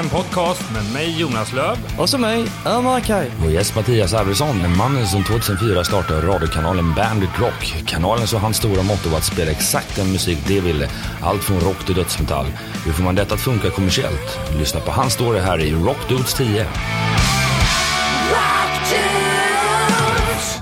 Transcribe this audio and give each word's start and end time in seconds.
en 0.00 0.08
podcast 0.08 0.72
med 0.72 0.92
mig 0.92 1.20
Jonas 1.20 1.52
Löv 1.52 1.76
Och 1.98 2.08
så 2.08 2.18
mig, 2.18 2.46
Ömer 2.66 3.00
Kaj. 3.00 3.30
Vår 3.42 3.50
gäst 3.50 3.76
Mattias 3.76 4.14
Arvidsson, 4.14 4.76
mannen 4.76 5.06
som 5.06 5.24
2004 5.24 5.84
startade 5.84 6.26
radiokanalen 6.26 6.94
Bandit 6.94 7.38
Rock. 7.38 7.74
Kanalen 7.86 8.26
så 8.26 8.38
hans 8.38 8.56
stora 8.56 8.82
motto 8.82 9.08
var 9.08 9.18
att 9.18 9.24
spela 9.24 9.50
exakt 9.50 9.96
den 9.96 10.12
musik 10.12 10.38
de 10.46 10.60
ville. 10.60 10.88
Allt 11.22 11.44
från 11.44 11.60
rock 11.60 11.86
till 11.86 11.94
dödsmetall. 11.94 12.46
Hur 12.84 12.92
får 12.92 13.02
man 13.02 13.14
detta 13.14 13.34
att 13.34 13.40
funka 13.40 13.70
kommersiellt? 13.70 14.38
Lyssna 14.58 14.80
på 14.80 14.90
hans 14.90 15.12
story 15.12 15.40
här 15.40 15.60
i 15.60 15.72
Rock 15.72 16.08
Dudes 16.08 16.34
10. 16.34 16.66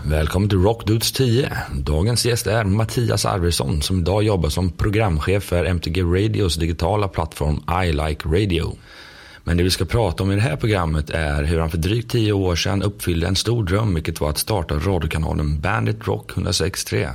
Välkommen 0.05 0.49
till 0.49 0.63
Rock 0.63 0.87
Dudes 0.87 1.13
10. 1.13 1.53
Dagens 1.73 2.27
gäst 2.27 2.47
är 2.47 2.65
Mattias 2.65 3.25
Arvidsson 3.25 3.83
som 3.83 4.01
idag 4.01 4.23
jobbar 4.23 4.49
som 4.49 4.73
programchef 4.73 5.45
för 5.45 5.65
MTG 5.65 6.03
Radios 6.03 6.57
digitala 6.57 7.09
plattform 7.09 7.63
I 7.85 7.93
Like 7.93 8.29
Radio. 8.29 8.77
Men 9.49 9.57
det 9.57 9.63
vi 9.63 9.71
ska 9.71 9.85
prata 9.85 10.23
om 10.23 10.33
i 10.33 10.35
det 10.35 10.41
här 10.41 10.57
programmet 10.57 11.11
är 11.11 11.43
hur 11.43 11.59
han 11.59 11.71
för 11.71 11.79
drygt 11.79 12.11
tio 12.11 12.33
år 12.33 12.57
sedan 12.57 12.83
uppfyllde 12.83 13.27
en 13.27 13.37
stor 13.37 13.65
dröm, 13.65 13.95
vilket 13.95 14.21
var 14.21 14.31
att 14.31 14.39
starta 14.39 14.75
radiokanalen 14.75 15.61
Bandit 15.61 16.07
Rock 16.07 16.33
106.3. 16.33 17.11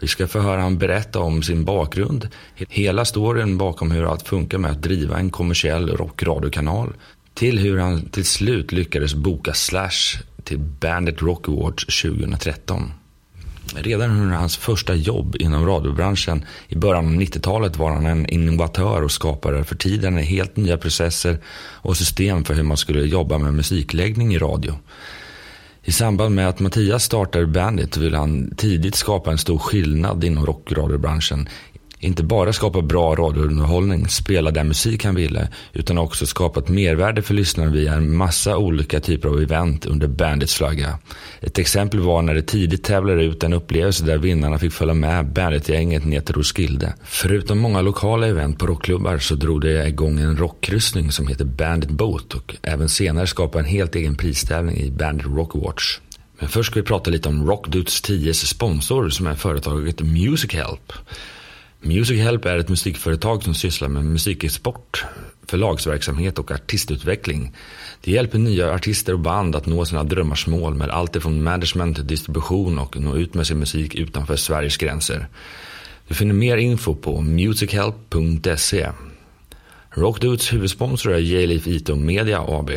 Vi 0.00 0.08
ska 0.08 0.26
få 0.26 0.40
höra 0.40 0.60
han 0.60 0.78
berätta 0.78 1.20
om 1.20 1.42
sin 1.42 1.64
bakgrund, 1.64 2.28
hela 2.54 3.04
storyn 3.04 3.58
bakom 3.58 3.90
hur 3.90 4.12
allt 4.12 4.28
funkar 4.28 4.58
med 4.58 4.70
att 4.70 4.82
driva 4.82 5.18
en 5.18 5.30
kommersiell 5.30 5.88
rockradiokanal, 5.88 6.92
till 7.34 7.58
hur 7.58 7.78
han 7.78 8.08
till 8.08 8.24
slut 8.24 8.72
lyckades 8.72 9.14
boka 9.14 9.54
Slash 9.54 10.22
till 10.42 10.58
Bandit 10.58 11.22
Rock 11.22 11.48
Awards 11.48 12.02
2013. 12.02 12.92
Redan 13.74 14.10
under 14.10 14.36
hans 14.36 14.56
första 14.56 14.94
jobb 14.94 15.36
inom 15.38 15.66
radiobranschen 15.66 16.44
i 16.68 16.76
början 16.76 17.06
av 17.06 17.12
90-talet 17.12 17.76
var 17.76 17.90
han 17.90 18.06
en 18.06 18.26
innovatör 18.26 19.02
och 19.02 19.12
skapare 19.12 19.64
för 19.64 19.76
tiden 19.76 20.16
helt 20.16 20.56
nya 20.56 20.78
processer 20.78 21.38
och 21.56 21.96
system 21.96 22.44
för 22.44 22.54
hur 22.54 22.62
man 22.62 22.76
skulle 22.76 23.00
jobba 23.00 23.38
med 23.38 23.54
musikläggning 23.54 24.34
i 24.34 24.38
radio. 24.38 24.74
I 25.82 25.92
samband 25.92 26.34
med 26.34 26.48
att 26.48 26.60
Mattias 26.60 27.04
startade 27.04 27.46
Bandit 27.46 27.96
ville 27.96 28.16
han 28.16 28.54
tidigt 28.56 28.94
skapa 28.94 29.30
en 29.30 29.38
stor 29.38 29.58
skillnad 29.58 30.24
inom 30.24 30.46
rockradiobranschen 30.46 31.48
inte 32.04 32.22
bara 32.22 32.52
skapa 32.52 32.82
bra 32.82 33.14
radiounderhållning, 33.14 34.08
spela 34.08 34.50
den 34.50 34.68
musik 34.68 35.04
han 35.04 35.14
ville, 35.14 35.48
utan 35.72 35.98
också 35.98 36.26
skapa 36.26 36.60
ett 36.60 36.68
mervärde 36.68 37.22
för 37.22 37.34
lyssnaren 37.34 37.72
via 37.72 37.94
en 37.94 38.16
massa 38.16 38.56
olika 38.56 39.00
typer 39.00 39.28
av 39.28 39.42
event 39.42 39.86
under 39.86 40.08
Bandits 40.08 40.54
flagga. 40.54 40.98
Ett 41.40 41.58
exempel 41.58 42.00
var 42.00 42.22
när 42.22 42.34
det 42.34 42.42
tidigt 42.42 42.84
tävlade 42.84 43.24
ut 43.24 43.42
en 43.42 43.52
upplevelse 43.52 44.04
där 44.04 44.18
vinnarna 44.18 44.58
fick 44.58 44.72
följa 44.72 44.94
med 44.94 45.32
Bandit-gänget 45.32 46.04
ner 46.04 46.20
till 46.20 46.34
Roskilde. 46.34 46.94
Förutom 47.04 47.58
många 47.58 47.80
lokala 47.80 48.26
event 48.26 48.58
på 48.58 48.66
rockklubbar 48.66 49.18
så 49.18 49.34
drog 49.34 49.60
det 49.60 49.88
igång 49.88 50.18
en 50.20 50.36
rockkryssning 50.36 51.12
som 51.12 51.26
heter 51.26 51.44
Bandit 51.44 51.90
Boat 51.90 52.34
och 52.34 52.56
även 52.62 52.88
senare 52.88 53.26
skapa 53.26 53.58
en 53.58 53.64
helt 53.64 53.94
egen 53.94 54.16
pristävling 54.16 54.76
i 54.76 54.90
Bandit 54.90 55.26
Rock 55.26 55.54
Watch. 55.54 55.98
Men 56.38 56.48
först 56.48 56.70
ska 56.70 56.80
vi 56.80 56.86
prata 56.86 57.10
lite 57.10 57.28
om 57.28 57.46
Rockdudes 57.46 58.02
10 58.02 58.34
sponsor 58.34 59.08
som 59.08 59.26
är 59.26 59.34
företaget 59.34 60.00
Music 60.00 60.52
Help. 60.52 60.92
Music 61.86 62.20
Help 62.20 62.44
är 62.44 62.58
ett 62.58 62.68
musikföretag 62.68 63.42
som 63.42 63.54
sysslar 63.54 63.88
med 63.88 64.04
musikexport, 64.04 65.04
förlagsverksamhet 65.46 66.38
och 66.38 66.50
artistutveckling. 66.50 67.52
Det 68.00 68.10
hjälper 68.10 68.38
nya 68.38 68.74
artister 68.74 69.12
och 69.12 69.20
band 69.20 69.56
att 69.56 69.66
nå 69.66 69.84
sina 69.84 70.04
drömmars 70.04 70.46
mål 70.46 70.74
med 70.74 70.90
allt 70.90 71.16
ifrån 71.16 71.42
management 71.42 71.96
till 71.96 72.06
distribution 72.06 72.78
och 72.78 73.00
nå 73.00 73.16
ut 73.16 73.34
med 73.34 73.46
sin 73.46 73.58
musik 73.58 73.94
utanför 73.94 74.36
Sveriges 74.36 74.76
gränser. 74.76 75.28
Du 76.08 76.14
finner 76.14 76.34
mer 76.34 76.56
info 76.56 76.94
på 76.94 77.20
musichelp.se. 77.20 78.90
Rockdudes 79.90 80.52
huvudsponsor 80.52 81.12
är 81.12 81.18
J-Leaf 81.18 81.66
IT 81.66 81.88
Media 81.88 82.40
AB. 82.48 82.70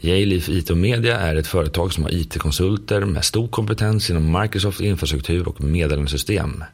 J-Leaf 0.00 0.48
IT 0.48 0.70
Media 0.70 1.20
är 1.20 1.36
ett 1.36 1.46
företag 1.46 1.92
som 1.92 2.04
har 2.04 2.14
IT-konsulter 2.14 3.00
med 3.00 3.24
stor 3.24 3.48
kompetens 3.48 4.10
inom 4.10 4.40
Microsoft 4.40 4.80
infrastruktur 4.80 5.48
och 5.48 5.60
meddelandesystem. 5.60 6.64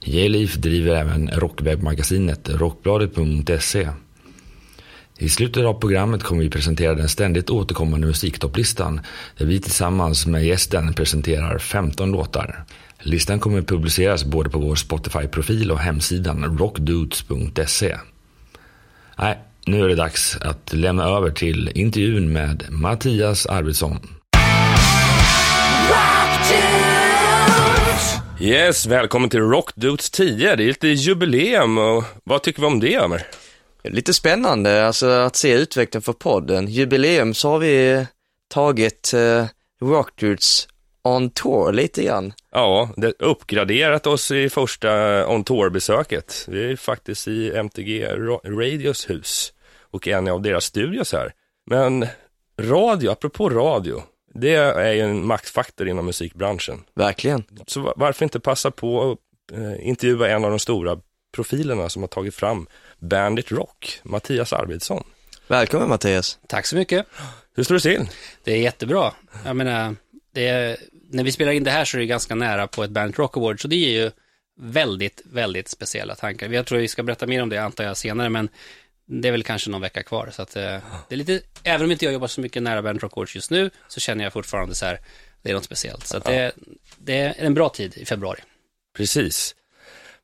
J-Leaf 0.00 0.54
driver 0.54 0.94
även 0.94 1.28
rockwebbmagasinet 1.28 2.48
rockbladet.se. 2.48 3.88
I 5.18 5.28
slutet 5.28 5.64
av 5.64 5.74
programmet 5.74 6.22
kommer 6.22 6.42
vi 6.42 6.50
presentera 6.50 6.94
den 6.94 7.08
ständigt 7.08 7.50
återkommande 7.50 8.06
musiktopplistan 8.06 9.00
där 9.36 9.46
vi 9.46 9.60
tillsammans 9.60 10.26
med 10.26 10.46
gästen 10.46 10.94
presenterar 10.94 11.58
15 11.58 12.10
låtar. 12.10 12.64
Listan 12.98 13.40
kommer 13.40 13.62
publiceras 13.62 14.24
både 14.24 14.50
på 14.50 14.58
vår 14.58 14.74
Spotify-profil 14.74 15.70
och 15.70 15.78
hemsidan 15.78 16.58
rockdudes.se. 16.58 17.96
Nej, 19.18 19.38
nu 19.66 19.84
är 19.84 19.88
det 19.88 19.94
dags 19.94 20.36
att 20.40 20.72
lämna 20.72 21.04
över 21.04 21.30
till 21.30 21.70
intervjun 21.74 22.32
med 22.32 22.64
Mattias 22.70 23.46
Arvidsson. 23.46 24.17
Yes, 28.40 28.86
välkommen 28.86 29.30
till 29.30 29.40
Rock 29.40 29.74
Dudes 29.74 30.10
10. 30.10 30.56
Det 30.56 30.62
är 30.62 30.66
lite 30.66 30.88
jubileum 30.88 31.78
och 31.78 32.04
vad 32.24 32.42
tycker 32.42 32.60
vi 32.60 32.66
om 32.66 32.80
det, 32.80 32.96
Ömer? 32.96 33.26
Lite 33.84 34.14
spännande, 34.14 34.86
alltså 34.86 35.06
att 35.06 35.36
se 35.36 35.52
utvecklingen 35.52 36.02
för 36.02 36.12
podden. 36.12 36.66
Jubileum 36.66 37.34
så 37.34 37.50
har 37.50 37.58
vi 37.58 38.06
tagit 38.48 39.12
eh, 39.14 39.46
Rockdudes 39.80 40.68
on 41.02 41.30
tour 41.30 41.72
lite 41.72 42.02
grann. 42.02 42.32
Ja, 42.52 42.90
det 42.96 43.12
uppgraderat 43.18 44.06
oss 44.06 44.30
i 44.30 44.50
första 44.50 45.26
on 45.28 45.44
tour-besöket. 45.44 46.44
Vi 46.48 46.72
är 46.72 46.76
faktiskt 46.76 47.28
i 47.28 47.50
MTG 47.50 48.06
Radios 48.44 49.10
hus 49.10 49.52
och 49.90 50.08
en 50.08 50.28
av 50.28 50.42
deras 50.42 50.64
studios 50.64 51.12
här. 51.12 51.32
Men 51.66 52.06
radio, 52.60 53.10
apropå 53.10 53.48
radio, 53.48 54.02
det 54.40 54.54
är 54.54 54.92
ju 54.92 55.00
en 55.00 55.26
maktfaktor 55.26 55.88
inom 55.88 56.06
musikbranschen. 56.06 56.84
Verkligen. 56.94 57.44
Så 57.66 57.92
varför 57.96 58.24
inte 58.24 58.40
passa 58.40 58.70
på 58.70 59.12
att 59.12 59.18
eh, 59.58 59.88
intervjua 59.88 60.28
en 60.28 60.44
av 60.44 60.50
de 60.50 60.58
stora 60.58 61.00
profilerna 61.34 61.88
som 61.88 62.02
har 62.02 62.08
tagit 62.08 62.34
fram 62.34 62.66
Bandit 62.98 63.52
Rock, 63.52 64.00
Mattias 64.02 64.52
Arvidsson. 64.52 65.04
Välkommen 65.46 65.88
Mattias. 65.88 66.38
Tack 66.46 66.66
så 66.66 66.76
mycket. 66.76 67.06
Hur 67.54 67.64
står 67.64 67.74
det 67.74 67.80
till? 67.80 68.08
Det 68.44 68.52
är 68.52 68.58
jättebra. 68.58 69.12
Jag 69.44 69.56
menar, 69.56 69.96
det 70.34 70.48
är, 70.48 70.76
när 71.10 71.24
vi 71.24 71.32
spelar 71.32 71.52
in 71.52 71.64
det 71.64 71.70
här 71.70 71.84
så 71.84 71.96
är 71.96 72.00
det 72.00 72.06
ganska 72.06 72.34
nära 72.34 72.66
på 72.66 72.84
ett 72.84 72.90
Bandit 72.90 73.18
Rock 73.18 73.36
Award, 73.36 73.62
så 73.62 73.68
det 73.68 73.76
är 73.76 74.02
ju 74.02 74.10
väldigt, 74.60 75.22
väldigt 75.24 75.68
speciella 75.68 76.14
tankar. 76.14 76.48
Jag 76.48 76.66
tror 76.66 76.78
vi 76.78 76.88
ska 76.88 77.02
berätta 77.02 77.26
mer 77.26 77.42
om 77.42 77.48
det 77.48 77.58
antar 77.58 77.84
jag 77.84 77.96
senare, 77.96 78.28
men 78.28 78.48
det 79.10 79.28
är 79.28 79.32
väl 79.32 79.42
kanske 79.42 79.70
någon 79.70 79.80
vecka 79.80 80.02
kvar. 80.02 80.30
Så 80.32 80.42
att, 80.42 80.56
eh, 80.56 80.62
det 81.08 81.14
är 81.14 81.16
lite, 81.16 81.40
även 81.62 81.84
om 81.84 81.92
inte 81.92 82.04
jag 82.04 82.14
jobbar 82.14 82.26
så 82.26 82.40
mycket 82.40 82.62
nära 82.62 82.82
Bandit 82.82 83.02
Rock 83.02 83.12
Awards 83.16 83.34
just 83.34 83.50
nu, 83.50 83.70
så 83.88 84.00
känner 84.00 84.24
jag 84.24 84.32
fortfarande 84.32 84.74
så 84.74 84.86
här, 84.86 85.00
det 85.42 85.50
är 85.50 85.54
något 85.54 85.64
speciellt. 85.64 86.06
Så 86.06 86.16
att 86.16 86.24
det, 86.24 86.52
det 86.98 87.18
är 87.18 87.34
en 87.38 87.54
bra 87.54 87.68
tid 87.68 87.96
i 87.96 88.04
februari. 88.04 88.40
Precis. 88.96 89.54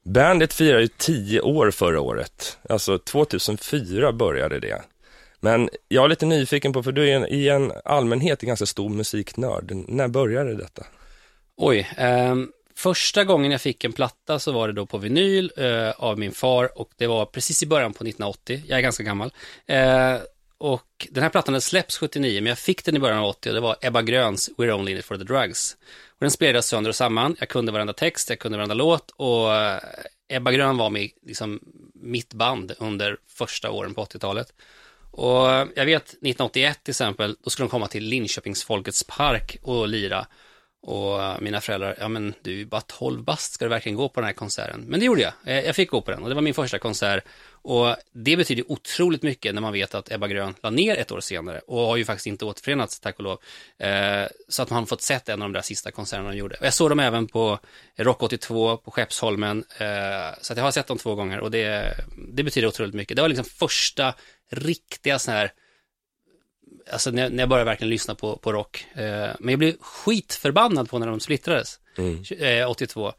Bandit 0.04 0.54
firade 0.54 0.82
ju 0.82 0.88
tio 0.88 1.40
år 1.40 1.70
förra 1.70 2.00
året. 2.00 2.58
Alltså 2.68 2.98
2004 2.98 4.12
började 4.12 4.60
det. 4.60 4.82
Men 5.40 5.68
jag 5.88 6.04
är 6.04 6.08
lite 6.08 6.26
nyfiken 6.26 6.72
på, 6.72 6.82
för 6.82 6.92
du 6.92 7.08
är 7.08 7.16
en, 7.16 7.26
i 7.28 7.48
en 7.48 7.72
allmänhet 7.84 8.42
en 8.42 8.46
ganska 8.46 8.66
stor 8.66 8.88
musiknörd. 8.88 9.72
När 9.88 10.08
började 10.08 10.54
detta? 10.54 10.86
Oj, 11.56 11.90
eh, 11.96 12.34
första 12.76 13.24
gången 13.24 13.52
jag 13.52 13.60
fick 13.60 13.84
en 13.84 13.92
platta 13.92 14.38
så 14.38 14.52
var 14.52 14.68
det 14.68 14.74
då 14.74 14.86
på 14.86 14.98
vinyl 14.98 15.52
eh, 15.56 15.90
av 15.90 16.18
min 16.18 16.32
far 16.32 16.78
och 16.78 16.90
det 16.96 17.06
var 17.06 17.26
precis 17.26 17.62
i 17.62 17.66
början 17.66 17.92
på 17.92 18.04
1980. 18.04 18.62
Jag 18.66 18.78
är 18.78 18.82
ganska 18.82 19.02
gammal. 19.02 19.32
Eh, 19.66 20.16
och 20.58 21.08
den 21.10 21.22
här 21.22 21.30
plattan 21.30 21.60
släpps 21.60 21.98
79, 21.98 22.40
men 22.40 22.48
jag 22.48 22.58
fick 22.58 22.84
den 22.84 22.96
i 22.96 22.98
början 22.98 23.18
av 23.18 23.24
80 23.24 23.48
och 23.48 23.54
det 23.54 23.60
var 23.60 23.76
Ebba 23.80 24.02
Gröns 24.02 24.50
We're 24.58 24.72
Only 24.72 24.92
In 24.92 24.98
It 24.98 25.04
For 25.04 25.16
The 25.16 25.24
Drugs. 25.24 25.76
Och 26.08 26.20
den 26.20 26.30
spelades 26.30 26.66
sönder 26.66 26.88
och 26.88 26.96
samman. 26.96 27.36
Jag 27.40 27.48
kunde 27.48 27.72
varenda 27.72 27.92
text, 27.92 28.30
jag 28.30 28.38
kunde 28.38 28.58
varenda 28.58 28.74
låt 28.74 29.10
och 29.16 29.54
eh, 29.54 29.80
Ebba 30.28 30.52
Grön 30.52 30.76
var 30.76 30.90
med, 30.90 31.10
liksom, 31.26 31.60
mitt 31.94 32.34
band 32.34 32.72
under 32.78 33.16
första 33.28 33.70
åren 33.70 33.94
på 33.94 34.04
80-talet. 34.04 34.52
Och 35.10 35.46
jag 35.74 35.86
vet 35.86 36.04
1981 36.04 36.80
till 36.84 36.92
exempel, 36.92 37.36
då 37.44 37.50
skulle 37.50 37.64
de 37.64 37.70
komma 37.70 37.86
till 37.86 38.04
Linköpings 38.04 38.64
Folkets 38.64 39.04
Park 39.04 39.56
och 39.62 39.88
lira. 39.88 40.26
Och 40.86 41.22
eh, 41.22 41.40
mina 41.40 41.60
föräldrar, 41.60 41.96
ja 42.00 42.08
men 42.08 42.34
du 42.42 42.52
är 42.52 42.56
ju 42.56 42.64
bara 42.64 42.80
12 42.80 43.22
bast, 43.22 43.52
ska 43.52 43.64
du 43.64 43.68
verkligen 43.68 43.96
gå 43.96 44.08
på 44.08 44.20
den 44.20 44.26
här 44.26 44.34
konserten? 44.34 44.84
Men 44.88 45.00
det 45.00 45.06
gjorde 45.06 45.20
jag, 45.20 45.32
eh, 45.46 45.60
jag 45.60 45.76
fick 45.76 45.90
gå 45.90 46.00
på 46.00 46.10
den 46.10 46.22
och 46.22 46.28
det 46.28 46.34
var 46.34 46.42
min 46.42 46.54
första 46.54 46.78
konsert. 46.78 47.24
Och 47.46 47.96
det 48.12 48.36
betyder 48.36 48.72
otroligt 48.72 49.22
mycket 49.22 49.54
när 49.54 49.62
man 49.62 49.72
vet 49.72 49.94
att 49.94 50.12
Ebba 50.12 50.28
Grön 50.28 50.54
la 50.62 50.70
ner 50.70 50.96
ett 50.96 51.12
år 51.12 51.20
senare 51.20 51.60
och 51.66 51.80
har 51.80 51.96
ju 51.96 52.04
faktiskt 52.04 52.26
inte 52.26 52.44
återförenats, 52.44 53.00
tack 53.00 53.16
och 53.16 53.24
lov. 53.24 53.38
Eh, 53.78 54.26
så 54.48 54.62
att 54.62 54.70
man 54.70 54.78
har 54.78 54.86
fått 54.86 55.02
sett 55.02 55.28
en 55.28 55.42
av 55.42 55.48
de 55.48 55.52
där 55.52 55.62
sista 55.62 55.90
konserterna 55.90 56.30
de 56.30 56.36
gjorde. 56.36 56.56
Och 56.60 56.66
jag 56.66 56.74
såg 56.74 56.90
dem 56.90 57.00
även 57.00 57.26
på 57.26 57.58
Rock 57.96 58.22
82 58.22 58.76
på 58.76 58.90
Skeppsholmen, 58.90 59.64
så 60.40 60.52
att 60.52 60.56
jag 60.56 60.64
har 60.64 60.70
sett 60.70 60.86
dem 60.86 60.98
två 60.98 61.14
gånger 61.14 61.40
och 61.40 61.50
det, 61.50 61.94
det 62.32 62.42
betyder 62.42 62.68
otroligt 62.68 62.94
mycket. 62.94 63.16
Det 63.16 63.22
var 63.22 63.28
liksom 63.28 63.44
första 63.44 64.14
riktiga 64.50 65.18
sån 65.18 65.34
här 65.34 65.52
alltså 66.90 67.10
när, 67.10 67.30
när 67.30 67.42
jag 67.42 67.48
började 67.48 67.70
verkligen 67.70 67.90
lyssna 67.90 68.14
på, 68.14 68.36
på 68.36 68.52
rock. 68.52 68.86
Eh, 68.94 69.30
men 69.40 69.48
jag 69.48 69.58
blev 69.58 69.78
skitförbannad 69.80 70.90
på 70.90 70.98
när 70.98 71.06
de 71.06 71.20
splittrades, 71.20 71.78
mm. 71.98 72.24
eh, 72.38 72.70
82. 72.70 73.12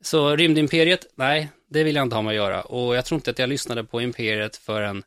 Så 0.00 0.36
Rymdimperiet, 0.36 1.06
nej, 1.14 1.48
det 1.70 1.84
vill 1.84 1.96
jag 1.96 2.02
inte 2.02 2.16
ha 2.16 2.22
med 2.22 2.30
att 2.30 2.36
göra. 2.36 2.62
Och 2.62 2.96
jag 2.96 3.04
tror 3.04 3.16
inte 3.16 3.30
att 3.30 3.38
jag 3.38 3.48
lyssnade 3.48 3.84
på 3.84 4.00
Imperiet 4.00 4.56
förrän 4.56 5.02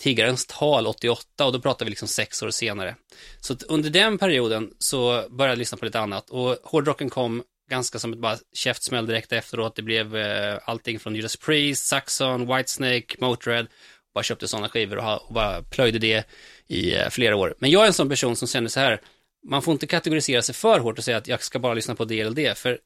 Tiggarens 0.00 0.46
tal 0.46 0.86
88 0.86 1.46
och 1.46 1.52
då 1.52 1.60
pratar 1.60 1.86
vi 1.86 1.90
liksom 1.90 2.08
sex 2.08 2.42
år 2.42 2.50
senare. 2.50 2.94
Så 3.40 3.56
under 3.68 3.90
den 3.90 4.18
perioden 4.18 4.70
så 4.78 5.24
började 5.30 5.52
jag 5.52 5.58
lyssna 5.58 5.78
på 5.78 5.84
lite 5.84 6.00
annat 6.00 6.30
och 6.30 6.56
hårdrocken 6.64 7.10
kom 7.10 7.42
ganska 7.70 7.98
som 7.98 8.12
ett 8.12 8.18
bara 8.18 8.36
käftsmäll 8.52 9.06
direkt 9.06 9.32
efteråt. 9.32 9.76
Det 9.76 9.82
blev 9.82 10.16
eh, 10.16 10.58
allting 10.64 10.98
från 10.98 11.14
Judas 11.14 11.36
Priest, 11.36 11.86
Saxon, 11.86 12.56
Whitesnake, 12.56 13.16
Motörhead. 13.18 13.66
Bara 14.14 14.24
köpte 14.24 14.48
sådana 14.48 14.68
skivor 14.68 14.96
och, 14.96 15.04
ha, 15.04 15.16
och 15.16 15.34
bara 15.34 15.62
plöjde 15.62 15.98
det 15.98 16.24
i 16.68 16.94
eh, 16.94 17.08
flera 17.08 17.36
år. 17.36 17.54
Men 17.58 17.70
jag 17.70 17.82
är 17.82 17.86
en 17.86 17.92
sån 17.92 18.08
person 18.08 18.36
som 18.36 18.48
känner 18.48 18.68
så 18.68 18.80
här, 18.80 19.00
man 19.46 19.62
får 19.62 19.72
inte 19.72 19.86
kategorisera 19.86 20.42
sig 20.42 20.54
för 20.54 20.78
hårt 20.78 20.98
och 20.98 21.04
säga 21.04 21.16
att 21.16 21.28
jag 21.28 21.42
ska 21.42 21.58
bara 21.58 21.74
lyssna 21.74 21.94
på 21.94 22.04
det 22.04 22.20
eller 22.20 22.30
det, 22.30 22.58
för 22.58 22.78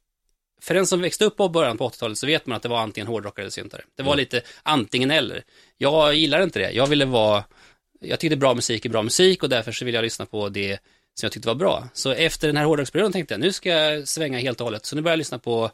för 0.62 0.75
den 0.75 0.87
som 0.87 1.00
växte 1.00 1.25
upp 1.25 1.37
på 1.37 1.49
början 1.49 1.79
på 1.79 1.88
80-talet 1.88 2.19
så 2.19 2.26
vet 2.26 2.46
man 2.46 2.56
att 2.56 2.62
det 2.62 2.69
var 2.69 2.81
antingen 2.81 3.06
hårdrockare 3.06 3.43
eller 3.43 3.50
syntare. 3.50 3.82
Det 3.96 4.02
var 4.02 4.17
lite 4.17 4.43
antingen 4.62 5.11
eller. 5.11 5.43
Jag 5.79 6.14
gillar 6.14 6.43
inte 6.43 6.58
det. 6.58 6.70
Jag 6.70 6.87
ville 6.87 7.05
vara, 7.05 7.44
jag 8.00 8.20
tyckte 8.20 8.37
bra 8.37 8.55
musik 8.55 8.84
är 8.84 8.88
bra 8.88 9.02
musik 9.02 9.43
och 9.43 9.49
därför 9.49 9.73
så 9.73 9.84
ville 9.84 9.99
jag 9.99 10.02
lyssna 10.02 10.26
på 10.26 10.49
det 10.49 10.79
som 11.14 11.26
jag 11.26 11.32
tyckte 11.32 11.49
var 11.49 11.55
bra. 11.55 11.88
Så 11.93 12.11
efter 12.11 12.46
den 12.46 12.56
här 12.56 12.64
hårdrocksperioden 12.64 13.12
tänkte 13.12 13.34
jag, 13.34 13.40
nu 13.40 13.52
ska 13.52 13.69
jag 13.69 14.08
svänga 14.08 14.38
helt 14.38 14.61
och 14.61 14.64
hållet. 14.64 14.87
Så 14.87 14.96
nu 14.96 15.02
börjar 15.02 15.12
jag 15.12 15.19
lyssna 15.19 15.38
på 15.38 15.70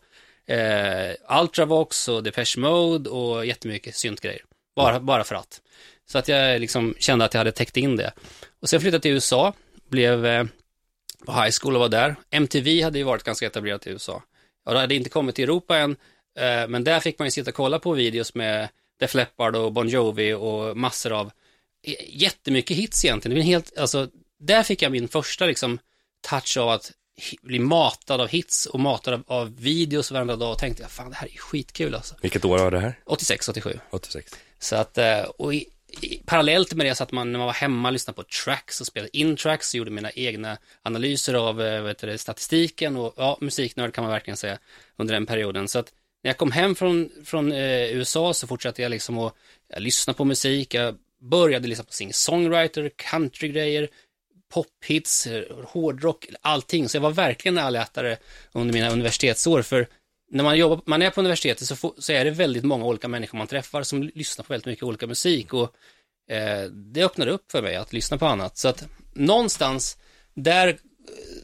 eh, 0.47 1.41
Ultravox 1.41 2.09
och 2.09 2.23
Depeche 2.23 2.59
Mode 2.59 3.11
och 3.11 3.47
jättemycket 3.47 3.97
syntgrejer. 3.97 4.43
Bara, 4.77 5.01
bara 5.01 5.25
för 5.25 5.35
att. 5.35 5.61
Så 6.11 6.19
att 6.19 6.29
jag 6.29 6.61
liksom 6.61 6.95
kände 6.99 7.25
att 7.25 7.35
jag 7.35 7.39
hade 7.39 7.53
täckt 7.53 7.77
in 7.77 7.97
det. 7.97 8.13
Och 8.61 8.69
sen 8.69 8.81
flyttade 8.81 8.97
jag 8.97 9.03
till 9.03 9.13
USA, 9.13 9.53
blev 9.89 10.27
eh, 10.27 10.45
på 11.27 11.33
high 11.33 11.51
school 11.61 11.75
och 11.75 11.81
var 11.81 11.89
där. 11.89 12.17
MTV 12.31 12.83
hade 12.83 12.99
ju 12.99 13.05
varit 13.05 13.23
ganska 13.23 13.47
etablerat 13.47 13.87
i 13.87 13.91
USA. 13.91 14.23
Ja, 14.65 14.73
det 14.73 14.81
hade 14.81 14.95
inte 14.95 15.11
kommit 15.11 15.35
till 15.35 15.45
Europa 15.45 15.79
än, 15.79 15.97
eh, 16.39 16.69
men 16.69 16.85
där 16.85 17.01
fick 17.01 17.19
man 17.19 17.27
ju 17.27 17.31
sitta 17.31 17.51
och 17.51 17.55
kolla 17.55 17.79
på 17.79 17.93
videos 17.93 18.35
med 18.35 18.69
Def 19.01 19.15
Leppard 19.15 19.57
och 19.57 19.73
Bon 19.73 19.89
Jovi 19.89 20.33
och 20.33 20.77
massor 20.77 21.13
av 21.13 21.31
jättemycket 22.07 22.77
hits 22.77 23.05
egentligen. 23.05 23.35
Det 23.35 23.41
var 23.41 23.47
helt, 23.47 23.79
alltså, 23.79 24.09
där 24.41 24.63
fick 24.63 24.83
jag 24.83 24.93
min 24.93 25.09
första 25.09 25.47
liksom 25.47 25.79
touch 26.29 26.57
av 26.57 26.69
att 26.69 26.93
bli 27.43 27.59
matad 27.59 28.21
av 28.21 28.29
hits 28.29 28.67
och 28.67 28.81
matad 28.81 29.15
av, 29.15 29.25
av 29.27 29.57
videos 29.61 30.11
varenda 30.11 30.37
dag 30.37 30.53
och 30.53 30.59
tänkte 30.59 30.83
jag, 30.83 30.91
fan 30.91 31.11
det 31.11 31.17
här 31.17 31.29
är 31.35 31.39
skitkul 31.39 31.95
alltså. 31.95 32.15
Vilket 32.23 32.45
år 32.45 32.59
var 32.59 32.71
det 32.71 32.81
här? 32.81 32.99
86, 33.05 33.49
87. 33.49 33.79
86. 33.91 34.33
Så 34.59 34.77
att, 34.77 34.99
eh, 34.99 35.21
och 35.21 35.55
i, 35.55 35.67
parallellt 36.25 36.75
med 36.75 36.87
det 36.87 36.95
så 36.95 37.03
att 37.03 37.13
man 37.13 37.33
när 37.33 37.39
man 37.39 37.47
var 37.47 37.55
hemma 37.55 37.91
lyssnade 37.91 38.17
på 38.17 38.23
tracks 38.23 38.81
och 38.81 38.87
spelade 38.87 39.17
in 39.17 39.37
tracks 39.37 39.75
och 39.75 39.79
gjorde 39.79 39.91
mina 39.91 40.11
egna 40.11 40.59
analyser 40.83 41.35
av 41.35 41.63
eh, 41.63 41.83
vet 41.83 41.99
du, 41.99 42.19
statistiken 42.19 42.97
och 42.97 43.15
ja, 43.17 43.39
musiknörd 43.41 43.95
kan 43.95 44.05
man 44.05 44.11
verkligen 44.13 44.37
säga 44.37 44.59
under 44.97 45.15
den 45.15 45.27
perioden. 45.27 45.69
Så 45.69 45.79
att 45.79 45.93
när 46.23 46.29
jag 46.29 46.39
kom 46.39 46.53
hem 46.53 46.75
från, 46.75 47.11
från 47.25 47.53
eh, 47.53 47.97
USA 47.97 48.35
så 48.35 48.47
fortsatte 48.47 48.83
jag 48.83 48.91
liksom 48.91 49.19
att 49.19 49.35
jag 49.69 49.83
lyssna 49.83 50.15
på 50.15 50.25
musik, 50.25 50.75
jag 50.75 50.95
började 51.21 51.69
lyssna 51.69 51.85
på 51.85 51.93
singer-songwriter, 51.93 52.91
countrygrejer, 52.97 53.89
pophits, 54.53 55.27
eh, 55.27 55.45
hårdrock, 55.65 56.27
allting. 56.41 56.89
Så 56.89 56.97
jag 56.97 57.03
var 57.03 57.11
verkligen 57.11 57.59
allätare 57.59 58.17
under 58.53 58.75
mina 58.75 58.91
universitetsår, 58.91 59.63
för 59.63 59.87
när 60.31 60.45
man, 60.45 60.59
jobbar, 60.59 60.81
man 60.85 61.03
är 61.03 61.11
på 61.11 61.21
universitetet 61.21 61.69
så, 61.69 61.77
får, 61.77 61.95
så 61.99 62.13
är 62.13 62.25
det 62.25 62.31
väldigt 62.31 62.65
många 62.65 62.85
olika 62.85 63.09
människor 63.09 63.39
man 63.39 63.47
träffar 63.47 63.83
som 63.83 64.03
lyssnar 64.03 64.45
på 64.45 64.53
väldigt 64.53 64.67
mycket 64.67 64.85
olika 64.85 65.07
musik 65.07 65.55
och 65.55 65.75
eh, 66.31 66.63
det 66.71 67.05
öppnade 67.05 67.31
upp 67.31 67.53
för 67.53 67.63
mig 67.63 67.77
att 67.77 67.93
lyssna 67.93 68.19
på 68.19 68.27
annat. 68.27 68.57
Så 68.59 68.69
att 68.69 68.87
någonstans 69.13 69.99
där 70.35 70.69
eh, 70.69 70.75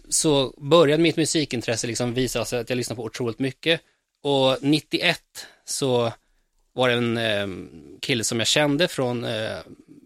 så 0.08 0.54
började 0.58 1.02
mitt 1.02 1.16
musikintresse 1.16 1.86
liksom 1.86 2.14
visa 2.14 2.44
sig 2.44 2.60
att 2.60 2.68
jag 2.68 2.76
lyssnade 2.76 2.96
på 2.96 3.04
otroligt 3.04 3.38
mycket 3.38 3.80
och 4.22 4.56
91 4.60 5.20
så 5.64 6.12
var 6.72 6.88
det 6.88 6.94
en 6.94 7.16
eh, 7.16 7.46
kille 8.00 8.24
som 8.24 8.38
jag 8.38 8.48
kände 8.48 8.88
från 8.88 9.24
eh, 9.24 9.58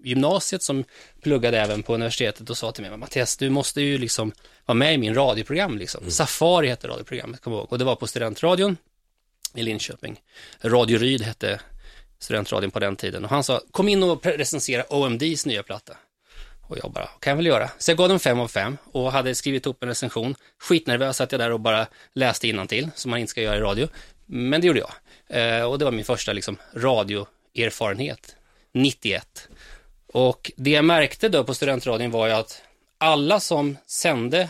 gymnasiet 0.04 0.62
som 0.62 0.84
pluggade 1.22 1.60
även 1.60 1.82
på 1.82 1.94
universitetet 1.94 2.50
och 2.50 2.58
sa 2.58 2.72
till 2.72 2.82
mig, 2.82 2.96
Mattias, 2.96 3.36
du 3.36 3.50
måste 3.50 3.80
ju 3.80 3.98
liksom 3.98 4.32
vara 4.66 4.76
med 4.76 4.94
i 4.94 4.98
min 4.98 5.14
radioprogram 5.14 5.78
liksom. 5.78 6.00
Mm. 6.00 6.10
Safari 6.10 6.68
hette 6.68 6.88
radioprogrammet, 6.88 7.40
kommer 7.40 7.56
ihåg. 7.56 7.66
Och 7.72 7.78
det 7.78 7.84
var 7.84 7.96
på 7.96 8.06
studentradion 8.06 8.76
i 9.54 9.62
Linköping. 9.62 10.20
Radio 10.62 10.98
Ryd 10.98 11.22
hette 11.22 11.60
studentradion 12.18 12.70
på 12.70 12.78
den 12.78 12.96
tiden. 12.96 13.24
Och 13.24 13.30
han 13.30 13.44
sa, 13.44 13.60
kom 13.70 13.88
in 13.88 14.02
och 14.02 14.26
recensera 14.26 14.84
OMDs 14.88 15.46
nya 15.46 15.62
platta. 15.62 15.96
Och 16.68 16.78
jag 16.82 16.92
bara, 16.92 17.06
kan 17.06 17.30
jag 17.30 17.36
väl 17.36 17.46
göra. 17.46 17.70
Så 17.78 17.90
jag 17.90 17.98
gav 17.98 18.08
dem 18.08 18.20
fem 18.20 18.40
av 18.40 18.48
fem 18.48 18.76
och 18.92 19.12
hade 19.12 19.34
skrivit 19.34 19.66
upp 19.66 19.82
en 19.82 19.88
recension. 19.88 20.34
Skitnervös 20.58 21.16
satt 21.16 21.32
jag 21.32 21.40
där 21.40 21.52
och 21.52 21.60
bara 21.60 21.86
läste 22.14 22.66
till 22.66 22.90
som 22.94 23.10
man 23.10 23.20
inte 23.20 23.30
ska 23.30 23.42
göra 23.42 23.56
i 23.56 23.60
radio. 23.60 23.88
Men 24.26 24.60
det 24.60 24.66
gjorde 24.66 24.80
jag. 24.80 24.92
Eh, 25.28 25.62
och 25.62 25.78
det 25.78 25.84
var 25.84 25.92
min 25.92 26.04
första 26.04 26.32
liksom, 26.32 26.56
radioerfarenhet, 26.74 28.36
91. 28.72 29.48
Och 30.12 30.52
det 30.56 30.70
jag 30.70 30.84
märkte 30.84 31.28
då 31.28 31.44
på 31.44 31.54
studentradion 31.54 32.10
var 32.10 32.26
ju 32.26 32.32
att 32.32 32.62
alla 32.98 33.40
som 33.40 33.76
sände 33.86 34.48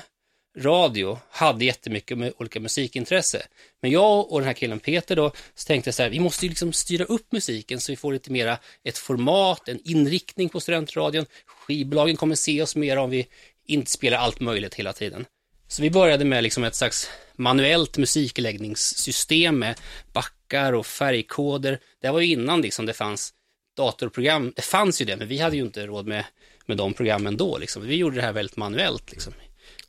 radio 0.58 1.18
hade 1.30 1.64
jättemycket 1.64 2.18
med 2.18 2.32
olika 2.38 2.60
musikintresse. 2.60 3.46
Men 3.82 3.90
jag 3.90 4.32
och 4.32 4.40
den 4.40 4.46
här 4.46 4.54
killen 4.54 4.80
Peter 4.80 5.16
då, 5.16 5.32
så 5.54 5.66
tänkte 5.66 5.88
jag 5.88 5.94
så 5.94 6.02
här, 6.02 6.10
vi 6.10 6.20
måste 6.20 6.44
ju 6.44 6.48
liksom 6.48 6.72
styra 6.72 7.04
upp 7.04 7.32
musiken 7.32 7.80
så 7.80 7.92
vi 7.92 7.96
får 7.96 8.12
lite 8.12 8.32
mera 8.32 8.58
ett 8.84 8.98
format, 8.98 9.68
en 9.68 9.80
inriktning 9.84 10.48
på 10.48 10.60
studentradion. 10.60 11.26
Skivbolagen 11.46 12.16
kommer 12.16 12.34
se 12.34 12.62
oss 12.62 12.76
mer 12.76 12.96
om 12.96 13.10
vi 13.10 13.26
inte 13.66 13.90
spelar 13.90 14.18
allt 14.18 14.40
möjligt 14.40 14.74
hela 14.74 14.92
tiden. 14.92 15.26
Så 15.68 15.82
vi 15.82 15.90
började 15.90 16.24
med 16.24 16.42
liksom 16.42 16.64
ett 16.64 16.74
slags 16.74 17.10
manuellt 17.36 17.98
musikläggningssystem 17.98 19.58
med 19.58 19.80
backar 20.12 20.72
och 20.72 20.86
färgkoder. 20.86 21.78
Det 22.00 22.10
var 22.10 22.20
ju 22.20 22.32
innan 22.32 22.62
liksom 22.62 22.86
det 22.86 22.92
fanns 22.92 23.32
datorprogram. 23.78 24.52
Det 24.56 24.62
fanns 24.62 25.00
ju 25.00 25.04
det, 25.04 25.16
men 25.16 25.28
vi 25.28 25.38
hade 25.38 25.56
ju 25.56 25.62
inte 25.62 25.86
råd 25.86 26.06
med, 26.06 26.24
med 26.66 26.76
de 26.76 26.94
programmen 26.94 27.36
då. 27.36 27.58
Liksom. 27.58 27.86
Vi 27.86 27.96
gjorde 27.96 28.16
det 28.16 28.22
här 28.22 28.32
väldigt 28.32 28.56
manuellt. 28.56 29.10
Liksom. 29.10 29.32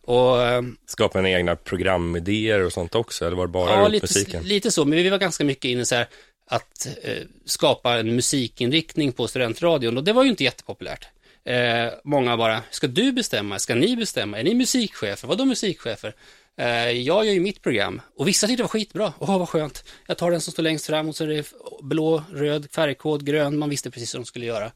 Och, 0.02 0.44
ehm, 0.44 0.78
Skapade 0.86 1.24
ni 1.24 1.32
egna 1.32 1.56
programidéer 1.56 2.66
och 2.66 2.74
sånt 2.74 2.96
också, 2.96 3.26
eller 3.26 3.38
var 3.38 3.48
det 3.48 3.52
bara 3.52 3.72
ja, 3.72 3.88
lite, 3.88 4.04
musiken? 4.04 4.44
lite 4.44 4.72
så, 4.72 4.86
men 4.86 5.04
vi 5.04 5.10
var 5.10 5.18
ganska 5.18 5.44
mycket 5.44 5.66
inne 5.66 5.86
så 5.86 5.96
här 5.96 6.08
att 6.48 6.88
eh, 7.02 7.24
skapa 7.46 8.00
en 8.00 8.16
musikinriktning 8.16 9.12
på 9.12 9.28
studentradion 9.28 9.98
och 9.98 10.04
det 10.04 10.14
var 10.14 10.24
ju 10.24 10.30
inte 10.30 10.44
jättepopulärt. 10.44 11.08
Eh, 11.46 11.94
många 12.04 12.38
bara, 12.38 12.62
ska 12.72 12.88
du 12.88 13.12
bestämma? 13.12 13.60
Ska 13.60 13.76
ni 13.76 13.96
bestämma? 13.96 14.40
Är 14.40 14.44
ni 14.44 14.54
musikchefer? 14.54 15.28
Vadå 15.28 15.46
musikchefer? 15.46 16.16
Eh, 16.60 16.92
jag 16.92 17.26
gör 17.26 17.34
ju 17.34 17.40
mitt 17.40 17.62
program 17.62 18.02
och 18.16 18.28
vissa 18.28 18.48
tyckte 18.48 18.60
det 18.60 18.64
var 18.64 18.70
skitbra. 18.70 19.14
Åh, 19.20 19.40
vad 19.40 19.50
skönt. 19.50 19.84
Jag 20.08 20.18
tar 20.18 20.32
den 20.32 20.42
som 20.42 20.54
står 20.54 20.64
längst 20.64 20.86
fram 20.86 21.10
och 21.10 21.16
så 21.16 21.24
är 21.24 21.28
det 21.28 21.54
blå, 21.82 22.24
röd, 22.34 22.68
färgkod, 22.72 23.26
grön. 23.26 23.58
Man 23.58 23.70
visste 23.70 23.92
precis 23.92 24.14
vad 24.14 24.22
de 24.22 24.26
skulle 24.26 24.46
göra. 24.46 24.72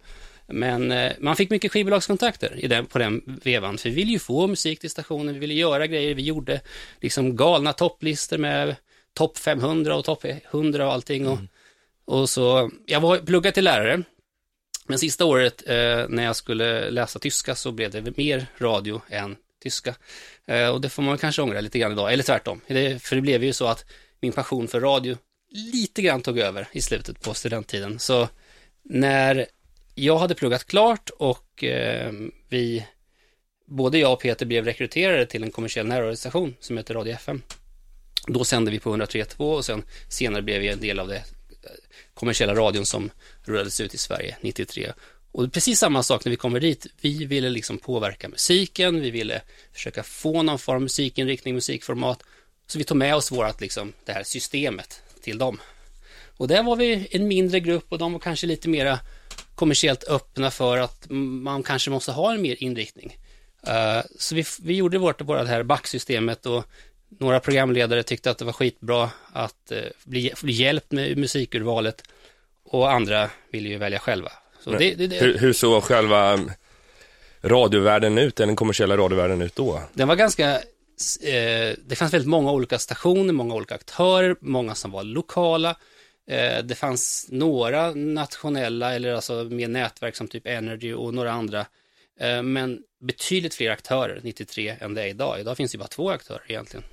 Men 0.48 0.92
eh, 0.92 1.12
man 1.20 1.36
fick 1.36 1.50
mycket 1.50 1.72
skivbolagskontakter 1.72 2.60
i 2.60 2.68
den, 2.68 2.86
på 2.86 3.00
den 3.00 3.40
vevan, 3.44 3.78
för 3.78 3.90
vi 3.90 3.96
ville 3.96 4.12
ju 4.12 4.20
få 4.20 4.48
musik 4.48 4.80
till 4.80 4.90
stationen, 4.90 5.34
vi 5.34 5.40
ville 5.40 5.54
göra 5.54 5.88
grejer, 5.88 6.16
vi 6.16 6.22
gjorde 6.22 6.62
liksom 7.02 7.36
galna 7.36 7.74
topplistor 7.74 8.38
med 8.38 8.76
topp 9.14 9.38
500 9.38 9.96
och 9.96 10.06
topp 10.06 10.26
100 10.26 10.88
och 10.88 10.94
allting. 10.94 11.28
Och, 11.28 11.38
mm. 11.38 11.48
och 12.06 12.30
så, 12.30 12.72
jag 12.86 13.02
var 13.02 13.18
pluggad 13.18 13.54
till 13.54 13.64
lärare, 13.64 14.04
men 14.88 15.00
sista 15.00 15.26
året 15.26 15.64
eh, 15.68 16.06
när 16.10 16.24
jag 16.24 16.36
skulle 16.36 16.90
läsa 16.90 17.20
tyska 17.20 17.56
så 17.56 17.72
blev 17.72 17.92
det 17.92 18.18
mer 18.18 18.46
radio 18.58 19.02
än 19.10 19.36
tyska. 19.64 19.96
Eh, 20.48 20.70
och 20.70 20.82
det 20.82 20.90
får 20.90 21.04
man 21.04 21.18
kanske 21.18 21.42
ångra 21.42 21.62
lite 21.62 21.80
grann 21.80 21.92
idag, 21.92 22.14
eller 22.14 22.24
tvärtom. 22.24 22.62
För 23.00 23.16
det 23.16 23.22
blev 23.22 23.44
ju 23.44 23.54
så 23.54 23.68
att 23.68 23.86
min 24.22 24.32
passion 24.32 24.68
för 24.68 24.80
radio 24.80 25.18
lite 25.50 26.02
grann 26.02 26.22
tog 26.22 26.40
över 26.40 26.68
i 26.72 26.82
slutet 26.82 27.22
på 27.22 27.34
studenttiden. 27.34 28.00
Så 28.00 28.30
när 28.84 29.46
jag 29.96 30.18
hade 30.18 30.36
pluggat 30.36 30.66
klart 30.66 31.10
och 31.10 31.64
eh, 31.64 32.12
vi, 32.50 32.86
både 33.66 33.98
jag 33.98 34.14
och 34.14 34.22
Peter 34.22 34.46
blev 34.46 34.66
rekryterade 34.66 35.26
till 35.26 35.44
en 35.44 35.52
kommersiell 35.52 35.88
närradiostation 35.88 36.56
som 36.60 36.78
heter 36.78 36.94
Radio 36.94 37.14
FM. 37.14 37.42
Då 38.28 38.44
sände 38.44 38.72
vi 38.72 38.80
på 38.80 38.98
103.2 38.98 39.56
och 39.56 39.66
sen 39.66 39.84
senare 40.10 40.42
blev 40.42 40.62
vi 40.62 40.68
en 40.68 40.80
del 40.80 41.00
av 41.00 41.08
det 41.08 41.16
eh, 41.16 41.22
kommersiella 42.14 42.56
radion 42.56 42.86
som 42.86 43.10
rullades 43.44 43.80
ut 43.80 43.94
i 43.94 43.98
Sverige 43.98 44.38
93. 44.42 44.92
Och 45.34 45.54
precis 45.54 45.80
samma 45.80 46.04
sak 46.04 46.26
när 46.26 46.30
vi 46.30 46.36
kommer 46.36 46.60
dit. 46.60 46.88
Vi 47.02 47.26
ville 47.26 47.50
liksom 47.50 47.78
påverka 47.78 48.30
musiken, 48.30 49.02
vi 49.02 49.12
ville 49.12 49.42
försöka 49.74 50.04
få 50.04 50.42
någon 50.42 50.60
form 50.60 50.76
av 50.76 50.82
musikinriktning, 50.82 51.56
musikformat. 51.56 52.24
Så 52.68 52.78
vi 52.78 52.84
tog 52.84 52.98
med 52.98 53.16
oss 53.16 53.32
vårat, 53.32 53.62
liksom, 53.62 53.94
det 54.06 54.12
här 54.12 54.24
systemet 54.24 55.02
till 55.22 55.38
dem. 55.38 55.62
Och 56.38 56.48
där 56.48 56.64
var 56.64 56.76
vi 56.76 57.08
en 57.12 57.28
mindre 57.28 57.60
grupp 57.60 57.86
och 57.90 57.98
de 57.98 58.14
var 58.14 58.20
kanske 58.20 58.48
lite 58.48 58.70
mera 58.70 59.00
kommersiellt 59.56 60.04
öppna 60.04 60.52
för 60.52 60.78
att 60.78 61.06
man 61.10 61.64
kanske 61.64 61.90
måste 61.90 62.12
ha 62.12 62.34
en 62.34 62.42
mer 62.42 62.64
inriktning. 62.64 63.18
Uh, 63.68 64.04
så 64.20 64.36
vi, 64.36 64.46
vi 64.62 64.76
gjorde 64.76 64.98
vårt, 64.98 65.22
vårt 65.22 65.48
här 65.48 65.64
backsystemet 65.64 66.46
och 66.46 66.66
några 67.10 67.40
programledare 67.40 68.04
tyckte 68.04 68.32
att 68.32 68.38
det 68.38 68.46
var 68.46 68.54
skitbra 68.54 69.10
att 69.34 69.72
uh, 69.72 69.78
bli, 70.04 70.34
bli 70.42 70.54
hjälpt 70.54 70.92
med 70.92 71.18
musikurvalet 71.18 72.04
och 72.64 72.92
andra 72.92 73.30
ville 73.52 73.70
ju 73.70 73.78
välja 73.78 74.00
själva. 74.00 74.32
Det, 74.66 74.94
det, 74.94 75.08
det, 75.08 75.16
hur, 75.16 75.38
hur 75.38 75.54
såg 75.54 75.84
själva 75.84 76.40
radiovärlden 77.42 78.18
ut, 78.18 78.36
den 78.36 78.56
kommersiella 78.56 78.98
radiovärlden 78.98 79.42
ut 79.42 79.56
då? 79.56 79.82
Den 79.94 80.08
var 80.08 80.16
ganska, 80.16 80.52
eh, 80.52 81.78
det 81.86 81.96
fanns 81.98 82.14
väldigt 82.14 82.30
många 82.30 82.52
olika 82.52 82.80
stationer, 82.80 83.34
många 83.34 83.56
olika 83.56 83.76
aktörer, 83.76 84.36
många 84.40 84.76
som 84.76 84.92
var 84.92 85.04
lokala. 85.04 85.76
Eh, 86.28 86.64
det 86.64 86.76
fanns 86.76 87.28
några 87.30 87.92
nationella 87.92 88.94
eller 88.94 89.14
alltså 89.14 89.34
mer 89.44 89.68
nätverk 89.68 90.16
som 90.16 90.28
typ 90.28 90.48
Energy 90.48 90.94
och 90.94 91.14
några 91.14 91.32
andra. 91.32 91.66
Eh, 92.20 92.44
men 92.44 92.80
betydligt 93.02 93.56
fler 93.56 93.72
aktörer 93.72 94.20
93 94.24 94.76
än 94.80 94.94
det 94.94 95.02
är 95.02 95.08
idag. 95.08 95.40
Idag 95.40 95.58
finns 95.58 95.72
det 95.72 95.78
bara 95.78 95.88
två 95.88 96.10
aktörer 96.10 96.44
egentligen. 96.48 96.84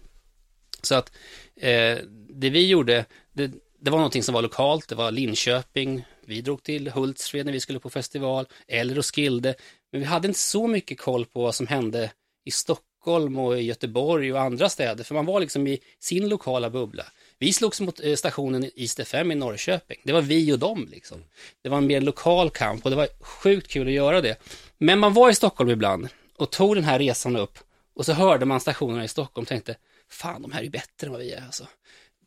Så 0.82 0.94
att 0.94 1.12
eh, 1.56 1.98
det 2.30 2.50
vi 2.50 2.68
gjorde, 2.68 3.04
det, 3.32 3.50
det 3.80 3.90
var 3.90 3.98
någonting 3.98 4.22
som 4.22 4.34
var 4.34 4.42
lokalt, 4.42 4.88
det 4.88 4.94
var 4.94 5.10
Linköping, 5.10 6.04
vi 6.24 6.40
drog 6.40 6.62
till 6.62 6.90
Hultsfred 6.90 7.46
när 7.46 7.52
vi 7.52 7.60
skulle 7.60 7.80
på 7.80 7.90
festival, 7.90 8.46
eller 8.68 8.94
Roskilde, 8.94 9.54
men 9.92 10.00
vi 10.00 10.06
hade 10.06 10.28
inte 10.28 10.40
så 10.40 10.66
mycket 10.66 11.00
koll 11.00 11.24
på 11.24 11.42
vad 11.42 11.54
som 11.54 11.66
hände 11.66 12.12
i 12.44 12.50
Stockholm 12.50 13.38
och 13.38 13.58
i 13.58 13.62
Göteborg 13.62 14.32
och 14.32 14.40
andra 14.40 14.68
städer, 14.68 15.04
för 15.04 15.14
man 15.14 15.26
var 15.26 15.40
liksom 15.40 15.66
i 15.66 15.78
sin 15.98 16.28
lokala 16.28 16.70
bubbla. 16.70 17.04
Vi 17.38 17.52
slogs 17.52 17.80
mot 17.80 18.00
eh, 18.00 18.14
stationen 18.14 18.70
East 18.76 19.00
FM 19.00 19.32
i 19.32 19.34
Norrköping. 19.34 19.98
Det 20.04 20.12
var 20.12 20.22
vi 20.22 20.52
och 20.52 20.58
dem 20.58 20.88
liksom. 20.90 21.24
Det 21.62 21.68
var 21.68 21.78
en 21.78 21.86
mer 21.86 22.00
lokal 22.00 22.50
kamp 22.50 22.84
och 22.84 22.90
det 22.90 22.96
var 22.96 23.08
sjukt 23.20 23.68
kul 23.70 23.86
att 23.86 23.92
göra 23.92 24.20
det. 24.20 24.36
Men 24.78 24.98
man 24.98 25.14
var 25.14 25.30
i 25.30 25.34
Stockholm 25.34 25.70
ibland 25.70 26.08
och 26.36 26.50
tog 26.50 26.74
den 26.74 26.84
här 26.84 26.98
resan 26.98 27.36
upp 27.36 27.58
och 27.94 28.06
så 28.06 28.12
hörde 28.12 28.44
man 28.44 28.60
stationerna 28.60 29.04
i 29.04 29.08
Stockholm 29.08 29.42
och 29.42 29.48
tänkte, 29.48 29.76
fan 30.08 30.42
de 30.42 30.52
här 30.52 30.62
är 30.62 30.70
bättre 30.70 31.06
än 31.06 31.12
vad 31.12 31.20
vi 31.20 31.32
är 31.32 31.44
alltså. 31.44 31.66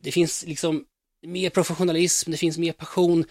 Det 0.00 0.12
finns 0.12 0.44
liksom 0.46 0.84
mer 1.24 1.50
professionalism, 1.50 2.30
det 2.30 2.36
finns 2.36 2.58
mer 2.58 2.72
passion, 2.72 3.24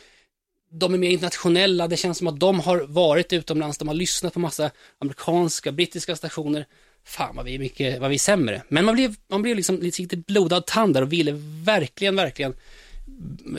de 0.71 0.93
är 0.93 0.97
mer 0.97 1.09
internationella, 1.09 1.87
det 1.87 1.97
känns 1.97 2.17
som 2.17 2.27
att 2.27 2.39
de 2.39 2.59
har 2.59 2.79
varit 2.79 3.33
utomlands, 3.33 3.77
de 3.77 3.87
har 3.87 3.95
lyssnat 3.95 4.33
på 4.33 4.39
massa 4.39 4.71
amerikanska, 4.99 5.71
brittiska 5.71 6.15
stationer. 6.15 6.65
Fan 7.05 7.35
vad 7.35 7.45
vi 7.45 7.55
är 7.55 7.59
mycket, 7.59 8.01
vad 8.01 8.09
vi 8.09 8.15
är 8.15 8.19
sämre. 8.19 8.63
Men 8.67 8.85
man 8.85 8.95
blev, 8.95 9.15
man 9.27 9.41
blev 9.41 9.55
liksom 9.55 9.79
lite 9.79 10.17
blodad 10.17 10.65
tand 10.65 10.93
där 10.93 11.01
och 11.01 11.13
ville 11.13 11.31
verkligen, 11.63 12.15
verkligen 12.15 12.53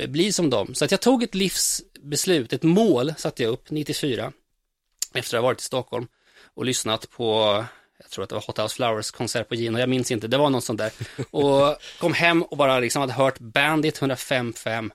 bli 0.09 0.33
som 0.33 0.51
dem. 0.51 0.75
Så 0.75 0.85
att 0.85 0.91
jag 0.91 1.01
tog 1.01 1.23
ett 1.23 1.35
livsbeslut, 1.35 2.53
ett 2.53 2.63
mål 2.63 3.15
satte 3.17 3.43
jag 3.43 3.53
upp 3.53 3.71
94, 3.71 4.33
efter 5.15 5.37
att 5.37 5.43
ha 5.43 5.49
varit 5.49 5.61
i 5.61 5.65
Stockholm 5.65 6.07
och 6.55 6.65
lyssnat 6.65 7.11
på 7.11 7.65
jag 7.99 8.11
tror 8.11 8.23
att 8.23 8.29
det 8.29 8.35
var 8.35 8.45
Hot 8.47 8.59
House 8.59 8.75
Flowers 8.75 9.11
konsert 9.11 9.49
på 9.49 9.55
Gino, 9.55 9.79
jag 9.79 9.89
minns 9.89 10.11
inte, 10.11 10.27
det 10.29 10.37
var 10.37 10.51
något 10.51 10.65
sånt 10.65 10.79
där. 10.79 10.93
Och 11.31 11.77
kom 12.01 12.13
hem 12.13 12.43
och 12.43 12.57
bara 12.57 12.81
liksom 12.81 13.01
hade 13.01 13.13
hört 13.13 13.39
Bandit 13.39 14.01
105.5, 14.01 14.91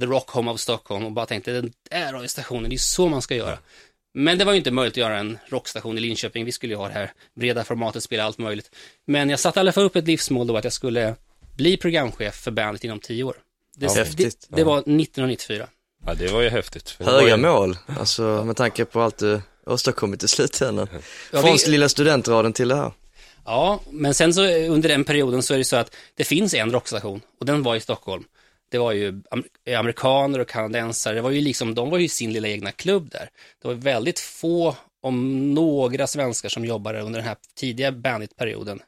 The 0.00 0.06
Rock 0.06 0.30
Home 0.30 0.50
of 0.50 0.60
Stockholm 0.60 1.04
och 1.04 1.12
bara 1.12 1.26
tänkte, 1.26 1.52
den 1.52 1.72
där 1.90 2.12
radiostationen, 2.12 2.70
det 2.70 2.76
är 2.76 2.78
så 2.78 3.08
man 3.08 3.22
ska 3.22 3.34
göra. 3.34 3.58
Men 4.14 4.38
det 4.38 4.44
var 4.44 4.52
ju 4.52 4.58
inte 4.58 4.70
möjligt 4.70 4.92
att 4.92 4.96
göra 4.96 5.18
en 5.18 5.38
rockstation 5.48 5.98
i 5.98 6.00
Linköping, 6.00 6.44
vi 6.44 6.52
skulle 6.52 6.72
ju 6.72 6.76
ha 6.76 6.88
det 6.88 6.94
här 6.94 7.12
breda 7.34 7.64
formatet, 7.64 8.02
spela 8.02 8.24
allt 8.24 8.38
möjligt. 8.38 8.70
Men 9.06 9.30
jag 9.30 9.40
satte 9.40 9.58
i 9.58 9.60
alla 9.60 9.72
fall 9.72 9.84
upp 9.84 9.96
ett 9.96 10.06
livsmål 10.06 10.46
då 10.46 10.56
att 10.56 10.64
jag 10.64 10.72
skulle 10.72 11.14
bli 11.56 11.76
programchef 11.76 12.34
för 12.34 12.50
Bandit 12.50 12.84
inom 12.84 13.00
tio 13.00 13.24
år. 13.24 13.36
Det, 13.76 13.86
Ja, 13.86 13.92
det, 13.94 13.98
häftigt. 13.98 14.46
det 14.48 14.64
var 14.64 14.78
1994. 14.78 15.68
Ja, 16.06 16.14
det 16.14 16.32
var 16.32 16.42
ju 16.42 16.48
häftigt. 16.48 16.96
Höga 17.00 17.36
mål, 17.36 17.76
alltså 17.98 18.22
med 18.44 18.56
tanke 18.56 18.84
på 18.84 19.00
allt 19.00 19.18
du 19.18 19.40
åstadkommit 19.68 20.22
i 20.22 20.28
slutändan. 20.28 20.88
Ja, 21.32 21.40
Från 21.42 21.56
vi- 21.64 21.70
lilla 21.70 21.88
studentraden 21.88 22.52
till 22.52 22.68
det 22.68 22.76
här. 22.76 22.92
Ja, 23.44 23.80
men 23.90 24.14
sen 24.14 24.34
så 24.34 24.42
under 24.46 24.88
den 24.88 25.04
perioden 25.04 25.42
så 25.42 25.54
är 25.54 25.58
det 25.58 25.64
så 25.64 25.76
att 25.76 25.94
det 26.14 26.24
finns 26.24 26.54
en 26.54 26.70
rockstation 26.72 27.20
och 27.40 27.46
den 27.46 27.62
var 27.62 27.76
i 27.76 27.80
Stockholm. 27.80 28.24
Det 28.70 28.78
var 28.78 28.92
ju 28.92 29.22
am- 29.30 29.44
amerikaner 29.78 30.38
och 30.38 30.48
kanadensare, 30.48 31.14
det 31.14 31.20
var 31.20 31.30
ju 31.30 31.40
liksom, 31.40 31.74
de 31.74 31.90
var 31.90 31.98
ju 31.98 32.08
sin 32.08 32.32
lilla 32.32 32.48
egna 32.48 32.72
klubb 32.72 33.10
där. 33.10 33.28
Det 33.62 33.68
var 33.68 33.74
väldigt 33.74 34.18
få, 34.18 34.76
om 35.02 35.54
några 35.54 36.06
svenskar 36.06 36.48
som 36.48 36.64
jobbade 36.64 37.00
under 37.00 37.18
den 37.20 37.28
här 37.28 37.36
tidiga 37.56 37.92
bandit-perioden, 37.92 38.80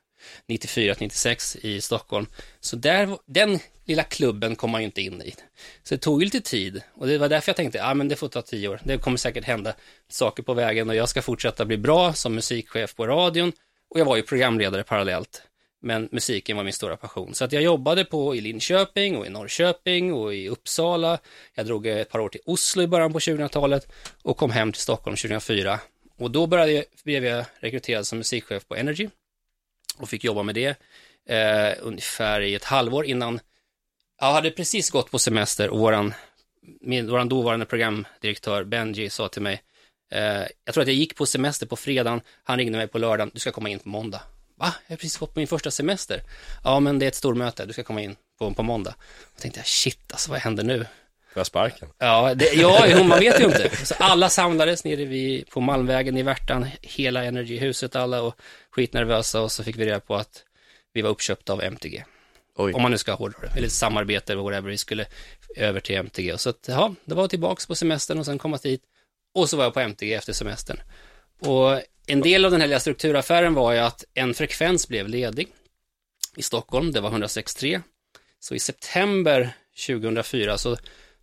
94-96 0.48 1.58
i 1.62 1.80
Stockholm. 1.80 2.26
Så 2.60 2.76
där, 2.76 3.18
den 3.26 3.58
lilla 3.84 4.02
klubben 4.02 4.56
kom 4.56 4.70
man 4.70 4.80
ju 4.80 4.84
inte 4.84 5.02
in 5.02 5.22
i. 5.22 5.34
Så 5.82 5.94
det 5.94 5.98
tog 5.98 6.20
ju 6.20 6.24
lite 6.24 6.40
tid 6.40 6.82
och 6.94 7.06
det 7.06 7.18
var 7.18 7.28
därför 7.28 7.48
jag 7.48 7.56
tänkte, 7.56 7.78
ja 7.78 7.94
men 7.94 8.08
det 8.08 8.16
får 8.16 8.28
ta 8.28 8.42
tio 8.42 8.68
år. 8.68 8.80
Det 8.84 8.98
kommer 8.98 9.16
säkert 9.16 9.44
hända 9.44 9.74
saker 10.08 10.42
på 10.42 10.54
vägen 10.54 10.88
och 10.88 10.94
jag 10.94 11.08
ska 11.08 11.22
fortsätta 11.22 11.64
bli 11.64 11.76
bra 11.76 12.12
som 12.12 12.34
musikchef 12.34 12.94
på 12.94 13.06
radion 13.06 13.52
och 13.90 14.00
jag 14.00 14.04
var 14.04 14.16
ju 14.16 14.22
programledare 14.22 14.82
parallellt. 14.82 15.42
Men 15.82 16.08
musiken 16.12 16.56
var 16.56 16.64
min 16.64 16.72
stora 16.72 16.96
passion. 16.96 17.34
Så 17.34 17.44
att 17.44 17.52
jag 17.52 17.62
jobbade 17.62 18.04
på 18.04 18.36
i 18.36 18.40
Linköping 18.40 19.16
och 19.16 19.26
i 19.26 19.30
Norrköping 19.30 20.12
och 20.12 20.34
i 20.34 20.48
Uppsala. 20.48 21.18
Jag 21.54 21.66
drog 21.66 21.86
ett 21.86 22.10
par 22.10 22.18
år 22.18 22.28
till 22.28 22.40
Oslo 22.44 22.82
i 22.82 22.86
början 22.86 23.12
på 23.12 23.18
2000-talet 23.18 23.92
och 24.22 24.36
kom 24.36 24.50
hem 24.50 24.72
till 24.72 24.82
Stockholm 24.82 25.16
2004. 25.16 25.80
Och 26.18 26.30
då 26.30 26.46
började 26.46 26.72
jag, 26.72 26.84
blev 27.04 27.24
jag 27.24 27.44
rekryterad 27.60 28.06
som 28.06 28.18
musikchef 28.18 28.68
på 28.68 28.76
Energy 28.76 29.08
och 30.00 30.09
fick 30.09 30.25
jobba 30.25 30.42
med 30.42 30.54
det 30.54 30.76
eh, 31.28 31.78
ungefär 31.80 32.40
i 32.40 32.54
ett 32.54 32.64
halvår 32.64 33.04
innan 33.04 33.40
jag 34.21 34.33
hade 34.33 34.50
precis 34.50 34.90
gått 34.90 35.11
på 35.11 35.19
semester 35.19 35.69
och 35.69 35.78
våran, 35.78 36.14
min, 36.80 37.11
våran 37.11 37.28
dåvarande 37.28 37.66
programdirektör 37.66 38.64
Benji 38.64 39.11
sa 39.11 39.28
till 39.28 39.42
mig, 39.42 39.62
eh, 40.12 40.42
jag 40.64 40.75
tror 40.75 40.83
att 40.83 40.88
jag 40.88 40.97
gick 40.97 41.16
på 41.16 41.26
semester 41.26 41.66
på 41.66 41.76
fredagen, 41.76 42.21
han 42.45 42.59
ringde 42.59 42.78
mig 42.78 42.88
på 42.88 42.99
lördagen, 42.99 43.30
du 43.35 43.40
ska 43.40 43.52
komma 43.52 43.69
in 43.69 43.78
på 43.78 43.88
måndag. 43.88 44.23
Va? 44.57 44.75
Jag 44.87 44.92
har 44.92 44.97
precis 44.97 45.19
gått 45.19 45.35
på 45.35 45.40
min 45.40 45.47
första 45.47 45.71
semester. 45.71 46.23
Ja, 46.64 46.80
men 46.80 46.99
det 46.99 47.07
är 47.07 47.09
ett 47.09 47.14
stormöte, 47.14 47.66
du 47.66 47.73
ska 47.73 47.83
komma 47.83 48.02
in 48.02 48.16
på, 48.38 48.54
på 48.54 48.62
måndag. 48.62 48.95
Då 49.37 49.40
tänkte 49.40 49.61
jag, 49.61 49.66
shit 49.66 50.12
alltså, 50.12 50.30
vad 50.30 50.40
händer 50.40 50.64
nu? 50.64 50.87
Får 51.32 51.40
jag 51.40 51.46
sparken? 51.46 51.88
Ja, 51.99 52.34
det, 52.34 52.52
ja 52.54 53.04
man 53.04 53.18
vet 53.18 53.40
ju 53.40 53.44
inte. 53.44 53.87
Så 53.87 53.94
alla 53.99 54.28
samlades 54.28 54.84
nere 54.84 55.04
vid, 55.04 55.50
på 55.50 55.60
Malmvägen 55.60 56.16
i 56.16 56.22
Värtan, 56.22 56.66
hela 56.82 57.25
Energyhuset 57.25 57.96
alla 57.96 58.22
och 58.22 58.34
skitnervösa 58.70 59.40
och 59.40 59.52
så 59.52 59.64
fick 59.64 59.76
vi 59.76 59.87
reda 59.87 60.00
på 60.00 60.16
att 60.16 60.44
vi 60.92 61.02
var 61.02 61.10
uppköpta 61.10 61.52
av 61.52 61.62
MTG. 61.62 62.04
Oj. 62.56 62.72
Om 62.72 62.82
man 62.82 62.90
nu 62.90 62.99
ska 62.99 63.12
hårdra 63.14 63.38
det, 63.40 63.58
eller 63.58 63.68
samarbete 63.68 64.32
eller 64.32 64.42
whatever, 64.42 64.70
vi 64.70 64.78
skulle 64.78 65.06
över 65.56 65.80
till 65.80 65.96
MTG. 65.96 66.38
Så 66.38 66.50
att, 66.50 66.64
ja, 66.68 66.94
det 67.04 67.14
var 67.14 67.28
tillbaks 67.28 67.66
på 67.66 67.75
semestern 67.75 68.18
och 68.18 68.26
sen 68.26 68.38
komma 68.38 68.56
dit 68.56 68.82
och 69.34 69.50
så 69.50 69.56
var 69.56 69.64
jag 69.64 69.75
på 69.75 69.80
MTG 69.80 70.14
efter 70.14 70.32
semestern. 70.32 70.80
Och 71.40 71.82
en 72.06 72.20
del 72.20 72.44
av 72.44 72.50
den 72.50 72.60
här 72.60 72.68
lilla 72.68 72.80
strukturaffären 72.80 73.54
var 73.54 73.72
ju 73.72 73.78
att 73.78 74.04
en 74.14 74.34
frekvens 74.34 74.88
blev 74.88 75.08
ledig 75.08 75.49
i 76.37 76.42
Stockholm, 76.42 76.92
det 76.92 77.00
var 77.00 77.10
106.3. 77.10 77.82
Så 78.40 78.54
i 78.54 78.58
september 78.58 79.50
2004 79.87 80.58
så 80.58 80.76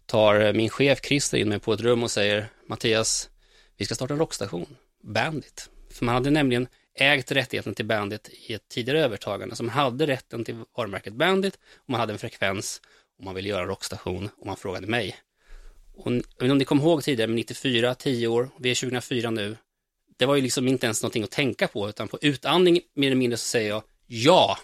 tar 0.07 0.39
eh, 0.39 0.53
min 0.53 0.69
chef 0.69 0.99
Christer 1.03 1.37
in 1.37 1.49
mig 1.49 1.59
på 1.59 1.73
ett 1.73 1.81
rum 1.81 2.03
och 2.03 2.11
säger 2.11 2.47
Mattias, 2.67 3.29
vi 3.77 3.85
ska 3.85 3.95
starta 3.95 4.13
en 4.13 4.19
rockstation, 4.19 4.75
Bandit. 5.03 5.69
För 5.91 6.05
man 6.05 6.15
hade 6.15 6.29
nämligen 6.29 6.67
ägt 6.99 7.31
rättigheten 7.31 7.73
till 7.73 7.85
Bandit 7.85 8.29
i 8.47 8.53
ett 8.53 8.69
tidigare 8.69 9.01
övertagande. 9.01 9.55
Så 9.55 9.63
man 9.63 9.75
hade 9.75 10.07
rätten 10.07 10.45
till 10.45 10.63
varumärket 10.77 11.13
Bandit 11.13 11.59
och 11.75 11.89
man 11.89 11.99
hade 11.99 12.13
en 12.13 12.19
frekvens 12.19 12.81
och 13.17 13.23
man 13.23 13.35
ville 13.35 13.49
göra 13.49 13.61
en 13.61 13.67
rockstation 13.67 14.29
och 14.37 14.45
man 14.45 14.57
frågade 14.57 14.87
mig. 14.87 15.15
Och 15.95 16.11
jag 16.11 16.15
vet 16.15 16.41
inte 16.41 16.51
om 16.51 16.57
ni 16.57 16.65
kommer 16.65 16.83
ihåg 16.83 17.03
tidigare, 17.03 17.27
men 17.27 17.35
94, 17.35 17.95
10 17.95 18.27
år, 18.27 18.49
vi 18.59 18.71
är 18.71 18.75
2004 18.75 19.31
nu. 19.31 19.57
Det 20.17 20.25
var 20.25 20.35
ju 20.35 20.41
liksom 20.41 20.67
inte 20.67 20.85
ens 20.85 21.03
någonting 21.03 21.23
att 21.23 21.31
tänka 21.31 21.67
på, 21.67 21.89
utan 21.89 22.07
på 22.07 22.17
utandning 22.21 22.81
mer 22.93 23.07
eller 23.07 23.15
mindre 23.15 23.37
så 23.37 23.45
säger 23.45 23.69
jag 23.69 23.83
ja. 24.07 24.57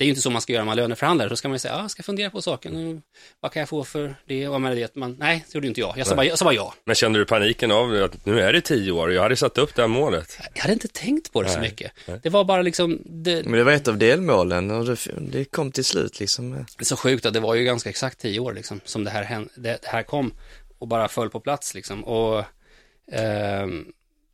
Det 0.00 0.04
är 0.04 0.06
ju 0.06 0.10
inte 0.10 0.20
så 0.22 0.30
man 0.30 0.42
ska 0.42 0.52
göra 0.52 0.62
när 0.62 0.66
man 0.66 0.76
löneförhandlar. 0.76 1.28
Då 1.28 1.36
ska 1.36 1.48
man 1.48 1.54
ju 1.54 1.58
säga, 1.58 1.74
ja, 1.74 1.80
jag 1.80 1.90
ska 1.90 2.02
fundera 2.02 2.30
på 2.30 2.42
saken. 2.42 2.74
Mm, 2.76 3.02
Vad 3.40 3.52
kan 3.52 3.60
jag 3.60 3.68
få 3.68 3.84
för 3.84 4.14
det? 4.26 4.48
Och 4.48 4.60
med 4.60 4.76
det, 4.76 4.96
man, 4.96 5.16
nej, 5.18 5.44
det 5.48 5.54
gjorde 5.54 5.66
inte 5.66 5.80
jag. 5.80 5.98
Jag 5.98 6.06
sa, 6.06 6.14
bara, 6.16 6.26
jag 6.26 6.38
sa 6.38 6.44
bara 6.44 6.54
ja. 6.54 6.74
Men 6.84 6.94
kände 6.94 7.18
du 7.18 7.24
paniken 7.24 7.70
av 7.70 7.94
att 8.04 8.26
nu 8.26 8.40
är 8.40 8.52
det 8.52 8.60
tio 8.60 8.92
år 8.92 9.08
och 9.08 9.14
jag 9.14 9.22
hade 9.22 9.36
satt 9.36 9.58
upp 9.58 9.74
det 9.74 9.82
här 9.82 9.88
målet? 9.88 10.38
Jag 10.54 10.60
hade 10.62 10.72
inte 10.72 10.88
tänkt 10.88 11.32
på 11.32 11.42
det 11.42 11.48
så 11.48 11.58
Nej, 11.60 11.70
mycket. 11.70 11.92
nej. 12.06 12.20
Det 12.22 12.28
var 12.30 12.44
bara 12.44 12.62
liksom, 12.62 12.98
det, 13.04 13.42
Men 13.44 13.52
det 13.52 13.64
var 13.64 13.72
ett 13.72 13.88
av 13.88 13.98
delmålen 13.98 14.70
och 14.70 14.84
det, 14.84 14.96
det 15.18 15.44
kom 15.44 15.72
till 15.72 15.84
slut 15.84 16.20
liksom. 16.20 16.50
det 16.52 16.64
är 16.78 16.84
så 16.84 16.96
sjukt 16.96 17.26
att 17.26 17.32
det 17.34 17.40
var 17.40 17.54
ju 17.54 17.64
ganska 17.64 17.90
exakt 17.90 18.18
tio 18.20 18.40
år 18.40 18.52
liksom, 18.52 18.80
som 18.84 19.04
det 19.04 19.10
här, 19.10 19.24
hän- 19.24 19.48
det, 19.56 19.78
det 19.82 19.88
här 19.88 20.02
kom 20.02 20.34
och 20.78 20.88
bara 20.88 21.08
föll 21.08 21.30
på 21.30 21.40
plats 21.40 21.74
liksom. 21.74 22.04
Och, 22.04 22.44
ehm, 23.12 23.86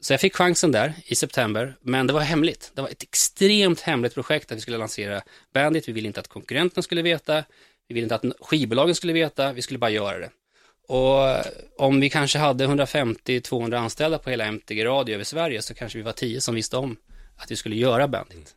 så 0.06 0.12
jag 0.12 0.20
fick 0.20 0.36
chansen 0.36 0.72
där 0.72 0.94
i 1.04 1.14
september, 1.14 1.76
men 1.80 2.06
det 2.06 2.12
var 2.12 2.20
hemligt. 2.20 2.72
Det 2.75 2.82
var 2.82 2.88
ett 2.88 3.02
extremt 3.02 3.80
hemligt 3.80 4.14
projekt 4.14 4.52
att 4.52 4.56
vi 4.56 4.60
skulle 4.60 4.76
lansera 4.76 5.22
Bandit. 5.54 5.88
Vi 5.88 5.92
ville 5.92 6.06
inte 6.06 6.20
att 6.20 6.28
konkurrenterna 6.28 6.82
skulle 6.82 7.02
veta. 7.02 7.44
Vi 7.88 7.94
ville 7.94 8.04
inte 8.04 8.14
att 8.14 8.25
skivbolagen 8.40 8.94
skulle 8.94 9.12
veta. 9.12 9.52
Vi 9.52 9.62
skulle 9.62 9.78
bara 9.78 9.90
göra 9.90 10.18
det. 10.18 10.30
Och 10.88 11.86
om 11.86 12.00
vi 12.00 12.10
kanske 12.10 12.38
hade 12.38 12.66
150-200 12.66 13.76
anställda 13.76 14.18
på 14.18 14.30
hela 14.30 14.44
MTG 14.44 14.84
Radio 14.84 15.14
över 15.14 15.25
Sverige 15.25 15.62
så 15.62 15.75
kanske 15.75 15.98
vi 15.98 16.02
var 16.02 16.12
10 16.12 16.40
som 16.40 16.54
visste 16.54 16.76
om 16.76 16.96
att 17.36 17.50
vi 17.50 17.56
skulle 17.56 17.76
göra 17.76 18.08
Bandit. 18.08 18.54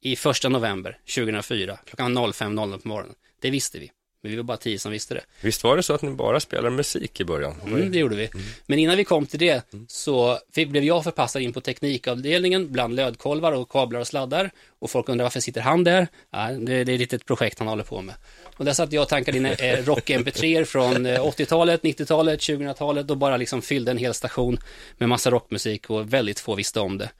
I 0.00 0.16
första 0.16 0.48
november 0.48 0.98
2004, 1.14 1.78
klockan 1.86 2.18
05.00 2.18 2.82
på 2.82 2.88
morgonen. 2.88 3.14
Det 3.40 3.50
visste 3.50 3.78
vi. 3.78 3.90
Men 4.22 4.30
vi 4.30 4.36
var 4.36 4.44
bara 4.44 4.56
10 4.56 4.78
som 4.78 4.92
visste 4.92 5.14
det. 5.14 5.20
Visst 5.40 5.64
var 5.64 5.76
det 5.76 5.82
så 5.82 5.92
att 5.92 6.02
ni 6.02 6.10
bara 6.10 6.40
spelade 6.40 6.70
musik 6.70 7.20
i 7.20 7.24
början? 7.24 7.54
Mm, 7.66 7.92
det 7.92 7.98
gjorde 7.98 8.16
vi. 8.16 8.30
Men 8.66 8.78
innan 8.78 8.96
vi 8.96 9.04
kom 9.04 9.26
till 9.26 9.38
det 9.38 9.64
så 9.88 10.38
fick, 10.52 10.68
blev 10.68 10.84
jag 10.84 11.04
förpassad 11.04 11.42
in 11.42 11.52
på 11.52 11.60
teknikavdelningen 11.60 12.72
bland 12.72 12.94
lödkolvar 12.94 13.52
och 13.52 13.68
kablar 13.68 14.00
och 14.00 14.06
sladdar. 14.06 14.50
Och 14.78 14.90
folk 14.90 15.08
undrar 15.08 15.24
varför 15.24 15.40
sitter 15.40 15.60
han 15.60 15.84
där? 15.84 16.08
Ja, 16.30 16.52
det, 16.52 16.72
är 16.72 16.80
ett 16.80 16.88
litet 16.88 17.26
projekt 17.26 17.58
han 17.58 17.68
håller 17.68 17.84
på 17.84 18.02
med. 18.02 18.14
Och 18.56 18.64
där 18.64 18.72
satt 18.72 18.92
jag 18.92 19.02
och 19.02 19.08
tankade 19.08 19.38
in 19.38 19.46
eh, 19.46 19.52
rock-mp3 19.84 20.64
från 20.64 21.06
eh, 21.06 21.24
80-talet, 21.24 21.82
90-talet, 21.82 22.40
2000-talet 22.40 23.10
och 23.10 23.16
bara 23.16 23.36
liksom 23.36 23.62
fyllde 23.62 23.90
en 23.90 23.98
hel 23.98 24.14
station 24.14 24.58
med 24.98 25.08
massa 25.08 25.30
rockmusik 25.30 25.90
och 25.90 26.12
väldigt 26.12 26.40
få 26.40 26.54
visste 26.54 26.80
om 26.80 26.98
det. 26.98 27.10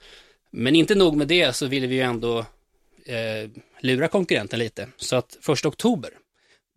Men 0.50 0.76
inte 0.76 0.94
nog 0.94 1.16
med 1.16 1.28
det 1.28 1.56
så 1.56 1.66
ville 1.66 1.86
vi 1.86 1.94
ju 1.94 2.00
ändå 2.00 2.38
eh, 3.06 3.50
lura 3.80 4.08
konkurrenten 4.08 4.58
lite. 4.58 4.88
Så 4.96 5.16
att 5.16 5.38
första 5.40 5.68
oktober, 5.68 6.10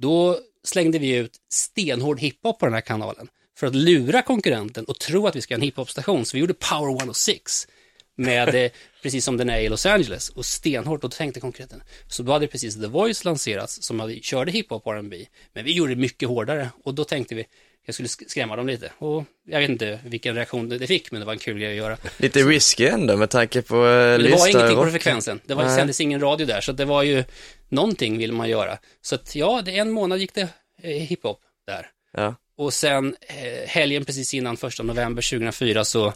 Då 0.03 0.39
slängde 0.63 0.99
vi 0.99 1.15
ut 1.15 1.37
stenhård 1.49 2.19
hiphop 2.19 2.59
på 2.59 2.65
den 2.65 2.73
här 2.73 2.81
kanalen 2.81 3.27
för 3.57 3.67
att 3.67 3.75
lura 3.75 4.21
konkurrenten 4.21 4.85
och 4.85 4.99
tro 4.99 5.27
att 5.27 5.35
vi 5.35 5.41
ska 5.41 5.53
ha 5.53 5.57
en 5.57 5.61
hiphopstation. 5.61 6.25
Så 6.25 6.37
vi 6.37 6.41
gjorde 6.41 6.53
Power 6.53 6.97
106 6.99 7.67
med, 8.15 8.55
eh, 8.65 8.71
precis 9.01 9.25
som 9.25 9.37
den 9.37 9.49
är 9.49 9.59
i 9.59 9.69
Los 9.69 9.85
Angeles 9.85 10.29
och 10.29 10.45
stenhårt 10.45 11.03
och 11.03 11.09
då 11.09 11.15
tänkte 11.15 11.39
konkurrenten. 11.39 11.83
Så 12.07 12.23
då 12.23 12.31
hade 12.31 12.47
precis 12.47 12.75
The 12.75 12.87
Voice 12.87 13.25
lanserats 13.25 13.83
som 13.83 13.99
hade, 13.99 14.15
körde 14.15 14.51
hiphop 14.51 14.87
och 14.87 14.93
R&B 14.93 15.25
men 15.53 15.65
vi 15.65 15.73
gjorde 15.73 15.95
det 15.95 16.01
mycket 16.01 16.29
hårdare 16.29 16.69
och 16.83 16.93
då 16.93 17.03
tänkte 17.03 17.35
vi 17.35 17.45
jag 17.85 17.93
skulle 17.95 18.07
sk- 18.07 18.27
skrämma 18.27 18.55
dem 18.55 18.67
lite 18.67 18.91
och 18.97 19.23
jag 19.47 19.59
vet 19.59 19.69
inte 19.69 19.99
vilken 20.05 20.35
reaktion 20.35 20.69
det 20.69 20.87
fick 20.87 21.11
men 21.11 21.19
det 21.19 21.25
var 21.25 21.33
en 21.33 21.39
kul 21.39 21.59
grej 21.59 21.69
att 21.69 21.75
göra. 21.77 21.97
Lite 22.17 22.39
risky 22.39 22.85
ändå 22.85 23.17
med 23.17 23.29
tanke 23.29 23.61
på 23.61 23.75
eh, 23.75 23.81
Men 23.81 24.23
det 24.23 24.29
var 24.31 24.47
ingenting 24.47 24.75
på 24.77 24.91
frekvensen. 24.91 25.39
Det 25.45 25.53
var, 25.53 25.63
Nej. 25.63 25.75
sändes 25.75 26.01
ingen 26.01 26.21
radio 26.21 26.45
där, 26.47 26.61
så 26.61 26.71
det 26.71 26.85
var 26.85 27.03
ju 27.03 27.23
någonting 27.69 28.17
vill 28.17 28.31
man 28.31 28.49
göra. 28.49 28.77
Så 29.01 29.15
att 29.15 29.35
ja, 29.35 29.61
det, 29.65 29.77
en 29.77 29.91
månad 29.91 30.19
gick 30.19 30.33
det 30.33 30.47
eh, 30.81 30.89
hiphop 30.89 31.39
där. 31.67 31.87
Ja. 32.13 32.35
Och 32.57 32.73
sen 32.73 33.15
eh, 33.21 33.67
helgen 33.67 34.05
precis 34.05 34.33
innan 34.33 34.57
första 34.57 34.83
november 34.83 35.21
2004 35.21 35.85
så 35.85 36.13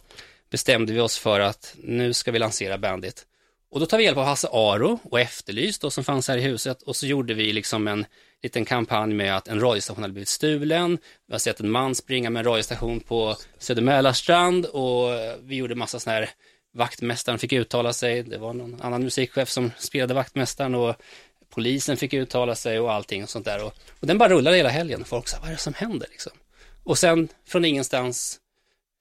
bestämde 0.49 0.93
vi 0.93 0.99
oss 0.99 1.17
för 1.17 1.39
att 1.39 1.75
nu 1.83 2.13
ska 2.13 2.31
vi 2.31 2.39
lansera 2.39 2.77
Bandit. 2.77 3.25
Och 3.69 3.79
då 3.79 3.85
tar 3.85 3.97
vi 3.97 4.03
hjälp 4.03 4.17
av 4.17 4.25
Hasse 4.25 4.47
Aro 4.51 4.99
och 5.03 5.19
Efterlyst 5.19 5.81
då, 5.81 5.89
som 5.89 6.03
fanns 6.03 6.27
här 6.27 6.37
i 6.37 6.41
huset 6.41 6.81
och 6.81 6.95
så 6.95 7.07
gjorde 7.07 7.33
vi 7.33 7.53
liksom 7.53 7.87
en 7.87 8.05
liten 8.43 8.65
kampanj 8.65 9.13
med 9.13 9.37
att 9.37 9.47
en 9.47 9.59
radiostation 9.59 10.03
hade 10.03 10.13
blivit 10.13 10.29
stulen. 10.29 10.97
Vi 11.27 11.33
har 11.33 11.39
sett 11.39 11.59
en 11.59 11.69
man 11.69 11.95
springa 11.95 12.29
med 12.29 12.39
en 12.39 12.45
radiostation 12.45 12.99
på 12.99 13.35
Södermälarstrand 13.57 14.65
och 14.65 15.09
vi 15.41 15.55
gjorde 15.55 15.75
massa 15.75 15.99
sådana 15.99 16.19
här 16.19 16.29
vaktmästaren 16.73 17.39
fick 17.39 17.53
uttala 17.53 17.93
sig. 17.93 18.23
Det 18.23 18.37
var 18.37 18.53
någon 18.53 18.81
annan 18.81 19.03
musikchef 19.03 19.49
som 19.49 19.71
spelade 19.77 20.13
vaktmästaren 20.13 20.75
och 20.75 20.95
polisen 21.49 21.97
fick 21.97 22.13
uttala 22.13 22.55
sig 22.55 22.79
och 22.79 22.93
allting 22.93 23.23
och 23.23 23.29
sånt 23.29 23.45
där. 23.45 23.63
Och, 23.63 23.73
och 23.99 24.07
den 24.07 24.17
bara 24.17 24.29
rullade 24.29 24.57
hela 24.57 24.69
helgen. 24.69 25.05
Folk 25.05 25.27
sa, 25.27 25.37
vad 25.39 25.47
är 25.47 25.53
det 25.53 25.59
som 25.59 25.73
händer 25.73 26.07
liksom? 26.11 26.31
Och 26.83 26.97
sen 26.97 27.27
från 27.47 27.65
ingenstans, 27.65 28.39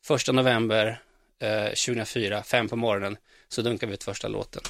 första 0.04 0.32
november 0.32 1.00
eh, 1.40 1.64
2004, 1.64 2.42
fem 2.42 2.68
på 2.68 2.76
morgonen, 2.76 3.16
så 3.48 3.62
dunkade 3.62 3.90
vi 3.90 3.94
ut 3.94 4.04
första 4.04 4.28
låten. 4.28 4.62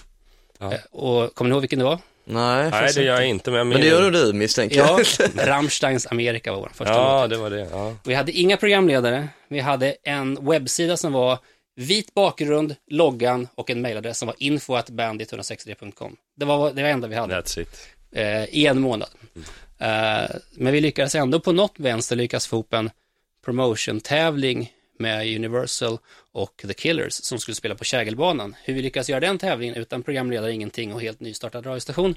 Ja. 0.59 0.73
Eh, 0.73 0.80
och 0.90 1.35
kommer 1.35 1.49
ni 1.49 1.54
ihåg 1.54 1.61
vilken 1.61 1.78
det 1.78 1.85
var? 1.85 1.99
Nej, 2.28 2.71
Nej, 2.71 2.92
det 2.95 3.02
gör 3.02 3.14
jag 3.14 3.26
inte. 3.28 3.50
men... 3.50 3.68
Men 3.68 3.80
det 3.80 3.87
gör 3.87 4.02
nog 4.02 4.12
du 4.12 4.33
misstänker 4.33 4.76
Ja, 4.76 5.00
jag. 5.18 5.49
Rammsteins 5.49 6.06
Amerika 6.06 6.52
var 6.52 6.59
vår 6.61 6.71
första 6.75 6.92
Ja, 6.95 7.21
låt. 7.23 7.30
det 7.30 7.37
var 7.37 7.50
det. 7.50 7.68
Ja. 7.73 7.95
Vi 8.04 8.14
hade 8.14 8.33
inga 8.33 8.56
programledare. 8.56 9.28
Vi 9.49 9.61
hade 9.61 9.97
en 10.02 10.47
webbsida 10.50 10.97
som 10.97 11.12
var 11.12 11.38
vit 11.76 12.14
bakgrund, 12.14 12.75
loggan 12.87 13.49
och 13.54 13.71
en 13.71 13.80
mailadress 13.83 14.18
som 14.18 14.26
var 14.26 14.37
info.bandit163.com. 14.38 16.16
Det 16.37 16.45
var 16.45 16.73
det 16.73 16.83
var 16.83 16.88
enda 16.88 17.09
vi 17.09 17.14
hade 17.14 17.35
That's 17.40 17.61
it. 17.61 17.87
eh, 18.12 18.45
i 18.45 18.66
en 18.66 18.80
månad. 18.80 19.09
Eh, 19.78 20.30
men 20.52 20.73
vi 20.73 20.80
lyckades 20.80 21.14
ändå 21.14 21.40
på 21.40 21.52
något 21.52 21.75
vänster 21.76 22.16
lyckas 22.16 22.47
få 22.47 22.59
upp 22.59 22.75
en 22.75 22.90
promotion-tävling 23.45 24.73
med 24.99 25.37
Universal 25.37 25.99
och 26.33 26.62
The 26.67 26.75
Killers 26.75 27.12
som 27.12 27.38
skulle 27.38 27.55
spela 27.55 27.75
på 27.75 27.85
Kägelbanan. 27.85 28.57
Hur 28.65 28.75
vi 28.75 28.83
lyckas 28.83 29.09
göra 29.09 29.21
den 29.21 29.38
tävlingen 29.38 29.75
utan 29.76 30.03
programledare, 30.03 30.53
ingenting 30.53 30.93
och 30.95 31.00
helt 31.00 31.21
nystartad 31.21 31.67
radiostation, 31.67 32.15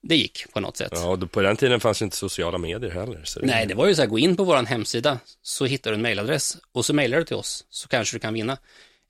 det 0.00 0.16
gick 0.16 0.52
på 0.52 0.60
något 0.60 0.76
sätt. 0.76 0.92
Ja, 0.94 1.06
och 1.08 1.30
på 1.32 1.40
den 1.42 1.56
tiden 1.56 1.80
fanns 1.80 2.02
inte 2.02 2.16
sociala 2.16 2.58
medier 2.58 2.90
heller. 2.90 3.20
Så 3.24 3.40
Nej, 3.42 3.66
det 3.66 3.74
var 3.74 3.86
ju 3.86 3.94
så 3.94 4.02
här, 4.02 4.08
gå 4.08 4.18
in 4.18 4.36
på 4.36 4.44
vår 4.44 4.56
hemsida 4.66 5.18
så 5.42 5.64
hittar 5.64 5.90
du 5.90 5.94
en 5.94 6.02
mailadress 6.02 6.56
och 6.72 6.84
så 6.86 6.94
mailar 6.94 7.18
du 7.18 7.24
till 7.24 7.36
oss 7.36 7.64
så 7.70 7.88
kanske 7.88 8.16
du 8.16 8.20
kan 8.20 8.34
vinna. 8.34 8.58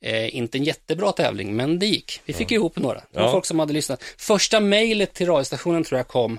Eh, 0.01 0.37
inte 0.37 0.59
en 0.59 0.65
jättebra 0.65 1.13
tävling, 1.13 1.57
men 1.57 1.79
det 1.79 1.87
gick. 1.87 2.21
Vi 2.25 2.33
fick 2.33 2.53
ihop 2.53 2.77
några. 2.79 2.95
Det 3.11 3.19
var 3.19 3.23
Ja. 3.27 3.33
folk 3.33 3.47
som 3.47 3.59
hade 3.59 3.73
lyssnat. 3.73 4.03
Första 4.19 4.61
mejlet 4.61 5.13
till 5.15 5.27
radiostationen 5.27 5.85
tror 5.85 5.99
jag 5.99 6.09
kom 6.09 6.39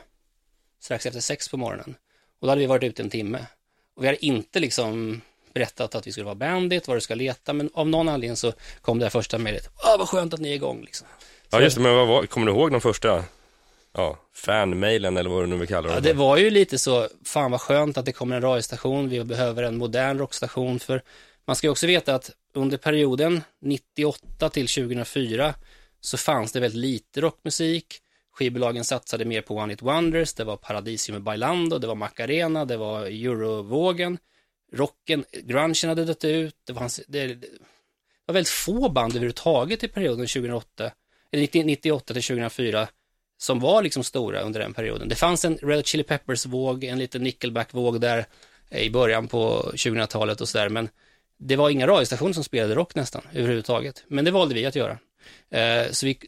strax 0.80 1.06
efter 1.06 1.20
sex 1.20 1.50
på 1.50 1.58
morgonen. 1.58 1.96
Och 2.40 2.48
då 2.48 2.52
hade 2.52 2.60
vi 2.62 2.66
varit 2.68 2.84
ute 2.84 3.02
en 3.04 3.10
timme. 3.10 3.46
Och 3.96 4.04
vi 4.04 4.08
hade 4.08 4.26
inte 4.26 4.60
liksom 4.60 5.22
berättat 5.56 5.96
att 5.96 6.08
vi 6.08 6.12
skulle 6.12 6.26
vara 6.26 6.36
bandit, 6.36 6.88
vad 6.88 6.98
du 6.98 7.02
ska 7.02 7.16
leta, 7.16 7.54
men 7.54 7.70
av 7.74 7.88
någon 7.88 8.10
anledning 8.10 8.36
så 8.38 8.54
kom 8.82 9.00
det 9.00 9.06
här 9.06 9.10
första 9.10 9.38
mejlet. 9.38 9.70
Åh, 9.84 9.98
vad 9.98 10.10
skönt 10.10 10.34
att 10.34 10.40
ni 10.40 10.50
är 10.52 10.56
igång 10.56 10.82
liksom. 10.82 11.08
Ja, 11.50 11.62
just 11.62 11.76
det, 11.76 11.82
men 11.84 11.96
vad 11.96 12.08
var, 12.08 12.26
kommer 12.26 12.48
du 12.48 12.54
ihåg 12.54 12.72
de 12.72 12.82
första, 12.82 13.24
ja, 13.94 14.18
fanmailen 14.36 15.18
eller 15.18 15.30
vad 15.30 15.44
du 15.44 15.48
nu 15.48 15.56
vill 15.58 15.68
kalla 15.68 15.88
Ja, 15.90 15.94
dem? 15.94 16.04
det 16.04 16.14
var 16.14 16.38
ju 16.38 16.50
lite 16.50 16.78
så, 16.78 17.08
fan 17.26 17.52
vad 17.52 17.62
skönt 17.62 17.98
att 17.98 18.06
det 18.06 18.12
kommer 18.12 18.36
en 18.36 18.42
radiostation, 18.42 19.10
vi 19.10 19.24
behöver 19.24 19.64
en 19.64 19.78
modern 19.78 20.18
rockstation, 20.18 20.80
för 20.80 21.02
man 21.48 21.56
ska 21.56 21.68
ju 21.68 21.72
också 21.72 21.88
veta 21.88 22.16
att 22.16 22.32
under 22.54 22.78
perioden 22.78 23.42
98 23.62 24.50
till 24.50 24.68
2004 24.68 25.54
så 26.02 26.18
fanns 26.18 26.52
det 26.52 26.60
väldigt 26.60 26.80
lite 26.82 27.22
rockmusik, 27.22 27.86
skivbolagen 28.34 28.84
satsade 28.84 29.26
mer 29.26 29.42
på 29.42 29.56
One 29.56 29.74
Hit 29.74 29.82
Wonders, 29.82 30.34
det 30.34 30.44
var 30.44 30.58
Paradisium 30.58 31.14
med 31.14 31.24
Bailando, 31.24 31.78
det 31.78 31.88
var 31.88 31.96
Macarena, 31.96 32.66
det 32.66 32.78
var 32.78 33.06
Eurovågen, 33.06 34.18
rocken, 34.76 35.26
grungen 35.44 35.76
hade 35.84 36.06
dött 36.06 36.24
ut, 36.26 36.56
det 36.68 36.74
var, 36.74 36.92
det, 37.08 37.28
det 37.28 37.48
var 38.26 38.34
väldigt 38.34 38.54
få 38.54 38.90
band 38.90 39.12
överhuvudtaget 39.12 39.84
i 39.84 39.88
perioden 39.88 40.28
2008, 40.28 40.92
eller 41.32 41.64
98 41.64 42.14
till 42.14 42.24
2004 42.24 42.88
som 43.38 43.60
var 43.60 43.84
liksom 43.84 44.04
stora 44.04 44.42
under 44.42 44.60
den 44.60 44.74
perioden. 44.74 45.10
Det 45.10 45.16
fanns 45.16 45.46
en 45.46 45.58
Red 45.58 45.86
Chili 45.86 46.04
Peppers-våg, 46.04 46.84
en 46.84 47.00
liten 47.00 47.24
Nickelback-våg 47.24 48.02
där 48.02 48.26
eh, 48.70 48.82
i 48.82 48.90
början 48.90 49.28
på 49.28 49.72
2000-talet 49.74 50.42
och 50.42 50.50
sådär, 50.50 50.70
men 50.70 50.90
det 51.38 51.56
var 51.56 51.70
inga 51.70 51.88
radiostationer 51.88 52.34
som 52.34 52.44
spelade 52.44 52.76
rock 52.76 52.96
nästan 52.96 53.22
överhuvudtaget. 53.34 54.04
Men 54.08 54.26
det 54.26 54.32
valde 54.32 54.56
vi 54.56 54.66
att 54.66 54.76
göra. 54.76 54.98
Eh, 55.50 55.92
så 55.92 56.06
vi, 56.06 56.20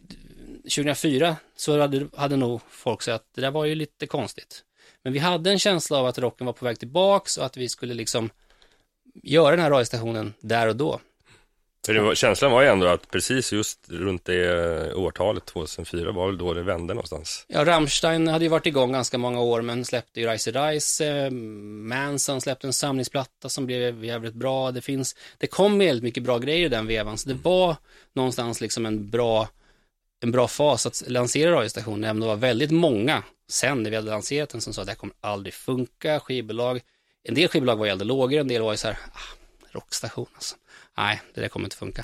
2004 0.64 1.36
så 1.56 1.80
hade, 1.80 2.08
hade 2.16 2.36
nog 2.36 2.62
folk 2.70 3.02
sagt 3.02 3.16
att 3.16 3.34
det 3.36 3.42
där 3.42 3.52
var 3.52 3.66
ju 3.66 3.76
lite 3.76 4.08
konstigt. 4.08 4.64
Men 5.08 5.14
vi 5.14 5.20
hade 5.20 5.52
en 5.52 5.60
känsla 5.60 5.98
av 5.98 6.06
att 6.06 6.20
rocken 6.20 6.46
var 6.46 6.54
på 6.54 6.66
väg 6.66 6.80
tillbaks 6.80 7.38
och 7.38 7.46
att 7.46 7.58
vi 7.58 7.70
skulle 7.70 7.94
liksom 7.94 8.30
göra 9.24 9.52
den 9.52 9.60
här 9.60 9.70
radiostationen 9.70 10.34
där 10.40 10.68
och 10.68 10.76
då. 10.76 11.00
För 11.86 11.96
var, 11.96 12.16
känslan 12.16 12.52
var 12.52 12.62
ju 12.62 12.68
ändå 12.68 12.88
att 12.88 13.12
precis 13.12 13.54
just 13.54 13.90
runt 13.90 14.26
det 14.26 14.94
årtalet, 14.94 15.46
2004, 15.46 16.12
var 16.12 16.28
väl 16.28 16.38
då 16.38 16.54
det 16.54 16.64
vände 16.64 16.94
någonstans. 16.94 17.46
Ja, 17.48 17.66
Rammstein 17.66 18.28
hade 18.28 18.46
ju 18.46 18.50
varit 18.50 18.66
igång 18.66 18.92
ganska 18.92 19.18
många 19.18 19.42
år, 19.42 19.62
men 19.62 19.86
släppte 19.86 20.22
ju 20.22 20.28
Rise 20.28 20.52
Rise, 20.52 21.08
eh, 21.08 21.32
Manson 21.32 22.42
släppte 22.42 22.68
en 22.68 22.74
samlingsplatta 22.74 23.50
som 23.50 23.66
blev 23.66 24.06
jävligt 24.06 24.34
bra. 24.34 24.72
Det 24.72 24.82
finns, 24.82 25.16
det 25.38 25.48
kom 25.48 25.80
väldigt 25.80 26.04
mycket 26.04 26.24
bra 26.24 26.38
grejer 26.38 26.66
i 26.66 26.70
den 26.70 26.88
vevan, 26.88 27.18
så 27.18 27.30
det 27.30 27.38
var 27.44 27.76
någonstans 28.14 28.62
liksom 28.62 28.86
en 28.86 29.10
bra, 29.10 29.50
en 30.24 30.32
bra 30.32 30.48
fas 30.48 30.86
att 30.86 31.04
lansera 31.08 31.52
radiostationen, 31.52 32.04
även 32.04 32.16
om 32.16 32.20
det 32.20 32.28
var 32.28 32.36
väldigt 32.36 32.72
många 32.72 33.24
sen 33.50 33.84
när 33.84 33.90
vi 33.90 33.96
hade 33.96 34.10
lanserat 34.10 34.50
den 34.50 34.62
som 34.62 34.74
sa 34.74 34.82
att 34.82 34.86
det 34.88 34.92
här 34.92 34.98
kommer 34.98 35.16
aldrig 35.22 35.54
funka, 35.54 36.20
skivbolag. 36.20 36.82
En 37.24 37.36
del 37.36 37.48
skivbolag 37.48 37.76
var 37.76 37.86
ju 37.86 37.92
äldre 37.92 38.08
lågor, 38.08 38.40
en 38.40 38.48
del 38.48 38.62
var 38.62 38.72
ju 38.72 38.78
så 38.78 38.88
här, 38.88 38.98
ah, 39.14 39.38
rockstation 39.72 40.28
alltså. 40.34 40.56
Nej, 40.98 41.22
det 41.34 41.42
där 41.42 41.48
kommer 41.48 41.66
inte 41.66 41.76
funka. 41.78 42.02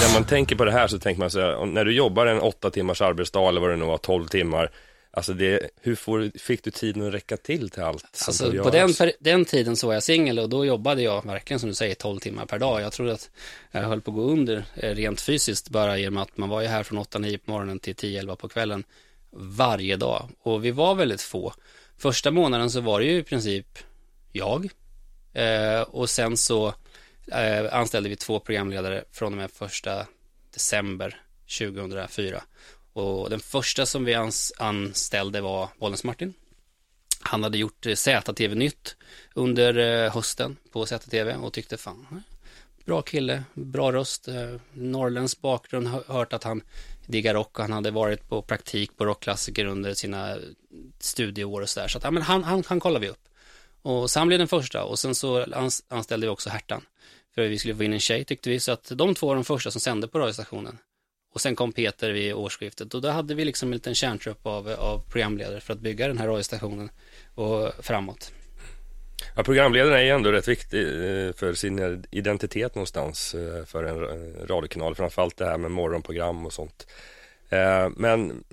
När 0.00 0.14
man 0.14 0.24
tänker 0.24 0.56
på 0.56 0.64
det 0.64 0.72
här 0.72 0.86
så 0.86 0.98
tänker 0.98 1.20
man 1.20 1.30
så 1.30 1.40
här, 1.40 1.66
när 1.66 1.84
du 1.84 1.92
jobbar 1.92 2.26
en 2.26 2.40
åtta 2.40 2.70
timmars 2.70 3.02
arbetsdag 3.02 3.48
eller 3.48 3.60
vad 3.60 3.70
det 3.70 3.76
nu 3.76 3.84
var, 3.84 3.98
12 3.98 4.26
timmar, 4.26 4.70
alltså 5.10 5.32
det, 5.32 5.70
hur 5.80 5.94
får, 5.94 6.38
fick 6.38 6.64
du 6.64 6.70
tiden 6.70 7.06
att 7.06 7.14
räcka 7.14 7.36
till 7.36 7.70
till 7.70 7.82
allt? 7.82 8.24
Alltså, 8.26 8.52
på 8.62 8.70
den, 8.70 8.94
per, 8.94 9.12
den 9.20 9.44
tiden 9.44 9.76
så 9.76 9.86
var 9.86 9.94
jag 9.94 10.02
singel 10.02 10.38
och 10.38 10.48
då 10.48 10.64
jobbade 10.64 11.02
jag 11.02 11.26
verkligen 11.26 11.60
som 11.60 11.68
du 11.68 11.74
säger 11.74 11.94
12 11.94 12.18
timmar 12.18 12.46
per 12.46 12.58
dag. 12.58 12.80
Jag 12.80 12.92
trodde 12.92 13.12
att 13.12 13.30
jag 13.70 13.82
höll 13.82 14.00
på 14.00 14.10
att 14.10 14.16
gå 14.16 14.22
under 14.22 14.64
eh, 14.74 14.94
rent 14.94 15.20
fysiskt 15.20 15.68
bara 15.68 15.98
genom 15.98 16.22
att 16.22 16.36
man 16.36 16.48
var 16.48 16.60
ju 16.60 16.66
här 16.66 16.82
från 16.82 16.98
8-9 16.98 17.38
på 17.38 17.50
morgonen 17.50 17.78
till 17.78 17.94
10-11 17.94 18.36
på 18.36 18.48
kvällen 18.48 18.84
varje 19.30 19.96
dag. 19.96 20.28
Och 20.42 20.64
vi 20.64 20.70
var 20.70 20.94
väldigt 20.94 21.22
få. 21.22 21.52
Första 21.98 22.30
månaden 22.30 22.70
så 22.70 22.80
var 22.80 23.00
det 23.00 23.06
ju 23.06 23.18
i 23.18 23.22
princip 23.22 23.78
jag 24.32 24.68
eh, 25.32 25.80
och 25.80 26.10
sen 26.10 26.36
så 26.36 26.74
eh, 27.32 27.74
anställde 27.74 28.08
vi 28.08 28.16
två 28.16 28.40
programledare 28.40 29.04
från 29.12 29.32
och 29.32 29.38
med 29.38 29.50
första 29.50 30.06
december 30.54 31.22
2004. 31.58 32.42
Och 32.98 33.30
den 33.30 33.40
första 33.40 33.86
som 33.86 34.04
vi 34.04 34.14
ans- 34.14 34.52
anställde 34.58 35.40
var 35.40 35.68
Bollnäs 35.78 36.04
Martin. 36.04 36.34
Han 37.20 37.42
hade 37.42 37.58
gjort 37.58 37.86
eh, 37.86 37.94
ZTV-nytt 37.94 38.96
under 39.34 39.78
eh, 39.78 40.12
hösten 40.12 40.56
på 40.72 40.86
ZTV 40.86 41.34
och 41.34 41.52
tyckte 41.52 41.76
fan, 41.76 42.06
eh, 42.10 42.16
bra 42.84 43.02
kille, 43.02 43.44
bra 43.54 43.92
röst, 43.92 44.28
norrländsk 44.72 45.40
bakgrund, 45.40 45.88
hört 45.88 46.32
att 46.32 46.44
han 46.44 46.62
diggar 47.06 47.34
rock 47.34 47.58
och 47.58 47.64
han 47.64 47.72
hade 47.72 47.90
varit 47.90 48.28
på 48.28 48.42
praktik 48.42 48.96
på 48.96 49.04
rockklassiker 49.04 49.64
under 49.64 49.94
sina 49.94 50.36
studieår 50.98 51.60
och 51.60 51.68
sådär. 51.68 51.88
Så 51.88 51.98
att, 51.98 52.04
ja, 52.04 52.10
men 52.10 52.22
han, 52.22 52.44
han, 52.44 52.64
han 52.66 52.80
kollar 52.80 53.00
vi 53.00 53.08
upp. 53.08 53.28
Och 53.82 54.10
så 54.10 54.18
han 54.18 54.28
blev 54.28 54.38
den 54.38 54.48
första 54.48 54.84
och 54.84 54.98
sen 54.98 55.14
så 55.14 55.46
anställde 55.88 56.26
vi 56.26 56.30
också 56.30 56.50
Hertan. 56.50 56.82
För 57.34 57.48
vi 57.48 57.58
skulle 57.58 57.76
få 57.76 57.84
in 57.84 57.92
en 57.92 58.00
tjej 58.00 58.24
tyckte 58.24 58.50
vi, 58.50 58.60
så 58.60 58.72
att 58.72 58.92
de 58.94 59.14
två 59.14 59.26
var 59.26 59.34
de 59.34 59.44
första 59.44 59.70
som 59.70 59.80
sände 59.80 60.08
på 60.08 60.18
radiostationen. 60.18 60.78
Och 61.34 61.40
sen 61.40 61.56
kom 61.56 61.72
Peter 61.72 62.10
vid 62.12 62.34
årsskiftet 62.34 62.94
och 62.94 63.02
då 63.02 63.08
hade 63.08 63.34
vi 63.34 63.44
liksom 63.44 63.68
en 63.68 63.74
liten 63.74 63.94
kärntrupp 63.94 64.46
av, 64.46 64.68
av 64.68 64.98
programledare 65.10 65.60
för 65.60 65.72
att 65.72 65.80
bygga 65.80 66.08
den 66.08 66.18
här 66.18 66.26
radiostationen 66.26 66.90
och 67.34 67.72
framåt. 67.84 68.32
Ja, 69.36 69.42
programledaren 69.42 69.94
är 69.98 70.02
ju 70.02 70.08
ändå 70.10 70.32
rätt 70.32 70.48
viktig 70.48 70.80
eh, 70.82 71.32
för 71.32 71.54
sin 71.54 72.04
identitet 72.10 72.74
någonstans 72.74 73.34
eh, 73.34 73.64
för 73.64 73.84
en 73.84 74.02
eh, 74.04 74.46
radiokanal, 74.46 74.94
framförallt 74.94 75.36
det 75.36 75.44
här 75.44 75.58
med 75.58 75.70
morgonprogram 75.70 76.46
och 76.46 76.52
sånt. 76.52 76.86
Eh, 77.48 77.88
Men 77.96 78.44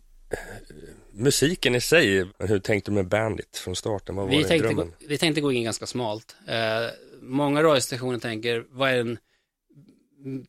musiken 1.12 1.76
i 1.76 1.82
sig, 1.82 2.26
hur 2.40 2.60
tänkte 2.60 2.92
du 2.92 2.96
med 2.96 3.08
Bandit 3.08 3.58
från 3.58 3.76
starten? 3.76 4.16
Vad 4.16 4.26
var 4.26 4.32
Vi 4.36 4.42
det 4.42 4.48
tänkte, 4.48 4.68
drömmen? 4.68 4.94
vi 5.08 5.18
tänkte 5.18 5.42
gå 5.42 5.52
in 5.52 5.64
ganska 5.64 5.86
smalt. 5.86 6.36
Eh, 6.48 6.90
många 7.22 7.64
radiostationer 7.64 8.20
tänker, 8.20 8.66
vad 8.70 8.90
är 8.90 8.98
den 8.98 9.18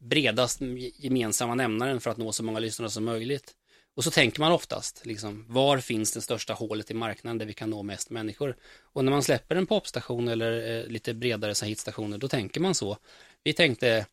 bredast 0.00 0.60
gemensamma 0.96 1.54
nämnaren 1.54 2.00
för 2.00 2.10
att 2.10 2.16
nå 2.16 2.32
så 2.32 2.42
många 2.42 2.58
lyssnare 2.58 2.90
som 2.90 3.04
möjligt? 3.04 3.54
Och 3.96 4.04
så 4.04 4.10
tänker 4.10 4.40
man 4.40 4.52
oftast, 4.52 5.06
liksom, 5.06 5.44
var 5.48 5.78
finns 5.78 6.12
det 6.12 6.20
största 6.20 6.52
hålet 6.52 6.90
i 6.90 6.94
marknaden 6.94 7.38
där 7.38 7.46
vi 7.46 7.52
kan 7.52 7.70
nå 7.70 7.82
mest 7.82 8.10
människor? 8.10 8.56
Och 8.82 9.04
när 9.04 9.12
man 9.12 9.22
släpper 9.22 9.56
en 9.56 9.66
popstation 9.66 10.28
eller 10.28 10.80
eh, 10.80 10.86
lite 10.86 11.14
bredare 11.14 11.54
så 11.54 11.64
här 11.64 11.68
hitstationer, 11.68 12.18
då 12.18 12.28
tänker 12.28 12.60
man 12.60 12.74
så. 12.74 12.96
Vi 13.44 13.52
tänkte, 13.52 14.06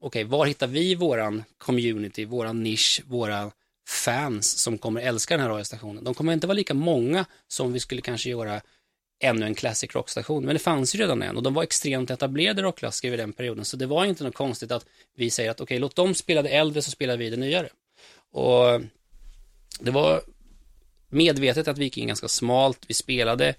okej, 0.00 0.24
var 0.24 0.46
hittar 0.46 0.66
vi 0.66 0.94
våran 0.94 1.44
community, 1.58 2.24
våran 2.24 2.62
nisch, 2.62 3.02
våra 3.06 3.52
fans 3.88 4.58
som 4.58 4.78
kommer 4.78 5.00
älska 5.00 5.34
den 5.34 5.42
här 5.42 5.50
radiostationen? 5.50 6.04
De 6.04 6.14
kommer 6.14 6.32
inte 6.32 6.46
vara 6.46 6.54
lika 6.54 6.74
många 6.74 7.26
som 7.48 7.72
vi 7.72 7.80
skulle 7.80 8.00
kanske 8.00 8.30
göra 8.30 8.60
ännu 9.20 9.46
en 9.46 9.54
classic 9.54 9.94
rockstation, 9.94 10.44
men 10.44 10.54
det 10.54 10.58
fanns 10.58 10.94
ju 10.94 10.98
redan 10.98 11.22
en 11.22 11.36
och 11.36 11.42
de 11.42 11.54
var 11.54 11.62
extremt 11.62 12.10
etablerade 12.10 12.62
rockklassiker 12.62 13.10
vid 13.10 13.18
den 13.18 13.32
perioden, 13.32 13.64
så 13.64 13.76
det 13.76 13.86
var 13.86 14.04
inte 14.04 14.24
något 14.24 14.34
konstigt 14.34 14.72
att 14.72 14.86
vi 15.16 15.30
säger 15.30 15.50
att 15.50 15.60
okej, 15.60 15.78
låt 15.78 15.96
dem 15.96 16.14
spela 16.14 16.42
det 16.42 16.48
äldre 16.48 16.82
så 16.82 16.90
spelar 16.90 17.16
vi 17.16 17.30
det 17.30 17.36
nyare. 17.36 17.68
Och 18.32 18.80
det 19.80 19.90
var 19.90 20.22
medvetet 21.08 21.68
att 21.68 21.78
vi 21.78 21.84
gick 21.84 21.98
in 21.98 22.06
ganska 22.06 22.28
smalt, 22.28 22.78
vi 22.88 22.94
spelade 22.94 23.54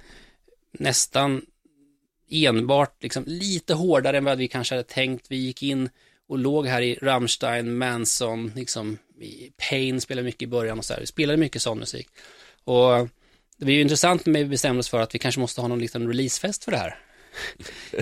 nästan 0.72 1.46
enbart, 2.30 3.04
liksom 3.04 3.24
lite 3.28 3.74
hårdare 3.74 4.18
än 4.18 4.24
vad 4.24 4.38
vi 4.38 4.48
kanske 4.48 4.76
hade 4.76 4.88
tänkt. 4.88 5.26
Vi 5.30 5.36
gick 5.36 5.64
in 5.64 5.90
och 6.28 6.38
låg 6.38 6.68
här 6.68 6.82
i 6.82 6.96
Rammstein, 7.02 7.78
Manson, 7.78 8.52
liksom 8.56 8.98
i 9.20 9.52
Pain 9.70 10.02
spelade 10.02 10.26
mycket 10.26 10.42
i 10.42 10.48
början 10.48 10.78
och 10.78 10.86
så 10.86 10.94
här. 10.94 11.00
Vi 11.00 11.08
spelade 11.08 11.38
mycket 11.38 11.62
sån 11.62 11.80
musik. 11.80 12.08
Och 12.64 13.08
det 13.62 13.66
var 13.66 13.72
ju 13.72 13.82
intressant 13.82 14.26
när 14.26 14.40
vi 14.40 14.46
bestämde 14.46 14.80
oss 14.80 14.90
för 14.90 15.00
att 15.00 15.16
vi 15.16 15.20
kanske 15.20 15.42
måste 15.42 15.62
ha 15.62 15.68
någon 15.68 15.80
liten 15.80 16.08
releasefest 16.08 16.64
för 16.64 16.72
det 16.72 16.78
här. 16.78 16.98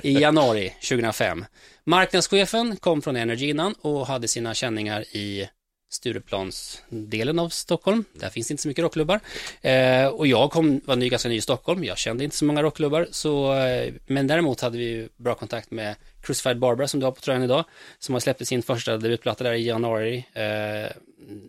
I 0.04 0.20
januari 0.20 0.74
2005. 0.90 1.46
Marknadschefen 1.84 2.76
kom 2.76 3.02
från 3.02 3.16
Energy 3.16 3.50
innan 3.50 3.74
och 3.74 4.08
hade 4.08 4.28
sina 4.28 4.54
känningar 4.54 5.02
i 5.02 5.50
Stureplansdelen 5.92 7.40
av 7.40 7.50
Stockholm. 7.50 8.06
Där 8.14 8.30
finns 8.30 8.48
det 8.48 8.52
inte 8.52 8.62
så 8.62 8.68
mycket 8.68 8.84
rockklubbar. 8.84 9.20
Eh, 9.62 10.08
och 10.08 10.28
jag 10.28 10.52
kom, 10.52 10.82
var 10.86 10.96
ny, 10.96 11.10
ganska 11.10 11.30
ny 11.30 11.36
i 11.36 11.42
Stockholm. 11.42 11.84
Jag 11.84 11.98
kände 11.98 12.24
inte 12.24 12.36
så 12.36 12.46
många 12.46 12.64
rockklubbar. 12.64 13.08
Så, 13.12 13.54
eh, 13.54 13.94
men 14.08 14.28
däremot 14.28 14.62
hade 14.62 14.78
vi 14.78 15.10
bra 15.18 15.36
kontakt 15.36 15.72
med 15.72 15.96
Crucified 16.22 16.60
Barbara 16.60 16.88
som 16.88 17.00
du 17.00 17.06
har 17.06 17.12
på 17.12 17.22
tröjan 17.22 17.44
idag. 17.44 17.66
Som 18.00 18.16
har 18.16 18.20
släppt 18.20 18.48
sin 18.48 18.64
första 18.64 18.98
debutplatta 18.98 19.44
där 19.44 19.54
i 19.54 19.68
januari 19.68 20.26
eh, 20.34 20.92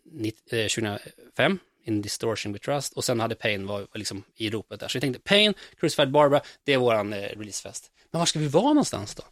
90, 0.04 0.58
eh, 0.58 0.66
2005. 0.66 1.58
In 1.84 2.02
Distortion 2.02 2.52
We 2.52 2.58
Trust. 2.58 2.92
Och 2.92 3.04
sen 3.04 3.20
hade 3.20 3.34
Pain 3.34 3.66
var, 3.66 3.78
var 3.78 3.88
liksom 3.94 4.22
i 4.36 4.50
ropet 4.50 4.80
där. 4.80 4.88
Så 4.88 4.96
jag 4.96 5.02
tänkte 5.02 5.22
Pain, 5.22 5.54
Crucified 5.80 6.10
Barbara, 6.10 6.40
det 6.64 6.72
är 6.72 6.78
våran 6.78 7.12
eh, 7.12 7.18
releasefest. 7.18 7.90
Men 8.10 8.18
var 8.18 8.26
ska 8.26 8.38
vi 8.38 8.48
vara 8.48 8.68
någonstans 8.68 9.14
då? 9.14 9.22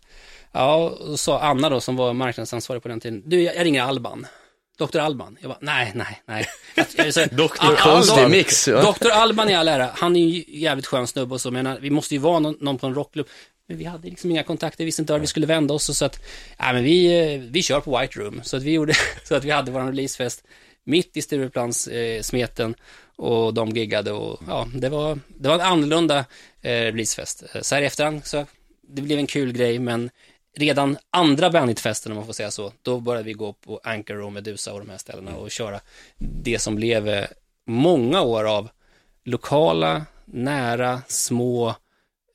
Ja, 0.53 0.77
och 0.77 1.07
så 1.07 1.17
sa 1.17 1.41
Anna 1.41 1.69
då 1.69 1.81
som 1.81 1.97
var 1.97 2.13
marknadsansvarig 2.13 2.83
på 2.83 2.89
den 2.89 3.01
tiden. 3.01 3.23
Du, 3.27 3.43
jag, 3.43 3.57
jag 3.57 3.65
ringer 3.65 3.83
Alban. 3.83 4.27
Dr. 4.79 4.99
Alban. 4.99 5.39
Jag 5.41 5.51
bara, 5.51 5.59
nej, 5.61 5.93
nej, 5.95 6.23
nej. 6.27 6.47
Dr. 7.31 7.83
Konstig 7.83 8.31
mix. 8.31 8.69
Ja. 8.69 8.93
Dr. 8.93 9.11
Alban 9.11 9.51
i 9.51 9.55
all 9.55 9.69
ära, 9.69 9.91
han 9.95 10.17
är 10.17 10.21
ju 10.21 10.45
jävligt 10.49 10.87
skön 10.87 11.07
snubbe 11.07 11.35
och 11.35 11.41
så, 11.41 11.51
men 11.51 11.81
vi 11.81 11.91
måste 11.91 12.15
ju 12.15 12.21
vara 12.21 12.39
någon, 12.39 12.57
någon 12.61 12.79
på 12.79 12.87
en 12.87 12.95
rockklubb. 12.95 13.27
Men 13.69 13.79
vi 13.79 13.85
hade 13.85 14.09
liksom 14.09 14.31
inga 14.31 14.43
kontakter, 14.43 14.85
visste 14.85 15.03
inte 15.03 15.13
var 15.13 15.21
vi 15.21 15.27
skulle 15.27 15.47
vända 15.47 15.75
oss 15.75 15.89
och 15.89 15.97
så 15.97 16.05
att, 16.05 16.21
ja 16.59 16.73
men 16.73 16.85
vi, 16.85 17.35
eh, 17.35 17.41
vi 17.41 17.63
kör 17.63 17.81
på 17.81 17.99
White 17.99 18.21
Room. 18.21 18.41
Så 18.45 18.57
att 18.57 18.63
vi 18.63 18.73
gjorde, 18.73 18.95
så 19.25 19.35
att 19.35 19.45
vi 19.45 19.51
hade 19.51 19.71
vår 19.71 19.81
releasefest 19.81 20.45
mitt 20.89 21.17
i 21.17 21.23
Stureplans 21.23 21.89
eh, 21.89 22.23
smeten 22.23 22.75
och 23.17 23.55
de 23.55 23.69
giggade 23.69 24.13
och 24.13 24.41
ja, 24.47 24.69
det 24.75 24.89
var, 24.89 25.19
det 25.29 25.49
var 25.49 25.55
en 25.55 25.61
annorlunda 25.61 26.19
eh, 26.61 26.71
releasefest. 26.71 27.45
Eh, 27.55 27.61
Så 27.63 27.75
här 27.75 27.83
i 27.83 27.87
efterhand 27.87 28.27
så, 28.27 28.47
det 28.81 29.03
blev 29.03 29.19
en 29.19 29.27
kul 29.27 29.53
grej, 29.53 29.79
men 29.79 30.11
redan 30.57 30.99
andra 31.11 31.51
Bandit-festen, 31.51 32.13
om 32.13 32.17
man 32.17 32.27
får 32.27 32.33
säga 32.33 32.51
så, 32.51 32.73
då 32.83 33.01
började 33.01 33.25
vi 33.27 33.33
gå 33.33 33.53
på 33.53 33.81
Anchor 33.85 34.21
och 34.21 34.33
Medusa 34.33 34.73
och 34.73 34.81
de 34.81 34.91
här 34.91 34.99
ställena 34.99 35.37
och 35.37 35.51
köra 35.51 35.81
det 36.19 36.59
som 36.59 36.77
blev 36.77 37.09
eh, 37.09 37.27
många 37.67 38.23
år 38.23 38.45
av 38.45 38.69
lokala, 39.25 40.07
nära, 40.25 41.03
små 41.09 41.69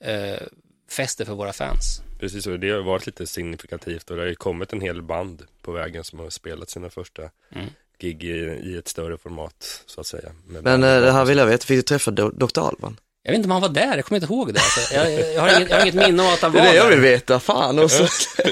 eh, 0.03 0.41
fester 0.89 1.25
för 1.25 1.33
våra 1.33 1.53
fans. 1.53 2.01
Precis, 2.19 2.47
och 2.47 2.59
det 2.59 2.69
har 2.69 2.81
varit 2.81 3.05
lite 3.05 3.27
signifikativt 3.27 4.09
och 4.09 4.15
det 4.15 4.21
har 4.21 4.29
ju 4.29 4.35
kommit 4.35 4.73
en 4.73 4.81
hel 4.81 5.01
band 5.01 5.43
på 5.61 5.71
vägen 5.71 6.03
som 6.03 6.19
har 6.19 6.29
spelat 6.29 6.69
sina 6.69 6.89
första 6.89 7.29
Mm. 7.55 7.69
Gig 8.03 8.23
i, 8.23 8.29
i 8.63 8.77
ett 8.77 8.87
större 8.87 9.17
format, 9.17 9.81
så 9.85 10.01
att 10.01 10.07
säga. 10.07 10.29
Med 10.47 10.63
Men 10.63 10.83
eh, 10.83 11.01
det 11.01 11.11
här 11.11 11.25
vill 11.25 11.37
jag 11.37 11.45
veta, 11.45 11.65
fick 11.65 11.77
du 11.77 11.81
träffa 11.81 12.11
Do- 12.11 12.33
Dr. 12.47 12.59
Alban? 12.61 12.99
Jag 13.23 13.31
vet 13.31 13.37
inte 13.37 13.47
om 13.47 13.51
han 13.51 13.61
var 13.61 13.69
där, 13.69 13.95
jag 13.95 14.05
kommer 14.05 14.21
inte 14.21 14.33
ihåg 14.33 14.53
det. 14.53 14.59
Alltså, 14.59 14.93
jag, 14.93 15.33
jag, 15.33 15.41
har 15.41 15.57
inget, 15.57 15.69
jag 15.69 15.77
har 15.77 15.81
inget 15.85 16.07
minne 16.07 16.23
av 16.23 16.29
att 16.33 16.41
han 16.41 16.51
Det 16.51 16.57
var 16.59 16.65
är 16.65 16.71
det 16.71 16.77
jag 16.77 16.87
vill 16.87 17.01
där. 17.01 17.09
veta, 17.09 17.39
fan 17.39 17.79
också. 17.79 18.07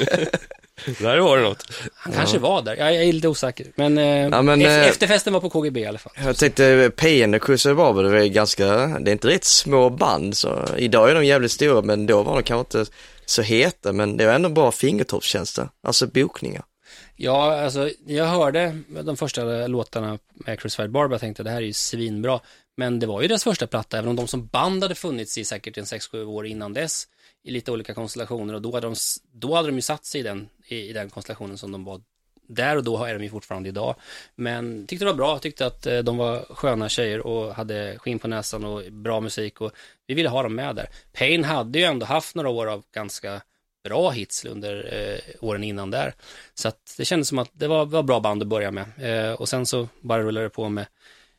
Där 1.00 1.18
har 1.18 1.38
du 1.38 1.44
något. 1.44 1.64
Han 1.94 2.14
kanske 2.14 2.38
var 2.40 2.62
där, 2.62 2.76
jag, 2.76 2.96
jag 2.96 3.04
är 3.04 3.14
lite 3.14 3.28
osäker. 3.28 3.68
Men, 3.76 3.98
eh, 3.98 4.06
Ja, 4.28 4.42
men, 4.42 4.62
ef- 4.62 4.66
eh, 4.68 4.88
efterfesten 4.88 5.34
var 5.34 5.40
på 5.40 5.50
KGB 5.50 5.80
i 5.80 5.86
alla 5.86 6.00
fall. 6.00 6.14
Jag 6.26 6.38
tänkte, 6.38 6.92
PN 6.96 7.34
och 7.34 7.42
Cruiser 7.42 7.74
Barber, 7.74 8.04
det 8.04 8.26
är 8.26 8.28
ganska, 8.28 8.66
det 8.88 9.12
är 9.12 9.14
inte 9.14 9.28
rätt 9.28 9.44
små 9.44 9.90
band 9.90 10.38
så 10.38 10.66
idag 10.78 11.10
är 11.10 11.16
de 11.16 11.26
jävligt 11.26 11.52
stora 11.52 11.82
men 11.82 12.06
då 12.06 12.24
var 12.24 12.34
de 12.36 12.44
kanske 12.44 12.80
inte 12.80 12.92
så 13.26 13.42
heta 13.42 13.94
men 13.94 14.18
det 14.18 14.26
var 14.26 14.34
ändå 14.34 14.50
bra 14.50 14.72
fingertoppstjänster, 14.72 15.70
alltså 15.88 16.08
bokningar. 16.08 16.64
Ja, 17.16 17.62
alltså 17.62 17.90
jag 18.06 18.26
hörde 18.26 18.78
de 19.04 19.18
första 19.18 19.68
låtarna 19.68 20.20
med 20.34 20.60
Crucified 20.60 20.92
Barber 20.92 21.16
och 21.16 21.22
tänkte 21.22 21.44
det 21.44 21.50
här 21.50 21.58
är 21.58 21.66
ju 21.66 21.74
svinbra. 21.74 22.40
Men 22.78 23.00
det 23.00 23.08
var 23.08 23.22
ju 23.22 23.28
deras 23.28 23.44
första 23.44 23.68
platta, 23.68 23.98
även 23.98 24.10
om 24.10 24.16
de 24.16 24.28
som 24.28 24.48
band 24.48 24.84
hade 24.84 24.96
funnits 24.96 25.38
i 25.38 25.46
säkert 25.46 25.78
en 25.78 25.84
6-7 25.84 26.26
år 26.26 26.48
innan 26.48 26.74
dess 26.74 27.08
i 27.44 27.52
lite 27.52 27.72
olika 27.72 27.94
konstellationer 27.94 28.54
och 28.54 28.62
då 28.62 28.74
hade 28.74 28.88
de, 28.88 28.96
då 29.32 29.56
hade 29.56 29.68
de 29.68 29.76
ju 29.76 29.82
satt 29.82 30.06
sig 30.06 30.22
i 30.22 30.24
den, 30.24 30.50
i, 30.68 30.90
i 30.90 30.94
den 30.94 31.10
konstellationen 31.10 31.58
som 31.58 31.72
de 31.72 31.84
var 31.84 32.02
där 32.48 32.78
och 32.78 32.84
då 32.84 33.04
är 33.04 33.14
de 33.14 33.24
ju 33.24 33.30
fortfarande 33.30 33.70
idag. 33.70 33.96
Men 34.36 34.88
tyckte 34.88 35.06
det 35.06 35.12
var 35.12 35.18
bra, 35.18 35.40
tyckte 35.40 35.66
att 35.66 35.86
eh, 35.86 36.00
de 36.00 36.18
var 36.18 36.46
sköna 36.50 36.90
tjejer 36.90 37.28
och 37.28 37.56
hade 37.56 37.98
skinn 37.98 38.20
på 38.20 38.28
näsan 38.28 38.66
och 38.66 38.92
bra 38.92 39.20
musik 39.20 39.62
och 39.62 39.72
vi 40.08 40.14
ville 40.14 40.30
ha 40.30 40.44
dem 40.44 40.56
med 40.56 40.76
där. 40.76 40.90
Pain 41.14 41.44
hade 41.44 41.80
ju 41.80 41.86
ändå 41.86 42.06
haft 42.06 42.36
några 42.36 42.50
år 42.50 42.68
av 42.68 42.84
ganska 42.94 43.42
bra 43.84 44.10
hits 44.10 44.46
under 44.46 44.94
eh, 44.94 45.36
åren 45.40 45.64
innan 45.64 45.92
där. 45.92 46.14
Så 46.54 46.68
att 46.68 46.94
det 46.98 47.06
kändes 47.06 47.28
som 47.28 47.40
att 47.40 47.50
det 47.54 47.68
var, 47.68 47.86
var 47.86 48.04
bra 48.04 48.20
band 48.20 48.42
att 48.42 48.48
börja 48.48 48.72
med. 48.72 48.86
Eh, 49.00 49.34
och 49.34 49.50
sen 49.50 49.66
så 49.66 49.88
bara 50.02 50.24
rullade 50.24 50.46
det 50.46 50.50
på 50.50 50.70
med 50.70 50.86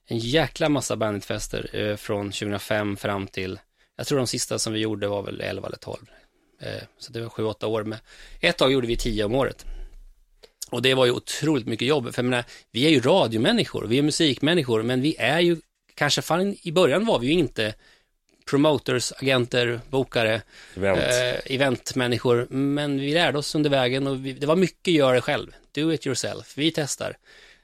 en 0.07 0.19
jäkla 0.19 0.69
massa 0.69 0.97
banditfester 0.97 1.71
eh, 1.73 1.97
från 1.97 2.27
2005 2.27 2.97
fram 2.97 3.27
till, 3.27 3.59
jag 3.97 4.07
tror 4.07 4.19
de 4.19 4.27
sista 4.27 4.59
som 4.59 4.73
vi 4.73 4.81
gjorde 4.81 5.09
var 5.09 5.23
väl 5.23 5.41
11 5.41 5.67
eller 5.67 5.79
12. 5.79 5.99
Eh, 6.61 6.83
så 6.99 7.13
det 7.13 7.21
var 7.21 7.29
7-8 7.29 7.65
år 7.65 7.85
med. 7.85 7.99
Ett 8.41 8.59
tag 8.59 8.73
gjorde 8.73 8.87
vi 8.87 8.97
10 8.97 9.25
om 9.25 9.35
året. 9.35 9.65
Och 10.71 10.83
det 10.83 10.95
var 10.95 11.07
ju 11.07 11.13
otroligt 11.13 11.67
mycket 11.67 11.89
jobb, 11.89 12.15
för 12.15 12.23
jag 12.23 12.31
menar, 12.31 12.45
vi 12.71 12.87
är 12.87 12.91
ju 12.91 13.01
radiomänniskor, 13.01 13.87
vi 13.87 13.99
är 13.99 14.03
musikmänniskor, 14.03 14.83
men 14.83 15.01
vi 15.01 15.17
är 15.19 15.41
ju, 15.41 15.57
kanske 15.95 16.23
fan 16.23 16.57
i 16.63 16.73
början 16.73 17.07
var 17.07 17.19
vi 17.19 17.27
ju 17.27 17.33
inte 17.33 17.75
promoters, 18.45 19.13
agenter, 19.13 19.81
bokare, 19.91 20.43
Event. 20.77 20.99
eh, 20.99 21.55
eventmänniskor, 21.55 22.47
men 22.51 23.01
vi 23.01 23.15
lärde 23.15 23.39
oss 23.39 23.55
under 23.55 23.71
vägen 23.71 24.07
och 24.07 24.27
vi, 24.27 24.33
det 24.33 24.47
var 24.47 24.57
mycket 24.57 24.95
gör 24.95 25.15
det 25.15 25.21
själv, 25.21 25.55
do 25.73 25.93
it 25.93 26.07
yourself, 26.07 26.59
vi 26.59 26.71
testar. 26.71 27.17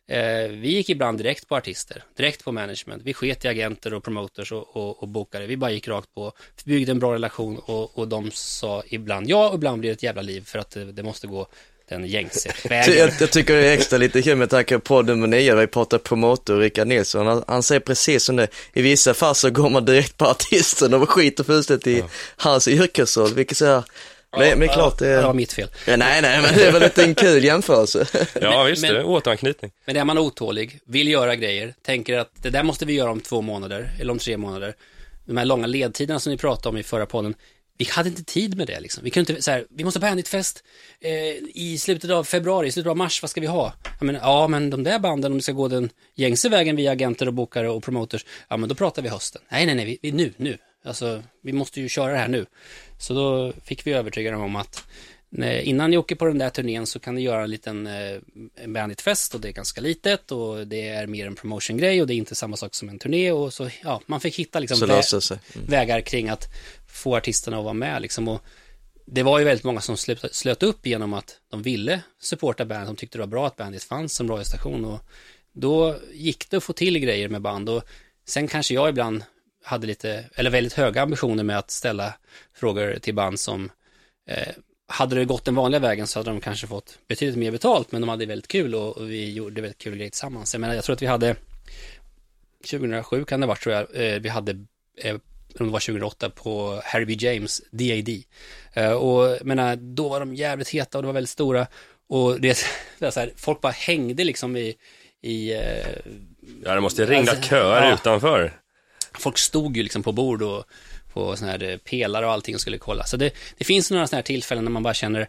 Eh, 0.06 0.48
vi 0.50 0.68
gick 0.68 0.90
ibland 0.90 1.18
direkt 1.18 1.48
på 1.48 1.56
artister, 1.56 2.04
direkt 2.16 2.44
på 2.44 2.52
management, 2.52 3.02
vi 3.02 3.14
sket 3.14 3.44
i 3.44 3.48
agenter 3.48 3.94
och 3.94 4.04
promoters 4.04 4.52
och, 4.52 4.76
och, 4.76 5.02
och 5.02 5.08
bokare, 5.08 5.46
vi 5.46 5.56
bara 5.56 5.70
gick 5.70 5.88
rakt 5.88 6.14
på, 6.14 6.32
byggde 6.64 6.92
en 6.92 6.98
bra 6.98 7.14
relation 7.14 7.58
och, 7.58 7.98
och 7.98 8.08
de 8.08 8.30
sa 8.30 8.82
ibland 8.86 9.28
ja 9.28 9.48
och 9.48 9.54
ibland 9.54 9.80
blir 9.80 9.90
det 9.90 9.94
ett 9.94 10.02
jävla 10.02 10.22
liv 10.22 10.44
för 10.44 10.58
att 10.58 10.70
det, 10.70 10.92
det 10.92 11.02
måste 11.02 11.26
gå 11.26 11.46
den 11.88 12.06
gängse 12.06 12.52
vägen. 12.68 12.96
Jag, 12.98 13.10
jag 13.20 13.30
tycker 13.30 13.56
det 13.56 13.66
är 13.66 13.72
extra 13.72 13.98
lite 13.98 14.22
kul 14.22 14.36
med 14.36 14.50
tanke 14.50 14.74
på 14.74 14.80
podd 14.80 15.06
nummer 15.06 15.26
9, 15.26 15.54
där 15.54 15.60
vi 15.60 15.66
pratar 15.66 15.98
promotor 15.98 16.58
Rickard 16.58 16.86
Nilsson, 16.86 17.26
han, 17.26 17.44
han 17.46 17.62
säger 17.62 17.80
precis 17.80 18.24
som 18.24 18.36
det, 18.36 18.48
i 18.72 18.82
vissa 18.82 19.14
fall 19.14 19.34
så 19.34 19.50
går 19.50 19.70
man 19.70 19.84
direkt 19.84 20.16
på 20.16 20.24
artisten 20.26 20.94
och 20.94 21.10
skiter 21.10 21.44
fullständigt 21.44 21.86
i 21.86 22.04
hans 22.36 22.68
yrkesroll, 22.68 23.34
vilket 23.34 23.56
så 23.56 23.66
här, 23.66 23.82
men, 24.36 24.58
men 24.58 24.68
klart 24.68 24.98
det 24.98 25.22
var 25.22 25.30
är, 25.30 25.34
mitt 25.34 25.52
fel. 25.52 25.68
ja, 25.86 25.96
nej 25.96 26.22
nej 26.22 26.42
men 26.42 26.54
det 26.54 26.64
är 26.66 26.72
väl 26.72 26.82
inte 26.82 27.02
en 27.02 27.14
kul 27.14 27.44
jämförelse. 27.44 28.06
Ja, 28.40 28.62
visst, 28.62 28.82
men- 28.82 28.94
det 28.94 29.00
är 29.00 29.06
återanknytning. 29.06 29.70
Men 29.84 29.96
är 29.96 30.04
man 30.04 30.18
otålig, 30.18 30.80
vill 30.86 31.08
göra 31.08 31.36
grejer, 31.36 31.74
tänker 31.82 32.18
att 32.18 32.30
det 32.42 32.50
där 32.50 32.62
måste 32.62 32.86
vi 32.86 32.92
göra 32.92 33.10
om 33.10 33.20
två 33.20 33.40
månader, 33.42 33.90
eller 34.00 34.12
om 34.12 34.18
tre 34.18 34.36
månader. 34.36 34.74
De 35.24 35.36
här 35.36 35.44
långa 35.44 35.66
ledtiderna 35.66 36.20
som 36.20 36.32
ni 36.32 36.38
pratade 36.38 36.68
om 36.68 36.76
i 36.76 36.82
förra 36.82 37.06
podden, 37.06 37.34
vi 37.78 37.84
hade 37.90 38.08
inte 38.08 38.24
tid 38.24 38.56
med 38.56 38.66
det 38.66 38.80
liksom. 38.80 39.04
Vi 39.04 39.10
kunde 39.10 39.32
inte, 39.32 39.42
så 39.42 39.50
här, 39.50 39.66
vi 39.70 39.84
måste 39.84 40.00
ha 40.00 40.08
banditfest 40.08 40.64
eh, 41.00 41.12
i 41.54 41.78
slutet 41.80 42.10
av 42.10 42.24
februari, 42.24 42.68
i 42.68 42.72
slutet 42.72 42.90
av 42.90 42.96
mars, 42.96 43.22
vad 43.22 43.30
ska 43.30 43.40
vi 43.40 43.46
ha? 43.46 43.74
Jag 43.98 44.06
menar, 44.06 44.20
ja, 44.20 44.48
men 44.48 44.70
de 44.70 44.84
där 44.84 44.98
banden, 44.98 45.32
om 45.32 45.38
det 45.38 45.42
ska 45.42 45.52
gå 45.52 45.68
den 45.68 45.90
gängse 46.14 46.48
vägen 46.48 46.76
via 46.76 46.92
agenter 46.92 47.26
och 47.26 47.34
bokare 47.34 47.68
och 47.68 47.82
promoters, 47.82 48.26
ja, 48.48 48.56
men 48.56 48.68
då 48.68 48.74
pratar 48.74 49.02
vi 49.02 49.08
hösten. 49.08 49.42
Nej, 49.48 49.66
nej, 49.66 49.74
nej, 49.74 49.84
vi, 49.84 49.98
vi, 50.02 50.12
nu, 50.12 50.32
nu. 50.36 50.58
Alltså, 50.84 51.22
vi 51.42 51.52
måste 51.52 51.80
ju 51.80 51.88
köra 51.88 52.12
det 52.12 52.18
här 52.18 52.28
nu. 52.28 52.46
Så 52.98 53.14
då 53.14 53.52
fick 53.64 53.86
vi 53.86 53.92
övertyga 53.92 54.30
dem 54.30 54.42
om 54.42 54.56
att 54.56 54.84
innan 55.62 55.90
ni 55.90 55.96
åker 55.96 56.16
på 56.16 56.24
den 56.24 56.38
där 56.38 56.50
turnén 56.50 56.86
så 56.86 56.98
kan 56.98 57.14
ni 57.14 57.20
göra 57.20 57.42
en 57.42 57.50
liten 57.50 57.86
eh, 57.86 58.18
banditfest 58.66 59.34
och 59.34 59.40
det 59.40 59.48
är 59.48 59.52
ganska 59.52 59.80
litet 59.80 60.32
och 60.32 60.66
det 60.66 60.88
är 60.88 61.06
mer 61.06 61.26
en 61.26 61.34
promotion-grej 61.34 62.00
och 62.00 62.06
det 62.06 62.14
är 62.14 62.16
inte 62.16 62.34
samma 62.34 62.56
sak 62.56 62.74
som 62.74 62.88
en 62.88 62.98
turné 62.98 63.32
och 63.32 63.52
så, 63.52 63.70
ja, 63.82 64.00
man 64.06 64.20
fick 64.20 64.38
hitta 64.38 64.58
liksom 64.58 64.78
vä- 64.78 65.20
sig. 65.20 65.38
Mm. 65.54 65.66
vägar 65.66 66.00
kring 66.00 66.28
att 66.28 66.44
få 66.88 67.16
artisterna 67.16 67.58
att 67.58 67.64
vara 67.64 67.74
med 67.74 68.02
liksom. 68.02 68.28
Och 68.28 68.42
det 69.06 69.22
var 69.22 69.38
ju 69.38 69.44
väldigt 69.44 69.64
många 69.64 69.80
som 69.80 69.96
slöt, 69.96 70.34
slöt 70.34 70.62
upp 70.62 70.86
genom 70.86 71.14
att 71.14 71.40
de 71.50 71.62
ville 71.62 72.02
supporta 72.20 72.64
bandet, 72.64 72.86
de 72.86 72.96
tyckte 72.96 73.18
det 73.18 73.22
var 73.22 73.26
bra 73.26 73.46
att 73.46 73.56
bandet 73.56 73.84
fanns 73.84 74.14
som 74.14 74.28
radiostation. 74.28 74.84
Och 74.84 75.00
då 75.52 75.96
gick 76.12 76.50
det 76.50 76.56
att 76.56 76.64
få 76.64 76.72
till 76.72 76.98
grejer 76.98 77.28
med 77.28 77.42
band. 77.42 77.68
Och 77.68 77.84
sen 78.24 78.48
kanske 78.48 78.74
jag 78.74 78.88
ibland 78.88 79.24
hade 79.64 79.86
lite, 79.86 80.24
eller 80.34 80.50
väldigt 80.50 80.72
höga 80.72 81.02
ambitioner 81.02 81.44
med 81.44 81.58
att 81.58 81.70
ställa 81.70 82.14
frågor 82.54 82.98
till 82.98 83.14
band 83.14 83.40
som 83.40 83.70
eh, 84.26 84.48
hade 84.86 85.16
det 85.16 85.24
gått 85.24 85.44
den 85.44 85.54
vanliga 85.54 85.80
vägen 85.80 86.06
så 86.06 86.18
hade 86.18 86.30
de 86.30 86.40
kanske 86.40 86.66
fått 86.66 86.98
betydligt 87.08 87.38
mer 87.38 87.50
betalt 87.50 87.92
men 87.92 88.00
de 88.00 88.08
hade 88.08 88.26
väldigt 88.26 88.48
kul 88.48 88.74
och, 88.74 88.96
och 88.96 89.10
vi 89.10 89.32
gjorde 89.32 89.60
väldigt 89.60 89.78
kul 89.78 89.96
grejer 89.96 90.10
tillsammans. 90.10 90.54
Jag 90.54 90.60
menar, 90.60 90.74
jag 90.74 90.84
tror 90.84 90.94
att 90.94 91.02
vi 91.02 91.06
hade 91.06 91.36
2007 92.70 93.24
kan 93.24 93.40
det 93.40 93.46
ha 93.46 93.48
varit 93.48 93.62
tror 93.62 93.74
jag, 93.74 94.14
eh, 94.14 94.20
vi 94.20 94.28
hade 94.28 94.64
eh, 94.96 95.16
om 95.60 95.66
det 95.66 95.72
var 95.72 95.80
2008 95.80 96.30
på 96.30 96.82
Harry 96.84 97.04
B. 97.04 97.16
James, 97.18 97.62
DAD. 97.70 98.08
Eh, 98.72 98.92
och 98.92 99.46
menar, 99.46 99.76
då 99.76 100.08
var 100.08 100.20
de 100.20 100.34
jävligt 100.34 100.68
heta 100.68 100.98
och 100.98 101.02
det 101.02 101.06
var 101.06 101.12
väldigt 101.12 101.30
stora. 101.30 101.66
Och 102.08 102.40
det, 102.40 102.58
det 102.98 103.12
så 103.12 103.20
här, 103.20 103.32
folk 103.36 103.60
bara 103.60 103.72
hängde 103.72 104.24
liksom 104.24 104.56
i, 104.56 104.74
i 105.22 105.52
eh, 105.52 105.60
Ja, 106.64 106.74
det 106.74 106.80
måste 106.80 107.06
ringa 107.06 107.30
Alltså, 107.30 107.48
köer 107.48 107.86
ja. 107.86 107.94
utanför. 107.94 108.52
folk 109.18 109.38
stod 109.38 109.76
ju 109.76 109.82
liksom 109.82 110.02
på 110.02 110.12
bord 110.12 110.42
och 110.42 110.64
på 111.12 111.36
sådana 111.36 111.52
här 111.52 111.62
eh, 111.70 111.76
pelare 111.76 112.26
och 112.26 112.32
allting 112.32 112.54
och 112.54 112.60
skulle 112.60 112.78
kolla. 112.78 113.04
Så 113.04 113.16
det, 113.16 113.32
det 113.58 113.64
finns 113.64 113.90
några 113.90 114.06
sådana 114.06 114.18
här 114.18 114.22
tillfällen 114.22 114.64
när 114.64 114.70
man 114.70 114.82
bara 114.82 114.94
känner, 114.94 115.20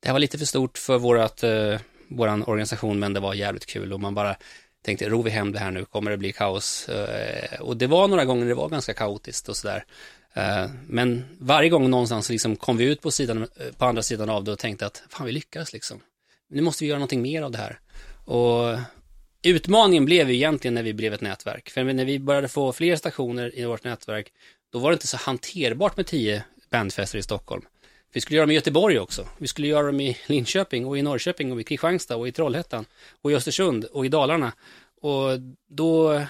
det 0.00 0.08
här 0.08 0.12
var 0.12 0.20
lite 0.20 0.38
för 0.38 0.46
stort 0.46 0.78
för 0.78 0.98
vårat, 0.98 1.42
eh, 1.42 1.80
våran 2.08 2.44
organisation, 2.44 2.98
men 2.98 3.12
det 3.12 3.20
var 3.20 3.34
jävligt 3.34 3.66
kul 3.66 3.92
och 3.92 4.00
man 4.00 4.14
bara 4.14 4.36
tänkte, 4.82 5.08
ror 5.08 5.22
vi 5.22 5.30
hem 5.30 5.52
det 5.52 5.58
här 5.58 5.70
nu, 5.70 5.84
kommer 5.84 6.10
det 6.10 6.16
bli 6.16 6.32
kaos? 6.32 6.88
Eh, 6.88 7.60
och 7.60 7.76
det 7.76 7.86
var 7.86 8.08
några 8.08 8.24
gånger 8.24 8.46
det 8.46 8.54
var 8.54 8.68
ganska 8.68 8.94
kaotiskt 8.94 9.48
och 9.48 9.56
sådär. 9.56 9.84
Eh, 10.34 10.70
men 10.86 11.24
varje 11.38 11.68
gång 11.68 11.90
någonstans 11.90 12.26
så 12.26 12.32
liksom 12.32 12.56
kom 12.56 12.76
vi 12.76 12.84
ut 12.84 13.00
på, 13.00 13.10
sidan, 13.10 13.42
eh, 13.42 13.72
på 13.78 13.84
andra 13.84 14.02
sidan 14.02 14.30
av 14.30 14.44
det 14.44 14.52
och 14.52 14.58
tänkte 14.58 14.86
att 14.86 15.02
fan 15.08 15.26
vi 15.26 15.32
lyckades 15.32 15.72
liksom. 15.72 16.00
Nu 16.50 16.62
måste 16.62 16.84
vi 16.84 16.88
göra 16.88 16.98
någonting 16.98 17.22
mer 17.22 17.42
av 17.42 17.50
det 17.50 17.58
här. 17.58 17.80
Och 18.24 18.78
utmaningen 19.42 20.04
blev 20.04 20.30
ju 20.30 20.36
egentligen 20.36 20.74
när 20.74 20.82
vi 20.82 20.94
blev 20.94 21.14
ett 21.14 21.20
nätverk. 21.20 21.70
För 21.70 21.84
när 21.84 22.04
vi 22.04 22.18
började 22.18 22.48
få 22.48 22.72
fler 22.72 22.96
stationer 22.96 23.58
i 23.58 23.64
vårt 23.64 23.84
nätverk, 23.84 24.32
då 24.72 24.78
var 24.78 24.90
det 24.90 24.94
inte 24.94 25.06
så 25.06 25.16
hanterbart 25.16 25.96
med 25.96 26.06
tio 26.06 26.44
bandfester 26.70 27.18
i 27.18 27.22
Stockholm. 27.22 27.62
Vi 28.12 28.20
skulle 28.20 28.36
göra 28.36 28.46
dem 28.46 28.50
i 28.50 28.54
Göteborg 28.54 28.98
också. 28.98 29.28
Vi 29.38 29.46
skulle 29.46 29.68
göra 29.68 29.86
dem 29.86 30.00
i 30.00 30.18
Linköping 30.26 30.86
och 30.86 30.98
i 30.98 31.02
Norrköping 31.02 31.52
och 31.52 31.60
i 31.60 31.64
Kristianstad 31.64 32.16
och 32.16 32.28
i 32.28 32.32
Trollhättan 32.32 32.84
och 33.22 33.32
i 33.32 33.34
Östersund 33.34 33.84
och 33.84 34.06
i 34.06 34.08
Dalarna. 34.08 34.52
Och 35.00 35.40
då 35.68 36.22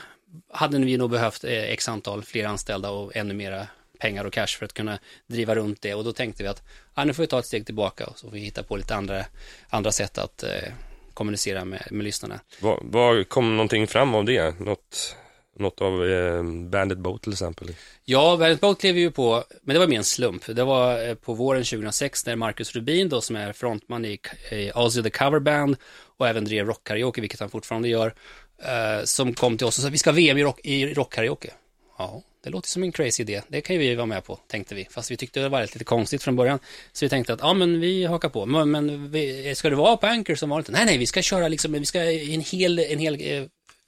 hade 0.52 0.78
vi 0.78 0.96
nog 0.96 1.10
behövt 1.10 1.44
eh, 1.44 1.62
x 1.62 1.88
antal 1.88 2.22
fler 2.22 2.44
anställda 2.44 2.90
och 2.90 3.16
ännu 3.16 3.34
mera 3.34 3.66
pengar 3.98 4.24
och 4.24 4.32
cash 4.32 4.46
för 4.46 4.64
att 4.64 4.72
kunna 4.72 4.98
driva 5.26 5.54
runt 5.54 5.82
det. 5.82 5.94
Och 5.94 6.04
då 6.04 6.12
tänkte 6.12 6.42
vi 6.42 6.48
att 6.48 6.62
ja, 6.94 7.04
nu 7.04 7.14
får 7.14 7.22
vi 7.22 7.26
ta 7.26 7.38
ett 7.38 7.46
steg 7.46 7.66
tillbaka 7.66 8.06
och 8.06 8.18
så 8.18 8.26
får 8.26 8.34
vi 8.34 8.40
hitta 8.40 8.62
på 8.62 8.76
lite 8.76 8.94
andra, 8.94 9.24
andra 9.68 9.92
sätt 9.92 10.18
att 10.18 10.42
eh, 10.42 10.72
kommunicera 11.14 11.64
med, 11.64 11.88
med 11.90 12.04
lyssnarna. 12.04 12.40
Vad, 12.60 12.78
vad 12.82 13.28
kom 13.28 13.56
någonting 13.56 13.86
fram 13.86 14.14
av 14.14 14.24
det? 14.24 14.60
Något, 14.60 15.16
något 15.58 15.80
av 15.80 16.06
eh, 16.06 16.42
Bandit 16.42 16.98
Boat 16.98 17.22
till 17.22 17.32
exempel? 17.32 17.68
Ja, 18.04 18.36
Bandit 18.40 18.60
Boat 18.60 18.80
klev 18.80 18.98
ju 18.98 19.10
på, 19.10 19.44
men 19.62 19.74
det 19.74 19.80
var 19.80 19.86
mer 19.86 19.98
en 19.98 20.04
slump. 20.04 20.46
Det 20.46 20.64
var 20.64 21.08
eh, 21.08 21.14
på 21.14 21.34
våren 21.34 21.64
2006 21.64 22.26
när 22.26 22.36
Marcus 22.36 22.76
Rubin 22.76 23.08
då 23.08 23.20
som 23.20 23.36
är 23.36 23.52
frontman 23.52 24.04
i, 24.04 24.20
i 24.50 24.72
Ozzy 24.74 25.02
the 25.02 25.10
Cover 25.10 25.40
Band 25.40 25.76
och 26.16 26.28
även 26.28 26.44
drev 26.44 26.66
rockkaraoke, 26.66 27.20
vilket 27.20 27.40
han 27.40 27.50
fortfarande 27.50 27.88
gör, 27.88 28.14
eh, 28.62 29.04
som 29.04 29.34
kom 29.34 29.58
till 29.58 29.66
oss 29.66 29.78
och 29.78 29.84
sa 29.84 29.90
vi 29.90 29.98
ska 29.98 30.10
ha 30.10 30.14
VM 30.14 30.38
i, 30.38 30.44
rock, 30.44 30.60
i 30.64 30.94
rockkaraoke. 30.94 31.50
Ja, 31.98 32.22
det 32.44 32.50
låter 32.50 32.68
som 32.68 32.82
en 32.82 32.92
crazy 32.92 33.22
idé. 33.22 33.42
Det 33.48 33.60
kan 33.60 33.76
ju 33.76 33.80
vi 33.80 33.94
vara 33.94 34.06
med 34.06 34.24
på, 34.24 34.38
tänkte 34.46 34.74
vi. 34.74 34.86
Fast 34.90 35.10
vi 35.10 35.16
tyckte 35.16 35.40
det 35.40 35.48
var 35.48 35.62
lite 35.62 35.84
konstigt 35.84 36.22
från 36.22 36.36
början. 36.36 36.58
Så 36.92 37.04
vi 37.04 37.08
tänkte 37.08 37.32
att, 37.32 37.40
ja 37.40 37.54
men 37.54 37.80
vi 37.80 38.04
hakar 38.04 38.28
på. 38.28 38.46
Men, 38.46 38.70
men 38.70 39.10
vi, 39.10 39.54
ska 39.54 39.70
det 39.70 39.76
vara 39.76 39.96
på 39.96 40.06
Anchor 40.06 40.34
som 40.34 40.50
vanligt? 40.50 40.68
Nej, 40.70 40.86
nej, 40.86 40.98
vi 40.98 41.06
ska 41.06 41.22
köra 41.22 41.48
liksom, 41.48 41.72
vi 41.72 41.84
ska 41.84 42.04
i 42.04 42.34
en 42.34 42.40
hel, 42.40 42.78
en 42.78 42.98
hel 42.98 43.14
eh, 43.20 43.44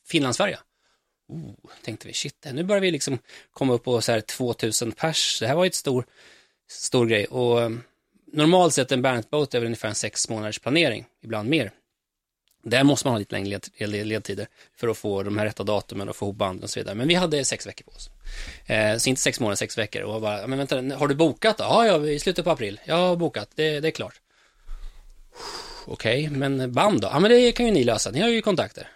Finlandsfärja. 0.08 0.58
Oh, 1.30 1.70
tänkte 1.82 2.08
vi, 2.08 2.14
shit, 2.14 2.46
nu 2.52 2.62
börjar 2.62 2.80
vi 2.80 2.90
liksom 2.90 3.18
komma 3.52 3.72
upp 3.72 3.84
på 3.84 4.00
så 4.00 4.12
här 4.12 4.20
2000 4.20 4.92
pers. 4.92 5.40
Det 5.40 5.46
här 5.46 5.54
var 5.54 5.64
ju 5.64 5.68
ett 5.68 5.74
stor, 5.74 6.06
stor 6.68 7.06
grej. 7.06 7.24
Och 7.24 7.62
eh, 7.62 7.70
normalt 8.32 8.74
sett 8.74 8.92
en 8.92 9.02
bandboat 9.02 9.54
är 9.54 9.58
väl 9.58 9.66
ungefär 9.66 9.88
en 9.88 9.94
sex 9.94 10.28
månaders 10.28 10.58
planering, 10.58 11.04
ibland 11.22 11.48
mer. 11.48 11.72
Där 12.62 12.84
måste 12.84 13.06
man 13.06 13.14
ha 13.14 13.18
lite 13.18 13.34
längre 13.34 13.48
led, 13.48 13.90
led, 13.90 14.06
ledtider 14.06 14.46
för 14.76 14.88
att 14.88 14.98
få 14.98 15.22
de 15.22 15.38
här 15.38 15.44
rätta 15.44 15.62
datumen 15.62 16.08
och 16.08 16.16
få 16.16 16.26
ihop 16.26 16.36
banden 16.36 16.62
och 16.62 16.70
så 16.70 16.80
vidare. 16.80 16.94
Men 16.94 17.08
vi 17.08 17.14
hade 17.14 17.44
sex 17.44 17.66
veckor 17.66 17.84
på 17.84 17.90
oss. 17.90 18.10
Eh, 18.66 18.96
så 18.96 19.08
inte 19.10 19.22
sex 19.22 19.40
månader, 19.40 19.56
sex 19.56 19.78
veckor. 19.78 20.02
Och 20.02 20.20
bara, 20.20 20.46
men 20.46 20.58
vänta, 20.58 20.96
har 20.96 21.08
du 21.08 21.14
bokat 21.14 21.58
då? 21.58 21.64
Ja, 21.64 21.86
ja, 21.86 22.06
i 22.06 22.18
slutet 22.18 22.44
på 22.44 22.50
april. 22.50 22.80
Jag 22.84 22.96
har 22.96 23.16
bokat, 23.16 23.50
det, 23.54 23.80
det 23.80 23.88
är 23.88 23.92
klart. 23.92 24.20
Okej, 25.86 26.28
men 26.30 26.72
band 26.72 27.00
då? 27.00 27.08
Ja, 27.12 27.18
men 27.18 27.30
det 27.30 27.52
kan 27.52 27.66
ju 27.66 27.72
ni 27.72 27.84
lösa. 27.84 28.10
Ni 28.10 28.20
har 28.20 28.28
ju 28.28 28.42
kontakter. 28.42 28.88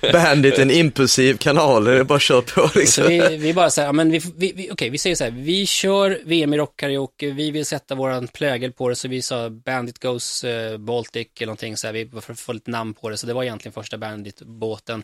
Bandit, 0.12 0.58
en 0.58 0.70
impulsiv 0.70 1.36
kanal, 1.36 1.84
det 1.84 1.98
är 1.98 2.04
bara 2.04 2.18
köra 2.18 2.42
på 2.42 2.70
liksom. 2.74 3.06
vi, 3.08 3.36
vi 3.36 3.54
bara 3.54 3.70
så 3.70 3.80
här, 3.80 3.92
men 3.92 4.10
vi, 4.10 4.20
vi, 4.36 4.52
vi, 4.52 4.70
okej, 4.70 4.90
vi 4.90 4.98
säger 4.98 5.16
så 5.16 5.24
här, 5.24 5.30
vi 5.30 5.66
kör 5.66 6.20
VM 6.24 6.54
i 6.54 6.56
rockkaraoke, 6.56 7.30
vi 7.30 7.50
vill 7.50 7.66
sätta 7.66 7.94
våran 7.94 8.28
plägel 8.28 8.72
på 8.72 8.88
det, 8.88 8.96
så 8.96 9.08
vi 9.08 9.22
sa 9.22 9.50
Bandit 9.50 9.98
Goes 9.98 10.44
eh, 10.44 10.78
Baltic 10.78 11.28
eller 11.36 11.46
någonting 11.46 11.76
så 11.76 11.86
här, 11.86 11.94
vi 11.94 12.08
för 12.20 12.34
få 12.34 12.52
lite 12.52 12.70
namn 12.70 12.94
på 12.94 13.08
det, 13.08 13.16
så 13.16 13.26
det 13.26 13.34
var 13.34 13.42
egentligen 13.42 13.72
första 13.72 13.98
Bandit-båten. 13.98 15.02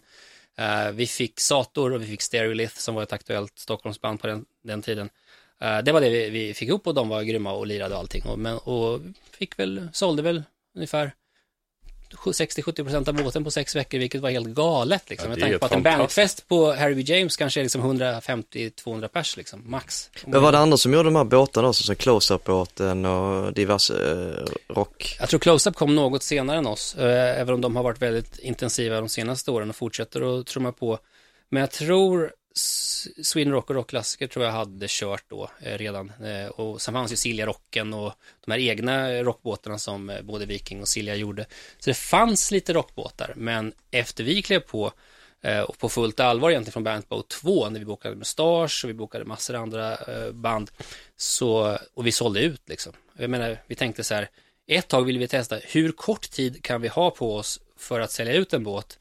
Eh, 0.58 0.90
vi 0.92 1.06
fick 1.06 1.40
Sator 1.40 1.92
och 1.92 2.02
vi 2.02 2.06
fick 2.06 2.22
Stereolith 2.22 2.76
som 2.76 2.94
var 2.94 3.02
ett 3.02 3.12
aktuellt 3.12 3.58
Stockholmsband 3.58 4.20
på 4.20 4.26
den, 4.26 4.44
den 4.64 4.82
tiden. 4.82 5.10
Eh, 5.60 5.78
det 5.78 5.92
var 5.92 6.00
det 6.00 6.10
vi, 6.10 6.30
vi 6.30 6.54
fick 6.54 6.68
ihop 6.68 6.86
och 6.86 6.94
de 6.94 7.08
var 7.08 7.22
grymma 7.22 7.52
och 7.52 7.66
lirade 7.66 7.94
och 7.94 8.00
allting. 8.00 8.22
Och, 8.26 8.38
men, 8.38 8.58
och 8.58 9.00
fick 9.38 9.58
väl, 9.58 9.88
sålde 9.92 10.22
väl 10.22 10.42
ungefär 10.74 11.12
60-70% 12.16 13.08
av 13.08 13.14
båten 13.14 13.44
på 13.44 13.50
sex 13.50 13.76
veckor, 13.76 13.98
vilket 13.98 14.20
var 14.20 14.30
helt 14.30 14.48
galet. 14.48 15.10
Liksom. 15.10 15.30
Ja, 15.30 15.36
är 15.36 15.40
tänker 15.40 15.58
på 15.58 15.66
att 15.66 15.72
en 15.72 15.82
bandfest 15.82 16.48
på 16.48 16.72
Harry 16.72 16.94
B. 16.94 17.02
James 17.02 17.36
kanske 17.36 17.60
är 17.60 17.62
liksom 17.62 18.00
150-200 18.00 19.08
pers, 19.08 19.36
liksom, 19.36 19.70
max. 19.70 20.10
Men 20.26 20.42
var 20.42 20.52
det 20.52 20.58
andra 20.58 20.76
som 20.76 20.92
gjorde 20.92 21.04
de 21.04 21.16
här 21.16 21.24
båtarna 21.24 21.68
också, 21.68 21.82
som 21.82 21.94
Close-Up-båten 21.94 23.04
och 23.04 23.52
diverse 23.52 23.94
eh, 23.94 24.74
rock? 24.74 25.16
Jag 25.20 25.28
tror 25.28 25.40
Close-Up 25.40 25.74
kom 25.74 25.94
något 25.94 26.22
senare 26.22 26.58
än 26.58 26.66
oss, 26.66 26.94
eh, 26.94 27.40
även 27.40 27.54
om 27.54 27.60
de 27.60 27.76
har 27.76 27.82
varit 27.82 28.02
väldigt 28.02 28.38
intensiva 28.38 29.00
de 29.00 29.08
senaste 29.08 29.50
åren 29.50 29.70
och 29.70 29.76
fortsätter 29.76 30.40
att 30.40 30.46
trumma 30.46 30.72
på. 30.72 30.98
Men 31.50 31.60
jag 31.60 31.70
tror 31.70 32.32
Sweden 33.22 33.52
Rock 33.52 33.70
och 33.70 33.76
Rockklassiker 33.76 34.26
tror 34.26 34.44
jag 34.44 34.52
hade 34.52 34.86
kört 34.88 35.24
då 35.28 35.50
eh, 35.60 35.78
redan. 35.78 36.12
Eh, 36.24 36.46
och 36.46 36.82
sen 36.82 36.94
fanns 36.94 37.12
ju 37.12 37.16
Silja 37.16 37.46
Rocken 37.46 37.94
och 37.94 38.12
de 38.44 38.52
här 38.52 38.58
egna 38.58 39.22
rockbåtarna 39.22 39.78
som 39.78 40.10
eh, 40.10 40.22
både 40.22 40.46
Viking 40.46 40.80
och 40.80 40.88
Silja 40.88 41.14
gjorde. 41.14 41.46
Så 41.78 41.90
det 41.90 41.94
fanns 41.94 42.50
lite 42.50 42.72
rockbåtar, 42.72 43.32
men 43.36 43.72
efter 43.90 44.24
vi 44.24 44.42
klev 44.42 44.60
på 44.60 44.92
eh, 45.42 45.60
och 45.60 45.78
på 45.78 45.88
fullt 45.88 46.20
allvar 46.20 46.50
egentligen 46.50 46.72
från 46.72 46.84
Bandit 46.84 47.08
Boat 47.08 47.28
2 47.28 47.70
när 47.70 47.78
vi 47.78 47.84
bokade 47.84 48.16
Mustasch 48.16 48.84
och 48.84 48.90
vi 48.90 48.94
bokade 48.94 49.24
massor 49.24 49.54
andra 49.54 49.96
eh, 49.96 50.32
band 50.32 50.70
så, 51.16 51.78
och 51.94 52.06
vi 52.06 52.12
sålde 52.12 52.40
ut 52.40 52.62
liksom. 52.68 52.92
Jag 53.16 53.30
menar, 53.30 53.62
vi 53.66 53.74
tänkte 53.74 54.04
så 54.04 54.14
här, 54.14 54.28
ett 54.66 54.88
tag 54.88 55.04
ville 55.04 55.18
vi 55.18 55.28
testa, 55.28 55.56
hur 55.56 55.92
kort 55.92 56.30
tid 56.30 56.64
kan 56.64 56.80
vi 56.80 56.88
ha 56.88 57.10
på 57.10 57.36
oss 57.36 57.60
för 57.76 58.00
att 58.00 58.10
sälja 58.10 58.32
ut 58.32 58.52
en 58.54 58.64
båt? 58.64 58.98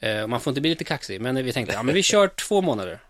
Eh, 0.00 0.26
man 0.26 0.40
får 0.40 0.50
inte 0.50 0.60
bli 0.60 0.70
lite 0.70 0.84
kaxig, 0.84 1.20
men 1.20 1.44
vi 1.44 1.52
tänkte, 1.52 1.74
ja 1.74 1.82
men 1.82 1.94
vi 1.94 2.02
kör 2.02 2.28
två 2.28 2.60
månader, 2.60 3.00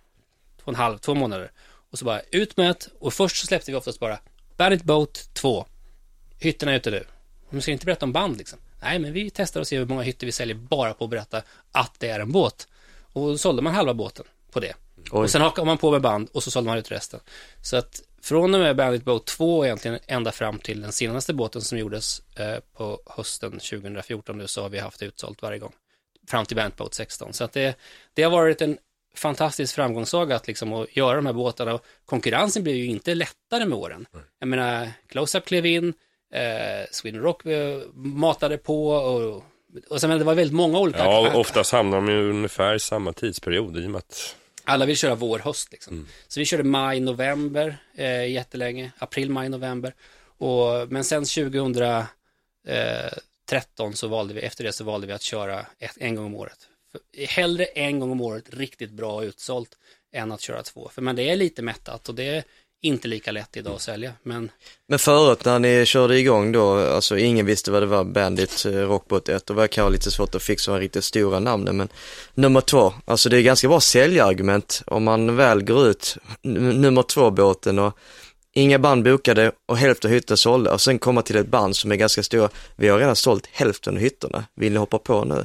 två 0.56 0.62
och 0.64 0.68
en 0.68 0.74
halv, 0.74 0.98
två 0.98 1.14
månader. 1.14 1.50
Och 1.90 1.98
så 1.98 2.04
bara 2.04 2.20
ut 2.30 2.56
med 2.56 2.70
ett, 2.70 2.88
och 2.98 3.14
först 3.14 3.36
så 3.36 3.46
släppte 3.46 3.70
vi 3.70 3.76
oftast 3.76 4.00
bara 4.00 4.18
Bandit 4.56 4.82
Boat 4.82 5.30
2, 5.32 5.66
hytterna 6.38 6.72
är 6.72 6.76
ute 6.76 6.90
nu. 6.90 7.04
Man 7.50 7.62
ska 7.62 7.72
inte 7.72 7.86
berätta 7.86 8.06
om 8.06 8.12
band 8.12 8.38
liksom. 8.38 8.58
Nej, 8.82 8.98
men 8.98 9.12
vi 9.12 9.30
testar 9.30 9.60
och 9.60 9.66
ser 9.66 9.78
hur 9.78 9.86
många 9.86 10.02
hytter 10.02 10.26
vi 10.26 10.32
säljer 10.32 10.56
bara 10.56 10.94
på 10.94 11.04
att 11.04 11.10
berätta 11.10 11.42
att 11.72 11.94
det 11.98 12.08
är 12.08 12.20
en 12.20 12.32
båt. 12.32 12.68
Och 13.12 13.28
då 13.28 13.38
sålde 13.38 13.62
man 13.62 13.74
halva 13.74 13.94
båten 13.94 14.24
på 14.50 14.60
det. 14.60 14.74
Oj. 14.96 15.10
Och 15.10 15.30
sen 15.30 15.42
hakade 15.42 15.66
man 15.66 15.78
på 15.78 15.90
med 15.90 16.00
band 16.00 16.28
och 16.32 16.42
så 16.42 16.50
sålde 16.50 16.70
man 16.70 16.78
ut 16.78 16.90
resten. 16.90 17.20
Så 17.62 17.76
att 17.76 18.02
från 18.22 18.54
och 18.54 18.60
med 18.60 18.76
Bandit 18.76 19.04
Boat 19.04 19.26
2 19.26 19.64
egentligen 19.64 19.98
ända 20.06 20.32
fram 20.32 20.58
till 20.58 20.80
den 20.80 20.92
senaste 20.92 21.34
båten 21.34 21.62
som 21.62 21.78
gjordes 21.78 22.22
eh, 22.36 22.58
på 22.76 23.00
hösten 23.06 23.50
2014 23.50 24.38
nu 24.38 24.46
så 24.46 24.62
har 24.62 24.68
vi 24.68 24.78
haft 24.78 25.02
utsålt 25.02 25.42
varje 25.42 25.58
gång. 25.58 25.72
Fram 26.26 26.46
till 26.46 26.56
Bandit 26.56 26.76
Boat 26.76 26.94
16. 26.94 27.32
Så 27.32 27.44
att 27.44 27.52
det, 27.52 27.78
det 28.14 28.22
har 28.22 28.30
varit 28.30 28.62
en 28.62 28.78
fantastisk 29.14 29.74
framgångssaga 29.74 30.36
att 30.36 30.46
liksom 30.46 30.72
att 30.72 30.96
göra 30.96 31.16
de 31.16 31.26
här 31.26 31.32
båtarna 31.32 31.74
och 31.74 31.84
konkurrensen 32.04 32.62
blev 32.62 32.76
ju 32.76 32.86
inte 32.86 33.14
lättare 33.14 33.64
med 33.66 33.78
åren. 33.78 34.06
Jag 34.38 34.48
menar, 34.48 34.88
Close-Up 35.08 35.44
klev 35.44 35.66
in, 35.66 35.94
eh, 36.32 36.86
Sweden 36.90 37.22
Rock 37.22 37.46
eh, 37.46 37.80
matade 37.94 38.58
på 38.58 38.88
och, 38.88 39.44
och 39.90 40.00
sen, 40.00 40.10
det 40.10 40.24
var 40.24 40.34
väldigt 40.34 40.56
många 40.56 40.78
olika. 40.78 40.98
Ja, 40.98 41.34
oftast 41.34 41.72
hamnar 41.72 41.96
de 41.96 42.08
ju 42.08 42.30
ungefär 42.30 42.74
i 42.74 42.80
samma 42.80 43.12
tidsperiod 43.12 43.78
i 43.78 43.86
och 43.86 43.90
med 43.90 43.98
att 43.98 44.36
Alla 44.64 44.86
vill 44.86 44.96
köra 44.96 45.14
vår, 45.14 45.38
höst 45.38 45.72
liksom. 45.72 46.08
Så 46.28 46.40
vi 46.40 46.46
körde 46.46 46.62
maj, 46.62 47.00
november 47.00 47.76
eh, 47.94 48.30
jättelänge, 48.30 48.92
april, 48.98 49.30
maj, 49.30 49.48
november. 49.48 49.94
Och, 50.38 50.92
men 50.92 51.04
sen 51.04 51.26
2013 53.46 53.96
så 53.96 54.08
valde 54.08 54.34
vi, 54.34 54.40
efter 54.40 54.64
det 54.64 54.72
så 54.72 54.84
valde 54.84 55.06
vi 55.06 55.12
att 55.12 55.22
köra 55.22 55.66
ett, 55.78 55.96
en 55.96 56.14
gång 56.14 56.26
om 56.26 56.34
året. 56.34 56.58
För, 56.92 57.26
hellre 57.26 57.64
en 57.64 58.00
gång 58.00 58.10
om 58.10 58.20
året 58.20 58.44
riktigt 58.50 58.90
bra 58.90 59.24
utsålt 59.24 59.70
än 60.12 60.32
att 60.32 60.40
köra 60.40 60.62
två. 60.62 60.90
För 60.94 61.02
men 61.02 61.16
det 61.16 61.30
är 61.30 61.36
lite 61.36 61.62
mättat 61.62 62.08
och 62.08 62.14
det 62.14 62.24
är 62.24 62.44
inte 62.82 63.08
lika 63.08 63.32
lätt 63.32 63.56
idag 63.56 63.74
att 63.74 63.80
sälja. 63.80 64.12
Men, 64.22 64.50
Men 64.86 64.98
förut 64.98 65.44
när 65.44 65.58
ni 65.58 65.86
körde 65.86 66.18
igång 66.18 66.52
då, 66.52 66.78
alltså 66.78 67.18
ingen 67.18 67.46
visste 67.46 67.70
vad 67.70 67.82
det 67.82 67.86
var, 67.86 68.04
Bandit, 68.04 68.64
eh, 68.66 68.72
Rockbot 68.72 69.28
1, 69.28 69.46
då 69.46 69.54
var 69.54 69.62
det 69.62 69.68
kanske 69.68 69.92
lite 69.92 70.10
svårt 70.10 70.34
att 70.34 70.42
fixa 70.42 70.72
de 70.72 70.80
riktigt 70.80 71.04
stora 71.04 71.40
namnen, 71.40 71.76
men 71.76 71.88
nummer 72.34 72.60
två, 72.60 72.94
alltså 73.04 73.28
det 73.28 73.38
är 73.38 73.42
ganska 73.42 73.68
bra 73.68 73.80
säljargument 73.80 74.82
om 74.86 75.04
man 75.04 75.36
väl 75.36 75.64
går 75.64 75.88
ut 75.88 76.16
nummer 76.42 77.02
två-båten 77.02 77.78
och 77.78 77.98
inga 78.56 78.78
band 78.78 79.04
bokade 79.04 79.52
och 79.66 79.76
hälften 79.76 80.10
av 80.10 80.14
hytterna 80.14 80.36
sålda 80.36 80.72
och 80.72 80.80
sen 80.80 80.98
komma 80.98 81.22
till 81.22 81.36
ett 81.36 81.48
band 81.48 81.76
som 81.76 81.92
är 81.92 81.96
ganska 81.96 82.22
stora, 82.22 82.50
vi 82.76 82.88
har 82.88 82.98
redan 82.98 83.16
sålt 83.16 83.46
hälften 83.52 83.94
av 83.94 84.00
hytterna, 84.00 84.44
vill 84.54 84.72
ni 84.72 84.78
hoppa 84.78 84.98
på 84.98 85.24
nu? 85.24 85.44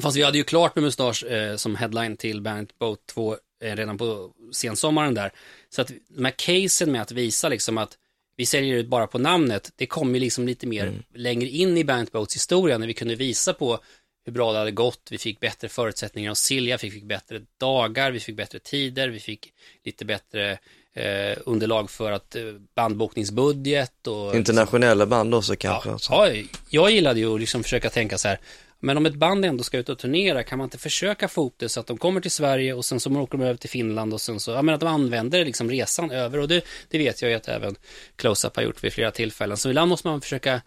fast 0.00 0.16
vi 0.16 0.22
hade 0.22 0.38
ju 0.38 0.44
klart 0.44 0.74
med 0.74 0.84
Mustasch 0.84 1.24
eh, 1.24 1.56
som 1.56 1.76
headline 1.76 2.16
till 2.16 2.40
Bandit 2.40 2.78
Boat 2.78 2.98
2 3.06 3.36
eh, 3.62 3.76
redan 3.76 3.98
på 3.98 4.30
sensommaren 4.52 5.14
där. 5.14 5.32
Så 5.70 5.82
att 5.82 5.90
de 6.08 6.24
här 6.24 6.34
casen 6.36 6.92
med 6.92 7.02
att 7.02 7.12
visa 7.12 7.48
liksom 7.48 7.78
att 7.78 7.98
vi 8.36 8.46
säljer 8.46 8.76
ut 8.76 8.88
bara 8.88 9.06
på 9.06 9.18
namnet, 9.18 9.72
det 9.76 9.86
kom 9.86 10.14
ju 10.14 10.20
liksom 10.20 10.46
lite 10.46 10.66
mer 10.66 10.92
längre 11.14 11.48
in 11.48 11.78
i 11.78 11.84
Bandit 11.84 12.12
Boats 12.12 12.34
historia 12.34 12.78
när 12.78 12.86
vi 12.86 12.94
kunde 12.94 13.14
visa 13.14 13.52
på 13.52 13.78
hur 14.24 14.32
bra 14.32 14.52
det 14.52 14.58
hade 14.58 14.70
gått, 14.70 15.08
vi 15.10 15.18
fick 15.18 15.40
bättre 15.40 15.68
förutsättningar 15.68 16.30
hos 16.30 16.38
Silja, 16.38 16.78
vi 16.82 16.90
fick 16.90 17.04
bättre 17.04 17.40
dagar, 17.60 18.10
vi 18.10 18.20
fick 18.20 18.36
bättre 18.36 18.58
tider, 18.58 19.08
vi 19.08 19.20
fick 19.20 19.52
lite 19.84 20.04
bättre 20.04 20.58
eh, 20.96 21.38
underlag 21.46 21.90
för 21.90 22.12
att 22.12 22.36
eh, 22.36 22.42
bandbokningsbudget 22.74 24.06
och 24.06 24.34
Internationella 24.34 25.06
band 25.06 25.34
också 25.34 25.56
kanske? 25.56 25.88
Ja, 25.88 26.28
ja, 26.28 26.42
jag 26.68 26.90
gillade 26.90 27.20
ju 27.20 27.34
att 27.34 27.40
liksom 27.40 27.62
försöka 27.62 27.90
tänka 27.90 28.18
så 28.18 28.28
här, 28.28 28.38
men 28.80 28.96
om 28.96 29.06
ett 29.06 29.14
band 29.14 29.44
ändå 29.44 29.64
ska 29.64 29.78
ut 29.78 29.88
och 29.88 29.98
turnera, 29.98 30.42
kan 30.42 30.58
man 30.58 30.64
inte 30.64 30.78
försöka 30.78 31.28
få 31.28 31.40
ihop 31.40 31.54
det 31.56 31.68
så 31.68 31.80
att 31.80 31.86
de 31.86 31.98
kommer 31.98 32.20
till 32.20 32.30
Sverige 32.30 32.74
och 32.74 32.84
sen 32.84 33.00
så 33.00 33.20
åker 33.20 33.38
de 33.38 33.44
över 33.44 33.56
till 33.56 33.70
Finland 33.70 34.14
och 34.14 34.20
sen 34.20 34.40
så, 34.40 34.50
ja 34.50 34.62
men 34.62 34.74
att 34.74 34.80
de 34.80 34.86
använder 34.86 35.44
liksom 35.44 35.70
resan 35.70 36.10
över 36.10 36.38
och 36.38 36.48
det, 36.48 36.64
det 36.88 36.98
vet 36.98 37.22
jag 37.22 37.30
ju 37.30 37.36
att 37.36 37.48
även 37.48 37.76
Close-Up 38.16 38.56
har 38.56 38.62
gjort 38.62 38.84
vid 38.84 38.92
flera 38.92 39.10
tillfällen. 39.10 39.56
Så 39.56 39.68
ibland 39.68 39.88
måste 39.88 40.08
man 40.08 40.20
försöka 40.20 40.62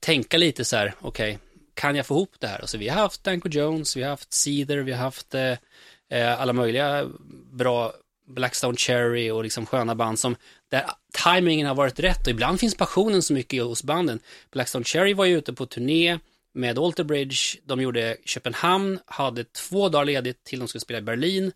tänka 0.00 0.36
lite 0.38 0.64
så 0.64 0.76
här, 0.76 0.94
okej, 1.00 1.38
kan 1.74 1.96
jag 1.96 2.06
få 2.06 2.14
ihop 2.14 2.34
det 2.38 2.46
här? 2.46 2.62
Och 2.62 2.68
så 2.68 2.78
vi 2.78 2.88
har 2.88 3.00
haft 3.00 3.24
Danko 3.24 3.48
Jones, 3.48 3.96
vi 3.96 4.02
har 4.02 4.10
haft 4.10 4.32
Cedar, 4.32 4.76
vi 4.76 4.92
har 4.92 5.02
haft 5.02 5.34
eh, 5.34 5.52
eh, 6.10 6.40
alla 6.40 6.52
möjliga 6.52 7.06
bra 7.52 7.92
Blackstone 8.28 8.76
Cherry 8.76 9.30
och 9.30 9.42
liksom 9.42 9.66
sköna 9.66 9.94
band 9.94 10.18
som 10.18 10.36
där 10.68 10.84
timingen 11.24 11.66
har 11.66 11.74
varit 11.74 12.00
rätt 12.00 12.26
och 12.26 12.30
ibland 12.30 12.60
finns 12.60 12.74
passionen 12.74 13.22
så 13.22 13.32
mycket 13.32 13.62
hos 13.62 13.82
banden. 13.82 14.20
Blackstone 14.50 14.84
Cherry 14.84 15.14
var 15.14 15.24
ju 15.24 15.38
ute 15.38 15.52
på 15.52 15.66
turné 15.66 16.18
med 16.54 16.78
Alter 16.78 17.04
Bridge, 17.04 17.36
de 17.64 17.80
gjorde 17.80 18.16
Köpenhamn, 18.24 18.98
hade 19.06 19.44
två 19.44 19.88
dagar 19.88 20.04
ledigt 20.04 20.44
till 20.44 20.58
de 20.58 20.68
skulle 20.68 20.80
spela 20.80 20.98
i 20.98 21.02
Berlin. 21.02 21.52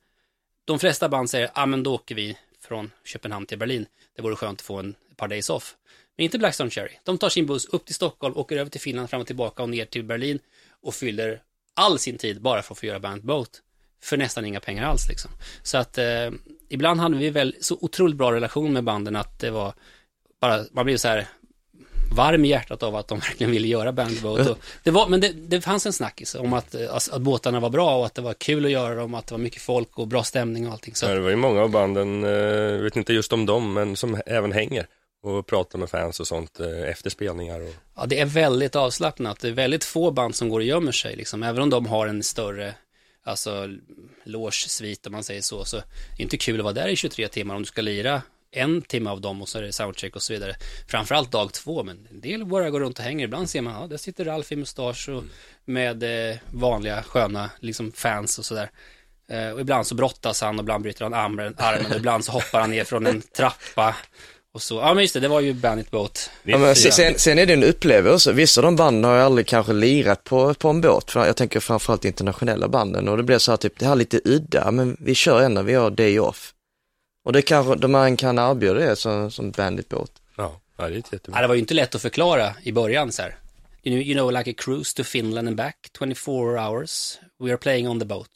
De 0.64 0.78
flesta 0.78 1.08
band 1.08 1.30
säger, 1.30 1.46
ja 1.46 1.62
ah, 1.62 1.66
men 1.66 1.82
då 1.82 1.94
åker 1.94 2.14
vi 2.14 2.36
från 2.60 2.90
Köpenhamn 3.04 3.46
till 3.46 3.58
Berlin. 3.58 3.86
Det 4.16 4.22
vore 4.22 4.36
skönt 4.36 4.60
att 4.60 4.66
få 4.66 4.78
en 4.78 4.94
ett 5.10 5.16
par 5.16 5.28
days 5.28 5.50
off. 5.50 5.76
Men 6.16 6.24
inte 6.24 6.38
Blackstone 6.38 6.70
Cherry. 6.70 6.92
De 7.04 7.18
tar 7.18 7.28
sin 7.28 7.46
buss 7.46 7.66
upp 7.66 7.84
till 7.84 7.94
Stockholm, 7.94 8.36
åker 8.36 8.56
över 8.56 8.70
till 8.70 8.80
Finland, 8.80 9.10
fram 9.10 9.20
och 9.20 9.26
tillbaka 9.26 9.62
och 9.62 9.68
ner 9.68 9.84
till 9.84 10.04
Berlin 10.04 10.38
och 10.82 10.94
fyller 10.94 11.42
all 11.74 11.98
sin 11.98 12.18
tid 12.18 12.40
bara 12.40 12.62
för 12.62 12.74
att 12.74 12.78
få 12.78 12.86
göra 12.86 13.00
Bandet 13.00 13.24
Boat 13.24 13.62
för 14.02 14.16
nästan 14.16 14.44
inga 14.44 14.60
pengar 14.60 14.84
alls 14.84 15.08
liksom. 15.08 15.30
Så 15.62 15.78
att 15.78 15.98
eh, 15.98 16.30
ibland 16.72 17.00
hade 17.00 17.16
vi 17.16 17.30
väl 17.30 17.54
så 17.60 17.78
otroligt 17.80 18.16
bra 18.16 18.32
relation 18.32 18.72
med 18.72 18.84
banden 18.84 19.16
att 19.16 19.38
det 19.38 19.50
var 19.50 19.72
bara, 20.40 20.64
man 20.72 20.84
blev 20.84 20.96
så 20.96 21.08
här 21.08 21.28
varm 22.16 22.44
i 22.44 22.48
hjärtat 22.48 22.82
av 22.82 22.96
att 22.96 23.08
de 23.08 23.18
verkligen 23.28 23.50
ville 23.50 23.68
göra 23.68 23.92
Band 23.92 24.22
Boat. 24.22 24.48
Och 24.48 24.58
det 24.82 24.90
var, 24.90 25.08
men 25.08 25.20
det, 25.20 25.32
det 25.32 25.60
fanns 25.60 25.86
en 25.86 25.92
snackis 25.92 26.34
om 26.34 26.52
att, 26.52 26.74
eh, 26.74 26.94
att, 26.94 27.20
båtarna 27.20 27.60
var 27.60 27.70
bra 27.70 27.96
och 27.96 28.06
att 28.06 28.14
det 28.14 28.22
var 28.22 28.34
kul 28.34 28.64
att 28.64 28.70
göra 28.70 28.94
dem, 28.94 29.14
att 29.14 29.26
det 29.26 29.34
var 29.34 29.38
mycket 29.38 29.62
folk 29.62 29.98
och 29.98 30.08
bra 30.08 30.22
stämning 30.22 30.66
och 30.66 30.72
allting. 30.72 30.94
Så 30.94 31.06
Ja, 31.06 31.14
det 31.14 31.20
var 31.20 31.30
ju 31.30 31.36
många 31.36 31.62
av 31.62 31.70
banden, 31.70 32.24
eh, 32.24 32.82
vet 32.82 32.96
inte 32.96 33.12
just 33.12 33.32
om 33.32 33.46
dem, 33.46 33.72
men 33.72 33.96
som 33.96 34.20
även 34.26 34.52
hänger 34.52 34.86
och 35.22 35.46
pratar 35.46 35.78
med 35.78 35.90
fans 35.90 36.20
och 36.20 36.26
sånt 36.26 36.60
eh, 36.60 36.90
efter 36.90 37.10
spelningar. 37.10 37.60
Och... 37.60 37.74
Ja, 37.96 38.06
det 38.06 38.20
är 38.20 38.26
väldigt 38.26 38.76
avslappnat. 38.76 39.40
Det 39.40 39.48
är 39.48 39.52
väldigt 39.52 39.84
få 39.84 40.10
band 40.10 40.34
som 40.34 40.48
går 40.48 40.60
och 40.60 40.66
gömmer 40.66 40.92
sig, 40.92 41.16
liksom. 41.16 41.42
Även 41.42 41.62
om 41.62 41.70
de 41.70 41.86
har 41.86 42.06
en 42.06 42.22
större, 42.22 42.74
alltså, 43.24 43.68
loge-svit 44.24 45.06
om 45.06 45.12
man 45.12 45.24
säger 45.24 45.42
så. 45.42 45.64
Så 45.64 45.76
det 45.76 45.82
är 46.18 46.22
inte 46.22 46.36
kul 46.36 46.60
att 46.60 46.64
vara 46.64 46.74
där 46.74 46.88
i 46.88 46.96
23 46.96 47.28
timmar 47.28 47.54
om 47.54 47.62
du 47.62 47.66
ska 47.66 47.82
lira 47.82 48.22
en 48.52 48.82
timme 48.82 49.10
av 49.10 49.20
dem 49.20 49.42
och 49.42 49.48
så 49.48 49.58
är 49.58 49.62
det 49.62 49.72
soundcheck 49.72 50.16
och 50.16 50.22
så 50.22 50.32
vidare. 50.32 50.56
Framförallt 50.88 51.30
dag 51.30 51.52
två, 51.52 51.82
men 51.82 52.08
en 52.10 52.20
del 52.20 52.44
bara 52.44 52.70
går 52.70 52.80
runt 52.80 52.98
och 52.98 53.04
hänger. 53.04 53.24
Ibland 53.24 53.50
ser 53.50 53.60
man, 53.60 53.80
ja, 53.80 53.86
där 53.86 53.96
sitter 53.96 54.24
Ralf 54.24 54.52
i 54.52 54.56
mustasch 54.56 55.08
och 55.08 55.24
med 55.64 56.30
eh, 56.30 56.36
vanliga 56.50 57.02
sköna 57.02 57.50
liksom 57.60 57.92
fans 57.92 58.38
och 58.38 58.44
sådär. 58.44 58.70
Eh, 59.28 59.50
och 59.50 59.60
ibland 59.60 59.86
så 59.86 59.94
brottas 59.94 60.40
han 60.40 60.58
och 60.58 60.62
ibland 60.62 60.82
bryter 60.82 61.04
han 61.04 61.14
armen, 61.14 61.54
armen 61.58 61.90
och 61.90 61.96
ibland 61.96 62.24
så 62.24 62.32
hoppar 62.32 62.60
han 62.60 62.70
ner 62.70 62.84
från 62.84 63.06
en 63.06 63.22
trappa. 63.22 63.96
Och 64.54 64.62
så, 64.62 64.74
ja 64.74 64.94
men 64.94 65.02
just 65.02 65.14
det, 65.14 65.20
det 65.20 65.28
var 65.28 65.40
ju 65.40 65.52
Bandit 65.52 65.90
Boat. 65.90 66.30
Ja, 66.42 66.58
men 66.58 66.76
sen, 66.76 67.18
sen, 67.18 67.38
är 67.38 67.46
det 67.46 67.52
en 67.52 67.64
upplevelse. 67.64 68.32
Vissa 68.32 68.60
av 68.60 68.64
de 68.64 68.76
banden 68.76 69.04
har 69.04 69.16
jag 69.16 69.24
aldrig 69.24 69.46
kanske 69.46 69.72
lirat 69.72 70.24
på, 70.24 70.54
på 70.54 70.68
en 70.68 70.80
båt. 70.80 71.10
För 71.10 71.26
jag 71.26 71.36
tänker 71.36 71.60
framförallt 71.60 72.04
internationella 72.04 72.68
banden 72.68 73.08
och 73.08 73.16
det 73.16 73.22
blir 73.22 73.38
så 73.38 73.52
här 73.52 73.56
typ, 73.56 73.78
det 73.78 73.84
här 73.84 73.92
är 73.92 73.96
lite 73.96 74.20
udda, 74.24 74.70
men 74.70 74.96
vi 75.00 75.14
kör 75.14 75.48
när 75.48 75.62
vi 75.62 75.74
har 75.74 75.90
day 75.90 76.18
off. 76.20 76.54
Och 77.24 77.32
det 77.32 77.42
kanske, 77.42 77.74
de 77.74 77.92
man 77.92 78.16
kan 78.16 78.38
erbjuda 78.38 78.74
det 78.74 78.96
som, 78.96 79.30
som 79.30 79.50
bandit 79.50 79.88
båt. 79.88 80.12
Ja, 80.36 80.60
ja, 80.76 80.88
det 80.88 80.94
är 80.94 80.98
ett 80.98 81.06
Ja, 81.10 81.16
jättebra. 81.16 81.40
det 81.40 81.46
var 81.46 81.54
ju 81.54 81.60
inte 81.60 81.74
lätt 81.74 81.94
att 81.94 82.02
förklara 82.02 82.54
i 82.62 82.72
början 82.72 83.12
så 83.12 83.22
här. 83.22 83.36
You 83.82 83.96
know, 83.96 84.06
you 84.06 84.14
know 84.14 84.32
like 84.32 84.50
a 84.50 84.54
cruise 84.56 84.96
to 84.96 85.04
Finland 85.04 85.48
and 85.48 85.56
back, 85.56 85.76
24 85.98 86.68
hours, 86.68 87.18
we 87.38 87.50
are 87.50 87.56
playing 87.56 87.88
on 87.88 88.00
the 88.00 88.06
boat. 88.06 88.28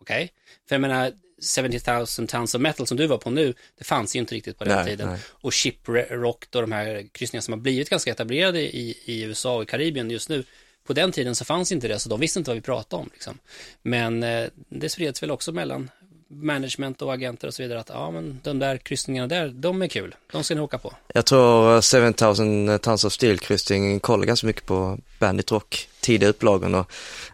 Okej? 0.00 0.24
Okay? 0.24 0.28
För 0.68 0.74
jag 0.74 0.80
menar, 0.80 1.12
70,000 1.42 2.26
tons 2.26 2.54
of 2.54 2.60
metal 2.60 2.86
som 2.86 2.96
du 2.96 3.06
var 3.06 3.18
på 3.18 3.30
nu, 3.30 3.54
det 3.78 3.84
fanns 3.84 4.16
ju 4.16 4.20
inte 4.20 4.34
riktigt 4.34 4.58
på 4.58 4.64
den 4.64 4.76
Nej, 4.76 4.86
tiden. 4.86 5.08
nej. 5.08 5.18
Och 5.30 5.54
Shiprock 5.54 6.44
och 6.54 6.60
de 6.60 6.72
här 6.72 7.06
kryssningarna 7.12 7.42
som 7.42 7.52
har 7.52 7.60
blivit 7.60 7.90
ganska 7.90 8.10
etablerade 8.10 8.60
i, 8.60 8.98
i 9.04 9.22
USA 9.22 9.56
och 9.56 9.62
i 9.62 9.66
Karibien 9.66 10.10
just 10.10 10.28
nu, 10.28 10.44
på 10.86 10.92
den 10.92 11.12
tiden 11.12 11.34
så 11.34 11.44
fanns 11.44 11.72
inte 11.72 11.88
det, 11.88 11.98
så 11.98 12.08
de 12.08 12.20
visste 12.20 12.38
inte 12.38 12.50
vad 12.50 12.56
vi 12.56 12.62
pratade 12.62 13.02
om. 13.02 13.10
Liksom. 13.12 13.38
Men 13.82 14.22
eh, 14.22 14.46
det 14.68 14.88
spreds 14.88 15.22
väl 15.22 15.30
också 15.30 15.52
mellan 15.52 15.90
management 16.30 17.02
och 17.02 17.12
agenter 17.14 17.48
och 17.48 17.54
så 17.54 17.62
vidare 17.62 17.80
att 17.80 17.88
ja, 17.88 18.10
men 18.10 18.40
de 18.42 18.58
där 18.58 18.76
kryssningarna 18.76 19.26
där, 19.26 19.48
de 19.48 19.82
är 19.82 19.88
kul, 19.88 20.14
de 20.32 20.44
ska 20.44 20.54
ni 20.54 20.60
åka 20.60 20.78
på. 20.78 20.94
Jag 21.14 21.26
tror 21.26 21.74
eh, 21.76 22.12
7000 22.12 22.78
Tons 22.78 23.04
of 23.04 23.12
Steel 23.12 23.38
kryssning 23.38 24.00
kollade 24.00 24.26
ganska 24.26 24.46
mycket 24.46 24.66
på 24.66 24.98
Bandit 25.18 25.52
Rock, 25.52 25.88
tidiga 26.00 26.28
upplagan 26.28 26.74
och 26.74 26.92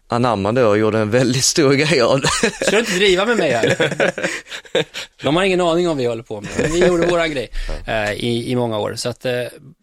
anammade 0.09 0.65
och 0.65 0.79
gjorde 0.79 0.99
en 0.99 1.11
väldigt 1.11 1.45
stor 1.45 1.73
grej 1.75 2.01
av 2.01 2.21
det. 2.21 2.29
Ska 2.51 2.71
du 2.71 2.79
inte 2.79 2.93
driva 2.97 3.27
med 3.27 3.37
mig 3.37 3.51
här? 3.53 4.13
De 5.23 5.37
har 5.37 5.43
ingen 5.45 5.61
aning 5.61 5.89
om 5.89 5.97
vad 5.97 5.97
vi 5.97 6.07
håller 6.07 6.23
på 6.23 6.41
med. 6.41 6.51
Men 6.59 6.73
Vi 6.73 6.87
gjorde 6.87 7.07
våra 7.07 7.29
grej 7.29 7.51
eh, 7.87 8.13
i, 8.13 8.51
i 8.51 8.57
många 8.57 8.79
år. 8.79 8.95
Så 8.95 9.09
att 9.09 9.25
eh, 9.25 9.33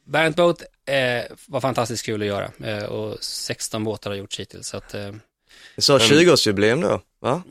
Barent 0.05 0.35
Boat 0.35 0.61
eh, 0.85 1.35
var 1.47 1.61
fantastiskt 1.61 2.05
kul 2.05 2.21
att 2.21 2.27
göra. 2.27 2.51
Eh, 2.63 2.83
och 2.83 3.17
16 3.23 3.83
båtar 3.83 4.09
har 4.11 4.17
gjorts 4.17 4.39
hittills. 4.39 4.67
Så 4.67 4.77
att, 4.77 4.93
eh, 4.93 5.11
Så 5.77 5.97
20-årsjubileum 5.97 6.81
då, 6.81 7.01
va? 7.21 7.43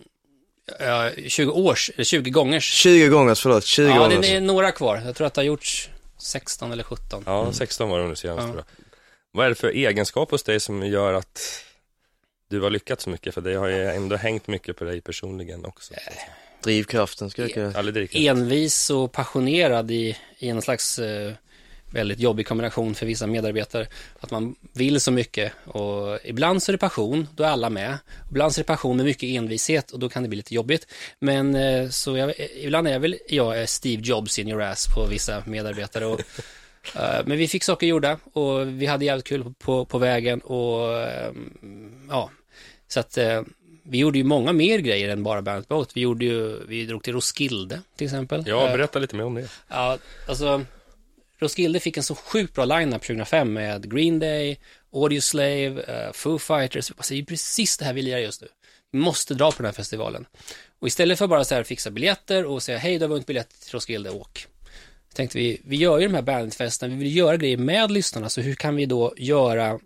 Ja, 0.79 1.11
20 1.29 1.51
års, 1.53 1.91
eller 1.95 2.05
20 2.05 2.31
gångers. 2.31 2.73
20 2.73 3.09
gånger, 3.09 3.35
förlåt, 3.35 3.65
20 3.65 3.89
Ja, 3.89 3.99
gånger. 3.99 4.21
det 4.21 4.29
är 4.37 4.41
några 4.41 4.73
kvar. 4.73 5.03
Jag 5.07 5.17
tror 5.17 5.27
att 5.27 5.35
det 5.35 5.41
har 5.41 5.47
gjorts 5.47 5.91
16 6.19 6.73
eller 6.73 6.83
17. 6.85 7.23
Ja, 7.27 7.53
16 7.53 7.89
var 7.89 7.99
det 8.01 8.09
nu 8.09 8.17
senast 8.17 8.41
Ja. 8.41 8.53
tror 8.53 8.57
jag. 8.57 8.85
Vad 9.33 9.45
är 9.47 9.49
det 9.49 9.55
för 9.55 9.69
egenskap 9.69 10.31
hos 10.31 10.43
dig 10.43 10.61
som 10.61 10.87
gör 10.87 11.15
att 11.15 11.65
du 12.49 12.61
har 12.61 12.71
lyckats 12.71 13.05
så 13.05 13.11
mycket? 13.11 13.35
För 13.35 13.41
det 13.41 13.55
har 13.55 13.69
ju 13.69 13.85
ändå 13.87 14.17
hängt 14.17 14.47
mycket 14.47 14.77
på 14.77 14.85
dig 14.85 15.01
personligen 15.01 15.65
också. 15.65 15.95
Drivkraften, 16.65 17.31
ska 17.31 17.43
jag 17.43 17.51
säga. 17.51 17.73
Aldrig 17.77 17.95
dricka. 17.95 18.19
envis 18.19 18.91
och 18.91 19.13
passionerad 19.13 19.91
i, 19.91 20.17
i 20.39 20.49
en 20.49 20.63
slags 20.63 20.99
eh, 20.99 21.33
väldigt 21.91 22.21
jobbig 22.21 22.47
kombination 22.47 22.95
för 22.95 23.07
vissa 23.07 23.27
medarbetare. 23.27 23.87
Att 24.21 24.31
man 24.31 24.55
vill 24.73 25.01
så 25.01 25.11
mycket 25.11 25.53
och 25.65 26.19
ibland 26.25 26.63
så 26.63 26.71
är 26.71 26.73
det 26.73 26.79
passion, 26.79 27.29
då 27.37 27.45
är 27.45 27.49
alla 27.49 27.71
med. 27.71 27.99
Ibland 28.31 28.55
så 28.55 28.61
är 28.61 28.63
det 28.63 28.67
passion 28.67 28.97
med 28.97 29.07
mycket 29.07 29.29
envishet 29.29 29.91
och 29.91 29.99
då 29.99 30.09
kan 30.09 30.23
det 30.23 30.29
bli 30.29 30.37
lite 30.37 30.55
jobbigt. 30.55 30.87
Men 31.19 31.55
eh, 31.55 31.89
så 31.89 32.17
jag, 32.17 32.35
ibland 32.55 32.89
är 32.89 32.93
jag 32.93 33.01
väl 33.01 33.17
jag 33.29 33.61
är 33.63 33.67
Steve 33.67 34.03
Jobs 34.03 34.39
in 34.39 34.49
your 34.49 34.63
ass 34.63 34.87
på 34.95 35.07
vissa 35.07 35.43
medarbetare. 35.47 36.07
Och, 36.07 36.21
eh, 36.97 37.21
men 37.25 37.39
vi 37.39 37.49
fick 37.49 37.65
saker 37.65 37.87
gjorda 37.87 38.19
och 38.33 38.69
vi 38.69 38.87
hade 38.87 39.05
jävligt 39.05 39.27
kul 39.27 39.55
på, 39.59 39.85
på, 39.85 39.99
vägen 39.99 40.41
och 40.41 40.99
eh, 40.99 41.33
ja, 42.09 42.31
så 42.89 43.01
att 43.01 43.19
eh, 43.19 43.43
vi 43.83 43.99
gjorde 43.99 44.19
ju 44.19 44.25
många 44.25 44.53
mer 44.53 44.79
grejer 44.79 45.09
än 45.09 45.23
bara 45.23 45.43
Bandit 45.43 45.69
Boat. 45.69 45.97
Vi 45.97 46.01
gjorde 46.01 46.25
ju, 46.25 46.67
vi 46.67 46.87
drog 46.87 47.03
till 47.03 47.13
Roskilde 47.13 47.81
till 47.97 48.05
exempel. 48.05 48.45
Ja, 48.47 48.67
Eh, 48.67 48.73
berätta 48.73 48.99
lite 48.99 49.17
mer 49.17 49.25
om 49.25 49.35
det. 49.35 49.49
Ja, 49.69 49.99
alltså 50.29 50.65
Roskilde 51.41 51.81
fick 51.81 51.97
en 51.97 52.03
så 52.03 52.15
sjukt 52.15 52.55
bra 52.55 52.65
line-up 52.65 53.03
2005 53.03 53.53
med 53.53 53.93
Green 53.93 54.19
Day, 54.19 54.59
Audioslave, 54.93 55.69
uh, 55.69 55.95
eh, 55.95 56.13
Foo 56.13 56.39
Fighters. 56.39 56.91
Alltså, 56.91 57.15
det 57.15 57.21
är 57.21 57.25
precis 57.25 57.79
det 57.79 57.85
här 57.85 57.93
vi 57.93 58.03
lirar 58.03 58.19
just 58.19 58.43
nu. 58.43 58.49
Vi 58.93 58.99
måste 58.99 59.35
dra 59.35 59.51
på 59.51 59.57
den 59.57 59.67
här 59.67 59.73
festivalen. 59.73 60.27
Och 60.81 60.87
istället 60.87 61.19
för 61.19 61.27
bara 61.27 61.45
så 61.45 61.55
här 61.55 61.63
fixa 61.63 61.91
biljetter 61.91 62.45
och 62.45 62.63
säga 62.63 62.79
hej, 62.79 62.99
du 62.99 63.05
har 63.05 63.09
vunnit 63.09 63.27
biljett 63.27 63.61
till 63.61 63.73
Roskilde, 63.73 64.11
åk. 64.11 64.47
Så 65.09 65.15
tänkte 65.17 65.39
vi, 65.39 65.61
vi 65.65 65.77
gör 65.77 65.99
ju 65.99 66.07
de 66.07 66.15
här 66.15 66.23
bandfesterna, 66.23 66.95
vi 66.95 67.03
vill 67.05 67.17
göra 67.17 67.37
grejer 67.37 67.57
med 67.57 67.91
lyssnarna, 67.91 68.29
så 68.29 68.41
hur 68.41 68.55
kan 68.55 68.77
vi 68.77 68.87
då 68.87 69.15
göra 69.17 69.81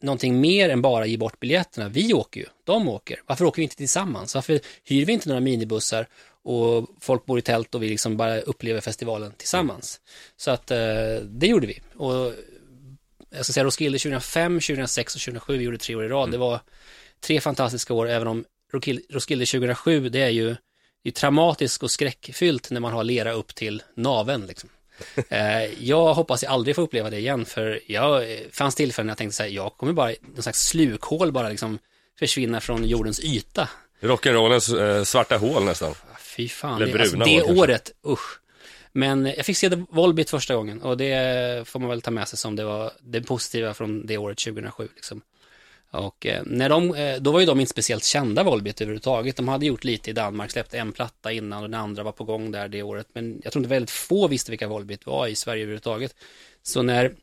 någonting 0.00 0.40
mer 0.40 0.68
än 0.68 0.82
bara 0.82 1.06
ge 1.06 1.16
bort 1.16 1.40
biljetterna? 1.40 1.88
Vi 1.88 2.14
åker 2.14 2.40
ju, 2.40 2.46
de 2.64 2.88
åker. 2.88 3.20
Varför 3.26 3.44
åker 3.44 3.56
vi 3.56 3.62
inte 3.62 3.76
tillsammans? 3.76 4.34
Varför 4.34 4.60
hyr 4.84 5.04
vi 5.04 5.12
inte 5.12 5.28
några 5.28 5.40
minibussar 5.40 6.06
och 6.48 6.88
folk 7.00 7.26
bor 7.26 7.38
i 7.38 7.42
tält 7.42 7.74
och 7.74 7.82
vi 7.82 7.88
liksom 7.88 8.16
bara 8.16 8.40
upplever 8.40 8.80
festivalen 8.80 9.32
tillsammans? 9.36 10.00
Så 10.36 10.50
att 10.50 10.70
eh, 10.70 11.16
det 11.22 11.46
gjorde 11.46 11.66
vi. 11.66 11.80
Och 11.96 12.34
jag 13.30 13.44
ska 13.44 13.52
säga 13.52 13.64
Roskilde 13.64 13.98
2005, 13.98 14.60
2006 14.60 15.14
och 15.14 15.20
2007, 15.20 15.58
vi 15.58 15.64
gjorde 15.64 15.78
tre 15.78 15.94
år 15.94 16.04
i 16.04 16.08
rad. 16.08 16.30
Det 16.30 16.38
var 16.38 16.60
tre 17.20 17.40
fantastiska 17.40 17.94
år, 17.94 18.08
även 18.08 18.28
om 18.28 18.44
Roskil- 18.72 19.02
Roskilde 19.10 19.46
2007, 19.46 20.08
det 20.08 20.20
är 20.20 20.28
ju 20.28 20.56
det 21.02 21.08
är 21.08 21.12
traumatiskt 21.12 21.82
och 21.82 21.90
skräckfyllt 21.90 22.70
när 22.70 22.80
man 22.80 22.92
har 22.92 23.04
lera 23.04 23.32
upp 23.32 23.54
till 23.54 23.82
naven 23.94 24.46
liksom. 24.46 24.70
Eh, 25.28 25.84
jag 25.84 26.14
hoppas 26.14 26.42
jag 26.42 26.52
aldrig 26.52 26.76
får 26.76 26.82
uppleva 26.82 27.10
det 27.10 27.18
igen, 27.18 27.44
för 27.44 27.80
jag 27.86 28.32
eh, 28.32 28.38
fanns 28.52 28.74
tillfällen 28.74 29.06
när 29.06 29.10
jag 29.10 29.18
tänkte 29.18 29.36
så 29.36 29.42
här, 29.42 29.50
jag 29.50 29.76
kommer 29.76 29.92
bara, 29.92 30.12
någon 30.34 30.42
slags 30.42 30.68
slukhål 30.68 31.32
bara 31.32 31.48
liksom 31.48 31.78
försvinna 32.18 32.60
från 32.60 32.84
jordens 32.84 33.20
yta. 33.20 33.68
Rock'n'rollens 34.00 34.80
eh, 34.80 35.04
svarta 35.04 35.36
hål 35.36 35.64
nästan. 35.64 35.94
Fy 36.38 36.48
fan, 36.48 36.80
det, 36.80 37.00
alltså, 37.00 37.16
det 37.16 37.36
kanske. 37.36 37.52
året, 37.52 37.92
usch. 38.06 38.40
Men 38.92 39.26
jag 39.26 39.46
fick 39.46 39.56
se 39.56 39.70
The 39.70 39.84
Volbeat 39.90 40.30
första 40.30 40.54
gången 40.54 40.82
och 40.82 40.96
det 40.96 41.68
får 41.68 41.80
man 41.80 41.88
väl 41.88 42.02
ta 42.02 42.10
med 42.10 42.28
sig 42.28 42.38
som 42.38 42.56
det 42.56 42.64
var 42.64 42.92
det 43.00 43.22
positiva 43.22 43.74
från 43.74 44.06
det 44.06 44.18
året 44.18 44.38
2007. 44.38 44.88
Liksom. 44.94 45.22
Och 45.90 46.26
eh, 46.26 46.42
när 46.46 46.68
de, 46.68 46.94
eh, 46.94 47.16
då 47.16 47.32
var 47.32 47.40
ju 47.40 47.46
de 47.46 47.60
inte 47.60 47.70
speciellt 47.70 48.04
kända 48.04 48.42
Volbeat 48.42 48.80
överhuvudtaget. 48.80 49.36
De 49.36 49.48
hade 49.48 49.66
gjort 49.66 49.84
lite 49.84 50.10
i 50.10 50.12
Danmark, 50.12 50.50
släppt 50.50 50.74
en 50.74 50.92
platta 50.92 51.32
innan 51.32 51.62
och 51.62 51.70
den 51.70 51.80
andra 51.80 52.02
var 52.02 52.12
på 52.12 52.24
gång 52.24 52.50
där 52.50 52.68
det 52.68 52.82
året. 52.82 53.06
Men 53.12 53.40
jag 53.44 53.52
tror 53.52 53.60
inte 53.60 53.74
väldigt 53.74 53.90
få 53.90 54.28
visste 54.28 54.52
vilka 54.52 54.68
Volbeat 54.68 55.06
var 55.06 55.26
i 55.26 55.34
Sverige 55.34 55.62
överhuvudtaget. 55.62 56.14
Så 56.62 56.82
när 56.82 57.14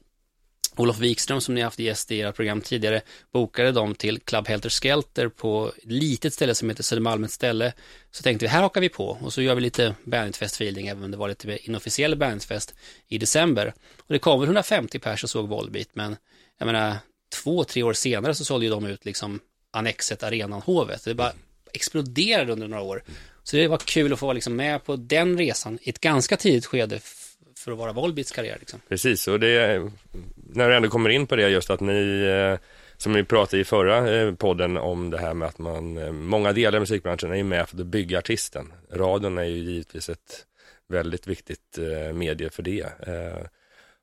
Olof 0.77 0.99
Wikström 0.99 1.41
som 1.41 1.55
ni 1.55 1.61
haft 1.61 1.79
gäst 1.79 2.11
i 2.11 2.17
era 2.17 2.31
program 2.31 2.61
tidigare 2.61 3.01
bokade 3.33 3.71
dem 3.71 3.95
till 3.95 4.19
Club 4.19 4.47
Helter 4.47 4.69
Skelter 4.69 5.27
på 5.27 5.71
ett 5.77 5.91
litet 5.91 6.33
ställe 6.33 6.55
som 6.55 6.69
heter 6.69 6.83
Södermalm 6.83 7.23
ett 7.23 7.31
ställe. 7.31 7.73
Så 8.11 8.23
tänkte 8.23 8.45
vi, 8.45 8.49
här 8.49 8.61
hakar 8.61 8.81
vi 8.81 8.89
på 8.89 9.17
och 9.21 9.33
så 9.33 9.41
gör 9.41 9.55
vi 9.55 9.61
lite 9.61 9.95
Banditfest-feeling 10.03 10.89
även 10.89 11.03
om 11.03 11.11
det 11.11 11.17
var 11.17 11.29
lite 11.29 11.47
mer 11.47 11.59
inofficiell 11.61 12.15
Banditfest 12.15 12.75
i 13.07 13.17
december. 13.17 13.73
Och 13.97 14.13
det 14.13 14.19
kom 14.19 14.39
väl 14.39 14.47
150 14.47 14.99
pers 14.99 15.23
och 15.23 15.29
såg 15.29 15.47
Volbeat 15.49 15.89
men 15.93 16.15
jag 16.59 16.65
menar 16.65 16.97
två, 17.43 17.63
tre 17.63 17.83
år 17.83 17.93
senare 17.93 18.35
så 18.35 18.45
sålde 18.45 18.65
ju 18.65 18.71
de 18.71 18.85
ut 18.85 19.05
liksom 19.05 19.39
Annexet, 19.71 20.23
Arenan, 20.23 20.61
Hovet. 20.61 21.03
Det 21.05 21.13
bara 21.13 21.31
exploderade 21.73 22.53
under 22.53 22.67
några 22.67 22.83
år. 22.83 23.03
Så 23.43 23.55
det 23.57 23.67
var 23.67 23.77
kul 23.77 24.13
att 24.13 24.19
få 24.19 24.25
vara 24.25 24.33
liksom 24.33 24.55
med 24.55 24.83
på 24.83 24.95
den 24.95 25.37
resan 25.37 25.79
i 25.81 25.89
ett 25.89 25.99
ganska 25.99 26.37
tidigt 26.37 26.65
skede 26.65 26.99
för 27.65 27.71
att 27.71 27.77
vara 27.77 27.93
Volbeats 27.93 28.31
karriär. 28.31 28.57
Liksom. 28.59 28.81
Precis, 28.89 29.27
och 29.27 29.39
det, 29.39 29.91
när 30.35 30.69
du 30.69 30.75
ändå 30.75 30.89
kommer 30.89 31.09
in 31.09 31.27
på 31.27 31.35
det 31.35 31.49
just 31.49 31.69
att 31.69 31.79
ni, 31.79 32.21
eh, 32.21 32.59
som 32.97 33.13
vi 33.13 33.23
pratade 33.23 33.61
i 33.61 33.63
förra 33.63 34.11
eh, 34.15 34.33
podden 34.33 34.77
om 34.77 35.09
det 35.09 35.17
här 35.17 35.33
med 35.33 35.47
att 35.47 35.57
man, 35.57 35.97
eh, 35.97 36.11
många 36.11 36.51
delar 36.51 36.77
i 36.77 36.79
musikbranschen 36.79 37.31
är 37.31 37.35
ju 37.35 37.43
med 37.43 37.69
för 37.69 37.77
att 37.77 37.85
bygga 37.85 38.17
artisten. 38.17 38.73
Radion 38.91 39.37
är 39.37 39.43
ju 39.43 39.57
givetvis 39.57 40.09
ett 40.09 40.45
väldigt 40.87 41.27
viktigt 41.27 41.77
medie 42.13 42.49
för 42.49 42.63
det. 42.63 42.85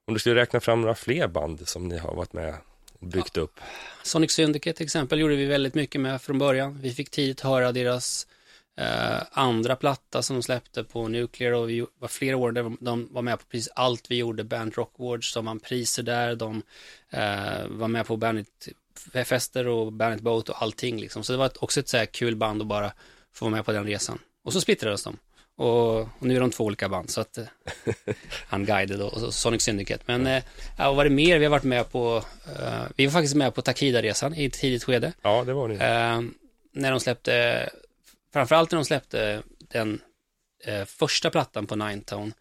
Om 0.06 0.14
du 0.14 0.20
skulle 0.20 0.34
räkna 0.34 0.60
fram 0.60 0.80
några 0.80 0.94
fler 0.94 1.28
band 1.28 1.68
som 1.68 1.88
ni 1.88 1.98
har 1.98 2.14
varit 2.14 2.32
med 2.32 2.54
och 3.00 3.06
byggt 3.06 3.36
upp. 3.36 3.60
Sonic 4.02 4.30
Syndicate 4.30 4.76
till 4.76 4.84
exempel 4.84 5.20
gjorde 5.20 5.36
vi 5.36 5.44
väldigt 5.44 5.74
mycket 5.74 6.00
med 6.00 6.22
från 6.22 6.38
början. 6.38 6.78
Vi 6.82 6.90
fick 6.90 7.10
tidigt 7.10 7.40
höra 7.40 7.72
deras 7.72 8.26
eh, 8.76 9.22
andra 9.30 9.76
platta 9.76 10.22
som 10.22 10.36
de 10.36 10.42
släppte 10.42 10.84
på 10.84 11.08
Nuclear 11.08 11.52
och 11.52 11.70
vi 11.70 11.86
var 11.98 12.08
flera 12.08 12.36
år 12.36 12.52
där 12.52 12.72
de 12.80 13.08
var 13.10 13.22
med 13.22 13.38
på 13.38 13.44
precis 13.44 13.68
allt 13.74 14.10
vi 14.10 14.16
gjorde. 14.16 14.44
Band 14.44 14.74
Rock 14.74 14.94
Awards, 14.98 15.34
de 15.34 15.44
vann 15.44 15.60
priser 15.60 16.02
där, 16.02 16.36
de 16.36 16.62
eh, 17.10 17.66
var 17.68 17.88
med 17.88 18.06
på 18.06 18.16
Bandit 18.16 18.68
fester 19.24 19.66
och 19.68 19.92
Bandit 19.92 20.20
Boat 20.20 20.48
och 20.48 20.62
allting 20.62 21.00
liksom. 21.00 21.24
Så 21.24 21.32
det 21.32 21.38
var 21.38 21.50
också 21.64 21.80
ett 21.80 21.88
så 21.88 21.96
här 21.96 22.06
kul 22.06 22.36
band 22.36 22.62
att 22.62 22.68
bara 22.68 22.92
få 23.32 23.44
vara 23.44 23.54
med 23.54 23.64
på 23.64 23.72
den 23.72 23.86
resan. 23.86 24.18
Och 24.44 24.52
så 24.52 24.60
splittrades 24.60 25.04
de. 25.04 25.16
Och, 25.56 26.00
och 26.00 26.08
nu 26.20 26.36
är 26.36 26.40
de 26.40 26.50
två 26.50 26.64
olika 26.64 26.88
band, 26.88 27.10
så 27.10 27.20
att 27.20 27.38
eh, 27.38 27.44
Unguided 28.50 29.02
och, 29.02 29.12
och 29.12 29.34
Sonic 29.34 29.62
Syndicate. 29.62 30.02
Men 30.06 30.26
eh, 30.26 30.42
ja, 30.78 30.92
vad 30.92 31.06
det 31.06 31.10
mer 31.10 31.38
vi 31.38 31.44
har 31.44 31.50
varit 31.50 31.64
med 31.64 31.92
på? 31.92 32.24
Vi 32.96 33.06
var 33.06 33.12
faktiskt 33.12 33.34
med 33.34 33.54
på 33.54 33.62
Takida-resan 33.62 34.34
i 34.34 34.44
ett 34.44 34.52
tidigt 34.52 34.84
skede. 34.84 35.12
Ja, 35.22 35.44
det 35.44 35.52
var 35.52 35.68
ni. 35.68 35.74
När 36.74 36.90
de 36.90 37.00
släppte, 37.00 37.68
framförallt 38.32 38.70
när 38.70 38.76
de 38.76 38.84
släppte 38.84 39.42
den 39.58 40.00
eh, 40.64 40.84
första 40.84 41.30
plattan 41.30 41.66
på 41.66 41.76
Ninetone 41.76 42.32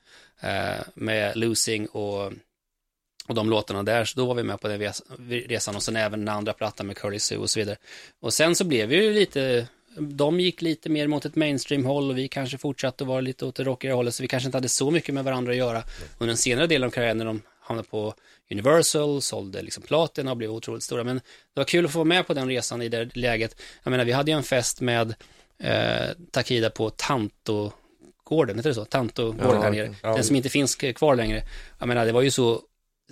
eh, 0.42 0.84
med 0.94 1.38
Losing 1.38 1.88
och, 1.88 2.32
och 3.28 3.36
de 3.36 3.50
låtarna 3.50 3.84
där, 3.84 4.06
så 4.06 4.20
då 4.20 4.26
var 4.26 4.36
vi 4.36 4.44
med 4.44 4.62
på 4.62 4.68
den 4.68 4.94
resan 5.28 5.76
och 5.76 5.84
sen 5.84 5.96
även 5.96 6.20
den 6.20 6.36
andra 6.36 6.54
plattan 6.54 6.88
med 6.88 6.98
Curly 6.98 7.20
Sue 7.20 7.38
och 7.38 7.50
så 7.50 7.60
vidare. 7.60 7.78
Och 8.20 8.34
sen 8.34 8.56
så 8.56 8.64
blev 8.64 8.90
vi 8.90 8.96
ju 8.96 9.14
lite, 9.14 9.68
de 9.98 10.40
gick 10.40 10.62
lite 10.62 10.90
mer 10.90 11.08
mot 11.08 11.26
ett 11.26 11.36
mainstream-håll 11.36 12.10
och 12.10 12.18
vi 12.18 12.28
kanske 12.28 12.58
fortsatte 12.58 13.04
att 13.04 13.08
vara 13.08 13.22
lite 13.22 13.46
åt 13.46 13.56
det 13.56 13.64
rockigare 13.64 13.96
hållet, 13.96 14.16
så 14.16 14.24
vi 14.24 14.28
kanske 14.28 14.48
inte 14.48 14.58
hade 14.58 14.70
så 14.70 14.92
mycket 14.92 15.16
med 15.16 15.24
varandra 15.24 15.52
att 15.52 15.58
göra 15.58 15.84
under 16.18 16.28
den 16.28 16.38
senare 16.38 16.68
delen 16.68 16.88
av 16.88 16.92
karriären 16.92 17.18
när 17.18 17.26
de 17.26 17.42
hamnade 17.60 17.90
på 17.90 18.14
Universal, 18.52 19.22
sålde 19.22 19.62
liksom 19.62 19.84
platina 19.84 20.32
och 20.32 20.38
blev 20.38 20.52
otroligt 20.52 20.84
stora. 20.84 21.04
Men 21.04 21.16
det 21.16 21.60
var 21.60 21.64
kul 21.64 21.86
att 21.86 21.92
få 21.92 22.00
vara 22.00 22.06
med 22.06 22.28
på 22.28 22.34
den 22.34 22.48
resan 22.48 22.82
i 22.82 22.90
det 22.90 23.16
läget. 23.16 23.62
Jag 23.84 23.92
menar, 23.92 24.06
vi 24.06 24.12
hade 24.12 24.32
ju 24.32 24.38
en 24.38 24.44
fest 24.44 24.82
med 24.82 25.16
eh, 25.64 26.10
Takida 26.32 26.70
på 26.70 26.90
Tanto-gården, 26.90 28.56
heter 28.58 28.70
det 28.70 28.76
så? 28.76 28.86
Tanto-gården 28.86 29.40
Ja, 29.56 29.62
här 29.62 29.72
nere. 29.72 29.96
ja. 30.04 30.14
Den 30.16 30.24
som 30.24 30.36
inte 30.36 30.50
finns 30.50 30.76
kvar 30.76 31.16
längre. 31.16 31.44
Jag 31.80 31.88
menar, 31.88 32.06
det 32.06 32.12
var 32.12 32.22
ju 32.22 32.32
så 32.32 32.62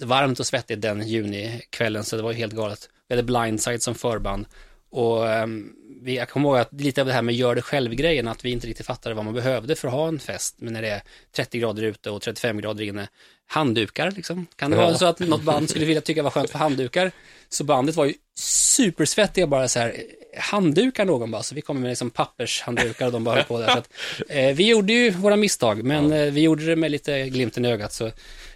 varmt 0.01 0.39
och 0.39 0.45
svettigt 0.47 0.81
den 0.81 1.07
junikvällen 1.07 2.03
så 2.03 2.15
det 2.15 2.21
var 2.21 2.31
ju 2.31 2.37
helt 2.37 2.53
galet. 2.53 2.89
Vi 3.07 3.15
hade 3.15 3.23
Blindside 3.23 3.81
som 3.83 3.95
förband 3.95 4.45
och 4.89 5.29
ehm, 5.29 5.73
vi, 6.01 6.15
jag 6.15 6.29
kommer 6.29 6.49
ihåg 6.49 6.57
att 6.57 6.81
lite 6.81 7.01
av 7.01 7.07
det 7.07 7.13
här 7.13 7.21
med 7.21 7.35
gör 7.35 7.55
det 7.55 7.61
själv-grejen, 7.61 8.27
att 8.27 8.45
vi 8.45 8.51
inte 8.51 8.67
riktigt 8.67 8.85
fattade 8.85 9.15
vad 9.15 9.25
man 9.25 9.33
behövde 9.33 9.75
för 9.75 9.87
att 9.87 9.93
ha 9.93 10.07
en 10.07 10.19
fest, 10.19 10.55
men 10.57 10.73
när 10.73 10.81
det 10.81 10.89
är 10.89 11.01
30 11.31 11.59
grader 11.59 11.83
ute 11.83 12.09
och 12.09 12.21
35 12.21 12.57
grader 12.57 12.83
inne, 12.83 13.07
handdukar 13.47 14.11
liksom. 14.11 14.47
Kan 14.55 14.71
det 14.71 14.77
vara 14.77 14.93
så 14.93 15.05
att 15.05 15.19
något 15.19 15.43
band 15.43 15.69
skulle 15.69 15.85
vilja 15.85 16.01
tycka 16.01 16.23
var 16.23 16.29
skönt 16.29 16.49
för 16.49 16.59
handdukar? 16.59 17.11
Så 17.49 17.63
bandet 17.63 17.95
var 17.95 18.05
ju 18.05 18.13
supersvettiga 18.39 19.47
bara 19.47 19.67
så 19.67 19.79
här, 19.79 19.95
handdukar 20.37 21.05
någon 21.05 21.31
bara, 21.31 21.43
så 21.43 21.55
vi 21.55 21.61
kom 21.61 21.81
med 21.81 21.89
liksom 21.89 22.09
pappershanddukar 22.09 23.05
och 23.05 23.11
de 23.11 23.23
bara 23.23 23.35
höll 23.35 23.43
på 23.43 23.59
där. 23.59 23.67
Så 23.67 23.77
att, 23.77 23.89
eh, 24.29 24.55
vi 24.55 24.67
gjorde 24.67 24.93
ju 24.93 25.09
våra 25.09 25.35
misstag, 25.35 25.83
men 25.83 26.13
eh, 26.13 26.31
vi 26.31 26.41
gjorde 26.41 26.65
det 26.65 26.75
med 26.75 26.91
lite 26.91 27.29
glimten 27.29 27.65
i 27.65 27.71
ögat, 27.71 27.93
så 27.93 28.11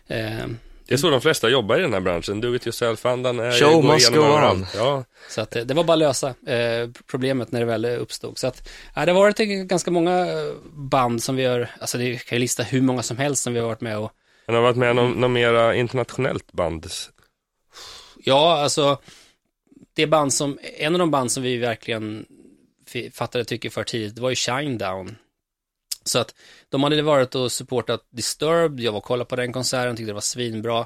eh, 0.07 0.47
Det 0.87 0.93
är 0.93 0.97
så 0.97 1.09
de 1.09 1.21
flesta 1.21 1.49
jobbar 1.49 1.77
i 1.77 1.81
den 1.81 1.93
här 1.93 1.99
branschen. 1.99 2.41
Do 2.41 2.55
it 2.55 2.67
yourself-andan 2.67 3.39
är 3.39 3.51
Show 3.51 3.69
ju- 3.69 3.75
går 3.75 3.83
must 3.93 4.09
igenom 4.11 4.41
go 4.41 4.47
on. 4.47 4.65
Ja, 4.75 5.03
Så 5.29 5.41
att 5.41 5.55
eh, 5.55 5.63
det 5.63 5.73
var 5.73 5.83
bara 5.83 5.93
att 5.93 5.99
lösa 5.99 6.27
eh, 6.27 6.89
problemet 7.07 7.51
när 7.51 7.59
det 7.59 7.65
väl 7.65 7.85
uppstod. 7.85 8.37
Så 8.37 8.47
att, 8.47 8.69
ja, 8.95 9.05
det 9.05 9.11
har 9.11 9.19
varit 9.19 9.39
eh, 9.39 9.45
ganska 9.45 9.91
många 9.91 10.19
eh, 10.19 10.53
band 10.73 11.23
som 11.23 11.35
vi 11.35 11.45
har, 11.45 11.69
alltså 11.79 11.97
det 11.97 12.17
kan 12.25 12.35
jag 12.35 12.39
lista 12.39 12.63
hur 12.63 12.81
många 12.81 13.03
som 13.03 13.17
helst 13.17 13.43
som 13.43 13.53
vi 13.53 13.59
har 13.59 13.67
varit 13.67 13.81
med 13.81 13.97
och, 13.97 14.11
men 14.47 14.55
har 14.55 14.61
varit 14.63 14.77
med 14.77 14.95
någon, 14.95 15.11
någon 15.11 15.33
mera 15.33 15.75
internationellt 15.75 16.51
band? 16.51 16.87
ja 18.17 18.59
alltså, 18.59 18.97
det 19.93 20.07
band 20.07 20.33
som, 20.33 20.59
en 20.77 20.95
av 20.95 20.99
de 20.99 21.11
band 21.11 21.31
som 21.31 21.43
vi 21.43 21.57
verkligen 21.57 22.25
fattade 23.13 23.45
tycke 23.45 23.69
för 23.69 23.83
tidigt, 23.83 24.15
det 24.15 24.21
var 24.21 24.29
ju 24.29 24.35
Shinedown. 24.35 25.15
Så 26.03 26.19
att 26.19 26.35
de 26.69 26.83
hade 26.83 27.01
varit 27.01 27.35
och 27.35 27.51
supportat 27.51 28.07
Disturbed, 28.09 28.79
jag 28.79 28.91
var 28.91 28.97
och 28.97 29.03
kollade 29.03 29.29
på 29.29 29.35
den 29.35 29.53
konserten, 29.53 29.95
tyckte 29.95 30.09
det 30.09 30.13
var 30.13 30.21
svinbra. 30.21 30.85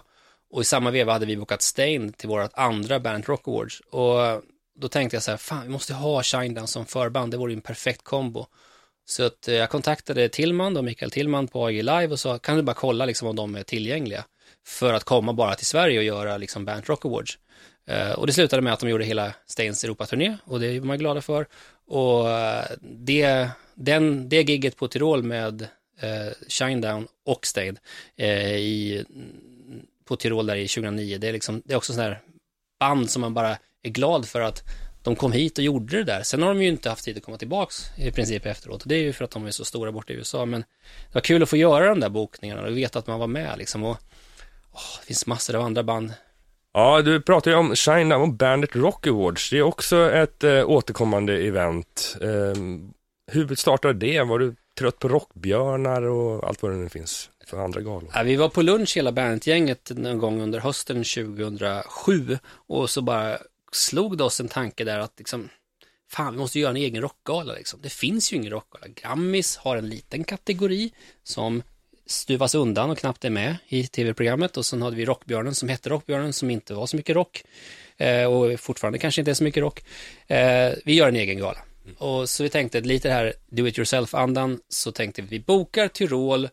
Och 0.50 0.62
i 0.62 0.66
samma 0.66 0.92
veva 0.92 1.14
hade 1.14 1.26
vi 1.26 1.38
bokat 1.38 1.62
Stain 1.62 2.14
till 2.14 2.30
vårt 2.30 2.52
andra 2.54 3.00
Band 3.00 3.28
Rock 3.28 3.48
Awards. 3.48 3.80
Och 3.80 4.44
då 4.80 4.88
tänkte 4.88 5.16
jag 5.16 5.24
så 5.24 5.32
här, 5.32 5.38
fan 5.38 5.64
vi 5.64 5.70
måste 5.70 5.94
ha 5.94 6.24
Shinedown 6.24 6.68
som 6.68 6.86
förband, 6.86 7.32
det 7.32 7.38
vore 7.38 7.52
ju 7.52 7.56
en 7.56 7.62
perfekt 7.62 8.04
kombo. 8.04 8.46
Så 9.06 9.24
att 9.24 9.48
eh, 9.48 9.56
jag 9.56 9.70
kontaktade 9.70 10.30
Tillman, 10.30 10.74
då, 10.74 10.82
Mikael 10.82 11.12
Tillman 11.12 11.48
på 11.48 11.66
AG 11.66 11.74
Live 11.74 12.08
och 12.08 12.20
sa, 12.20 12.38
kan 12.38 12.56
du 12.56 12.62
bara 12.62 12.74
kolla 12.74 13.06
liksom 13.06 13.28
om 13.28 13.36
de 13.36 13.56
är 13.56 13.64
tillgängliga? 13.64 14.26
För 14.66 14.94
att 14.94 15.04
komma 15.04 15.34
bara 15.34 15.56
till 15.56 15.66
Sverige 15.66 15.98
och 15.98 16.04
göra 16.04 16.38
liksom 16.38 16.66
Band 16.66 16.86
Rock 16.86 17.06
Awards. 17.06 17.38
Eh, 17.88 18.12
och 18.12 18.28
det 18.28 18.34
slutade 18.34 18.62
med 18.62 18.74
att 18.74 18.80
de 18.80 18.90
gjorde 18.90 19.06
hela 19.06 19.34
Stains 19.46 19.84
Europaturné 19.84 20.38
och 20.44 20.60
det 20.60 20.80
var 20.80 20.88
man 20.88 21.00
glada 21.00 21.22
för. 21.22 21.48
Och 21.88 22.30
eh, 22.30 22.66
det, 22.82 23.50
den, 23.78 24.30
det 24.30 24.42
gigget 24.42 24.78
på 24.78 24.88
Tirol 24.88 25.24
med 25.24 25.62
eh, 26.00 26.34
Shinedown 26.48 27.08
och 27.26 27.46
Stade 27.46 27.76
eh, 28.16 28.56
i, 28.56 29.06
på 30.06 30.16
Tirol 30.16 30.46
där 30.46 30.56
i 30.56 30.68
2009, 30.68 31.18
det 31.18 31.28
är, 31.28 31.34
liksom, 31.34 31.62
det 31.66 31.74
är 31.74 31.78
också 31.78 31.94
sådana 31.94 32.10
här 32.10 32.22
band 32.80 33.10
som 33.10 33.22
man 33.22 33.34
bara 33.34 33.58
är 33.84 33.90
glad 33.90 34.28
för 34.28 34.42
att 34.42 34.64
de 35.04 35.16
kom 35.16 35.32
hit 35.32 35.58
och 35.58 35.64
gjorde 35.64 35.98
det 35.98 36.04
där. 36.04 36.24
Sen 36.24 36.42
har 36.42 36.50
de 36.50 36.62
ju 36.62 36.68
inte 36.68 36.90
haft 36.90 37.06
tid 37.06 37.18
att 37.18 37.24
komma 37.24 37.38
tillbaks 37.38 37.84
i 37.98 38.12
princip 38.12 38.46
efteråt. 38.46 38.82
Och 38.82 38.88
det 38.88 38.96
är 38.96 39.00
ju 39.00 39.14
för 39.14 39.26
att 39.26 39.32
de 39.32 39.46
är 39.46 39.52
så 39.52 39.66
stora 39.66 39.92
borta 39.92 40.14
i 40.14 40.16
USA. 40.16 40.46
Men 40.46 40.62
det 40.62 41.14
var 41.14 41.22
kul 41.22 41.44
att 41.44 41.50
få 41.50 41.58
göra 41.58 41.90
de 41.90 42.00
där 42.00 42.10
bokningarna 42.10 42.62
och 42.62 42.78
veta 42.78 43.00
att 43.00 43.08
man 43.08 43.20
var 43.20 43.28
med 43.28 43.58
liksom. 43.58 43.84
Och, 43.84 43.98
åh, 44.72 45.00
det 45.00 45.06
finns 45.06 45.26
massor 45.26 45.56
av 45.56 45.62
andra 45.62 45.84
band. 45.84 46.14
Ja, 46.74 47.02
du 47.02 47.22
pratar 47.22 47.52
ju 47.52 47.58
om 47.58 47.76
Shine 47.76 48.12
och 48.12 48.34
Bandit 48.34 48.76
Rock 48.76 49.08
Awards. 49.08 49.50
Det 49.50 49.58
är 49.58 49.62
också 49.62 50.12
ett 50.12 50.44
eh, 50.44 50.70
återkommande 50.70 51.48
event. 51.48 52.18
Eh, 52.22 52.62
hur 53.32 53.56
startade 53.56 53.94
det? 53.94 54.22
Var 54.22 54.40
du 54.40 54.56
trött 54.78 55.00
på 55.00 55.08
rockbjörnar 55.08 56.02
och 56.02 56.48
allt 56.48 56.62
vad 56.62 56.72
det 56.72 56.78
nu 56.78 56.90
finns 56.90 57.30
för 57.48 57.58
andra 57.58 57.82
galor. 57.82 58.12
Ja, 58.14 58.24
vi 58.24 58.36
var 58.36 58.50
på 58.50 58.62
lunch 58.62 58.98
hela 58.98 59.12
bandgänget 59.12 59.92
någon 59.96 60.18
gång 60.18 60.42
under 60.42 60.60
hösten 60.60 61.04
2007 61.04 62.38
och 62.48 62.90
så 62.90 63.02
bara 63.02 63.38
slog 63.72 64.18
det 64.18 64.24
oss 64.24 64.40
en 64.40 64.48
tanke 64.48 64.84
där 64.84 65.00
att 65.00 65.14
liksom, 65.18 65.50
fan 66.10 66.34
vi 66.34 66.40
måste 66.40 66.60
göra 66.60 66.70
en 66.70 66.78
egen 66.78 67.02
rockgala 67.02 67.54
liksom. 67.54 67.80
Det 67.84 67.90
finns 67.90 68.34
ju 68.34 68.38
ingen 68.38 68.52
rockgala. 68.52 68.88
Grammis 68.88 69.58
har 69.58 69.78
en 69.78 69.90
liten 69.90 70.24
kategori 70.24 70.92
som 71.24 71.64
stuvas 72.06 72.56
undan 72.56 72.90
och 72.90 72.98
knappt 72.98 73.26
är 73.26 73.30
med 73.30 73.56
i 73.68 73.88
tv-programmet 73.88 74.58
och 74.58 74.66
sen 74.66 74.82
hade 74.82 74.96
vi 74.96 75.06
Rockbjörnen 75.06 75.56
som 75.56 75.70
hette 75.70 75.90
Rockbjörnen 75.90 76.34
som 76.34 76.50
inte 76.50 76.74
var 76.74 76.86
så 76.86 76.96
mycket 76.98 77.16
rock 77.16 77.44
eh, 77.98 78.24
och 78.24 78.60
fortfarande 78.60 79.00
kanske 79.00 79.22
inte 79.22 79.32
är 79.32 79.36
så 79.36 79.44
mycket 79.44 79.62
rock. 79.62 79.84
Eh, 80.28 80.74
vi 80.86 80.94
gör 80.94 81.08
en 81.08 81.16
egen 81.16 81.38
gala. 81.38 81.60
Och 81.98 82.30
så 82.30 82.44
vi 82.44 82.50
tänkte 82.50 82.82
lite 82.82 83.08
det 83.08 83.14
här 83.14 83.34
do 83.48 83.68
it 83.68 83.78
yourself-andan 83.78 84.60
så 84.70 84.92
tänkte 84.92 85.22
vi 85.22 85.28
vi 85.28 85.40
bokar 85.40 85.88
Tyrol 85.88 86.50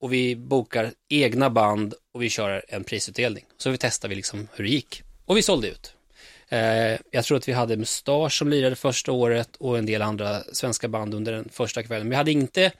och 0.00 0.12
vi 0.12 0.36
bokar 0.36 0.92
egna 1.08 1.50
band 1.50 1.94
och 2.14 2.22
vi 2.22 2.30
kör 2.30 2.64
en 2.68 2.84
prisutdelning. 2.84 3.44
Så 3.58 3.70
vi 3.70 3.78
testade 3.78 4.08
vi 4.08 4.16
liksom 4.16 4.48
hur 4.54 4.64
det 4.64 4.70
gick. 4.70 5.02
Och 5.24 5.36
vi 5.36 5.42
sålde 5.42 5.68
ut. 5.68 5.92
Eh, 6.48 6.98
jag 7.10 7.24
tror 7.24 7.38
att 7.38 7.48
vi 7.48 7.52
hade 7.52 7.76
Mustasch 7.76 8.32
som 8.32 8.48
lirade 8.48 8.76
första 8.76 9.12
året 9.12 9.56
och 9.56 9.78
en 9.78 9.86
del 9.86 10.02
andra 10.02 10.40
svenska 10.52 10.88
band 10.88 11.14
under 11.14 11.32
den 11.32 11.48
första 11.52 11.82
kvällen. 11.82 12.10
Vi 12.10 12.16
hade 12.16 12.32
inte 12.32 12.72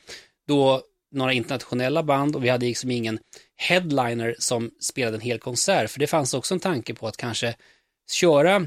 då 0.49 0.83
några 1.13 1.33
internationella 1.33 2.03
band 2.03 2.37
och 2.37 2.45
vi 2.45 2.49
hade 2.49 2.67
liksom 2.67 2.91
ingen 2.91 3.19
headliner 3.57 4.37
som 4.39 4.71
spelade 4.81 5.17
en 5.17 5.21
hel 5.21 5.39
konsert. 5.39 5.91
För 5.91 6.01
det 6.01 6.07
fanns 6.07 6.35
också 6.35 6.55
en 6.55 6.61
tanke 6.61 6.95
på 6.95 7.09
att 7.09 7.17
kanske 7.17 7.55
köra 8.11 8.67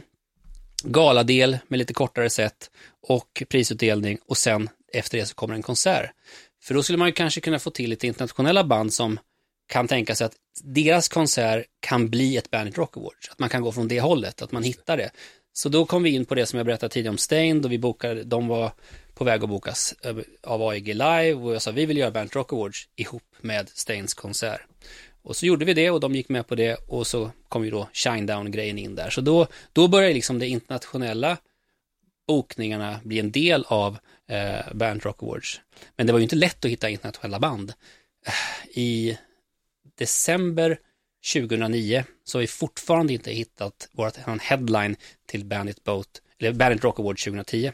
galadel 0.84 1.58
med 1.68 1.80
lite 1.80 1.94
kortare 1.94 2.30
set 2.30 2.72
och 3.02 3.44
prisutdelning 3.50 4.18
och 4.28 4.38
sen 4.38 4.70
efter 4.94 5.18
det 5.18 5.26
så 5.26 5.36
kommer 5.36 5.56
en 5.56 5.62
konsert. 5.62 6.12
För 6.62 6.74
då 6.74 6.84
skulle 6.84 6.98
man 6.98 7.08
ju 7.08 7.14
kanske 7.14 7.42
kunna 7.42 7.60
få 7.60 7.70
till 7.70 7.90
lite 7.90 8.08
internationella 8.08 8.64
band 8.64 8.94
som 8.94 9.20
kan 9.68 9.88
tänka 9.88 10.16
sig 10.16 10.26
att 10.26 10.36
deras 10.64 11.08
konsert 11.08 11.66
kan 11.80 12.10
bli 12.10 12.38
ett 12.38 12.52
Bandit 12.52 12.78
Rock 12.78 12.98
Awards. 12.98 13.30
Att 13.30 13.40
man 13.40 13.50
kan 13.50 13.62
gå 13.62 13.72
från 13.72 13.88
det 13.88 14.02
hållet, 14.02 14.42
att 14.42 14.52
man 14.52 14.64
hittar 14.64 14.98
det. 14.98 15.12
Så 15.54 15.70
då 15.70 15.86
kom 15.86 16.04
vi 16.04 16.10
in 16.10 16.26
på 16.26 16.36
det 16.36 16.46
som 16.46 16.58
jag 16.58 16.66
berättade 16.66 16.94
tidigare 16.94 17.12
om 17.12 17.18
Stained 17.18 17.62
då 17.62 17.70
vi 17.70 17.80
bokade, 17.80 18.24
de 18.24 18.48
var 18.48 18.72
på 19.14 19.24
väg 19.24 19.44
att 19.44 19.50
bokas 19.50 19.96
av 20.44 20.62
AEG 20.62 20.88
Live 20.88 21.34
och 21.34 21.54
jag 21.54 21.62
sa 21.62 21.72
vi 21.72 21.86
vill 21.86 21.98
göra 21.98 22.12
Bandit 22.12 22.36
Rock 22.36 22.54
Awards 22.54 22.88
ihop 22.96 23.24
med 23.42 23.70
Stains 23.70 24.14
konsert. 24.14 24.62
Och 25.22 25.36
så 25.36 25.46
gjorde 25.46 25.66
vi 25.66 25.74
det 25.74 25.92
och 25.92 26.00
de 26.00 26.16
gick 26.16 26.30
med 26.30 26.48
på 26.48 26.56
det 26.56 26.76
och 26.76 27.08
så 27.08 27.32
kom 27.50 27.66
ju 27.66 27.72
då 27.72 27.90
Shinedown-grejen 27.94 28.78
in 28.78 28.96
där. 28.96 29.10
Så 29.10 29.22
då, 29.22 29.48
då 29.74 29.88
började 29.88 30.14
liksom 30.14 30.40
det 30.40 30.48
internationella 30.48 31.38
okningarna 32.30 33.00
bli 33.04 33.20
en 33.20 33.32
del 33.32 33.66
av 33.68 33.98
eh, 34.28 34.74
Band 34.74 35.04
Rock 35.04 35.24
Awards. 35.24 35.62
Men 35.96 36.08
det 36.08 36.14
var 36.14 36.20
ju 36.20 36.24
inte 36.24 36.36
lätt 36.36 36.66
att 36.66 36.72
hitta 36.72 36.90
internationella 36.90 37.40
band. 37.40 37.74
Eh, 38.26 38.78
I 38.80 39.18
december 39.98 40.80
2009 41.34 42.04
så 42.24 42.38
har 42.38 42.42
vi 42.42 42.48
fortfarande 42.48 43.14
inte 43.14 43.32
hittat 43.32 43.90
vår 43.92 44.40
headline 44.42 44.96
till 45.26 45.46
Bandit 45.46 45.84
Boat, 45.84 46.22
eller 46.40 46.54
Bandit 46.54 46.84
Rock 46.84 47.00
Awards 47.00 47.24
2010. 47.24 47.72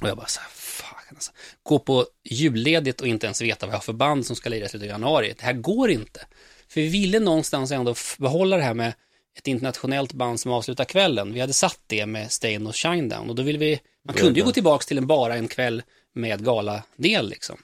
Och 0.00 0.08
jag 0.08 0.16
bara 0.16 0.26
så 0.26 0.40
här, 0.40 0.48
fan 0.48 1.04
alltså. 1.08 1.32
Gå 1.62 1.78
på 1.78 2.06
julledigt 2.24 3.00
och 3.00 3.06
inte 3.06 3.26
ens 3.26 3.42
veta 3.42 3.66
vad 3.66 3.72
jag 3.72 3.78
har 3.78 3.82
för 3.82 3.92
band 3.92 4.26
som 4.26 4.36
ska 4.36 4.50
lira 4.50 4.66
i 4.66 4.68
slutet 4.68 4.86
av 4.86 4.90
januari. 4.90 5.34
Det 5.38 5.44
här 5.44 5.52
går 5.52 5.90
inte. 5.90 6.26
För 6.68 6.80
vi 6.80 6.88
ville 6.88 7.20
någonstans 7.20 7.70
ändå 7.70 7.94
behålla 8.18 8.56
det 8.56 8.62
här 8.62 8.74
med 8.74 8.94
ett 9.38 9.48
internationellt 9.48 10.12
band 10.12 10.40
som 10.40 10.52
avslutar 10.52 10.84
kvällen. 10.84 11.32
Vi 11.32 11.40
hade 11.40 11.52
satt 11.52 11.80
det 11.86 12.06
med 12.06 12.32
Stain 12.32 12.66
och 12.66 12.76
Shinedown 12.76 13.30
och 13.30 13.34
då 13.34 13.42
ville 13.42 13.58
vi, 13.58 13.80
man 14.04 14.14
kunde 14.14 14.40
ju 14.40 14.46
gå 14.46 14.52
tillbaka 14.52 14.84
till 14.84 14.98
en 14.98 15.06
bara 15.06 15.34
en 15.34 15.48
kväll 15.48 15.82
med 16.14 16.44
galadel 16.44 17.28
liksom. 17.28 17.56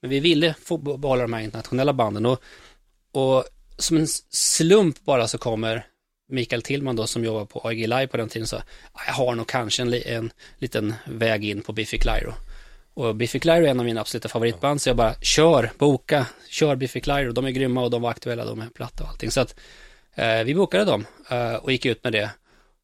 Men 0.00 0.10
vi 0.10 0.20
ville 0.20 0.54
få 0.62 0.78
behålla 0.78 1.22
de 1.22 1.32
här 1.32 1.40
internationella 1.40 1.92
banden 1.92 2.26
och, 2.26 2.42
och 3.12 3.44
som 3.78 3.96
en 3.96 4.06
slump 4.30 5.04
bara 5.04 5.28
så 5.28 5.38
kommer 5.38 5.86
Mikael 6.28 6.62
Tillman 6.62 6.96
då 6.96 7.06
som 7.06 7.24
jobbar 7.24 7.44
på 7.44 7.68
AIG 7.68 7.88
Live 7.88 8.06
på 8.06 8.16
den 8.16 8.28
tiden 8.28 8.46
så 8.46 8.62
jag 9.06 9.14
har 9.14 9.34
nog 9.34 9.46
kanske 9.46 9.82
en, 9.82 9.94
en 9.94 10.32
liten 10.58 10.94
väg 11.06 11.44
in 11.44 11.62
på 11.62 11.72
Biffy 11.72 11.98
Clyro. 11.98 12.32
Och 12.94 13.14
Biffy 13.16 13.38
Clyro 13.38 13.64
är 13.64 13.70
en 13.70 13.80
av 13.80 13.86
mina 13.86 14.00
absoluta 14.00 14.28
favoritband 14.28 14.82
så 14.82 14.88
jag 14.88 14.96
bara 14.96 15.14
kör, 15.14 15.72
boka, 15.78 16.26
kör 16.48 16.76
Biffy 16.76 17.00
Clyro. 17.00 17.32
De 17.32 17.44
är 17.44 17.50
grymma 17.50 17.82
och 17.82 17.90
de 17.90 18.02
var 18.02 18.10
aktuella 18.10 18.44
då 18.44 18.54
med 18.54 18.74
platta 18.74 19.04
och 19.04 19.10
allting. 19.10 19.30
Så 19.30 19.40
att 19.40 19.54
Eh, 20.16 20.44
vi 20.44 20.54
bokade 20.54 20.84
dem 20.84 21.06
eh, 21.30 21.54
och 21.54 21.72
gick 21.72 21.86
ut 21.86 22.04
med 22.04 22.12
det 22.12 22.30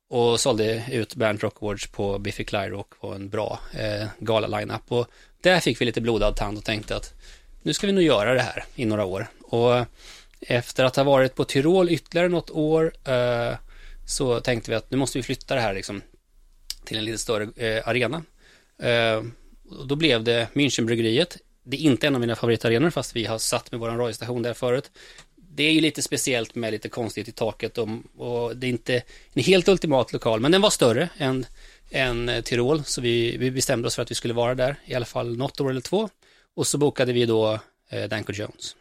och 0.09 0.41
sålde 0.41 0.85
ut 0.91 1.14
Band 1.14 1.43
Rock 1.43 1.62
Awards 1.62 1.87
på 1.87 2.18
Biffy 2.18 2.45
Clyro 2.45 2.80
och 2.80 2.95
på 3.01 3.12
en 3.12 3.28
bra 3.28 3.61
eh, 3.72 4.09
gala-lineup. 4.18 4.93
Och 4.93 5.07
där 5.43 5.61
fick 5.61 5.80
vi 5.80 5.85
lite 5.85 6.01
blodad 6.01 6.37
tand 6.37 6.59
och 6.59 6.64
tänkte 6.64 6.97
att 6.97 7.14
nu 7.62 7.72
ska 7.72 7.87
vi 7.87 7.93
nog 7.93 8.03
göra 8.03 8.35
det 8.35 8.43
här 8.43 8.64
i 8.74 8.85
några 8.85 9.05
år. 9.05 9.26
Och 9.41 9.87
efter 10.41 10.85
att 10.85 10.97
ha 10.97 11.05
varit 11.05 11.35
på 11.35 11.45
Tyrol 11.45 11.91
ytterligare 11.91 12.28
något 12.28 12.51
år 12.51 12.93
eh, 13.05 13.57
så 14.07 14.41
tänkte 14.41 14.70
vi 14.70 14.76
att 14.76 14.91
nu 14.91 14.97
måste 14.97 15.18
vi 15.18 15.22
flytta 15.22 15.55
det 15.55 15.61
här 15.61 15.74
liksom 15.74 16.03
till 16.85 16.99
en 16.99 17.05
lite 17.05 17.18
större 17.18 17.66
eh, 17.66 17.89
arena. 17.89 18.22
Eh, 18.78 19.22
och 19.80 19.87
då 19.87 19.97
blev 19.97 20.24
det 20.24 20.49
Münchenbryggeriet. 20.53 21.39
Det 21.64 21.76
är 21.76 21.80
inte 21.80 22.07
en 22.07 22.14
av 22.14 22.20
mina 22.20 22.37
favoritarenor 22.37 22.91
fast 22.91 23.16
vi 23.16 23.24
har 23.24 23.39
satt 23.39 23.70
med 23.72 23.80
våran 23.80 23.99
radiostation 23.99 24.43
där 24.43 24.55
förut. 24.55 24.91
Det 25.55 25.63
är 25.63 25.73
ju 25.73 25.81
lite 25.81 26.03
speciellt 26.03 26.55
med 26.55 26.73
lite 26.73 26.89
konstigt 26.89 27.29
i 27.29 27.33
taket 27.33 27.79
och, 27.79 27.89
och 28.17 28.57
det 28.57 28.67
är 28.67 28.69
inte 28.69 29.03
en 29.33 29.43
helt 29.43 29.69
ultimat 29.69 30.13
lokal 30.13 30.41
men 30.41 30.53
den 30.53 30.61
var 30.61 30.71
större 30.71 31.09
än, 31.19 31.47
än 31.91 32.29
eh, 32.29 32.43
Tyrol 32.43 32.85
så 32.85 33.01
vi, 33.01 33.37
vi 33.37 33.51
bestämde 33.51 33.89
oss 33.89 33.95
för 33.95 34.03
att 34.03 34.11
vi 34.11 34.15
skulle 34.15 34.35
vara 34.35 34.55
där 34.55 34.77
i 34.85 34.95
alla 34.95 35.05
fall 35.05 35.37
något 35.37 35.61
år 35.61 35.71
eller 35.71 35.81
två. 35.81 36.09
Och 36.55 36.67
så 36.67 36.79
bokade 36.79 37.13
vi 37.13 37.27
då 37.27 37.59
eh, 37.89 38.09
Danko 38.09 38.33
Jones 38.33 38.77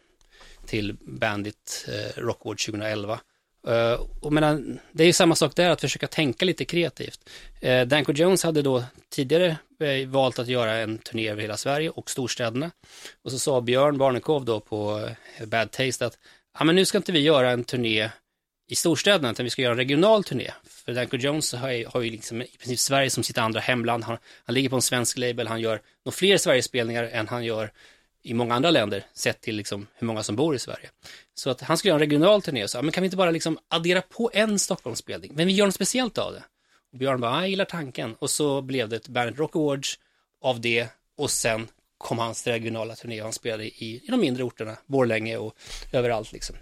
till 0.66 0.96
Bandit 1.00 1.88
eh, 1.88 2.20
Rockwood 2.20 2.58
2011. 2.58 3.20
Uh, 3.68 3.74
eh, 3.74 4.00
och 4.20 4.32
medan, 4.32 4.78
det 4.92 5.02
är 5.02 5.06
ju 5.06 5.12
samma 5.12 5.34
sak 5.34 5.56
där, 5.56 5.70
att 5.70 5.80
försöka 5.80 6.06
tänka 6.06 6.44
lite 6.44 6.64
kreativt. 6.64 7.30
Uh, 7.64 7.82
Danko 7.82 8.12
Jones 8.12 8.44
hade 8.44 8.62
då 8.62 8.84
tidigare 9.08 9.56
uh, 9.82 10.08
valt 10.08 10.38
att 10.38 10.48
göra 10.48 10.72
en 10.72 10.98
turné 10.98 11.28
över 11.28 11.42
hela 11.42 11.56
Sverige 11.56 11.90
och 11.90 12.10
storstäderna. 12.10 12.70
Och 13.22 13.30
så 13.30 13.38
sa 13.38 13.60
Björn 13.60 13.98
Barnekow 13.98 14.44
då 14.44 14.60
på 14.60 14.98
uh, 15.40 15.46
Bad 15.46 15.70
Taste 15.70 16.06
att 16.06 16.18
ja, 16.58 16.64
men 16.64 16.74
nu 16.74 16.84
ska 16.84 16.98
inte 16.98 17.12
vi 17.12 17.20
göra 17.20 17.50
en 17.50 17.64
turné 17.64 18.10
i 18.68 18.74
storstäderna, 18.74 19.30
utan 19.30 19.44
vi 19.44 19.50
ska 19.50 19.62
göra 19.62 19.72
en 19.72 19.78
regional 19.78 20.24
turné. 20.24 20.50
För 20.64 20.92
Danko 20.92 21.16
Jones 21.16 21.52
har 21.52 21.70
ju, 21.70 21.86
har 21.86 22.00
ju 22.00 22.10
liksom 22.10 22.42
i 22.42 22.56
princip 22.58 22.78
Sverige 22.78 23.10
som 23.10 23.24
sitt 23.24 23.38
andra 23.38 23.60
hemland. 23.60 24.04
Han, 24.04 24.18
han 24.44 24.54
ligger 24.54 24.68
på 24.68 24.76
en 24.76 24.82
svensk 24.82 25.18
label, 25.18 25.46
han 25.46 25.60
gör 25.60 25.80
nog 26.04 26.14
fler 26.14 26.38
Sverigespelningar 26.38 27.04
än 27.04 27.28
han 27.28 27.44
gör 27.44 27.72
i 28.22 28.34
många 28.34 28.54
andra 28.54 28.70
länder, 28.70 29.04
sett 29.14 29.40
till 29.40 29.56
liksom 29.56 29.86
hur 29.94 30.06
många 30.06 30.22
som 30.22 30.36
bor 30.36 30.54
i 30.54 30.58
Sverige. 30.58 30.90
Så 31.34 31.50
att 31.50 31.60
han 31.60 31.78
skulle 31.78 31.88
göra 31.90 31.96
en 32.02 32.10
regional 32.10 32.42
turné 32.42 32.64
och 32.64 32.70
sa, 32.70 32.82
men 32.82 32.92
kan 32.92 33.02
vi 33.02 33.06
inte 33.06 33.16
bara 33.16 33.30
liksom 33.30 33.58
addera 33.68 34.02
på 34.02 34.30
en 34.34 34.58
Stockholmsspelning, 34.58 35.32
men 35.34 35.46
vi 35.46 35.52
gör 35.52 35.66
något 35.66 35.74
speciellt 35.74 36.18
av 36.18 36.32
det. 36.32 36.42
Och 36.92 36.98
Björn 36.98 37.20
bara, 37.20 37.32
ah, 37.32 37.40
jag 37.40 37.48
gillar 37.48 37.64
tanken. 37.64 38.14
Och 38.18 38.30
så 38.30 38.62
blev 38.62 38.88
det 38.88 38.96
ett 38.96 39.08
Bandit 39.08 39.38
Rock 39.38 39.56
Awards 39.56 39.98
av 40.40 40.60
det 40.60 40.88
och 41.16 41.30
sen 41.30 41.68
kom 42.02 42.18
hans 42.18 42.46
regionala 42.46 42.94
turné 42.94 43.20
och 43.20 43.24
han 43.24 43.32
spelade 43.32 43.64
i, 43.64 44.00
i 44.04 44.08
de 44.08 44.20
mindre 44.20 44.42
orterna, 44.42 44.76
Borlänge 44.86 45.36
och 45.36 45.56
överallt 45.92 46.32
liksom. 46.32 46.56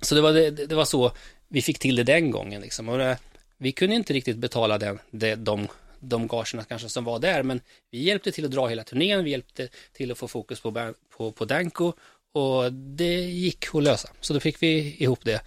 Så 0.00 0.14
det 0.14 0.20
var, 0.20 0.32
det, 0.32 0.50
det 0.50 0.74
var 0.74 0.84
så 0.84 1.12
vi 1.48 1.62
fick 1.62 1.78
till 1.78 1.96
det 1.96 2.04
den 2.04 2.30
gången 2.30 2.62
liksom. 2.62 2.88
Och 2.88 2.98
det, 2.98 3.18
vi 3.58 3.72
kunde 3.72 3.96
inte 3.96 4.12
riktigt 4.12 4.36
betala 4.36 4.78
den, 4.78 4.98
det, 5.10 5.34
de 5.34 5.68
de 6.02 6.26
gagerna 6.26 6.64
kanske 6.64 6.88
som 6.88 7.04
var 7.04 7.18
där, 7.18 7.42
men 7.42 7.60
vi 7.90 8.02
hjälpte 8.02 8.32
till 8.32 8.44
att 8.44 8.50
dra 8.50 8.66
hela 8.66 8.84
turnén, 8.84 9.24
vi 9.24 9.30
hjälpte 9.30 9.68
till 9.92 10.12
att 10.12 10.18
få 10.18 10.28
fokus 10.28 10.60
på, 10.60 10.94
på, 11.16 11.32
på 11.32 11.44
Danko 11.44 11.92
och 12.32 12.72
det 12.72 13.20
gick 13.20 13.74
att 13.74 13.82
lösa. 13.82 14.10
Så 14.20 14.34
då 14.34 14.40
fick 14.40 14.62
vi 14.62 14.96
ihop 14.98 15.24
det. 15.24 15.40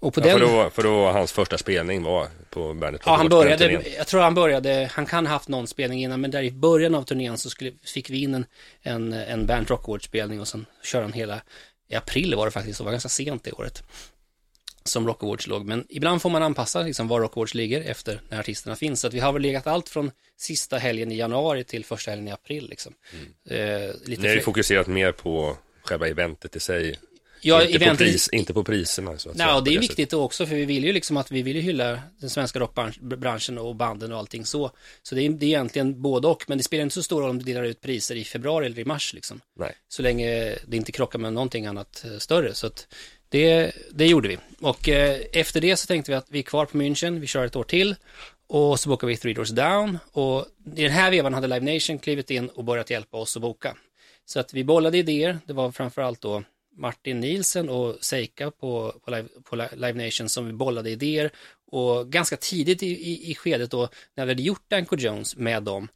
Och 0.00 0.14
på 0.14 0.20
ja, 0.20 0.24
den... 0.24 0.38
för, 0.38 0.46
då, 0.46 0.70
för 0.70 0.82
då 0.82 1.06
hans 1.06 1.32
första 1.32 1.58
spelning 1.58 2.02
var 2.02 2.28
på 2.50 2.74
Bandet 2.74 3.02
Ja, 3.04 3.16
han 3.16 3.28
började, 3.28 3.82
jag 3.96 4.06
tror 4.06 4.20
han 4.20 4.34
började, 4.34 4.90
han 4.92 5.06
kan 5.06 5.26
ha 5.26 5.32
haft 5.32 5.48
någon 5.48 5.66
spelning 5.66 6.02
innan, 6.02 6.20
men 6.20 6.30
där 6.30 6.42
i 6.42 6.50
början 6.50 6.94
av 6.94 7.02
turnén 7.02 7.38
så 7.38 7.50
skulle, 7.50 7.72
fick 7.84 8.10
vi 8.10 8.22
in 8.22 8.34
en, 8.34 8.46
en, 8.82 9.12
en 9.12 9.46
Band 9.46 9.70
Rock 9.70 9.88
Award-spelning 9.88 10.40
och 10.40 10.48
sen 10.48 10.66
kör 10.82 11.02
han 11.02 11.12
hela, 11.12 11.40
i 11.88 11.94
april 11.94 12.34
var 12.34 12.44
det 12.44 12.50
faktiskt, 12.50 12.78
det 12.78 12.84
var 12.84 12.90
ganska 12.90 13.08
sent 13.08 13.44
det 13.44 13.52
året 13.52 13.82
som 14.88 15.06
Rock 15.06 15.22
Awards 15.22 15.46
låg. 15.46 15.66
Men 15.66 15.86
ibland 15.88 16.22
får 16.22 16.30
man 16.30 16.42
anpassa 16.42 16.82
liksom 16.82 17.08
var 17.08 17.20
Rock 17.20 17.36
Awards 17.36 17.54
ligger 17.54 17.80
efter 17.80 18.20
när 18.28 18.40
artisterna 18.40 18.76
finns. 18.76 19.00
Så 19.00 19.06
att 19.06 19.14
vi 19.14 19.20
har 19.20 19.32
väl 19.32 19.42
legat 19.42 19.66
allt 19.66 19.88
från 19.88 20.10
sista 20.36 20.78
helgen 20.78 21.12
i 21.12 21.16
januari 21.16 21.64
till 21.64 21.84
första 21.84 22.10
helgen 22.10 22.28
i 22.28 22.32
april. 22.32 22.68
Liksom. 22.68 22.94
Mm. 23.12 23.84
Eh, 23.84 23.94
lite 24.04 24.22
Ni 24.22 24.28
har 24.28 24.34
ju 24.34 24.40
fokuserat 24.40 24.86
mer 24.86 25.12
på 25.12 25.56
själva 25.82 26.08
eventet 26.08 26.56
i 26.56 26.60
sig. 26.60 26.98
Ja, 27.46 27.62
inte, 27.62 27.76
eventet... 27.76 27.98
på 27.98 28.04
pris, 28.04 28.28
inte 28.32 28.54
på 28.54 28.64
priserna. 28.64 29.18
Så 29.18 29.30
att 29.30 29.36
Nej, 29.36 29.62
det 29.64 29.74
är 29.74 29.78
viktigt 29.78 30.12
också, 30.12 30.46
för 30.46 30.54
vi 30.54 30.64
vill 30.64 30.84
ju 30.84 30.92
liksom 30.92 31.16
att 31.16 31.30
vi 31.30 31.42
vill 31.42 31.56
ju 31.56 31.62
hylla 31.62 32.00
den 32.20 32.30
svenska 32.30 32.58
rockbranschen 32.58 33.58
och 33.58 33.76
banden 33.76 34.12
och 34.12 34.18
allting 34.18 34.44
så. 34.44 34.70
Så 35.02 35.14
det 35.14 35.22
är, 35.22 35.30
det 35.30 35.46
är 35.46 35.48
egentligen 35.48 36.02
både 36.02 36.28
och, 36.28 36.44
men 36.48 36.58
det 36.58 36.64
spelar 36.64 36.82
inte 36.82 36.94
så 36.94 37.02
stor 37.02 37.20
roll 37.20 37.30
om 37.30 37.38
du 37.38 37.44
delar 37.44 37.62
ut 37.62 37.80
priser 37.80 38.14
i 38.14 38.24
februari 38.24 38.66
eller 38.66 38.78
i 38.78 38.84
mars 38.84 39.14
liksom. 39.14 39.40
Nej. 39.58 39.72
Så 39.88 40.02
länge 40.02 40.58
det 40.66 40.76
inte 40.76 40.92
krockar 40.92 41.18
med 41.18 41.32
någonting 41.32 41.66
annat 41.66 42.04
eh, 42.04 42.18
större. 42.18 42.54
Så 42.54 42.66
att 42.66 42.86
det, 43.28 43.72
det 43.90 44.06
gjorde 44.06 44.28
vi. 44.28 44.38
Och 44.60 44.88
eh, 44.88 45.20
efter 45.32 45.60
det 45.60 45.76
så 45.76 45.86
tänkte 45.86 46.10
vi 46.10 46.16
att 46.16 46.26
vi 46.28 46.38
är 46.38 46.42
kvar 46.42 46.66
på 46.66 46.78
München, 46.78 47.20
vi 47.20 47.26
kör 47.26 47.44
ett 47.44 47.56
år 47.56 47.64
till. 47.64 47.94
Och 48.48 48.80
så 48.80 48.88
bokade 48.88 49.12
vi 49.12 49.16
Three 49.16 49.34
Doors 49.34 49.50
Down. 49.50 49.98
Och 50.12 50.46
i 50.76 50.82
den 50.82 50.92
här 50.92 51.10
vevan 51.10 51.34
hade 51.34 51.46
Live 51.46 51.74
Nation 51.74 51.98
klivit 51.98 52.30
in 52.30 52.48
och 52.48 52.64
börjat 52.64 52.90
hjälpa 52.90 53.16
oss 53.16 53.36
att 53.36 53.42
boka. 53.42 53.76
Så 54.24 54.40
att 54.40 54.54
vi 54.54 54.64
bollade 54.64 54.98
idéer, 54.98 55.38
det 55.46 55.52
var 55.52 55.72
framförallt 55.72 56.20
då 56.20 56.42
Martin 56.76 57.20
Nielsen 57.20 57.68
och 57.68 57.96
Seika 58.00 58.50
på, 58.50 58.94
på, 59.04 59.10
Live, 59.10 59.28
på 59.44 59.56
Live 59.56 60.04
Nation 60.04 60.28
som 60.28 60.46
vi 60.46 60.52
bollade 60.52 60.90
idéer 60.90 61.30
och 61.72 62.08
ganska 62.08 62.36
tidigt 62.36 62.82
i, 62.82 62.86
i, 62.86 63.30
i 63.30 63.34
skedet 63.34 63.70
då 63.70 63.88
när 64.14 64.24
vi 64.24 64.30
hade 64.30 64.42
gjort 64.42 64.64
Danko 64.68 64.96
Jones 64.96 65.36
med 65.36 65.62
dem 65.62 65.88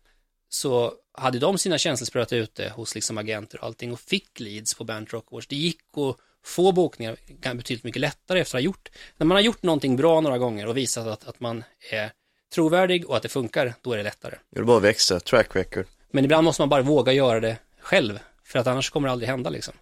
så 0.48 0.92
hade 1.12 1.38
de 1.38 1.58
sina 1.58 1.78
känselspröt 1.78 2.32
ute 2.32 2.68
hos 2.68 2.94
liksom 2.94 3.18
agenter 3.18 3.58
och 3.58 3.66
allting 3.66 3.92
och 3.92 4.00
fick 4.00 4.40
leads 4.40 4.74
på 4.74 4.84
Band 4.84 5.10
Rock 5.10 5.32
Wars. 5.32 5.46
Det 5.46 5.56
gick 5.56 5.80
att 5.96 6.16
få 6.44 6.72
bokningar 6.72 7.16
betydligt 7.54 7.84
mycket 7.84 8.00
lättare 8.00 8.40
efter 8.40 8.58
att 8.58 8.62
ha 8.62 8.64
gjort, 8.64 8.88
när 9.16 9.26
man 9.26 9.34
har 9.34 9.42
gjort 9.42 9.62
någonting 9.62 9.96
bra 9.96 10.20
några 10.20 10.38
gånger 10.38 10.66
och 10.66 10.76
visat 10.76 11.06
att, 11.06 11.28
att 11.28 11.40
man 11.40 11.64
är 11.90 12.12
trovärdig 12.54 13.10
och 13.10 13.16
att 13.16 13.22
det 13.22 13.28
funkar, 13.28 13.74
då 13.82 13.92
är 13.92 13.96
det 13.96 14.02
lättare. 14.02 14.34
Det 14.50 14.60
är 14.60 14.64
bara 14.64 14.76
att 14.76 14.82
växa, 14.82 15.20
track 15.20 15.56
record. 15.56 15.86
Men 16.10 16.24
ibland 16.24 16.44
måste 16.44 16.62
man 16.62 16.68
bara 16.68 16.82
våga 16.82 17.12
göra 17.12 17.40
det 17.40 17.58
själv, 17.80 18.18
för 18.50 18.58
att 18.58 18.66
annars 18.66 18.90
kommer 18.90 19.08
det 19.08 19.12
aldrig 19.12 19.28
hända 19.28 19.50
liksom. 19.50 19.74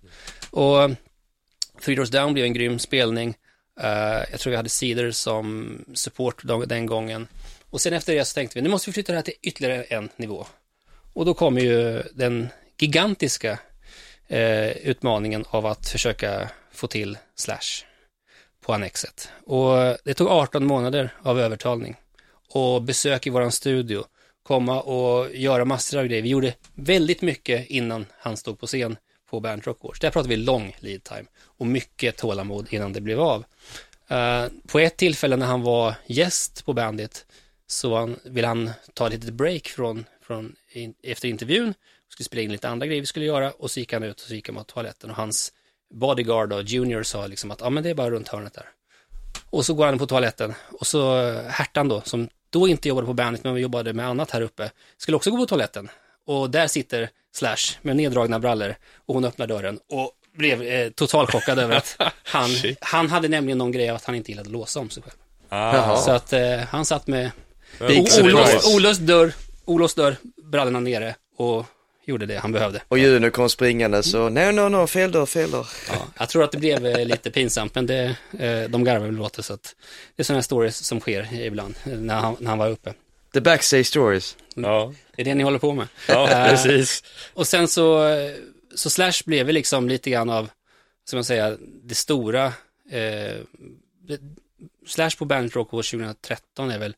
Och 0.51 0.91
Three 1.85 1.97
Doors 1.97 2.11
Down 2.11 2.33
blev 2.33 2.45
en 2.45 2.53
grym 2.53 2.79
spelning. 2.79 3.29
Uh, 3.81 4.25
jag 4.31 4.41
tror 4.41 4.51
vi 4.51 4.57
hade 4.57 4.69
Cedar 4.69 5.11
som 5.11 5.79
support 5.95 6.43
den 6.67 6.87
gången. 6.87 7.29
Och 7.71 7.81
sen 7.81 7.93
efter 7.93 8.15
det 8.15 8.25
så 8.25 8.35
tänkte 8.35 8.59
vi, 8.59 8.63
nu 8.63 8.69
måste 8.69 8.91
vi 8.91 8.95
flytta 8.95 9.13
det 9.13 9.19
här 9.19 9.23
till 9.23 9.35
ytterligare 9.43 9.83
en 9.83 10.09
nivå. 10.17 10.47
Och 11.13 11.25
då 11.25 11.35
kommer 11.35 11.61
ju 11.61 12.03
den 12.15 12.49
gigantiska 12.79 13.59
uh, 14.33 14.69
utmaningen 14.69 15.45
av 15.49 15.67
att 15.67 15.89
försöka 15.89 16.51
få 16.73 16.87
till 16.87 17.19
Slash 17.37 17.85
på 18.61 18.75
Annexet. 18.75 19.29
Och 19.47 19.97
det 20.05 20.15
tog 20.15 20.29
18 20.29 20.67
månader 20.67 21.15
av 21.23 21.41
övertalning 21.41 21.97
och 22.49 22.83
besök 22.83 23.27
i 23.27 23.31
våran 23.31 23.53
studio, 23.53 24.05
komma 24.49 24.81
och 24.81 25.35
göra 25.35 25.65
massor 25.65 25.99
av 25.99 26.07
grejer. 26.07 26.23
Vi 26.23 26.29
gjorde 26.29 26.55
väldigt 26.75 27.23
mycket 27.23 27.67
innan 27.67 28.07
han 28.19 28.37
stod 28.37 28.61
på 28.61 28.67
scen 28.67 28.97
på 29.31 29.41
Bernt 29.41 29.67
Rock 29.67 29.79
Wars. 29.83 30.01
Där 30.01 30.11
pratade 30.11 30.29
vi 30.29 30.37
lång 30.37 30.77
lead 30.81 31.05
time 31.05 31.25
och 31.41 31.67
mycket 31.67 32.17
tålamod 32.17 32.67
innan 32.71 32.93
det 32.93 33.01
blev 33.01 33.21
av. 33.21 33.45
Uh, 34.11 34.47
på 34.67 34.79
ett 34.79 34.97
tillfälle 34.97 35.37
när 35.37 35.47
han 35.47 35.63
var 35.63 35.95
gäst 36.07 36.65
på 36.65 36.73
Bandit 36.73 37.27
så 37.67 37.97
han, 37.97 38.17
ville 38.25 38.47
han 38.47 38.71
ta 38.95 39.07
ett 39.07 39.13
litet 39.13 39.35
break 39.35 39.67
från, 39.69 40.05
från 40.23 40.57
in, 40.73 40.95
efter 41.03 41.29
intervjun, 41.29 41.75
skulle 42.09 42.25
spela 42.25 42.43
in 42.43 42.53
lite 42.53 42.69
andra 42.69 42.87
grejer 42.87 43.01
vi 43.01 43.07
skulle 43.07 43.27
göra 43.27 43.51
och 43.51 43.71
så 43.71 43.81
gick 43.81 43.93
han 43.93 44.03
ut 44.03 44.21
och 44.21 44.27
så 44.27 44.35
gick 44.35 44.49
han 44.49 44.55
mot 44.55 44.69
toaletten 44.69 45.11
och 45.11 45.17
hans 45.17 45.53
bodyguard 45.95 46.53
och 46.53 46.63
junior 46.63 47.03
sa 47.03 47.27
liksom 47.27 47.51
att 47.51 47.61
ja 47.61 47.71
men 47.71 47.83
det 47.83 47.91
är 47.91 47.95
bara 47.95 48.11
runt 48.11 48.29
hörnet 48.29 48.55
där. 48.55 48.67
Och 49.51 49.67
så 49.67 49.75
går 49.75 49.87
han 49.87 49.99
på 49.99 50.07
toaletten 50.07 50.55
och 50.79 50.87
så 50.87 51.29
eh, 51.29 51.45
Hertan 51.45 51.89
då, 51.89 52.01
som 52.01 52.29
då 52.51 52.69
inte 52.69 52.89
jobbade 52.89 53.07
på 53.07 53.15
bandet 53.15 53.45
men 53.45 53.57
jobbade 53.57 53.93
med 53.93 54.09
annat 54.09 54.31
här 54.31 54.41
uppe, 54.41 54.71
skulle 54.97 55.17
också 55.17 55.31
gå 55.31 55.37
på 55.37 55.47
toaletten. 55.47 55.89
Och 56.27 56.51
där 56.51 56.67
sitter 56.67 57.11
Slash 57.33 57.79
med 57.83 57.97
neddragna 57.97 58.39
brallor 58.39 58.75
och 59.07 59.15
hon 59.15 59.25
öppnar 59.25 59.47
dörren 59.47 59.79
och 59.89 60.13
blev 60.37 60.63
eh, 60.63 60.91
totalchockad 60.91 61.59
över 61.59 61.77
att 61.77 61.97
han, 62.25 62.51
han 62.81 63.09
hade 63.11 63.29
nämligen 63.29 63.59
någon 63.59 63.73
grej 63.73 63.89
att 63.89 64.05
han 64.05 64.15
inte 64.15 64.31
gillade 64.31 64.49
att 64.49 64.53
låsa 64.53 64.81
om 64.81 64.91
sig 64.91 65.03
själv. 65.03 65.17
Ah. 65.49 65.97
Så 65.97 66.11
att 66.11 66.33
eh, 66.33 66.59
han 66.59 66.85
satt 66.85 67.07
med 67.07 67.31
olöst 68.75 69.01
dörr, 69.01 69.33
olåst 69.65 69.97
dörr, 69.97 70.17
brallorna 70.43 70.81
nere 70.81 71.15
och 71.37 71.67
gjorde 72.09 72.27
det 72.27 72.37
han 72.37 72.53
behövde. 72.53 72.83
Och 72.89 72.99
Juno 72.99 73.31
kom 73.31 73.49
springande 73.51 74.03
så, 74.03 74.29
no, 74.29 74.51
no, 74.53 74.69
no, 74.69 74.87
fel 74.87 75.13
dörr, 75.13 75.27
fel 75.27 75.51
dörr. 75.51 75.67
Ja, 75.89 76.07
jag 76.19 76.29
tror 76.29 76.45
att 76.45 76.53
det 76.53 76.59
blev 76.59 76.87
eh, 76.87 77.07
lite 77.07 77.31
pinsamt, 77.31 77.75
men 77.75 77.87
det, 77.87 78.17
eh, 78.39 78.63
de 78.71 78.85
garvar 78.85 79.07
väl 79.07 79.21
åt 79.21 79.33
det, 79.33 79.43
så 79.43 79.55
att 79.55 79.75
det 80.17 80.23
är 80.23 80.25
sådana 80.25 80.39
här 80.39 80.43
stories 80.43 80.77
som 80.77 81.01
sker 81.01 81.35
ibland 81.35 81.75
eh, 81.85 81.93
när 81.93 82.15
han, 82.15 82.37
när 82.41 82.51
han 82.51 82.59
var 82.59 82.69
uppe. 82.69 82.95
The 83.33 83.41
backstage 83.41 83.87
stories. 83.87 84.37
Ja, 84.55 84.93
Det 85.17 85.23
är 85.23 85.25
det 85.25 85.35
ni 85.35 85.43
håller 85.45 85.59
på 85.59 85.73
med. 85.75 85.87
ja 86.09 86.47
precis. 86.51 87.05
Och 87.35 87.47
sen 87.47 87.69
så, 87.69 88.03
så 88.75 88.91
Slash 88.91 89.23
blev 89.27 89.47
väl 89.47 89.55
liksom 89.55 89.89
lite 89.89 90.11
grann 90.11 90.31
av, 90.31 90.51
ska 91.05 91.17
man 91.17 91.25
säga, 91.25 91.57
det 91.83 91.95
stora, 91.95 92.47
eh, 92.91 93.37
Slash 94.87 95.11
på 95.19 95.25
Bandit 95.25 95.57
Rock 95.57 95.73
Wars 95.73 95.91
2013 95.91 96.71
är 96.71 96.79
väl 96.79 96.95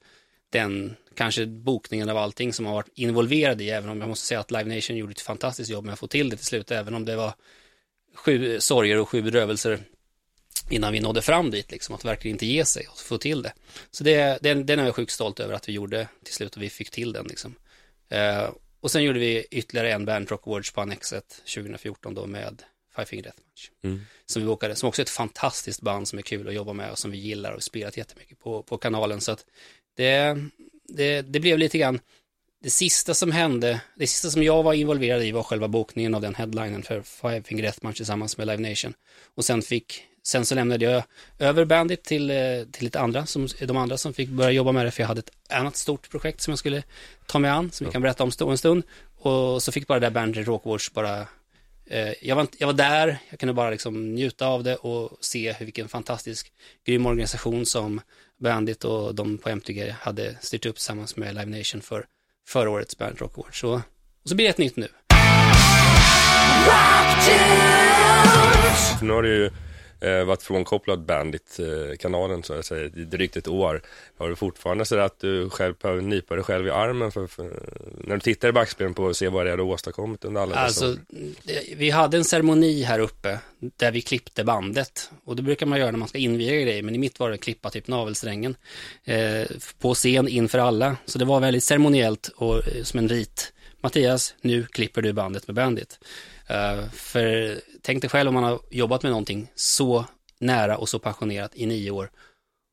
den 0.50 0.96
kanske 1.14 1.46
bokningen 1.46 2.08
av 2.08 2.16
allting 2.16 2.52
som 2.52 2.66
har 2.66 2.74
varit 2.74 2.88
involverad 2.94 3.60
i, 3.60 3.70
även 3.70 3.90
om 3.90 4.00
jag 4.00 4.08
måste 4.08 4.26
säga 4.26 4.40
att 4.40 4.50
Live 4.50 4.74
Nation 4.74 4.96
gjorde 4.96 5.12
ett 5.12 5.20
fantastiskt 5.20 5.70
jobb 5.70 5.84
med 5.84 5.92
att 5.92 5.98
få 5.98 6.06
till 6.06 6.30
det 6.30 6.36
till 6.36 6.46
slut, 6.46 6.70
även 6.70 6.94
om 6.94 7.04
det 7.04 7.16
var 7.16 7.34
sju 8.14 8.60
sorger 8.60 8.98
och 8.98 9.08
sju 9.08 9.22
bedrövelser 9.22 9.80
innan 10.70 10.92
vi 10.92 11.00
nådde 11.00 11.22
fram 11.22 11.50
dit, 11.50 11.70
liksom, 11.70 11.94
att 11.94 12.04
verkligen 12.04 12.34
inte 12.34 12.46
ge 12.46 12.64
sig 12.64 12.86
och 12.88 12.98
få 12.98 13.18
till 13.18 13.42
det. 13.42 13.52
Så 13.90 14.04
det, 14.04 14.38
den, 14.42 14.66
den 14.66 14.78
är 14.78 14.84
jag 14.84 14.94
sjukt 14.94 15.12
stolt 15.12 15.40
över 15.40 15.54
att 15.54 15.68
vi 15.68 15.72
gjorde 15.72 16.08
till 16.24 16.34
slut 16.34 16.56
och 16.56 16.62
vi 16.62 16.70
fick 16.70 16.90
till 16.90 17.12
den. 17.12 17.26
Liksom. 17.26 17.54
Eh, 18.08 18.50
och 18.80 18.90
sen 18.90 19.02
gjorde 19.02 19.18
vi 19.18 19.46
ytterligare 19.50 19.92
en 19.92 20.04
Band 20.04 20.30
Rock 20.30 20.46
Awards 20.46 20.72
på 20.72 20.80
Annexet 20.80 21.42
2014 21.54 22.14
då 22.14 22.26
med 22.26 22.62
Five 22.96 23.06
Finger 23.06 23.22
Death 23.22 23.38
Match. 23.38 23.70
Mm. 23.84 24.00
Som 24.26 24.42
vi 24.42 24.46
bokade, 24.46 24.74
som 24.76 24.88
också 24.88 25.02
är 25.02 25.04
ett 25.04 25.10
fantastiskt 25.10 25.80
band 25.80 26.08
som 26.08 26.18
är 26.18 26.22
kul 26.22 26.48
att 26.48 26.54
jobba 26.54 26.72
med 26.72 26.90
och 26.90 26.98
som 26.98 27.10
vi 27.10 27.18
gillar 27.18 27.52
och 27.52 27.62
spelat 27.62 27.96
jättemycket 27.96 28.38
på, 28.38 28.62
på 28.62 28.78
kanalen. 28.78 29.20
Så 29.20 29.32
att 29.32 29.44
det, 29.96 30.36
det, 30.88 31.22
det 31.22 31.40
blev 31.40 31.58
lite 31.58 31.78
grann, 31.78 32.00
det 32.62 32.70
sista 32.70 33.14
som 33.14 33.32
hände, 33.32 33.80
det 33.94 34.06
sista 34.06 34.30
som 34.30 34.42
jag 34.42 34.62
var 34.62 34.72
involverad 34.72 35.24
i 35.24 35.32
var 35.32 35.42
själva 35.42 35.68
bokningen 35.68 36.14
av 36.14 36.20
den 36.20 36.34
headlinen 36.34 36.82
för 36.82 37.02
Five 37.02 37.42
Finger 37.42 37.62
Death 37.62 37.78
Match 37.82 37.96
tillsammans 37.96 38.38
med 38.38 38.46
Live 38.46 38.68
Nation. 38.68 38.94
Och 39.34 39.44
sen 39.44 39.62
fick, 39.62 40.02
sen 40.22 40.46
så 40.46 40.54
lämnade 40.54 40.84
jag 40.84 41.02
över 41.38 41.64
Bandit 41.64 42.04
till, 42.04 42.30
eh, 42.30 42.36
till 42.72 42.84
lite 42.84 43.00
andra, 43.00 43.26
som, 43.26 43.48
de 43.60 43.76
andra 43.76 43.96
som 43.96 44.14
fick 44.14 44.28
börja 44.28 44.50
jobba 44.50 44.72
med 44.72 44.86
det, 44.86 44.90
för 44.90 45.02
jag 45.02 45.08
hade 45.08 45.18
ett 45.18 45.32
annat 45.48 45.76
stort 45.76 46.10
projekt 46.10 46.40
som 46.40 46.52
jag 46.52 46.58
skulle 46.58 46.82
ta 47.26 47.38
mig 47.38 47.50
an, 47.50 47.70
som 47.70 47.86
vi 47.86 47.92
kan 47.92 48.02
berätta 48.02 48.24
om 48.24 48.50
en 48.50 48.58
stund. 48.58 48.82
Och 49.16 49.62
så 49.62 49.72
fick 49.72 49.86
bara 49.86 50.00
det 50.00 50.06
där 50.06 50.10
Bandit 50.10 50.46
Rock 50.46 50.64
Wars 50.64 50.92
bara 50.92 51.20
eh, 51.86 52.12
jag, 52.20 52.36
var, 52.36 52.46
jag 52.58 52.66
var 52.66 52.74
där, 52.74 53.18
jag 53.30 53.40
kunde 53.40 53.52
bara 53.52 53.70
liksom 53.70 54.14
njuta 54.14 54.46
av 54.46 54.64
det 54.64 54.76
och 54.76 55.18
se 55.20 55.52
hur, 55.52 55.66
vilken 55.66 55.88
fantastisk 55.88 56.52
grym 56.86 57.06
organisation 57.06 57.66
som 57.66 58.00
Bandit 58.40 58.84
och 58.84 59.14
de 59.14 59.38
på 59.38 59.48
MTG 59.48 59.94
hade 60.00 60.36
styrt 60.40 60.66
upp 60.66 60.76
tillsammans 60.76 61.16
med 61.16 61.34
Live 61.34 61.58
Nation 61.58 61.80
för 61.80 62.04
förra 62.48 62.70
årets 62.70 62.98
Bandit 62.98 63.20
Rock 63.20 63.38
Award. 63.38 63.60
Så, 63.60 63.74
och 64.22 64.28
så 64.28 64.34
blir 64.34 64.46
det 64.46 64.50
ett 64.50 64.58
nytt 64.58 64.76
nu. 64.76 64.88
För 68.98 69.04
nu 69.04 69.12
har 69.12 69.22
det 69.22 69.28
ju 69.28 69.50
eh, 70.00 70.24
varit 70.24 70.42
frånkopplad 70.42 71.04
Bandit-kanalen 71.04 72.42
så 72.42 72.52
jag 72.52 72.64
säger, 72.64 72.98
i 72.98 73.04
drygt 73.04 73.36
ett 73.36 73.48
år. 73.48 73.82
Har 74.18 74.28
du 74.28 74.36
fortfarande 74.36 74.84
så 74.84 74.98
att 74.98 75.20
du 75.20 75.50
själv 75.50 75.74
behöver 75.82 76.02
nypa 76.02 76.34
dig 76.34 76.44
själv 76.44 76.66
i 76.66 76.70
armen 76.70 77.12
för, 77.12 77.26
för, 77.26 77.50
när 78.04 78.14
du 78.14 78.20
tittar 78.20 78.48
i 78.48 78.52
backspegeln 78.52 78.94
på 78.94 79.08
att 79.08 79.16
se 79.16 79.28
vad 79.28 79.46
det 79.46 79.52
är 79.52 79.56
du 79.56 79.62
åstadkommit 79.62 80.24
under 80.24 80.40
alla 80.40 80.50
dessa 80.52 80.64
Alltså, 80.64 80.84
år? 80.90 80.98
det- 81.42 81.74
vi 81.76 81.90
hade 81.90 82.16
en 82.16 82.24
ceremoni 82.24 82.82
här 82.82 82.98
uppe 82.98 83.38
där 83.76 83.92
vi 83.92 84.00
klippte 84.00 84.44
bandet. 84.44 85.10
Och 85.24 85.36
det 85.36 85.42
brukar 85.42 85.66
man 85.66 85.78
göra 85.78 85.90
när 85.90 85.98
man 85.98 86.08
ska 86.08 86.18
inviga 86.18 86.50
grejer, 86.60 86.82
men 86.82 86.94
i 86.94 86.98
mitt 86.98 87.18
var 87.20 87.30
det 87.30 87.38
klippa 87.38 87.70
typ 87.70 87.88
navelsträngen 87.88 88.56
eh, 89.04 89.42
på 89.78 89.94
scen 89.94 90.28
inför 90.28 90.58
alla. 90.58 90.96
Så 91.04 91.18
det 91.18 91.24
var 91.24 91.40
väldigt 91.40 91.64
ceremoniellt 91.64 92.28
och 92.36 92.56
eh, 92.68 92.82
som 92.82 92.98
en 92.98 93.08
rit. 93.08 93.52
Mattias, 93.82 94.34
nu 94.40 94.66
klipper 94.66 95.02
du 95.02 95.12
bandet 95.12 95.46
med 95.46 95.54
Bandit. 95.56 95.98
Eh, 96.50 96.90
för 96.90 97.60
tänk 97.82 98.00
dig 98.00 98.10
själv 98.10 98.28
om 98.28 98.34
man 98.34 98.44
har 98.44 98.60
jobbat 98.70 99.02
med 99.02 99.10
någonting 99.10 99.50
så 99.54 100.04
nära 100.38 100.78
och 100.78 100.88
så 100.88 100.98
passionerat 100.98 101.56
i 101.56 101.66
nio 101.66 101.90
år 101.90 102.10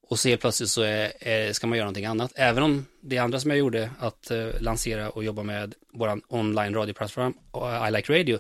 och 0.09 0.19
så 0.19 0.29
helt 0.29 0.41
plötsligt 0.41 0.69
så 0.69 0.81
är, 0.81 1.13
är, 1.19 1.53
ska 1.53 1.67
man 1.67 1.77
göra 1.77 1.85
någonting 1.85 2.05
annat. 2.05 2.31
Även 2.35 2.63
om 2.63 2.85
det 3.01 3.17
andra 3.17 3.39
som 3.39 3.51
jag 3.51 3.57
gjorde, 3.57 3.89
att 3.99 4.31
eh, 4.31 4.47
lansera 4.59 5.09
och 5.09 5.23
jobba 5.23 5.43
med 5.43 5.75
vår 5.93 6.21
online 6.27 6.73
radioplattform, 6.73 7.33
eh, 7.55 7.87
I 7.87 7.91
Like 7.91 8.19
Radio, 8.19 8.39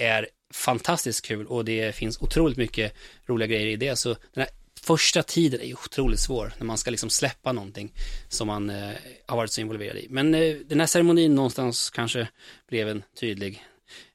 är 0.00 0.28
fantastiskt 0.52 1.26
kul 1.26 1.46
och 1.46 1.64
det 1.64 1.94
finns 1.94 2.22
otroligt 2.22 2.56
mycket 2.56 2.94
roliga 3.26 3.46
grejer 3.46 3.66
i 3.66 3.76
det. 3.76 3.96
Så 3.96 4.08
den 4.08 4.42
här 4.42 4.48
första 4.80 5.22
tiden 5.22 5.60
är 5.60 5.64
ju 5.64 5.74
otroligt 5.74 6.20
svår 6.20 6.52
när 6.58 6.66
man 6.66 6.78
ska 6.78 6.90
liksom 6.90 7.10
släppa 7.10 7.52
någonting 7.52 7.92
som 8.28 8.46
man 8.46 8.70
eh, 8.70 8.92
har 9.26 9.36
varit 9.36 9.52
så 9.52 9.60
involverad 9.60 9.96
i. 9.96 10.06
Men 10.10 10.34
eh, 10.34 10.56
den 10.66 10.80
här 10.80 10.86
ceremonin 10.86 11.34
någonstans 11.34 11.90
kanske 11.90 12.28
blev 12.68 12.88
en 12.88 13.02
tydlig 13.20 13.64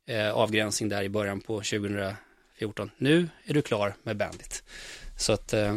eh, 0.07 0.31
avgränsning 0.31 0.89
där 0.89 1.03
i 1.03 1.09
början 1.09 1.41
på 1.41 1.53
2014. 1.53 2.91
Nu 2.97 3.29
är 3.45 3.53
du 3.53 3.61
klar 3.61 3.95
med 4.03 4.17
Bandit. 4.17 4.63
Så 5.17 5.33
att, 5.33 5.53
eh, 5.53 5.75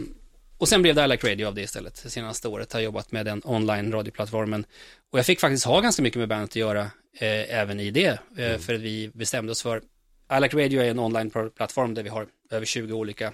och 0.59 0.68
sen 0.68 0.83
blev 0.83 0.95
det 0.95 1.05
I 1.05 1.09
Like 1.09 1.33
Radio 1.33 1.47
av 1.47 1.55
det 1.55 1.62
istället. 1.62 2.03
Det 2.03 2.11
senaste 2.11 2.49
året 2.49 2.72
har 2.72 2.81
jag 2.81 2.85
jobbat 2.85 3.12
med 3.12 3.27
den 3.27 3.43
online 3.45 3.93
radioplattformen. 3.93 4.66
Och 5.11 5.18
jag 5.18 5.27
fick 5.27 5.41
faktiskt 5.41 5.64
ha 5.64 5.81
ganska 5.81 6.03
mycket 6.03 6.18
med 6.18 6.29
bandet 6.29 6.51
att 6.51 6.57
göra 6.57 6.83
eh, 7.18 7.59
även 7.59 7.81
i 7.81 7.91
det. 7.91 8.18
Eh, 8.37 8.59
För 8.59 8.74
att 8.74 8.81
vi 8.81 9.11
bestämde 9.14 9.53
oss 9.53 9.62
för, 9.62 9.77
I 10.37 10.41
Like 10.41 10.57
Radio 10.57 10.83
är 10.83 10.91
en 10.91 10.99
online-plattform 10.99 11.95
där 11.95 12.03
vi 12.03 12.09
har 12.09 12.27
över 12.51 12.66
20 12.66 12.93
olika 12.93 13.33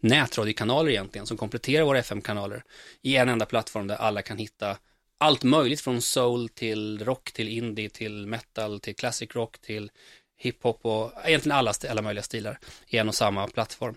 nätradiokanaler 0.00 0.90
egentligen 0.90 1.26
som 1.26 1.36
kompletterar 1.36 1.84
våra 1.84 1.98
FM-kanaler 1.98 2.62
i 3.02 3.16
en 3.16 3.28
enda 3.28 3.46
plattform 3.46 3.86
där 3.86 3.96
alla 3.96 4.22
kan 4.22 4.38
hitta 4.38 4.76
allt 5.20 5.42
möjligt 5.42 5.80
från 5.80 6.02
soul 6.02 6.48
till 6.48 7.04
rock 7.04 7.32
till 7.32 7.48
indie 7.48 7.88
till 7.88 8.26
metal 8.26 8.80
till 8.80 8.96
classic 8.96 9.34
rock 9.34 9.58
till 9.58 9.90
hiphop 10.38 10.80
och 10.82 11.12
egentligen 11.24 11.58
alla, 11.58 11.72
alla 11.90 12.02
möjliga 12.02 12.22
stilar 12.22 12.58
i 12.86 12.98
en 12.98 13.08
och 13.08 13.14
samma 13.14 13.46
plattform. 13.46 13.94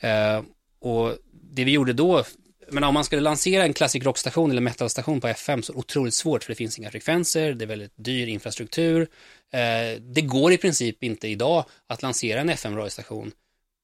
Eh, 0.00 0.42
och 0.78 1.16
det 1.32 1.64
vi 1.64 1.70
gjorde 1.70 1.92
då 1.92 2.24
men 2.68 2.84
om 2.84 2.94
man 2.94 3.04
skulle 3.04 3.22
lansera 3.22 3.64
en 3.64 3.72
classic 3.72 4.04
rockstation 4.04 4.50
eller 4.50 4.60
metalstation 4.60 5.20
på 5.20 5.28
FM 5.28 5.62
så 5.62 5.72
är 5.72 5.74
det 5.74 5.78
otroligt 5.78 6.14
svårt 6.14 6.44
för 6.44 6.52
det 6.52 6.56
finns 6.56 6.78
inga 6.78 6.90
frekvenser, 6.90 7.52
det 7.54 7.64
är 7.64 7.66
väldigt 7.66 7.92
dyr 7.96 8.26
infrastruktur. 8.26 9.08
Eh, 9.52 10.00
det 10.00 10.20
går 10.20 10.52
i 10.52 10.58
princip 10.58 11.02
inte 11.02 11.28
idag 11.28 11.64
att 11.86 12.02
lansera 12.02 12.40
en 12.40 12.48
FM-radiostation 12.48 13.32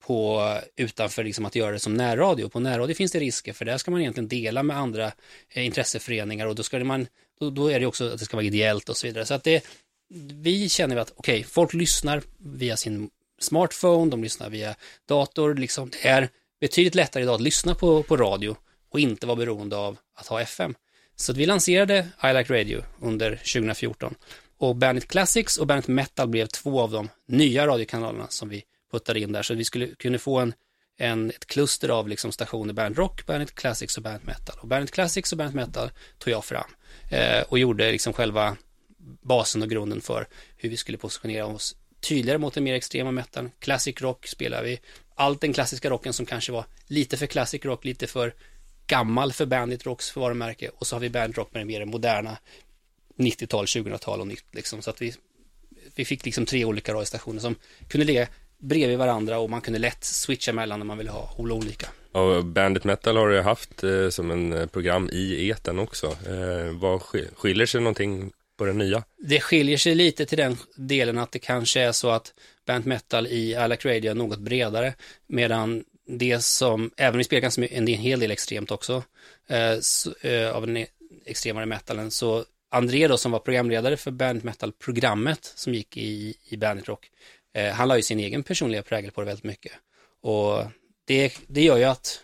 på, 0.06 0.42
utanför 0.76 1.24
liksom 1.24 1.44
att 1.44 1.54
göra 1.54 1.72
det 1.72 1.78
som 1.78 1.94
närradio. 1.94 2.48
På 2.48 2.60
närradio 2.60 2.94
finns 2.94 3.12
det 3.12 3.20
risker 3.20 3.52
för 3.52 3.64
där 3.64 3.78
ska 3.78 3.90
man 3.90 4.00
egentligen 4.00 4.28
dela 4.28 4.62
med 4.62 4.76
andra 4.76 5.12
eh, 5.50 5.66
intresseföreningar 5.66 6.46
och 6.46 6.54
då, 6.54 6.62
ska 6.62 6.84
man, 6.84 7.06
då, 7.40 7.50
då, 7.50 7.68
är 7.68 7.80
det 7.80 7.86
också 7.86 8.12
att 8.12 8.18
det 8.18 8.24
ska 8.24 8.36
vara 8.36 8.46
ideellt 8.46 8.88
och 8.88 8.96
så 8.96 9.06
vidare. 9.06 9.26
Så 9.26 9.34
att 9.34 9.44
det, 9.44 9.64
vi 10.32 10.68
känner 10.68 10.96
att 10.96 11.12
okej, 11.16 11.34
okay, 11.34 11.44
folk 11.44 11.72
lyssnar 11.74 12.22
via 12.38 12.76
sin 12.76 13.10
smartphone, 13.40 14.10
de 14.10 14.22
lyssnar 14.22 14.50
via 14.50 14.74
dator, 15.08 15.54
liksom. 15.54 15.90
det 15.90 16.08
är 16.08 16.28
betydligt 16.60 16.94
lättare 16.94 17.22
idag 17.22 17.34
att 17.34 17.40
lyssna 17.40 17.74
på, 17.74 18.02
på 18.02 18.16
radio 18.16 18.56
och 18.90 19.00
inte 19.00 19.26
vara 19.26 19.36
beroende 19.36 19.76
av 19.76 19.98
att 20.14 20.26
ha 20.26 20.40
FM. 20.40 20.74
Så 21.16 21.32
vi 21.32 21.46
lanserade 21.46 22.08
I 22.24 22.32
Like 22.32 22.60
Radio 22.60 22.82
under 23.00 23.30
2014 23.36 24.14
och 24.58 24.76
Bandit 24.76 25.08
Classics 25.08 25.56
och 25.56 25.66
Bandit 25.66 25.88
Metal 25.88 26.28
blev 26.28 26.46
två 26.46 26.80
av 26.80 26.90
de 26.90 27.08
nya 27.28 27.66
radiokanalerna 27.66 28.26
som 28.28 28.48
vi 28.48 28.64
puttade 28.92 29.20
in 29.20 29.32
där 29.32 29.42
så 29.42 29.54
vi 29.54 29.64
skulle 29.64 29.86
kunna 29.86 30.18
få 30.18 30.38
en, 30.38 30.54
en, 30.96 31.30
ett 31.30 31.46
kluster 31.46 31.88
av 31.88 32.08
liksom 32.08 32.32
stationer, 32.32 32.72
Bandit 32.72 32.98
Rock, 32.98 33.26
Bandit 33.26 33.54
Classics 33.54 33.96
och 33.96 34.02
Bandit 34.02 34.26
Metal. 34.26 34.56
Och 34.60 34.68
Bandit 34.68 34.90
Classics 34.90 35.32
och 35.32 35.38
Bandit 35.38 35.54
Metal 35.54 35.90
tog 36.18 36.32
jag 36.32 36.44
fram 36.44 36.70
eh, 37.10 37.42
och 37.48 37.58
gjorde 37.58 37.92
liksom 37.92 38.12
själva 38.12 38.56
basen 39.22 39.62
och 39.62 39.70
grunden 39.70 40.00
för 40.00 40.28
hur 40.56 40.68
vi 40.68 40.76
skulle 40.76 40.98
positionera 40.98 41.46
oss 41.46 41.76
tydligare 42.00 42.38
mot 42.38 42.54
den 42.54 42.64
mer 42.64 42.74
extrema 42.74 43.10
metaln. 43.10 43.50
Classic 43.58 44.00
rock 44.00 44.26
spelar 44.26 44.62
vi. 44.62 44.80
Allt 45.14 45.40
den 45.40 45.52
klassiska 45.52 45.90
rocken 45.90 46.12
som 46.12 46.26
kanske 46.26 46.52
var 46.52 46.64
lite 46.86 47.16
för 47.16 47.26
classic 47.26 47.64
rock, 47.64 47.84
lite 47.84 48.06
för 48.06 48.34
gammal 48.86 49.32
för 49.32 49.46
Bandit 49.46 49.86
Rocks 49.86 50.16
varumärke 50.16 50.68
och 50.68 50.86
så 50.86 50.96
har 50.96 51.00
vi 51.00 51.10
Bandit 51.10 51.38
Rock 51.38 51.54
med 51.54 51.60
den 51.60 51.66
mer 51.66 51.84
moderna 51.84 52.38
90-tal, 53.16 53.64
2000-tal 53.64 54.20
och 54.20 54.26
nytt 54.26 54.44
liksom. 54.52 54.82
Så 54.82 54.90
att 54.90 55.02
vi, 55.02 55.14
vi 55.94 56.04
fick 56.04 56.24
liksom 56.24 56.46
tre 56.46 56.64
olika 56.64 56.94
radiostationer 56.94 57.40
som 57.40 57.54
kunde 57.88 58.06
ligga 58.06 58.28
bredvid 58.62 58.98
varandra 58.98 59.38
och 59.38 59.50
man 59.50 59.60
kunde 59.60 59.78
lätt 59.78 60.04
switcha 60.04 60.52
mellan 60.52 60.78
när 60.78 60.86
man 60.86 60.98
ville 60.98 61.10
ha 61.10 61.34
olika. 61.38 61.86
Och 62.12 62.44
Bandit 62.44 62.84
Metal 62.84 63.16
har 63.16 63.28
du 63.28 63.40
haft 63.40 63.84
eh, 63.84 64.08
som 64.08 64.30
en 64.30 64.52
eh, 64.52 64.66
program 64.66 65.10
i 65.12 65.48
eten 65.48 65.78
också. 65.78 66.06
Eh, 66.06 66.78
vad 66.80 67.02
skiljer 67.36 67.66
sig 67.66 67.80
någonting 67.80 68.32
på 68.58 68.64
den 68.64 68.78
nya? 68.78 69.04
Det 69.18 69.40
skiljer 69.40 69.76
sig 69.76 69.94
lite 69.94 70.26
till 70.26 70.38
den 70.38 70.56
delen 70.76 71.18
att 71.18 71.32
det 71.32 71.38
kanske 71.38 71.80
är 71.80 71.92
så 71.92 72.10
att 72.10 72.34
Bandit 72.66 72.86
Metal 72.86 73.26
i 73.26 73.54
Alec 73.54 73.84
Radio 73.84 74.10
är 74.10 74.14
något 74.14 74.38
bredare 74.38 74.94
medan 75.26 75.84
det 76.06 76.44
som, 76.44 76.90
även 76.96 77.14
om 77.14 77.18
vi 77.18 77.24
spelar 77.24 77.40
ganska 77.40 77.66
en 77.66 77.86
hel 77.86 78.20
del 78.20 78.30
extremt 78.30 78.70
också 78.70 79.02
eh, 79.48 79.78
så, 79.80 80.12
eh, 80.20 80.56
av 80.56 80.66
den 80.66 80.86
extremare 81.26 81.66
metalen 81.66 82.10
så 82.10 82.44
André 82.70 83.08
då 83.08 83.16
som 83.16 83.32
var 83.32 83.38
programledare 83.38 83.96
för 83.96 84.10
Bandit 84.10 84.44
Metal-programmet 84.44 85.52
som 85.56 85.74
gick 85.74 85.96
i, 85.96 86.34
i 86.48 86.56
Bandit 86.56 86.88
Rock 86.88 87.10
Eh, 87.52 87.72
han 87.72 87.88
la 87.88 87.96
ju 87.96 88.02
sin 88.02 88.20
egen 88.20 88.42
personliga 88.42 88.82
prägel 88.82 89.10
på 89.10 89.20
det 89.20 89.26
väldigt 89.26 89.44
mycket. 89.44 89.72
Och 90.22 90.64
det, 91.04 91.32
det 91.46 91.62
gör 91.62 91.76
ju 91.76 91.84
att 91.84 92.20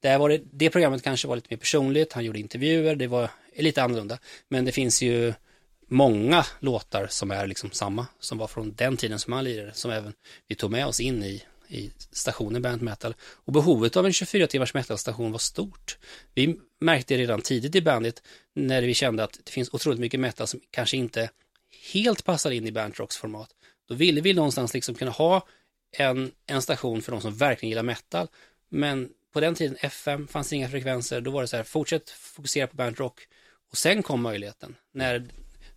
det, 0.00 0.18
var 0.18 0.28
det, 0.28 0.40
det 0.52 0.70
programmet 0.70 1.02
kanske 1.02 1.28
var 1.28 1.36
lite 1.36 1.48
mer 1.50 1.56
personligt, 1.56 2.12
han 2.12 2.24
gjorde 2.24 2.38
intervjuer, 2.38 2.96
det 2.96 3.06
var 3.06 3.30
lite 3.56 3.82
annorlunda. 3.82 4.18
Men 4.48 4.64
det 4.64 4.72
finns 4.72 5.02
ju 5.02 5.34
många 5.88 6.46
låtar 6.60 7.06
som 7.10 7.30
är 7.30 7.46
liksom 7.46 7.70
samma, 7.70 8.06
som 8.20 8.38
var 8.38 8.46
från 8.46 8.74
den 8.74 8.96
tiden 8.96 9.18
som 9.18 9.32
han 9.32 9.44
lirade, 9.44 9.74
som 9.74 9.90
även 9.90 10.12
vi 10.48 10.54
tog 10.54 10.70
med 10.70 10.86
oss 10.86 11.00
in 11.00 11.24
i, 11.24 11.42
i 11.68 11.90
stationen 12.10 12.62
Band 12.62 12.82
Metal. 12.82 13.14
Och 13.20 13.52
behovet 13.52 13.96
av 13.96 14.06
en 14.06 14.12
24 14.12 14.46
timmars 14.46 14.74
metalstation 14.74 15.32
var 15.32 15.38
stort. 15.38 15.98
Vi 16.34 16.56
märkte 16.80 17.16
redan 17.16 17.42
tidigt 17.42 17.74
i 17.74 17.82
bandet 17.82 18.22
när 18.54 18.82
vi 18.82 18.94
kände 18.94 19.24
att 19.24 19.40
det 19.44 19.50
finns 19.50 19.74
otroligt 19.74 20.00
mycket 20.00 20.20
metal 20.20 20.46
som 20.46 20.60
kanske 20.70 20.96
inte 20.96 21.30
helt 21.92 22.24
passar 22.24 22.50
in 22.50 22.66
i 22.66 22.72
Bandrocks 22.72 23.16
format. 23.16 23.50
Då 23.90 23.96
ville 23.96 24.20
vi 24.20 24.32
någonstans 24.32 24.74
liksom 24.74 24.94
kunna 24.94 25.10
ha 25.10 25.46
en, 25.96 26.32
en 26.46 26.62
station 26.62 27.02
för 27.02 27.12
de 27.12 27.20
som 27.20 27.36
verkligen 27.36 27.70
gillar 27.70 27.82
metal. 27.82 28.28
Men 28.68 29.08
på 29.32 29.40
den 29.40 29.54
tiden, 29.54 29.76
FM, 29.80 30.28
fanns 30.28 30.52
inga 30.52 30.68
frekvenser. 30.68 31.20
Då 31.20 31.30
var 31.30 31.40
det 31.40 31.48
så 31.48 31.56
här, 31.56 31.64
fortsätt 31.64 32.10
fokusera 32.10 32.66
på 32.66 32.76
band 32.76 32.98
rock. 32.98 33.20
Och 33.70 33.78
sen 33.78 34.02
kom 34.02 34.22
möjligheten, 34.22 34.76
när 34.92 35.24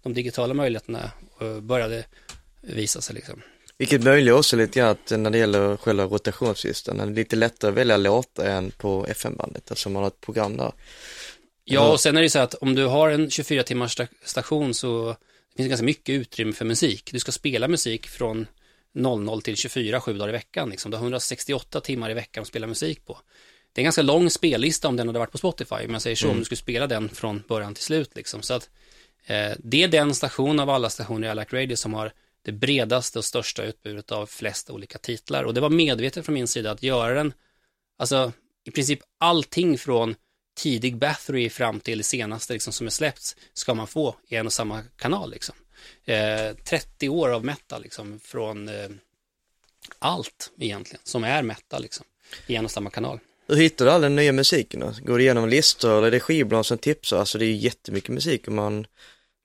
de 0.03 0.13
digitala 0.13 0.53
möjligheterna 0.53 1.11
eh, 1.41 1.59
började 1.59 2.05
visa 2.61 3.01
sig. 3.01 3.15
Liksom. 3.15 3.41
Vilket 3.77 4.03
möjliggör 4.03 4.37
också 4.37 4.55
lite 4.55 4.79
grann 4.79 4.89
att 4.89 5.11
när 5.19 5.29
det 5.29 5.37
gäller 5.37 5.77
själva 5.77 6.03
rotationslistan, 6.03 6.99
är 6.99 7.05
det 7.05 7.13
lite 7.13 7.35
lättare 7.35 7.71
att 7.71 7.77
välja 7.77 7.97
låtar 7.97 8.45
än 8.45 8.71
på 8.71 9.05
FM-bandet, 9.09 9.71
eftersom 9.71 9.93
man 9.93 10.03
har 10.03 10.07
ett 10.07 10.21
program 10.21 10.57
där. 10.57 10.71
Ja, 11.63 11.91
och 11.91 11.99
sen 11.99 12.17
är 12.17 12.21
det 12.21 12.29
så 12.29 12.39
att 12.39 12.53
om 12.53 12.75
du 12.75 12.85
har 12.85 13.09
en 13.09 13.29
24 13.29 13.63
timmars 13.63 14.01
station 14.23 14.73
så 14.73 15.15
det 15.53 15.57
finns 15.57 15.69
ganska 15.69 15.85
mycket 15.85 16.13
utrymme 16.13 16.53
för 16.53 16.65
musik. 16.65 17.09
Du 17.11 17.19
ska 17.19 17.31
spela 17.31 17.67
musik 17.67 18.07
från 18.07 18.47
00 18.93 19.41
till 19.41 19.57
24, 19.57 20.01
sju 20.01 20.13
dagar 20.13 20.29
i 20.29 20.31
veckan. 20.31 20.69
Liksom. 20.69 20.91
Du 20.91 20.97
har 20.97 21.03
168 21.03 21.81
timmar 21.81 22.11
i 22.11 22.13
veckan 22.13 22.41
att 22.41 22.47
spela 22.47 22.67
musik 22.67 23.05
på. 23.05 23.19
Det 23.73 23.79
är 23.79 23.83
en 23.83 23.85
ganska 23.85 24.01
lång 24.01 24.29
spellista 24.29 24.87
om 24.87 24.95
den 24.95 25.07
hade 25.07 25.19
varit 25.19 25.31
på 25.31 25.37
Spotify, 25.37 25.75
om 25.75 25.93
jag 25.93 26.01
säger 26.01 26.15
så, 26.15 26.25
mm. 26.25 26.35
om 26.35 26.39
du 26.39 26.45
skulle 26.45 26.57
spela 26.57 26.87
den 26.87 27.09
från 27.09 27.43
början 27.47 27.73
till 27.73 27.83
slut. 27.83 28.15
Liksom. 28.15 28.41
Så 28.41 28.53
att, 28.53 28.69
eh, 29.25 29.51
det 29.59 29.83
är 29.83 29.87
den 29.87 30.15
station 30.15 30.59
av 30.59 30.69
alla 30.69 30.89
stationer 30.89 31.27
i 31.27 31.31
Alac 31.31 31.53
Radio 31.53 31.75
som 31.75 31.93
har 31.93 32.13
det 32.41 32.51
bredaste 32.51 33.19
och 33.19 33.25
största 33.25 33.63
utbudet 33.63 34.11
av 34.11 34.25
flest 34.25 34.69
olika 34.69 34.97
titlar. 34.97 35.43
Och 35.43 35.53
det 35.53 35.61
var 35.61 35.69
medvetet 35.69 36.25
från 36.25 36.35
min 36.35 36.47
sida 36.47 36.71
att 36.71 36.83
göra 36.83 37.13
den, 37.13 37.33
alltså 37.97 38.31
i 38.65 38.71
princip 38.71 38.99
allting 39.17 39.77
från 39.77 40.15
tidig 40.55 40.97
Bathory 40.97 41.49
fram 41.49 41.79
till 41.79 41.97
det 41.97 42.03
senaste 42.03 42.53
liksom, 42.53 42.73
som 42.73 42.87
är 42.87 42.91
släppts 42.91 43.35
ska 43.53 43.73
man 43.73 43.87
få 43.87 44.15
i 44.27 44.35
en 44.35 44.45
och 44.45 44.53
samma 44.53 44.83
kanal. 44.97 45.31
Liksom. 45.31 45.55
Eh, 46.05 46.55
30 46.65 47.09
år 47.09 47.29
av 47.29 47.45
metal 47.45 47.81
liksom, 47.81 48.19
från 48.19 48.69
eh, 48.69 48.89
allt 49.99 50.51
egentligen 50.59 51.01
som 51.03 51.23
är 51.23 51.43
metal 51.43 51.81
liksom, 51.81 52.05
i 52.47 52.55
en 52.55 52.65
och 52.65 52.71
samma 52.71 52.89
kanal. 52.89 53.19
Hur 53.47 53.55
hittar 53.55 53.85
du 53.85 53.91
all 53.91 54.01
den 54.01 54.15
nya 54.15 54.31
musiken 54.31 54.79
då? 54.79 54.93
Går 55.01 55.17
du 55.17 55.23
igenom 55.23 55.49
listor 55.49 55.97
eller 55.97 56.07
är 56.07 56.11
det 56.11 56.19
skivbolag 56.19 56.65
som 56.65 56.77
tipsar? 56.77 57.19
Alltså 57.19 57.37
det 57.37 57.45
är 57.45 57.47
ju 57.47 57.55
jättemycket 57.55 58.09
musik 58.09 58.47
om 58.47 58.55
man, 58.55 58.87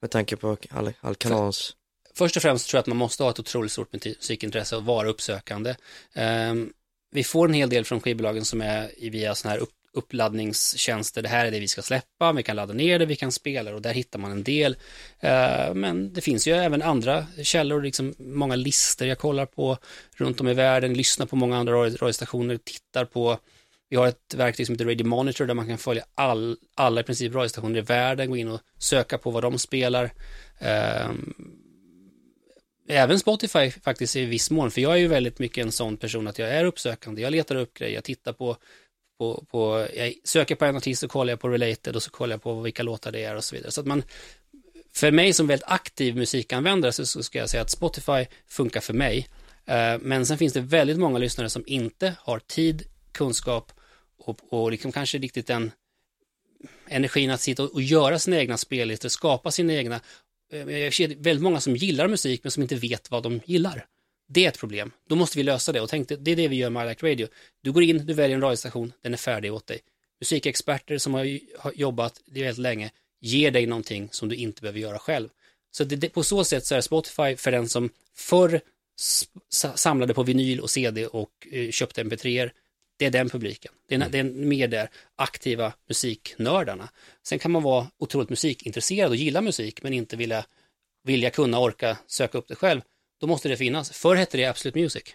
med 0.01 0.11
tanke 0.11 0.37
på 0.37 0.57
all, 0.71 0.93
all 1.01 1.15
kanalens... 1.15 1.75
Först 2.15 2.37
och 2.37 2.43
främst 2.43 2.69
tror 2.69 2.79
jag 2.79 2.81
att 2.81 2.87
man 2.87 2.97
måste 2.97 3.23
ha 3.23 3.31
ett 3.31 3.39
otroligt 3.39 3.73
stort 3.73 3.93
musikintresse 3.93 4.77
och 4.77 4.85
vara 4.85 5.09
uppsökande. 5.09 5.75
Um, 6.15 6.73
vi 7.11 7.25
får 7.25 7.49
en 7.49 7.55
hel 7.55 7.71
del 7.71 7.85
från 7.85 8.01
skivbolagen 8.01 8.45
som 8.45 8.61
är 8.61 9.11
via 9.11 9.35
sådana 9.35 9.55
här 9.55 9.63
upp, 9.63 9.75
uppladdningstjänster. 9.93 11.23
Det 11.23 11.29
här 11.29 11.47
är 11.47 11.51
det 11.51 11.61
vi 11.61 11.69
ska 11.69 11.83
släppa, 11.83 12.33
vi 12.33 12.43
kan 12.43 12.57
ladda 12.57 12.75
ner 12.75 12.99
det, 12.99 13.07
vi 13.07 13.17
kan 13.17 13.33
spela 13.33 13.75
och 13.75 13.83
där 13.83 13.95
hittar 13.95 14.19
man 14.19 14.31
en 14.31 14.43
del. 14.43 14.77
Eh, 15.21 15.75
men 15.75 16.13
det 16.13 16.21
finns 16.21 16.49
ju 16.49 16.53
även 16.53 16.83
andra 16.83 17.27
källor, 17.43 17.83
liksom 17.83 18.15
många 18.19 18.57
listor 18.57 19.09
jag 19.09 19.19
kollar 19.19 19.47
på 19.47 19.79
runt 20.17 20.41
om 20.41 20.49
i 20.49 20.55
världen, 20.55 20.95
lyssnar 20.95 21.27
på 21.27 21.37
många 21.37 21.57
andra 21.57 21.73
radiostationer, 21.73 22.57
tittar 22.57 23.05
på 23.05 23.39
vi 23.91 23.97
har 23.97 24.07
ett 24.07 24.35
verktyg 24.35 24.67
som 24.67 24.75
heter 24.75 24.85
Radio 24.85 25.07
Monitor 25.07 25.47
där 25.47 25.55
man 25.55 25.69
kan 25.69 25.79
följa 25.79 26.05
all, 26.15 26.57
alla 26.75 27.01
i 27.01 27.05
princip 27.05 27.35
radiostationer 27.35 27.79
i 27.79 27.83
världen, 27.83 28.31
gå 28.31 28.37
in 28.37 28.49
och 28.49 28.61
söka 28.79 29.19
på 29.19 29.31
vad 29.31 29.43
de 29.43 29.59
spelar. 29.59 30.11
Eh, 30.59 31.11
även 32.89 33.19
Spotify 33.19 33.71
faktiskt 33.71 34.17
i 34.17 34.25
viss 34.25 34.51
mån, 34.51 34.71
för 34.71 34.81
jag 34.81 34.93
är 34.93 34.97
ju 34.97 35.09
väldigt 35.09 35.39
mycket 35.39 35.65
en 35.65 35.73
sån 35.73 35.97
person 35.97 36.29
att 36.29 36.39
jag 36.39 36.49
är 36.49 36.65
uppsökande, 36.65 37.23
jag 37.23 37.31
letar 37.31 37.57
upp 37.57 37.75
grejer, 37.75 37.95
jag 37.95 38.05
tittar 38.05 38.33
på 38.33 38.57
på, 39.19 39.45
på, 39.51 39.87
jag 39.97 40.15
söker 40.25 40.55
på 40.55 40.65
en 40.65 40.77
artist 40.77 41.03
och 41.03 41.11
kollar 41.11 41.33
jag 41.33 41.41
på 41.41 41.49
related 41.49 41.97
och 41.97 42.03
så 42.03 42.11
kollar 42.11 42.35
jag 42.35 42.43
på 42.43 42.61
vilka 42.61 42.83
låtar 42.83 43.13
det 43.13 43.25
är 43.25 43.37
och 43.37 43.45
så 43.45 43.55
vidare. 43.57 43.71
Så 43.71 43.81
att 43.81 43.87
man, 43.87 44.03
för 44.93 45.11
mig 45.11 45.33
som 45.33 45.47
väldigt 45.47 45.69
aktiv 45.69 46.17
musikanvändare 46.17 46.93
så, 46.93 47.07
så 47.07 47.23
ska 47.23 47.39
jag 47.39 47.51
säga 47.51 47.63
att 47.63 47.71
Spotify 47.71 48.27
funkar 48.47 48.81
för 48.81 48.95
mig. 48.95 49.29
Eh, 49.67 49.99
men 50.01 50.27
sen 50.27 50.39
finns 50.39 50.53
det 50.53 50.61
väldigt 50.61 50.99
många 50.99 51.19
lyssnare 51.19 51.51
som 51.51 51.65
inte 51.67 52.15
har 52.21 52.39
tid, 52.39 52.83
kunskap 53.13 53.73
och, 54.19 54.41
och 54.49 54.71
liksom 54.71 54.93
kanske 54.93 55.19
riktigt 55.19 55.47
den 55.47 55.73
energin 56.89 57.31
att 57.31 57.41
sitta 57.41 57.63
och, 57.63 57.73
och 57.73 57.83
göra 57.83 58.19
sina 58.19 58.39
egna 58.39 58.57
spellistor, 58.57 59.09
skapa 59.09 59.51
sina 59.51 59.73
egna. 59.73 60.01
Uh, 60.55 60.79
jag 60.79 60.95
ser 60.95 61.09
väldigt 61.09 61.43
många 61.43 61.61
som 61.61 61.77
gillar 61.77 62.09
musik 62.09 62.41
men 62.45 62.51
som 62.51 62.63
inte 62.63 62.75
vet 62.77 63.11
vad 63.11 63.23
de 63.23 63.41
gillar. 63.45 63.87
Det 64.29 64.45
är 64.45 64.49
ett 64.49 64.59
problem. 64.59 64.93
Då 65.09 65.17
måste 65.17 65.39
vi 65.39 65.43
lösa 65.43 65.73
det 65.73 65.81
och 65.81 65.89
tänk, 65.89 66.09
det 66.09 66.31
är 66.31 66.37
det 66.37 66.49
vi 66.49 66.57
gör 66.57 66.71
med 66.71 66.87
I 66.87 66.89
Like 66.89 67.11
Radio. 67.11 67.29
Du 67.63 67.73
går 67.73 67.83
in, 67.83 68.07
du 68.07 68.15
väljer 68.15 68.35
en 68.35 68.43
radiostation, 68.43 68.93
den 69.03 69.13
är 69.13 69.17
färdig 69.17 69.53
åt 69.55 69.67
dig. 69.67 69.81
Musikexperter 70.21 70.99
som 70.99 71.15
har, 71.15 71.39
jobbat 71.75 72.21
det 72.27 72.43
väldigt 72.43 72.59
länge 72.59 72.91
ger 73.21 73.51
dig 73.51 73.67
någonting 73.67 74.09
som 74.13 74.29
du 74.29 74.37
inte 74.37 74.63
behöver 74.63 74.81
göra 74.81 74.99
själv. 74.99 75.29
Så 75.71 75.85
det, 75.85 76.09
på 76.09 76.23
så 76.23 76.45
sätt 76.45 76.67
så 76.67 76.75
är 76.75 76.81
Spotify 76.81 77.37
för 77.37 77.51
den 77.51 77.69
som 77.69 77.91
förr 78.15 78.61
samlade 79.75 80.15
på 80.15 80.23
vinyl 80.23 80.61
och 80.61 80.71
CD 80.71 81.07
och 81.07 81.49
eh, 81.53 81.71
köpte 81.71 82.05
mp3 82.05 82.51
det 82.99 83.07
är 83.07 83.11
den 83.11 83.29
publiken. 83.29 83.73
Det 83.89 83.95
är, 83.95 83.97
mm. 83.97 84.13
det 84.13 84.19
är 84.19 84.25
mer 84.25 84.69
där 84.69 84.89
aktiva 85.17 85.73
musiknördarna. 85.89 86.89
Sen 87.23 87.39
kan 87.39 87.51
man 87.51 87.63
vara 87.63 87.87
otroligt 87.99 88.31
musikintresserad 88.31 89.11
och 89.11 89.17
gilla 89.17 89.41
musik 89.41 89.83
men 89.83 89.93
inte 89.93 90.17
vilja, 90.17 90.45
vilja 91.05 91.31
kunna 91.31 91.59
orka 91.59 91.99
söka 92.07 92.39
upp 92.39 92.49
det 92.49 92.55
själv 92.55 92.81
då 93.21 93.27
måste 93.27 93.49
det 93.49 93.57
finnas. 93.57 93.91
Förr 93.91 94.17
hette 94.17 94.37
det 94.37 94.45
Absolute 94.45 94.79
Music. 94.79 95.15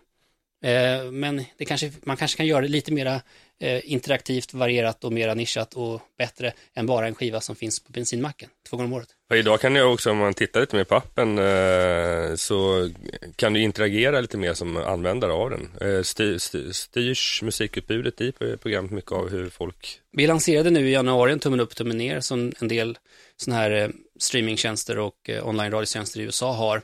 Eh, 0.64 1.12
men 1.12 1.44
det 1.58 1.66
kanske, 1.66 1.92
man 2.04 2.18
kanske 2.18 2.38
kan 2.38 2.46
göra 2.46 2.62
det 2.62 2.68
lite 2.68 2.94
mera 2.94 3.22
eh, 3.60 3.92
interaktivt, 3.92 4.54
varierat 4.54 5.04
och 5.04 5.14
mera 5.14 5.34
nischat 5.34 5.74
och 5.74 6.02
bättre 6.18 6.54
än 6.74 6.86
bara 6.86 7.08
en 7.08 7.16
skiva 7.16 7.42
som 7.42 7.56
finns 7.56 7.80
på 7.80 7.92
bensinmacken 7.92 8.50
två 8.70 8.78
gånger 8.78 8.88
om 8.88 8.94
året. 8.94 9.08
För 9.28 9.36
idag 9.36 9.62
kan 9.62 9.74
du 9.74 9.84
också, 9.84 10.12
om 10.12 10.18
man 10.18 10.34
tittar 10.34 10.60
lite 10.60 10.76
mer 10.76 10.84
på 10.84 10.96
appen, 10.96 11.38
eh, 11.38 12.36
så 12.36 12.90
kan 13.36 13.54
du 13.54 13.62
interagera 13.62 14.22
lite 14.22 14.38
mer 14.38 14.54
som 14.54 14.78
användare 14.78 15.32
av 15.32 15.50
den. 15.50 16.04
Styr, 16.04 16.38
styr, 16.38 16.72
styrs 16.72 17.42
musikutbudet 17.42 18.22
i 18.22 18.32
programmet 18.32 18.92
mycket 18.92 19.12
av 19.12 19.30
hur 19.30 19.50
folk... 19.50 20.00
Vi 20.12 20.28
lanserade 20.28 20.70
nu 20.70 20.90
i 20.90 20.92
januari 20.92 21.32
en 21.32 21.40
tummen 21.40 21.60
upp, 21.60 21.76
tummen 21.76 21.98
ner 21.98 22.20
som 22.20 22.54
en 22.60 22.68
del 22.68 22.98
sådana 23.38 23.62
här 23.62 23.92
streamingtjänster 24.24 25.00
och 25.00 25.30
eh, 25.30 25.48
online-radiotjänster 25.48 26.20
i 26.20 26.24
USA 26.24 26.54
har. 26.54 26.82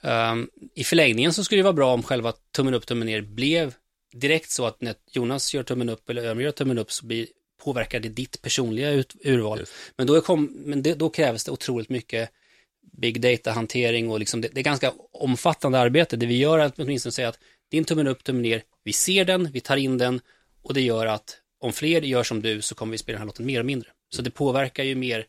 Um, 0.00 0.50
I 0.74 0.84
förlängningen 0.84 1.32
så 1.32 1.44
skulle 1.44 1.58
det 1.58 1.64
vara 1.64 1.72
bra 1.72 1.94
om 1.94 2.02
själva 2.02 2.32
tummen 2.56 2.74
upp, 2.74 2.86
tummen 2.86 3.06
ner 3.06 3.20
blev 3.20 3.74
direkt 4.12 4.50
så 4.50 4.66
att 4.66 4.80
när 4.80 4.94
Jonas 5.10 5.54
gör 5.54 5.62
tummen 5.62 5.88
upp 5.88 6.10
eller 6.10 6.24
Ömer 6.24 6.42
gör 6.42 6.50
tummen 6.50 6.78
upp 6.78 6.92
så 6.92 7.06
blir, 7.06 7.26
påverkar 7.64 8.00
det 8.00 8.08
ditt 8.08 8.42
personliga 8.42 8.90
ut, 8.90 9.14
urval. 9.24 9.58
Just. 9.58 9.72
Men, 9.96 10.06
då, 10.06 10.20
kom, 10.20 10.44
men 10.44 10.82
det, 10.82 10.94
då 10.94 11.10
krävs 11.10 11.44
det 11.44 11.50
otroligt 11.50 11.88
mycket 11.88 12.30
big 12.92 13.20
data-hantering 13.20 14.10
och 14.10 14.18
liksom 14.18 14.40
det, 14.40 14.48
det, 14.52 14.60
är 14.60 14.64
ganska 14.64 14.92
omfattande 15.12 15.78
arbete. 15.78 16.16
Det 16.16 16.26
vi 16.26 16.36
gör 16.36 16.58
är 16.58 16.64
att 16.64 16.78
åtminstone 16.78 17.12
säga 17.12 17.28
att 17.28 17.38
din 17.70 17.84
tummen 17.84 18.06
upp, 18.06 18.24
tummen 18.24 18.42
ner, 18.42 18.62
vi 18.84 18.92
ser 18.92 19.24
den, 19.24 19.52
vi 19.52 19.60
tar 19.60 19.76
in 19.76 19.98
den 19.98 20.20
och 20.62 20.74
det 20.74 20.80
gör 20.80 21.06
att 21.06 21.36
om 21.60 21.72
fler 21.72 22.02
gör 22.02 22.22
som 22.22 22.42
du 22.42 22.62
så 22.62 22.74
kommer 22.74 22.92
vi 22.92 22.98
spela 22.98 23.14
den 23.14 23.20
här 23.20 23.26
låten 23.26 23.46
mer 23.46 23.60
och 23.60 23.66
mindre. 23.66 23.88
Så 24.08 24.22
det 24.22 24.30
påverkar 24.30 24.84
ju 24.84 24.94
mer 24.94 25.26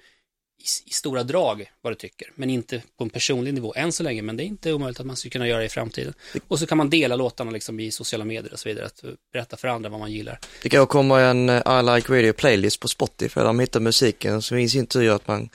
i, 0.62 0.90
i, 0.90 0.94
stora 0.94 1.24
drag 1.24 1.72
vad 1.82 1.94
du 1.94 1.96
tycker, 1.96 2.32
men 2.36 2.50
inte 2.50 2.82
på 2.98 3.04
en 3.04 3.10
personlig 3.10 3.54
nivå 3.54 3.74
än 3.76 3.92
så 3.92 4.04
länge, 4.04 4.22
men 4.22 4.38
det 4.38 4.44
är 4.44 4.46
inte 4.46 4.74
omöjligt 4.74 5.00
att 5.00 5.06
man 5.06 5.16
skulle 5.16 5.32
kunna 5.32 5.48
göra 5.48 5.60
det 5.60 5.66
i 5.66 5.70
framtiden. 5.70 6.14
Och 6.48 6.60
så 6.60 6.66
kan 6.66 6.78
man 6.78 6.90
dela 6.90 7.16
låtarna 7.16 7.52
liksom 7.52 7.80
i 7.80 7.92
sociala 7.92 8.26
medier 8.26 8.54
och 8.54 8.60
så 8.60 8.70
vidare, 8.70 8.86
att 8.86 9.04
berätta 9.34 9.58
för 9.58 9.68
andra 9.68 9.90
vad 9.90 10.00
man 10.00 10.12
gillar. 10.12 10.40
Det 10.64 10.70
kan 10.70 10.88
komma 10.88 11.22
en 11.22 11.50
eh, 11.50 11.56
I 11.56 11.96
Like 11.96 12.14
Radio 12.14 12.34
playlist 12.34 12.80
på 12.80 12.88
Spotify 12.88 13.40
där 13.40 13.48
de 13.48 13.60
hittar 13.60 13.80
musiken 13.80 14.42
som 14.42 14.58
i 14.58 14.70
sin 14.70 14.86
tur 14.86 15.02
gör 15.02 15.16
att 15.16 15.28
man 15.28 15.50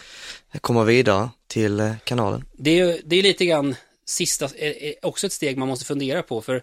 kommer 0.61 0.85
vidare 0.85 1.29
till 1.47 1.81
eh, 1.81 1.93
kanalen. 2.05 2.45
Det 2.53 2.81
är, 2.81 3.01
det 3.05 3.17
är 3.17 3.23
lite 3.23 3.47
grann 3.47 3.75
sista, 4.07 4.49
också 5.03 5.27
ett 5.27 5.33
steg 5.33 5.59
man 5.59 5.69
måste 5.69 5.85
fundera 5.85 6.23
på, 6.23 6.43
för 6.43 6.63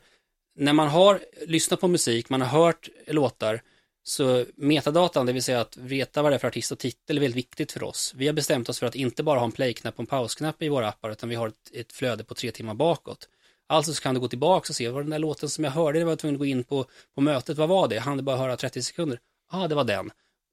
när 0.56 0.74
man 0.74 0.88
har 0.88 1.20
lyssnat 1.48 1.80
på 1.80 1.88
musik, 1.88 2.30
man 2.30 2.42
har 2.42 2.48
hört 2.48 2.90
låtar, 3.08 3.62
så 4.04 4.46
metadatan, 4.56 5.26
det 5.26 5.34
vill 5.34 5.44
säga 5.44 5.62
att 5.62 5.78
veta 5.78 6.22
vad 6.22 6.32
det 6.32 6.36
är 6.36 6.40
för 6.40 6.48
artist 6.48 6.72
och 6.72 6.80
titel, 6.80 7.18
är 7.18 7.22
väldigt 7.22 7.38
viktigt 7.38 7.72
för 7.72 7.84
oss. 7.84 8.14
Vi 8.18 8.28
har 8.28 8.34
bestämt 8.34 8.70
oss 8.70 8.80
för 8.80 8.88
att 8.88 8.96
inte 8.96 9.24
bara 9.24 9.40
ha 9.40 9.46
en 9.46 9.52
play-knapp 9.52 9.94
och 9.96 10.00
en 10.00 10.06
pausknapp 10.06 10.62
i 10.62 10.70
våra 10.70 10.88
appar, 10.88 11.12
utan 11.12 11.30
vi 11.30 11.36
har 11.36 11.48
ett, 11.48 11.72
ett 11.74 11.94
flöde 11.94 12.24
på 12.24 12.34
tre 12.34 12.52
timmar 12.52 12.74
bakåt. 12.74 13.30
Alltså 13.68 13.94
så 13.94 14.02
kan 14.02 14.14
du 14.14 14.20
gå 14.20 14.28
tillbaka 14.28 14.70
och 14.70 14.76
se, 14.76 14.90
vad 14.90 15.04
den 15.04 15.10
där 15.10 15.20
låten 15.20 15.50
som 15.50 15.64
jag 15.64 15.72
hörde, 15.72 16.00
det 16.00 16.06
var 16.06 16.12
jag 16.12 16.20
tvungen 16.20 16.36
att 16.36 16.40
gå 16.40 16.46
in 16.46 16.64
på, 16.64 16.86
på 17.16 17.22
mötet, 17.22 17.58
vad 17.58 17.70
var 17.70 17.88
det? 17.88 17.96
Jag 17.96 18.02
hann 18.02 18.26
bara 18.26 18.38
höra 18.38 18.58
30 18.58 18.82
sekunder. 18.82 19.20
Ja, 19.52 19.64
ah, 19.64 19.68
det 19.68 19.76
var 19.76 19.84
den. 19.84 20.12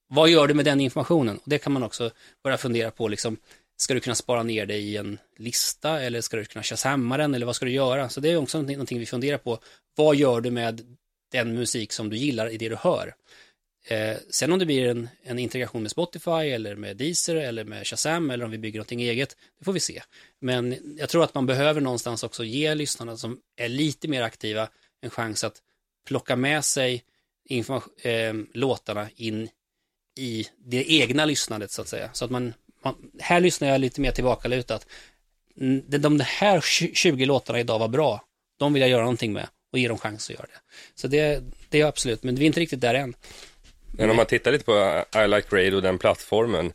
Vad 0.08 0.28
gör 0.28 0.46
du 0.46 0.54
med 0.54 0.64
den 0.64 0.80
informationen? 0.80 1.36
Och 1.36 1.48
det 1.48 1.58
kan 1.58 1.72
man 1.72 1.82
också 1.82 2.10
börja 2.42 2.58
fundera 2.58 2.90
på, 2.90 3.08
liksom, 3.08 3.36
ska 3.76 3.94
du 3.94 4.00
kunna 4.00 4.14
spara 4.14 4.42
ner 4.42 4.66
det 4.66 4.76
i 4.76 4.96
en 4.96 5.18
lista 5.36 6.00
eller 6.00 6.20
ska 6.20 6.36
du 6.36 6.44
kunna 6.44 6.62
shazammma 6.62 7.16
den 7.16 7.34
eller 7.34 7.46
vad 7.46 7.56
ska 7.56 7.64
du 7.64 7.72
göra? 7.72 8.08
Så 8.08 8.20
det 8.20 8.30
är 8.30 8.36
också 8.36 8.62
någonting 8.62 8.98
vi 8.98 9.06
funderar 9.06 9.38
på. 9.38 9.58
Vad 9.96 10.16
gör 10.16 10.40
du 10.40 10.50
med 10.50 10.96
den 11.30 11.54
musik 11.54 11.92
som 11.92 12.10
du 12.10 12.16
gillar 12.16 12.48
i 12.50 12.56
det 12.56 12.68
du 12.68 12.76
hör? 12.76 13.14
Eh, 13.84 14.16
sen 14.30 14.52
om 14.52 14.58
det 14.58 14.66
blir 14.66 14.88
en, 14.88 15.08
en, 15.22 15.38
integration 15.38 15.82
med 15.82 15.90
Spotify 15.90 16.30
eller 16.30 16.76
med 16.76 16.96
Deezer 16.96 17.36
eller 17.36 17.64
med 17.64 17.86
Shazam 17.86 18.30
eller 18.30 18.44
om 18.44 18.50
vi 18.50 18.58
bygger 18.58 18.78
någonting 18.78 19.02
eget, 19.02 19.36
det 19.58 19.64
får 19.64 19.72
vi 19.72 19.80
se. 19.80 20.02
Men 20.40 20.96
jag 20.98 21.08
tror 21.08 21.24
att 21.24 21.34
man 21.34 21.46
behöver 21.46 21.80
någonstans 21.80 22.22
också 22.22 22.44
ge 22.44 22.74
lyssnarna 22.74 23.16
som 23.16 23.40
är 23.56 23.68
lite 23.68 24.08
mer 24.08 24.22
aktiva 24.22 24.68
en 25.00 25.10
chans 25.10 25.44
att 25.44 25.62
plocka 26.06 26.36
med 26.36 26.64
sig 26.64 27.04
eh, 28.02 28.34
låtarna 28.52 29.08
in 29.16 29.48
i 30.18 30.46
det 30.58 30.92
egna 30.92 31.24
lyssnandet 31.24 31.70
så 31.70 31.82
att 31.82 31.88
säga. 31.88 32.10
Så 32.12 32.24
att 32.24 32.30
man, 32.30 32.54
man 32.84 32.94
här 33.18 33.40
lyssnar 33.40 33.68
jag 33.68 33.80
lite 33.80 34.00
mer 34.00 34.10
tillbakalutat. 34.10 34.86
De, 35.54 35.98
de 35.98 36.20
här 36.20 36.60
20 36.94 37.24
låtarna 37.24 37.60
idag 37.60 37.78
var 37.78 37.88
bra, 37.88 38.24
de 38.58 38.72
vill 38.72 38.80
jag 38.80 38.90
göra 38.90 39.02
någonting 39.02 39.32
med 39.32 39.48
och 39.70 39.78
ge 39.78 39.88
dem 39.88 39.98
chans 39.98 40.30
att 40.30 40.36
göra 40.36 40.46
det. 40.46 40.60
Så 40.94 41.08
det, 41.08 41.42
det 41.68 41.80
är 41.80 41.86
absolut, 41.86 42.22
men 42.22 42.34
vi 42.34 42.44
är 42.44 42.46
inte 42.46 42.60
riktigt 42.60 42.80
där 42.80 42.94
än. 42.94 43.14
Men 43.92 44.10
om 44.10 44.16
man 44.16 44.26
tittar 44.26 44.52
lite 44.52 44.64
på 44.64 45.04
I 45.24 45.28
Like 45.28 45.56
Radio, 45.56 45.80
den 45.80 45.98
plattformen, 45.98 46.72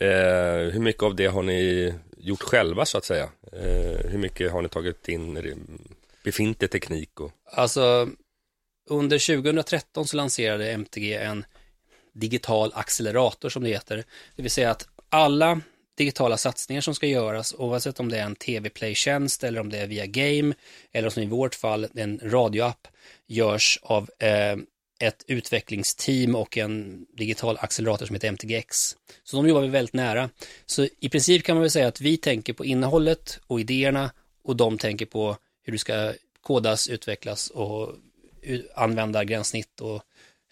eh, 0.00 0.72
hur 0.72 0.80
mycket 0.80 1.02
av 1.02 1.14
det 1.16 1.26
har 1.26 1.42
ni 1.42 1.94
gjort 2.18 2.42
själva 2.42 2.84
så 2.84 2.98
att 2.98 3.04
säga? 3.04 3.28
Eh, 3.52 4.10
hur 4.10 4.18
mycket 4.18 4.52
har 4.52 4.62
ni 4.62 4.68
tagit 4.68 5.08
in 5.08 5.64
befintlig 6.24 6.70
teknik? 6.70 7.20
Och... 7.20 7.32
Alltså, 7.52 8.08
under 8.90 9.36
2013 9.36 10.06
så 10.06 10.16
lanserade 10.16 10.70
MTG 10.70 11.14
en 11.14 11.44
digital 12.12 12.72
accelerator 12.74 13.48
som 13.48 13.62
det 13.62 13.68
heter. 13.68 14.04
Det 14.36 14.42
vill 14.42 14.50
säga 14.50 14.70
att 14.70 14.88
alla 15.08 15.60
digitala 15.94 16.36
satsningar 16.36 16.80
som 16.80 16.94
ska 16.94 17.06
göras, 17.06 17.54
oavsett 17.58 18.00
om 18.00 18.08
det 18.08 18.18
är 18.18 18.24
en 18.24 18.36
tv-play-tjänst 18.36 19.44
eller 19.44 19.60
om 19.60 19.70
det 19.70 19.78
är 19.78 19.86
via 19.86 20.06
game, 20.06 20.54
eller 20.92 21.10
som 21.10 21.22
i 21.22 21.26
vårt 21.26 21.54
fall 21.54 21.88
en 21.94 22.20
radioapp, 22.22 22.88
görs 23.26 23.78
av 23.82 24.10
eh, 24.18 24.56
ett 25.00 25.24
utvecklingsteam 25.26 26.34
och 26.34 26.58
en 26.58 27.06
digital 27.16 27.58
accelerator 27.60 28.06
som 28.06 28.14
heter 28.14 28.28
MTGX. 28.28 28.96
Så 29.24 29.36
de 29.36 29.48
jobbar 29.48 29.62
vi 29.62 29.68
väldigt 29.68 29.94
nära. 29.94 30.30
Så 30.66 30.88
i 31.00 31.08
princip 31.08 31.42
kan 31.42 31.56
man 31.56 31.62
väl 31.62 31.70
säga 31.70 31.88
att 31.88 32.00
vi 32.00 32.16
tänker 32.16 32.52
på 32.52 32.64
innehållet 32.64 33.40
och 33.46 33.60
idéerna 33.60 34.10
och 34.44 34.56
de 34.56 34.78
tänker 34.78 35.06
på 35.06 35.36
hur 35.62 35.72
det 35.72 35.78
ska 35.78 36.12
kodas, 36.40 36.88
utvecklas 36.88 37.50
och 37.50 37.94
använda 38.74 39.24
gränssnitt 39.24 39.80
och 39.80 40.02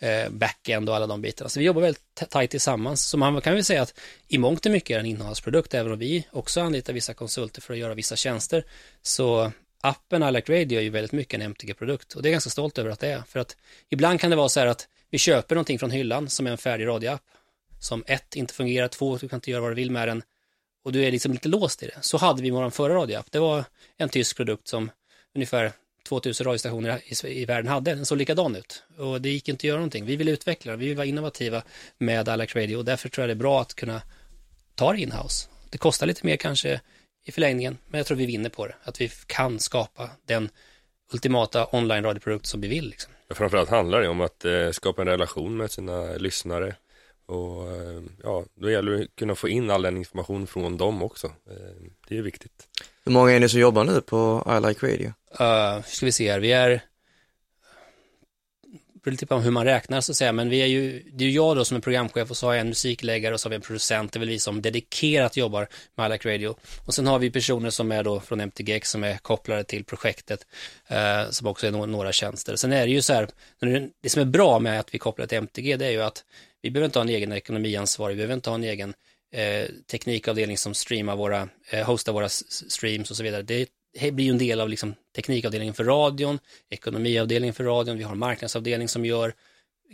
eh, 0.02 0.30
backend 0.30 0.88
och 0.88 0.96
alla 0.96 1.06
de 1.06 1.22
bitarna. 1.22 1.48
Så 1.48 1.60
vi 1.60 1.66
jobbar 1.66 1.82
väldigt 1.82 2.22
tajt 2.30 2.50
tillsammans. 2.50 3.04
Så 3.04 3.16
man 3.16 3.40
kan 3.40 3.54
väl 3.54 3.64
säga 3.64 3.82
att 3.82 3.98
i 4.28 4.38
mångt 4.38 4.66
och 4.66 4.72
mycket 4.72 4.90
är 4.90 4.94
det 4.94 5.00
en 5.00 5.06
innehållsprodukt, 5.06 5.74
även 5.74 5.92
om 5.92 5.98
vi 5.98 6.26
också 6.30 6.60
anlitar 6.60 6.92
vissa 6.92 7.14
konsulter 7.14 7.60
för 7.60 7.72
att 7.72 7.78
göra 7.78 7.94
vissa 7.94 8.16
tjänster. 8.16 8.64
Så 9.02 9.52
appen 9.80 10.22
I 10.22 10.32
Like 10.32 10.60
Radio 10.60 10.78
är 10.78 10.82
ju 10.82 10.90
väldigt 10.90 11.12
mycket 11.12 11.34
en 11.34 11.42
MTG-produkt 11.42 12.14
och 12.14 12.22
det 12.22 12.28
är 12.28 12.30
jag 12.30 12.34
ganska 12.34 12.50
stolt 12.50 12.78
över 12.78 12.90
att 12.90 13.00
det 13.00 13.08
är. 13.08 13.22
För 13.28 13.40
att 13.40 13.56
ibland 13.90 14.20
kan 14.20 14.30
det 14.30 14.36
vara 14.36 14.48
så 14.48 14.60
här 14.60 14.66
att 14.66 14.88
vi 15.10 15.18
köper 15.18 15.54
någonting 15.54 15.78
från 15.78 15.90
hyllan 15.90 16.28
som 16.28 16.46
är 16.46 16.50
en 16.50 16.58
färdig 16.58 16.86
radioapp 16.86 17.22
som 17.80 18.04
ett, 18.06 18.36
inte 18.36 18.54
fungerar, 18.54 18.88
två, 18.88 19.16
du 19.16 19.28
kan 19.28 19.36
inte 19.36 19.50
göra 19.50 19.60
vad 19.60 19.70
du 19.70 19.74
vill 19.74 19.90
med 19.90 20.08
den 20.08 20.22
och 20.84 20.92
du 20.92 21.04
är 21.04 21.10
liksom 21.10 21.32
lite 21.32 21.48
låst 21.48 21.82
i 21.82 21.86
det. 21.86 21.98
Så 22.00 22.16
hade 22.16 22.42
vi 22.42 22.50
vår 22.50 22.70
förra 22.70 22.94
radioapp. 22.94 23.32
Det 23.32 23.38
var 23.38 23.64
en 23.96 24.08
tysk 24.08 24.36
produkt 24.36 24.68
som 24.68 24.90
ungefär 25.34 25.72
2000 26.08 26.44
radiostationer 26.46 27.00
i, 27.04 27.40
i 27.42 27.44
världen 27.44 27.68
hade. 27.68 27.94
Den 27.94 28.06
såg 28.06 28.18
likadan 28.18 28.56
ut 28.56 28.82
och 28.98 29.20
det 29.20 29.28
gick 29.28 29.48
inte 29.48 29.60
att 29.60 29.64
göra 29.64 29.78
någonting. 29.78 30.04
Vi 30.06 30.16
vill 30.16 30.28
utveckla 30.28 30.76
vi 30.76 30.88
vill 30.88 30.96
vara 30.96 31.06
innovativa 31.06 31.62
med 31.98 32.28
I 32.28 32.30
Radio 32.30 32.76
och 32.76 32.84
därför 32.84 33.08
tror 33.08 33.22
jag 33.22 33.28
det 33.28 33.40
är 33.40 33.44
bra 33.44 33.60
att 33.60 33.74
kunna 33.74 34.02
ta 34.74 34.92
det 34.92 35.00
inhouse. 35.00 35.48
Det 35.70 35.78
kostar 35.78 36.06
lite 36.06 36.26
mer 36.26 36.36
kanske 36.36 36.80
i 37.24 37.32
förlängningen, 37.32 37.78
men 37.88 37.98
jag 37.98 38.06
tror 38.06 38.16
vi 38.16 38.26
vinner 38.26 38.50
på 38.50 38.66
det. 38.66 38.74
Att 38.82 39.00
vi 39.00 39.10
kan 39.26 39.58
skapa 39.58 40.10
den 40.26 40.48
ultimata 41.12 41.66
online-radioprodukt 41.72 42.46
som 42.46 42.60
vi 42.60 42.68
vill. 42.68 42.88
Liksom. 42.88 43.12
Framförallt 43.30 43.70
handlar 43.70 44.00
det 44.00 44.08
om 44.08 44.20
att 44.20 44.44
eh, 44.44 44.70
skapa 44.70 45.02
en 45.02 45.08
relation 45.08 45.56
med 45.56 45.70
sina 45.70 46.12
lyssnare. 46.16 46.74
Och 47.32 47.70
eh, 47.70 48.02
ja, 48.22 48.44
då 48.54 48.70
gäller 48.70 48.92
det 48.92 49.02
att 49.04 49.16
kunna 49.16 49.34
få 49.34 49.48
in 49.48 49.70
all 49.70 49.82
den 49.82 49.96
information 49.96 50.46
från 50.46 50.76
dem 50.76 51.02
också. 51.02 51.26
Eh, 51.26 51.90
det 52.08 52.18
är 52.18 52.22
viktigt. 52.22 52.68
Hur 53.04 53.12
många 53.12 53.32
är 53.32 53.40
ni 53.40 53.48
som 53.48 53.60
jobbar 53.60 53.84
nu 53.84 54.00
på 54.00 54.46
I 54.58 54.68
Like 54.68 54.86
Radio? 54.86 55.12
Uh, 55.40 55.82
ska 55.84 56.06
vi 56.06 56.12
se 56.12 56.32
här, 56.32 56.40
vi 56.40 56.52
är 56.52 56.82
beror 59.02 59.12
lite 59.12 59.26
på 59.26 59.38
hur 59.38 59.50
man 59.50 59.64
räknar 59.64 60.00
så 60.00 60.12
att 60.12 60.16
säga, 60.16 60.32
men 60.32 60.48
vi 60.48 60.62
är 60.62 60.66
ju, 60.66 61.02
det 61.12 61.24
är 61.24 61.28
ju 61.28 61.34
jag 61.34 61.56
då 61.56 61.64
som 61.64 61.76
är 61.76 61.80
programchef 61.80 62.30
och 62.30 62.36
så 62.36 62.46
har 62.46 62.54
jag 62.54 62.60
en 62.60 62.68
musikläggare 62.68 63.34
och 63.34 63.40
så 63.40 63.46
har 63.46 63.50
vi 63.50 63.56
en 63.56 63.62
producent, 63.62 64.12
det 64.12 64.16
är 64.16 64.20
väl 64.20 64.28
vi 64.28 64.38
som 64.38 64.62
dedikerat 64.62 65.36
jobbar 65.36 65.68
med 65.94 66.10
I 66.10 66.12
Like 66.12 66.34
Radio. 66.34 66.56
Och 66.86 66.94
sen 66.94 67.06
har 67.06 67.18
vi 67.18 67.30
personer 67.30 67.70
som 67.70 67.92
är 67.92 68.02
då 68.02 68.20
från 68.20 68.40
MTGX 68.40 68.90
som 68.90 69.04
är 69.04 69.16
kopplade 69.16 69.64
till 69.64 69.84
projektet, 69.84 70.46
eh, 70.86 71.30
som 71.30 71.46
också 71.46 71.66
är 71.66 71.70
no 71.70 71.86
några 71.86 72.12
tjänster. 72.12 72.56
Sen 72.56 72.72
är 72.72 72.86
det 72.86 72.92
ju 72.92 73.02
så 73.02 73.12
här, 73.12 73.28
det 74.02 74.08
som 74.08 74.22
är 74.22 74.26
bra 74.26 74.58
med 74.58 74.80
att 74.80 74.94
vi 74.94 74.98
kopplar 74.98 75.26
till 75.26 75.38
MTG, 75.38 75.76
det 75.76 75.86
är 75.86 75.90
ju 75.90 76.02
att 76.02 76.24
vi 76.62 76.70
behöver 76.70 76.86
inte 76.86 76.98
ha 76.98 77.04
en 77.04 77.08
egen 77.08 77.32
ekonomiansvarig, 77.32 78.14
vi 78.14 78.16
behöver 78.16 78.34
inte 78.34 78.50
ha 78.50 78.54
en 78.54 78.64
egen 78.64 78.94
eh, 79.32 79.68
teknikavdelning 79.86 80.58
som 80.58 80.74
streamar 80.74 81.16
våra, 81.16 81.48
eh, 81.70 81.86
hostar 81.86 82.12
våra 82.12 82.28
streams 82.28 83.10
och 83.10 83.16
så 83.16 83.22
vidare. 83.22 83.42
Det 83.42 83.68
blir 84.12 84.24
ju 84.24 84.30
en 84.30 84.38
del 84.38 84.60
av 84.60 84.68
liksom 84.68 84.94
teknikavdelningen 85.16 85.74
för 85.74 85.84
radion, 85.84 86.38
ekonomiavdelningen 86.70 87.54
för 87.54 87.64
radion, 87.64 87.98
vi 87.98 88.04
har 88.04 88.12
en 88.12 88.18
marknadsavdelning 88.18 88.88
som 88.88 89.04
gör 89.04 89.34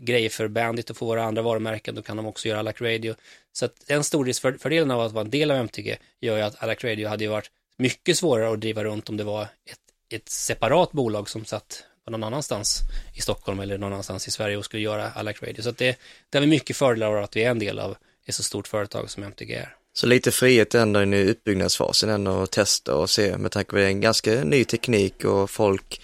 grejer 0.01 0.29
för 0.29 0.49
Bandit 0.49 0.91
och 0.91 0.97
för 0.97 1.07
våra 1.07 1.25
andra 1.25 1.43
varumärken, 1.43 1.95
då 1.95 2.03
kan 2.03 2.17
de 2.17 2.27
också 2.27 2.49
göra 2.49 2.59
Alac 2.59 2.81
Radio. 2.81 3.15
Så 3.53 3.65
att 3.65 3.87
den 3.87 4.05
stordriftsfördelen 4.05 4.91
av 4.91 5.01
att 5.01 5.13
vara 5.13 5.25
en 5.25 5.31
del 5.31 5.51
av 5.51 5.57
MTG 5.57 5.99
gör 6.21 6.37
ju 6.37 6.43
att 6.43 6.63
Alac 6.63 6.85
Radio 6.85 7.09
hade 7.09 7.25
ju 7.25 7.31
varit 7.31 7.51
mycket 7.77 8.19
svårare 8.19 8.53
att 8.53 8.61
driva 8.61 8.85
runt 8.85 9.09
om 9.09 9.17
det 9.17 9.25
var 9.25 9.43
ett, 9.43 9.81
ett 10.11 10.29
separat 10.29 10.93
bolag 10.93 11.29
som 11.29 11.45
satt 11.45 11.85
någon 12.09 12.25
annanstans 12.25 12.81
i 13.15 13.21
Stockholm 13.21 13.61
eller 13.61 13.79
någon 13.79 13.93
annanstans 13.93 14.29
i 14.29 14.31
Sverige 14.31 14.57
och 14.57 14.65
skulle 14.65 14.83
göra 14.83 15.11
Alac 15.11 15.43
Radio. 15.43 15.63
Så 15.63 15.69
att 15.69 15.79
det, 15.79 15.99
det 16.31 16.39
har 16.39 16.41
vi 16.41 16.47
mycket 16.47 16.77
fördelar 16.77 17.07
av 17.07 17.25
att 17.25 17.37
vi 17.37 17.45
är 17.45 17.51
en 17.51 17.59
del 17.59 17.79
av 17.79 17.97
ett 18.27 18.35
så 18.35 18.43
stort 18.43 18.69
företag 18.69 19.11
som 19.11 19.23
MTG 19.23 19.55
är. 19.55 19.75
Så 19.93 20.07
lite 20.07 20.31
frihet 20.31 20.75
ändå 20.75 21.03
i 21.03 21.19
utbyggnadsfasen 21.19 22.11
ändå 22.11 22.43
att 22.43 22.51
testa 22.51 22.95
och 22.95 23.11
se 23.11 23.39
med 23.39 23.53
tanke 23.53 23.71
på 23.71 23.77
att 23.77 23.81
det 23.81 23.87
är 23.87 23.91
en 23.91 24.01
ganska 24.01 24.31
ny 24.45 24.65
teknik 24.65 25.25
och 25.25 25.51
folk 25.51 26.01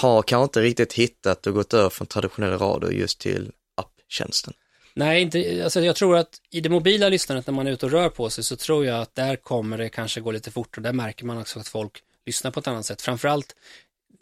har 0.00 0.22
kanske 0.22 0.44
inte 0.44 0.60
riktigt 0.60 0.92
hittat 0.92 1.46
och 1.46 1.54
gått 1.54 1.74
över 1.74 1.90
från 1.90 2.06
traditionell 2.06 2.58
radio 2.58 2.92
just 2.92 3.20
till 3.20 3.52
apptjänsten. 3.76 4.54
Nej, 4.94 5.22
inte, 5.22 5.60
alltså 5.64 5.80
jag 5.80 5.96
tror 5.96 6.16
att 6.16 6.28
i 6.50 6.60
det 6.60 6.68
mobila 6.68 7.08
lyssnandet 7.08 7.46
när 7.46 7.54
man 7.54 7.66
är 7.66 7.70
ute 7.70 7.86
och 7.86 7.92
rör 7.92 8.08
på 8.08 8.30
sig 8.30 8.44
så 8.44 8.56
tror 8.56 8.86
jag 8.86 9.00
att 9.00 9.14
där 9.14 9.36
kommer 9.36 9.78
det 9.78 9.88
kanske 9.88 10.20
gå 10.20 10.30
lite 10.30 10.50
fortare. 10.50 10.82
Där 10.82 10.92
märker 10.92 11.24
man 11.24 11.38
också 11.38 11.60
att 11.60 11.68
folk 11.68 12.02
lyssnar 12.26 12.50
på 12.50 12.60
ett 12.60 12.66
annat 12.66 12.86
sätt. 12.86 13.02
Framförallt 13.02 13.56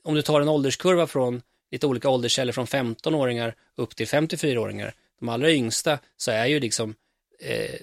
om 0.06 0.14
du 0.14 0.22
tar 0.22 0.40
en 0.40 0.48
ålderskurva 0.48 1.06
från 1.06 1.42
lite 1.70 1.86
olika 1.86 2.08
ålderskällor 2.08 2.52
från 2.52 2.66
15-åringar 2.66 3.54
upp 3.76 3.96
till 3.96 4.06
54-åringar. 4.06 4.94
De 5.20 5.28
allra 5.28 5.50
yngsta 5.50 5.98
så 6.16 6.30
är 6.30 6.46
ju 6.46 6.60
liksom 6.60 6.94
eh, 7.40 7.80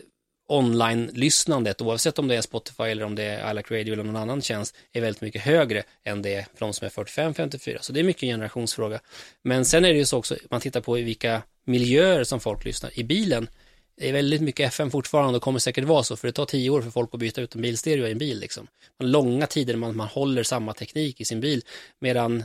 online-lyssnandet, 0.48 1.82
oavsett 1.82 2.20
om 2.20 2.28
det 2.28 2.36
är 2.36 2.42
Spotify 2.42 2.84
eller 2.84 3.04
om 3.04 3.16
det 3.16 3.24
är 3.24 3.52
I 3.52 3.56
like 3.56 3.80
Radio 3.80 3.94
eller 3.94 4.04
någon 4.04 4.16
annan 4.16 4.42
tjänst, 4.42 4.76
är 4.92 5.02
väldigt 5.02 5.22
mycket 5.22 5.42
högre 5.42 5.84
än 6.04 6.22
det 6.22 6.46
för 6.54 6.66
de 6.66 6.74
som 6.74 6.86
är 6.86 6.90
45-54. 6.90 7.78
Så 7.82 7.94
det 7.94 8.00
är 8.00 8.04
mycket 8.04 8.24
en 8.24 8.30
generationsfråga. 8.30 9.00
Men 9.42 9.66
sen 9.66 9.86
är 9.86 9.90
det 9.90 10.00
ju 10.00 10.06
så 10.06 10.18
också, 10.18 10.36
man 10.50 10.62
tittar 10.62 10.82
på 10.82 11.00
i 11.00 11.02
vilka 11.02 11.42
miljöer 11.66 12.24
som 12.24 12.40
folk 12.40 12.66
lyssnar. 12.66 13.00
I 13.00 13.04
bilen 13.04 13.48
det 13.96 14.10
är 14.10 14.14
väldigt 14.14 14.42
mycket 14.42 14.68
FM 14.68 14.92
fortfarande 14.92 15.38
och 15.38 15.44
kommer 15.44 15.60
säkert 15.60 15.84
vara 15.84 16.04
så, 16.04 16.16
för 16.16 16.28
det 16.28 16.32
tar 16.32 16.46
tio 16.46 16.70
år 16.70 16.82
för 16.82 16.92
folk 16.92 17.10
att 17.14 17.20
byta 17.20 17.42
ut 17.42 17.56
en 17.56 17.62
bilstereo 17.62 18.08
i 18.08 18.12
en 18.12 18.18
bil. 18.18 18.40
Liksom. 18.40 18.68
Långa 19.00 19.48
tider 19.48 19.76
man, 19.76 19.98
man 19.98 20.08
håller 20.08 20.44
samma 20.44 20.74
teknik 20.74 21.22
i 21.22 21.26
sin 21.26 21.40
bil, 21.40 21.62
medan 22.00 22.44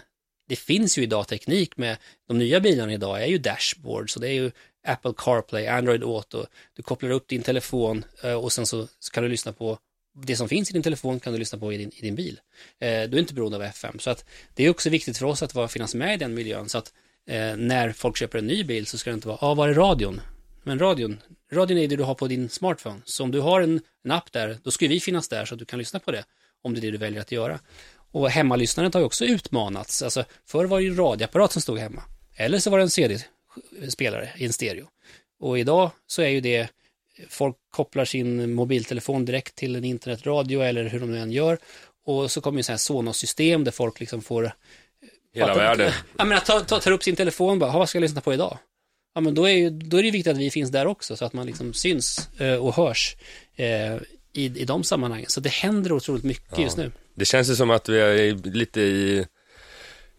det 0.48 0.56
finns 0.56 0.98
ju 0.98 1.02
idag 1.02 1.28
teknik 1.28 1.76
med 1.76 1.96
de 2.28 2.38
nya 2.38 2.60
bilarna 2.60 2.92
idag 2.92 3.22
är 3.22 3.26
ju 3.26 3.38
dashboard, 3.38 4.10
så 4.10 4.20
det 4.20 4.28
är 4.28 4.32
ju 4.32 4.50
Apple 4.86 5.12
CarPlay, 5.16 5.66
Android 5.66 6.02
Auto, 6.02 6.46
du 6.76 6.82
kopplar 6.82 7.10
upp 7.10 7.28
din 7.28 7.42
telefon 7.42 8.04
eh, 8.22 8.32
och 8.32 8.52
sen 8.52 8.66
så 8.66 8.86
kan 9.12 9.22
du 9.22 9.28
lyssna 9.28 9.52
på 9.52 9.78
det 10.14 10.36
som 10.36 10.48
finns 10.48 10.70
i 10.70 10.72
din 10.72 10.82
telefon 10.82 11.20
kan 11.20 11.32
du 11.32 11.38
lyssna 11.38 11.58
på 11.58 11.72
i 11.72 11.76
din, 11.76 11.90
i 11.96 12.00
din 12.00 12.14
bil. 12.14 12.40
Eh, 12.80 12.88
du 12.88 13.16
är 13.16 13.18
inte 13.18 13.34
beroende 13.34 13.56
av 13.56 13.62
FM, 13.62 13.98
så 13.98 14.10
att 14.10 14.24
det 14.54 14.64
är 14.64 14.70
också 14.70 14.90
viktigt 14.90 15.18
för 15.18 15.26
oss 15.26 15.42
att 15.42 15.54
vara, 15.54 15.68
finnas 15.68 15.94
med 15.94 16.14
i 16.14 16.16
den 16.16 16.34
miljön, 16.34 16.68
så 16.68 16.78
att 16.78 16.92
eh, 17.26 17.56
när 17.56 17.92
folk 17.92 18.16
köper 18.16 18.38
en 18.38 18.46
ny 18.46 18.64
bil 18.64 18.86
så 18.86 18.98
ska 18.98 19.10
det 19.10 19.14
inte 19.14 19.28
vara, 19.28 19.38
ja, 19.40 19.48
ah, 19.48 19.54
var 19.54 19.68
är 19.68 19.74
radion? 19.74 20.20
Men 20.62 20.78
radion, 20.78 21.20
radion 21.52 21.78
är 21.78 21.88
det 21.88 21.96
du 21.96 22.02
har 22.02 22.14
på 22.14 22.26
din 22.26 22.48
smartphone. 22.48 23.00
Så 23.04 23.24
om 23.24 23.30
du 23.30 23.40
har 23.40 23.60
en, 23.60 23.80
en 24.04 24.10
app 24.10 24.32
där, 24.32 24.58
då 24.62 24.70
ska 24.70 24.88
vi 24.88 25.00
finnas 25.00 25.28
där 25.28 25.44
så 25.44 25.54
att 25.54 25.58
du 25.58 25.64
kan 25.64 25.78
lyssna 25.78 26.00
på 26.00 26.10
det. 26.10 26.24
Om 26.62 26.74
det 26.74 26.80
är 26.80 26.82
det 26.82 26.90
du 26.90 26.98
väljer 26.98 27.20
att 27.20 27.32
göra. 27.32 27.58
Och 28.12 28.30
hemmalyssnandet 28.30 28.94
har 28.94 29.00
ju 29.00 29.06
också 29.06 29.24
utmanats. 29.24 30.02
Alltså, 30.02 30.24
förr 30.46 30.64
var 30.64 30.78
det 30.78 30.84
ju 30.84 30.90
en 30.90 30.96
radioapparat 30.96 31.52
som 31.52 31.62
stod 31.62 31.78
hemma. 31.78 32.02
Eller 32.36 32.58
så 32.58 32.70
var 32.70 32.78
det 32.78 32.84
en 32.84 32.90
CD-spelare 32.90 34.30
i 34.36 34.44
en 34.44 34.52
stereo. 34.52 34.86
Och 35.40 35.58
idag 35.58 35.90
så 36.06 36.22
är 36.22 36.28
ju 36.28 36.40
det, 36.40 36.68
folk 37.28 37.56
kopplar 37.70 38.04
sin 38.04 38.54
mobiltelefon 38.54 39.24
direkt 39.24 39.54
till 39.54 39.76
en 39.76 39.84
internetradio 39.84 40.60
eller 40.60 40.84
hur 40.84 41.00
de 41.00 41.12
nu 41.12 41.18
än 41.18 41.32
gör. 41.32 41.58
Och 42.04 42.30
så 42.30 42.40
kommer 42.40 42.58
ju 42.58 42.62
så 42.62 42.72
här 42.72 42.76
Sonos-system 42.76 43.64
där 43.64 43.72
folk 43.72 44.00
liksom 44.00 44.22
får 44.22 44.52
Hela 45.32 45.54
världen. 45.54 45.92
Jag 46.16 46.28
menar, 46.28 46.40
tar, 46.40 46.60
tar, 46.60 46.80
tar 46.80 46.90
upp 46.90 47.02
sin 47.02 47.16
telefon 47.16 47.50
och 47.50 47.58
bara, 47.58 47.72
vad 47.72 47.88
ska 47.88 47.98
jag 47.98 48.02
lyssna 48.02 48.20
på 48.20 48.34
idag? 48.34 48.58
Ja, 49.18 49.22
men 49.22 49.34
då 49.34 49.44
är, 49.44 49.52
ju, 49.52 49.70
då 49.70 49.96
är 49.96 50.02
det 50.02 50.10
viktigt 50.10 50.32
att 50.32 50.38
vi 50.38 50.50
finns 50.50 50.70
där 50.70 50.86
också 50.86 51.16
så 51.16 51.24
att 51.24 51.32
man 51.32 51.46
liksom 51.46 51.72
syns 51.72 52.28
eh, 52.38 52.54
och 52.54 52.74
hörs 52.74 53.16
eh, 53.56 53.94
i, 54.32 54.44
i 54.44 54.64
de 54.64 54.84
sammanhangen. 54.84 55.26
Så 55.28 55.40
det 55.40 55.48
händer 55.48 55.92
otroligt 55.92 56.24
mycket 56.24 56.52
ja. 56.58 56.62
just 56.62 56.76
nu. 56.76 56.92
Det 57.14 57.24
känns 57.24 57.50
ju 57.50 57.56
som 57.56 57.70
att 57.70 57.88
vi 57.88 58.00
är 58.00 58.34
lite 58.50 58.80
i, 58.80 59.26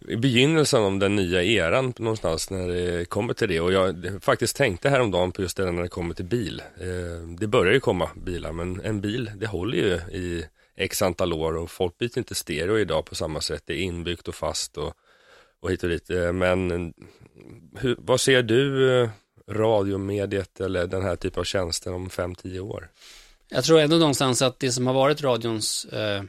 i 0.08 0.16
begynnelsen 0.16 0.84
av 0.84 1.00
den 1.00 1.16
nya 1.16 1.44
eran 1.44 1.94
någonstans 1.98 2.50
när 2.50 2.68
det 2.68 3.06
kommer 3.06 3.34
till 3.34 3.48
det. 3.48 3.60
Och 3.60 3.74
jag 3.74 4.06
faktiskt 4.22 4.56
tänkte 4.56 4.90
häromdagen 4.90 5.32
på 5.32 5.42
just 5.42 5.58
det 5.58 5.72
när 5.72 5.82
det 5.82 5.88
kommer 5.88 6.14
till 6.14 6.26
bil. 6.26 6.62
Eh, 6.80 7.28
det 7.40 7.48
börjar 7.48 7.74
ju 7.74 7.80
komma 7.80 8.10
bilar, 8.16 8.52
men 8.52 8.82
en 8.82 9.02
bil, 9.02 9.32
det 9.36 9.48
håller 9.48 9.78
ju 9.78 10.18
i 10.18 10.46
x 10.76 11.02
antal 11.02 11.34
år 11.34 11.58
och 11.58 11.72
folk 11.72 11.98
byter 11.98 12.18
inte 12.18 12.36
stereo 12.36 12.78
idag 12.78 13.06
på 13.06 13.16
samma 13.16 13.42
sätt. 13.42 13.64
Det 13.66 13.74
är 13.74 13.82
inbyggt 13.82 14.28
och 14.28 14.36
fast 14.36 14.78
och, 14.78 14.94
och 15.60 15.72
hit 15.72 15.84
och 15.84 15.90
dit. 15.90 16.10
Eh, 16.10 16.34
men 16.34 16.94
hur, 17.76 17.96
vad 18.00 18.22
ser 18.22 18.44
du 18.44 18.94
eh, 19.02 19.10
radiomediet 19.48 20.60
eller 20.60 20.88
den 20.88 21.02
här 21.02 21.16
typen 21.16 21.40
av 21.40 21.44
tjänster 21.44 21.94
om 21.94 22.10
5-10 22.10 22.60
år? 22.60 22.90
Jag 23.50 23.64
tror 23.64 23.80
ändå 23.80 23.98
någonstans 23.98 24.42
att 24.42 24.60
det 24.60 24.72
som 24.72 24.88
har 24.88 24.94
varit 24.94 25.22
radions 25.22 25.86
eh, 25.86 26.24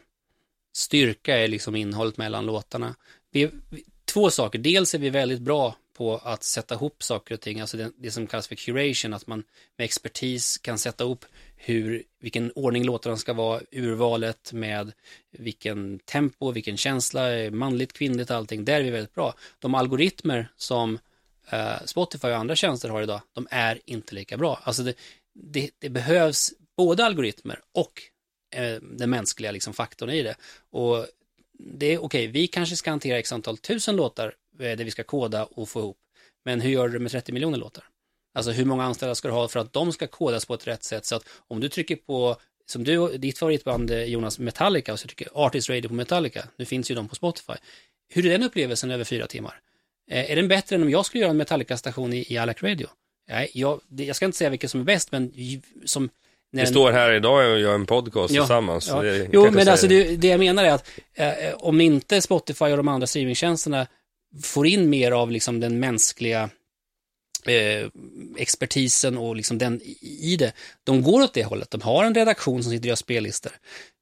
styrka 0.73 1.39
är 1.39 1.49
liksom 1.49 1.77
innehållet 1.77 2.17
mellan 2.17 2.47
låtarna. 2.47 2.95
Vi, 3.31 3.51
vi, 3.69 3.85
två 4.05 4.31
saker, 4.31 4.59
dels 4.59 4.95
är 4.95 4.99
vi 4.99 5.11
väldigt 5.11 5.41
bra 5.41 5.77
på 5.97 6.17
att 6.17 6.45
sätta 6.45 6.75
ihop 6.75 7.03
saker 7.03 7.35
och 7.35 7.41
ting, 7.41 7.61
alltså 7.61 7.77
det, 7.77 7.93
det, 7.97 8.11
som 8.11 8.27
kallas 8.27 8.49
för 8.49 8.55
curation, 8.55 9.15
att 9.15 9.27
man 9.27 9.43
med 9.77 9.85
expertis 9.85 10.59
kan 10.59 10.79
sätta 10.79 11.05
ihop 11.05 11.25
hur, 11.63 12.03
vilken 12.21 12.53
ordning 12.55 12.85
låtarna 12.85 13.17
ska 13.17 13.33
vara, 13.33 13.61
urvalet 13.73 14.53
med 14.53 14.93
vilken 15.31 15.99
tempo, 15.99 16.51
vilken 16.53 16.77
känsla, 16.77 17.51
manligt, 17.51 17.93
kvinnligt, 17.93 18.31
allting, 18.31 18.65
där 18.65 18.81
är 18.81 18.83
vi 18.83 18.91
väldigt 18.91 19.15
bra. 19.15 19.35
De 19.59 19.75
algoritmer 19.75 20.49
som 20.57 20.99
eh, 21.51 21.85
Spotify 21.85 22.29
och 22.29 22.37
andra 22.37 22.57
tjänster 22.57 22.89
har 22.89 23.03
idag, 23.03 23.21
de 23.33 23.47
är 23.51 23.81
inte 23.85 24.15
lika 24.15 24.37
bra. 24.37 24.61
Alltså 24.63 24.83
det, 24.83 24.95
det, 25.35 25.71
det 25.79 25.89
behövs 25.89 26.53
både 26.77 27.05
algoritmer 27.05 27.61
och 27.75 28.03
eh, 28.57 28.81
den 28.83 29.11
mänskliga 29.11 29.51
liksom, 29.51 29.73
faktorn 29.75 30.11
i 30.11 30.23
det. 30.23 30.37
Och 30.71 31.07
det 31.59 31.87
är 31.87 31.99
okej, 31.99 31.99
okay, 31.99 32.27
vi 32.27 32.47
kanske 32.47 32.77
ska 32.77 32.91
hantera 32.91 33.19
x 33.19 33.33
antal 33.33 33.57
tusen 33.57 33.97
låtar 33.97 34.35
eh, 34.59 34.77
där 34.77 34.85
vi 34.85 34.91
ska 34.91 35.03
koda 35.03 35.45
och 35.45 35.69
få 35.69 35.81
ihop. 35.81 35.99
Men 36.45 36.61
hur 36.61 36.71
gör 36.71 36.89
du 36.89 36.99
med 36.99 37.11
30 37.11 37.33
miljoner 37.33 37.59
låtar? 37.59 37.85
Alltså 38.35 38.51
hur 38.51 38.65
många 38.65 38.85
anställda 38.85 39.15
ska 39.15 39.29
du 39.29 39.35
ha 39.35 39.49
för 39.49 39.61
att 39.61 39.73
de 39.73 39.93
ska 39.93 40.07
kodas 40.07 40.45
på 40.45 40.55
ett 40.55 40.67
rätt 40.67 40.85
sätt 40.85 41.07
så 41.07 41.17
att 41.17 41.25
om 41.49 41.61
du 41.61 41.69
trycker 41.69 41.97
på 41.97 42.37
som 42.71 42.85
du, 42.85 43.19
ditt 43.19 43.39
favoritband 43.39 43.91
eh, 43.91 44.05
Jonas, 44.05 44.39
Metallica, 44.39 44.93
och 44.93 45.01
så 45.01 45.09
tycker 45.09 45.29
Artist 45.35 45.71
Radio 45.71 45.89
på 45.89 45.95
Metallica, 45.95 46.45
nu 46.57 46.65
finns 46.65 46.91
ju 46.91 46.95
de 46.95 47.09
på 47.09 47.15
Spotify. 47.15 47.53
Hur 48.09 48.27
är 48.27 48.31
den 48.31 48.43
upplevelsen 48.43 48.91
över 48.91 49.05
fyra 49.05 49.27
timmar? 49.27 49.61
Eh, 50.11 50.31
är 50.31 50.37
den 50.37 50.49
bättre 50.49 50.77
än 50.77 50.83
om 50.83 50.91
jag 50.91 51.07
skulle 51.07 51.21
göra 51.21 51.31
en 51.31 51.37
Metallica-station 51.37 52.13
i, 52.13 52.33
i 52.33 52.39
Alec 52.39 52.63
Radio? 52.63 52.89
Nej, 53.29 53.51
jag, 53.55 53.81
jag 53.89 54.17
ska 54.17 54.27
inte 54.27 54.39
säga 54.39 54.51
vilket 54.51 54.71
som 54.71 54.81
är 54.81 54.85
bäst, 54.85 55.13
men 55.13 55.33
som... 55.85 56.09
Vi 56.53 56.67
står 56.67 56.93
här 56.93 57.13
idag 57.13 57.53
och 57.53 57.61
gör 57.61 57.75
en 57.75 57.87
podcast 57.87 58.35
ja, 58.35 58.43
tillsammans. 58.43 58.89
Ja. 58.89 59.05
jo, 59.33 59.51
men 59.51 59.69
alltså 59.69 59.87
det, 59.87 60.17
det, 60.17 60.29
jag 60.29 60.41
menar 60.41 60.65
är 60.65 60.73
att 60.73 60.91
eh, 61.15 61.55
om 61.55 61.81
inte 61.81 62.21
Spotify 62.21 62.65
och 62.65 62.77
de 62.77 62.89
andra 62.89 63.07
streamingtjänsterna 63.07 63.87
får 64.43 64.67
in 64.67 64.91
mer 64.91 65.13
av 65.13 65.31
liksom 65.31 65.61
den 65.61 65.81
mänskliga 65.81 66.51
eh, 67.49 67.89
expertisen 68.37 69.19
och 69.19 69.37
liksom 69.37 69.59
den 69.59 69.81
i 70.01 70.37
det, 70.39 70.53
de 70.85 71.03
går 71.03 71.23
åt 71.23 71.35
det 71.35 71.45
hållet. 71.45 71.71
De 71.71 71.81
har 71.81 72.05
en 72.05 72.15
redaktion 72.15 72.63
som 72.63 72.73
sitter 72.73 72.85
och 72.85 72.89
gör 72.89 72.97
spellistor. 72.97 73.53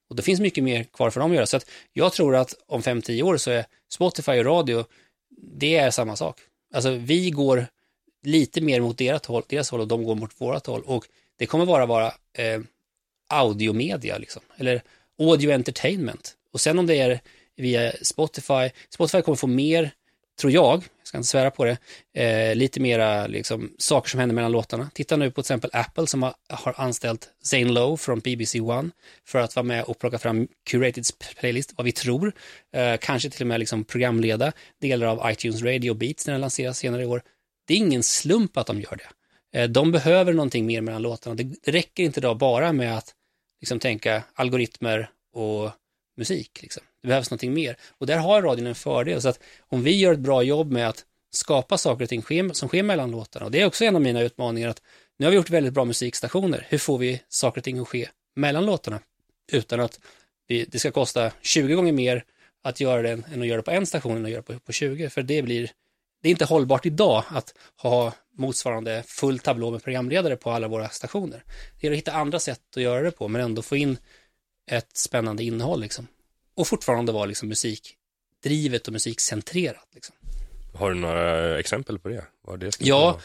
Och 0.09 0.15
det 0.15 0.21
finns 0.21 0.39
mycket 0.39 0.63
mer 0.63 0.83
kvar 0.83 1.09
för 1.09 1.19
dem 1.19 1.31
att 1.31 1.35
göra. 1.35 1.45
Så 1.45 1.57
att 1.57 1.69
jag 1.93 2.13
tror 2.13 2.35
att 2.35 2.55
om 2.67 2.81
5-10 2.81 3.21
år 3.21 3.37
så 3.37 3.51
är 3.51 3.65
Spotify 3.89 4.31
och 4.31 4.45
radio 4.45 4.85
det 5.41 5.75
är 5.75 5.91
samma 5.91 6.15
sak. 6.15 6.39
Alltså 6.73 6.91
vi 6.91 7.29
går 7.29 7.65
lite 8.23 8.61
mer 8.61 8.81
mot 8.81 8.97
deras 8.97 9.25
håll, 9.25 9.43
deras 9.47 9.71
håll 9.71 9.79
och 9.79 9.87
de 9.87 10.03
går 10.03 10.15
mot 10.15 10.41
vårat 10.41 10.65
håll. 10.65 10.81
Och 10.85 11.05
det 11.37 11.45
kommer 11.45 11.65
bara 11.65 11.85
vara 11.85 12.07
eh, 12.33 12.61
audiomedia, 13.27 14.17
liksom. 14.17 14.41
eller 14.57 14.81
audio 15.19 15.51
entertainment. 15.51 16.35
Och 16.53 16.61
sen 16.61 16.79
om 16.79 16.87
det 16.87 16.95
är 16.95 17.19
via 17.55 17.93
Spotify, 18.01 18.69
Spotify 18.89 19.21
kommer 19.21 19.35
få 19.35 19.47
mer 19.47 19.91
tror 20.39 20.53
jag, 20.53 20.83
jag 20.97 21.07
ska 21.07 21.17
inte 21.17 21.27
svära 21.27 21.51
på 21.51 21.65
det, 21.65 21.77
eh, 22.13 22.55
lite 22.55 22.79
mera 22.79 23.27
liksom, 23.27 23.75
saker 23.77 24.09
som 24.09 24.19
händer 24.19 24.35
mellan 24.35 24.51
låtarna. 24.51 24.89
Titta 24.93 25.17
nu 25.17 25.31
på 25.31 25.33
till 25.33 25.41
exempel 25.41 25.69
Apple 25.73 26.07
som 26.07 26.23
har, 26.23 26.33
har 26.49 26.73
anställt 26.77 27.29
Zane 27.43 27.65
Lowe 27.65 27.97
från 27.97 28.19
BBC 28.19 28.61
One 28.61 28.89
för 29.25 29.39
att 29.39 29.55
vara 29.55 29.63
med 29.63 29.83
och 29.83 29.99
plocka 29.99 30.19
fram 30.19 30.47
Curated 30.69 31.05
Playlist, 31.39 31.73
vad 31.77 31.85
vi 31.85 31.91
tror. 31.91 32.33
Eh, 32.73 32.95
kanske 33.01 33.29
till 33.29 33.41
och 33.41 33.47
med 33.47 33.59
liksom 33.59 33.83
programleda 33.83 34.51
delar 34.81 35.07
av 35.07 35.31
iTunes 35.31 35.61
Radio 35.61 35.93
Beats 35.93 36.27
när 36.27 36.33
den 36.33 36.41
lanseras 36.41 36.77
senare 36.77 37.01
i 37.03 37.05
år. 37.05 37.21
Det 37.67 37.73
är 37.73 37.77
ingen 37.77 38.03
slump 38.03 38.57
att 38.57 38.67
de 38.67 38.81
gör 38.81 38.97
det. 38.97 39.59
Eh, 39.59 39.69
de 39.69 39.91
behöver 39.91 40.33
någonting 40.33 40.65
mer 40.65 40.81
mellan 40.81 41.01
låtarna. 41.01 41.35
Det, 41.35 41.43
det 41.43 41.71
räcker 41.71 42.03
inte 42.03 42.19
idag 42.19 42.37
bara 42.37 42.73
med 42.73 42.97
att 42.97 43.13
liksom, 43.61 43.79
tänka 43.79 44.23
algoritmer 44.33 45.09
och 45.33 45.71
musik. 46.17 46.61
Liksom. 46.61 46.83
Det 47.01 47.07
behövs 47.07 47.31
någonting 47.31 47.53
mer. 47.53 47.77
Och 47.89 48.07
där 48.07 48.17
har 48.17 48.41
radion 48.41 48.67
en 48.67 48.75
fördel. 48.75 49.21
Så 49.21 49.29
att 49.29 49.39
om 49.59 49.83
vi 49.83 49.99
gör 49.99 50.13
ett 50.13 50.19
bra 50.19 50.43
jobb 50.43 50.71
med 50.71 50.89
att 50.89 51.05
skapa 51.31 51.77
saker 51.77 52.03
och 52.03 52.09
ting 52.09 52.53
som 52.53 52.69
sker 52.69 52.83
mellan 52.83 53.11
låtarna. 53.11 53.45
Och 53.45 53.51
det 53.51 53.61
är 53.61 53.65
också 53.65 53.85
en 53.85 53.95
av 53.95 54.01
mina 54.01 54.21
utmaningar. 54.21 54.69
att 54.69 54.81
Nu 55.17 55.25
har 55.25 55.31
vi 55.31 55.37
gjort 55.37 55.49
väldigt 55.49 55.73
bra 55.73 55.85
musikstationer. 55.85 56.67
Hur 56.69 56.77
får 56.77 56.97
vi 56.97 57.21
saker 57.29 57.59
och 57.59 57.63
ting 57.63 57.79
att 57.79 57.87
ske 57.87 58.09
mellan 58.35 58.65
låtarna? 58.65 58.99
Utan 59.51 59.79
att 59.79 59.99
vi, 60.47 60.65
det 60.65 60.79
ska 60.79 60.91
kosta 60.91 61.31
20 61.41 61.75
gånger 61.75 61.91
mer 61.91 62.23
att 62.63 62.79
göra 62.79 63.01
det 63.01 63.11
än 63.11 63.41
att 63.41 63.47
göra 63.47 63.57
det 63.57 63.63
på 63.63 63.71
en 63.71 63.85
station 63.85 64.17
än 64.17 64.25
att 64.25 64.31
göra 64.31 64.41
det 64.41 64.53
på, 64.53 64.59
på 64.59 64.71
20. 64.71 65.09
För 65.09 65.21
det 65.21 65.41
blir, 65.41 65.71
det 66.21 66.29
är 66.29 66.31
inte 66.31 66.45
hållbart 66.45 66.85
idag 66.85 67.23
att 67.29 67.53
ha 67.81 68.13
motsvarande 68.37 69.03
full 69.07 69.39
tablå 69.39 69.71
med 69.71 69.83
programledare 69.83 70.35
på 70.35 70.51
alla 70.51 70.67
våra 70.67 70.89
stationer. 70.89 71.43
Det 71.79 71.87
är 71.87 71.91
att 71.91 71.97
hitta 71.97 72.11
andra 72.11 72.39
sätt 72.39 72.61
att 72.75 72.83
göra 72.83 73.01
det 73.01 73.11
på, 73.11 73.27
men 73.27 73.41
ändå 73.41 73.61
få 73.61 73.75
in 73.75 73.97
ett 74.71 74.97
spännande 74.97 75.43
innehåll 75.43 75.81
liksom. 75.81 76.07
Och 76.59 76.67
fortfarande 76.67 77.11
vara 77.11 77.25
liksom 77.25 77.49
musikdrivet 77.49 78.87
och 78.87 78.93
musikcentrerat. 78.93 79.87
Liksom. 79.93 80.15
Har 80.73 80.89
du 80.89 80.95
några 80.95 81.59
exempel 81.59 81.99
på 81.99 82.09
det? 82.09 82.23
Det 82.57 82.71
ja, 82.79 83.19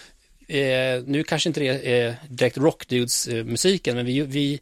eh, 0.49 1.03
nu 1.07 1.25
kanske 1.25 1.49
inte 1.49 1.61
det 1.61 2.01
är 2.01 2.17
direkt 2.29 2.57
rockdudes-musiken, 2.57 3.97
men 3.97 4.07
vi, 4.07 4.21
vi 4.21 4.61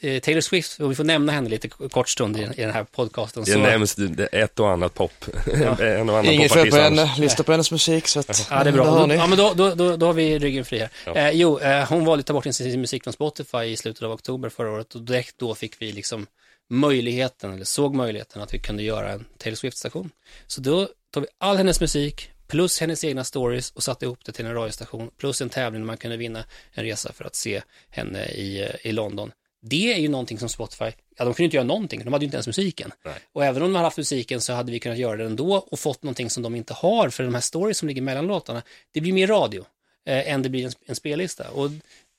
eh, 0.00 0.20
Taylor 0.20 0.40
Swift, 0.40 0.80
och 0.80 0.90
vi 0.90 0.94
får 0.94 1.04
nämna 1.04 1.32
henne 1.32 1.48
lite 1.48 1.68
kort 1.68 2.08
stund 2.08 2.36
i, 2.36 2.40
i 2.40 2.62
den 2.62 2.70
här 2.70 2.84
podcasten. 2.84 3.44
Det 3.44 3.52
så, 3.52 3.58
nämns 3.58 3.96
ett 4.32 4.60
och 4.60 4.70
annat 4.70 4.94
pop. 4.94 5.24
en 5.80 6.08
och 6.08 6.18
annan 6.18 6.26
Inget 6.26 6.52
fel 6.52 6.70
på 6.70 6.76
henne, 6.76 7.14
lyssna 7.18 7.44
på 7.44 7.52
hennes 7.52 7.70
musik 7.70 8.08
så 8.08 8.20
att, 8.20 8.46
Ja, 8.50 8.64
det 8.64 8.70
är 8.70 8.72
bra. 8.72 9.06
Då, 9.06 9.14
ja, 9.14 9.26
men 9.26 9.38
då, 9.38 9.52
då, 9.54 9.74
då, 9.74 9.96
då 9.96 10.06
har 10.06 10.12
vi 10.12 10.38
ryggen 10.38 10.64
fri 10.64 10.78
här. 10.78 11.16
Eh, 11.16 11.30
jo, 11.30 11.58
eh, 11.58 11.88
hon 11.88 12.04
valde 12.04 12.20
att 12.20 12.26
ta 12.26 12.32
bort 12.32 12.44
sin, 12.44 12.52
sin 12.52 12.80
musik 12.80 13.04
från 13.04 13.12
Spotify 13.12 13.64
i 13.64 13.76
slutet 13.76 14.02
av 14.02 14.12
oktober 14.12 14.48
förra 14.48 14.70
året 14.70 14.94
och 14.94 15.02
direkt 15.02 15.38
då 15.38 15.54
fick 15.54 15.82
vi 15.82 15.92
liksom 15.92 16.26
möjligheten, 16.70 17.52
eller 17.52 17.64
såg 17.64 17.94
möjligheten 17.94 18.42
att 18.42 18.54
vi 18.54 18.58
kunde 18.58 18.82
göra 18.82 19.12
en 19.12 19.24
Taylor 19.38 19.56
Swift-station. 19.56 20.10
Så 20.46 20.60
då 20.60 20.88
tog 21.10 21.22
vi 21.22 21.28
all 21.38 21.56
hennes 21.56 21.80
musik 21.80 22.30
plus 22.48 22.80
hennes 22.80 23.04
egna 23.04 23.24
stories 23.24 23.70
och 23.70 23.82
satte 23.82 24.04
ihop 24.04 24.24
det 24.24 24.32
till 24.32 24.46
en 24.46 24.54
radiostation 24.54 25.10
plus 25.16 25.40
en 25.40 25.48
tävling 25.48 25.80
där 25.80 25.86
man 25.86 25.96
kunde 25.96 26.16
vinna 26.16 26.44
en 26.72 26.84
resa 26.84 27.12
för 27.12 27.24
att 27.24 27.34
se 27.34 27.62
henne 27.90 28.24
i, 28.24 28.62
eh, 28.62 28.86
i 28.90 28.92
London. 28.92 29.32
Det 29.62 29.92
är 29.92 29.98
ju 29.98 30.08
någonting 30.08 30.38
som 30.38 30.48
Spotify, 30.48 30.92
ja 31.16 31.24
de 31.24 31.34
kunde 31.34 31.44
inte 31.44 31.56
göra 31.56 31.66
någonting, 31.66 32.04
de 32.04 32.12
hade 32.12 32.24
ju 32.24 32.26
inte 32.26 32.36
ens 32.36 32.46
musiken. 32.46 32.92
Nej. 33.04 33.14
Och 33.32 33.44
även 33.44 33.62
om 33.62 33.68
de 33.68 33.74
hade 33.74 33.86
haft 33.86 33.96
musiken 33.96 34.40
så 34.40 34.52
hade 34.52 34.72
vi 34.72 34.80
kunnat 34.80 34.98
göra 34.98 35.16
det 35.16 35.24
ändå 35.24 35.54
och 35.54 35.78
fått 35.78 36.02
någonting 36.02 36.30
som 36.30 36.42
de 36.42 36.54
inte 36.54 36.74
har 36.74 37.10
för 37.10 37.24
de 37.24 37.34
här 37.34 37.40
stories 37.40 37.78
som 37.78 37.88
ligger 37.88 38.02
mellan 38.02 38.26
låtarna. 38.26 38.62
Det 38.92 39.00
blir 39.00 39.12
mer 39.12 39.26
radio 39.26 39.64
eh, 40.06 40.32
än 40.32 40.42
det 40.42 40.48
blir 40.48 40.66
en, 40.66 40.72
en 40.86 40.96
spellista. 40.96 41.50
Och 41.50 41.70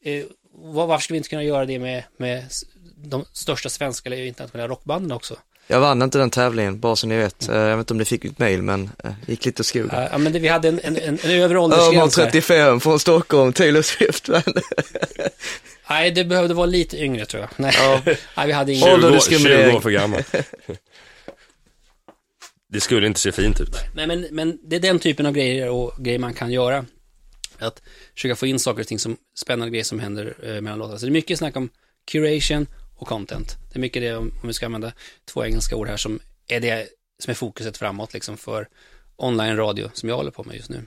eh, 0.04 0.26
var, 0.54 0.88
varför 0.88 1.04
skulle 1.04 1.16
vi 1.16 1.18
inte 1.18 1.30
kunna 1.30 1.44
göra 1.44 1.66
det 1.66 1.80
med, 1.80 2.04
med 2.18 2.46
de 3.04 3.26
största 3.34 3.70
svenska 3.70 4.10
eller 4.10 4.26
internationella 4.26 4.68
rockbanden 4.68 5.12
också? 5.12 5.36
Jag 5.68 5.80
vann 5.80 6.02
inte 6.02 6.18
den 6.18 6.30
tävlingen, 6.30 6.80
bara 6.80 6.96
så 6.96 7.08
ni 7.08 7.18
vet. 7.18 7.50
Eh, 7.50 7.56
Jag 7.58 7.78
vet 7.78 7.84
inte 7.84 7.94
om 7.94 7.98
ni 7.98 8.06
fick 8.06 8.24
mitt 8.24 8.40
mail, 8.40 8.62
men 8.62 8.90
eh, 9.04 9.12
gick 9.28 9.46
lite 9.46 9.62
åt 9.62 9.66
skogen. 9.66 10.08
Ja, 10.12 10.18
men 10.18 10.34
det, 10.34 10.40
vi 10.40 10.48
hade 10.48 10.68
en, 10.68 10.80
en, 10.84 10.98
en, 10.98 11.04
en 11.04 11.18
övre 11.32 11.44
Över 11.44 11.58
åldersgräns 11.58 12.18
här. 12.18 12.24
35 12.26 12.80
från 12.80 13.00
Stockholm, 13.00 13.54
Taylor 13.54 13.82
Swift. 13.82 14.30
Nej, 15.90 16.12
det 16.12 16.24
behövde 16.26 16.54
vara 16.54 16.66
lite 16.66 16.98
yngre 17.04 17.26
tror 17.26 17.42
jag. 17.42 17.50
Nej, 17.58 17.74
Nej 18.38 18.48
vi 18.48 18.52
hade 18.54 18.74
ingen... 18.74 18.84
20, 18.88 18.92
år- 18.94 19.00
20 19.00 19.06
Åldersdiskriminering. 19.08 19.76
år 19.76 19.82
för 19.82 19.90
gammal. 19.90 20.24
Det 22.74 22.80
skulle 22.82 23.08
inte 23.08 23.20
se 23.20 23.32
fint 23.32 23.62
ut. 23.62 23.76
Nej, 23.96 24.08
men, 24.08 24.28
men 24.32 24.60
det 24.64 24.76
är 24.76 24.80
den 24.80 25.00
typen 25.00 25.26
av 25.26 25.34
grejer 25.34 25.70
och 25.70 25.94
grejer 25.98 26.20
man 26.20 26.34
kan 26.34 26.52
göra. 26.52 26.86
Att 27.60 27.82
försöka 28.16 28.36
få 28.36 28.48
in 28.48 28.60
saker 28.60 28.82
och 28.82 28.88
ting 28.88 29.00
som 29.00 29.18
spännande 29.40 29.70
grejer 29.72 29.84
som 29.84 30.00
händer 30.00 30.34
eh, 30.44 30.62
mellan 30.62 30.80
låtarna. 30.80 31.00
Så 31.00 31.06
det 31.06 31.10
är 31.10 31.12
mycket 31.12 31.38
snack 31.38 31.56
om 31.56 31.70
curation 32.12 32.68
och 33.02 33.08
content. 33.08 33.58
Det 33.70 33.78
är 33.78 33.82
mycket 33.82 34.02
det, 34.02 34.16
om, 34.16 34.32
vi 34.44 34.54
ska 34.54 34.66
använda 34.66 34.92
två 35.26 35.46
engelska 35.46 35.76
ord 35.76 35.88
här, 35.88 35.98
som 35.98 36.20
är 36.48 36.60
det 36.60 36.88
som 37.24 37.32
är 37.32 37.36
fokuset 37.36 37.78
framåt 37.78 38.14
liksom 38.14 38.38
för 38.38 38.68
online-radio 39.16 39.90
som 39.94 40.10
jag 40.10 40.16
håller 40.16 40.32
på 40.32 40.44
med 40.44 40.56
just 40.56 40.70
nu. 40.70 40.86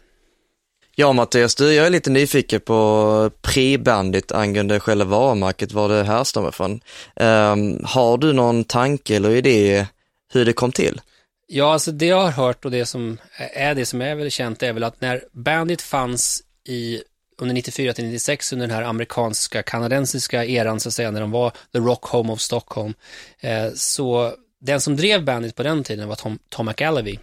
Ja 0.97 1.13
Mattias, 1.13 1.55
du, 1.55 1.73
jag 1.73 1.87
är 1.87 1.91
lite 1.91 2.11
nyfiken 2.11 2.61
på 2.61 3.31
pre-bandit 3.43 4.33
angående 4.33 4.81
själva 4.81 5.05
varumärket, 5.05 5.73
var 5.73 5.89
det 5.89 6.05
härstammar 6.05 6.51
från. 6.51 6.81
Ehm, 7.17 7.85
har 7.85 8.19
du 8.19 8.33
någon 8.33 8.65
tanke 8.65 9.17
eller 9.17 9.31
idé 9.31 9.87
hur 10.33 10.45
det 10.45 10.53
kom 10.53 10.73
till? 10.73 11.01
Ja, 11.47 11.73
alltså 11.73 11.93
det 11.93 12.07
jag 12.07 12.23
har 12.23 12.31
hört 12.31 12.65
och 12.65 12.71
det 12.71 12.87
som 12.87 13.19
är 13.55 13.75
det 13.75 13.87
som 13.87 14.03
är 14.03 14.15
väl 14.15 14.31
känt 14.31 14.63
är 14.63 14.73
väl 14.73 14.85
att 14.85 15.01
när 15.01 15.25
Bandit 15.33 15.83
fanns 15.83 16.43
i 16.69 17.03
under 17.39 17.55
94 17.55 17.93
till 17.93 18.05
96 18.05 18.53
under 18.53 18.67
den 18.67 18.77
här 18.77 18.83
amerikanska 18.83 19.63
kanadensiska 19.63 20.45
eran 20.45 20.81
så 20.81 20.89
att 20.89 20.95
säga 20.95 21.11
när 21.11 21.21
de 21.21 21.31
var 21.31 21.51
the 21.51 21.79
rock 21.79 22.05
home 22.05 22.33
of 22.33 22.41
Stockholm 22.41 22.95
eh, 23.41 23.73
så 23.75 24.35
den 24.61 24.81
som 24.81 24.97
drev 24.97 25.25
Bandit 25.25 25.55
på 25.55 25.63
den 25.63 25.85
tiden 25.85 26.09
var 26.09 26.17
Tom, 26.17 26.39
Tom 26.49 26.67
McAlevey 26.67 27.19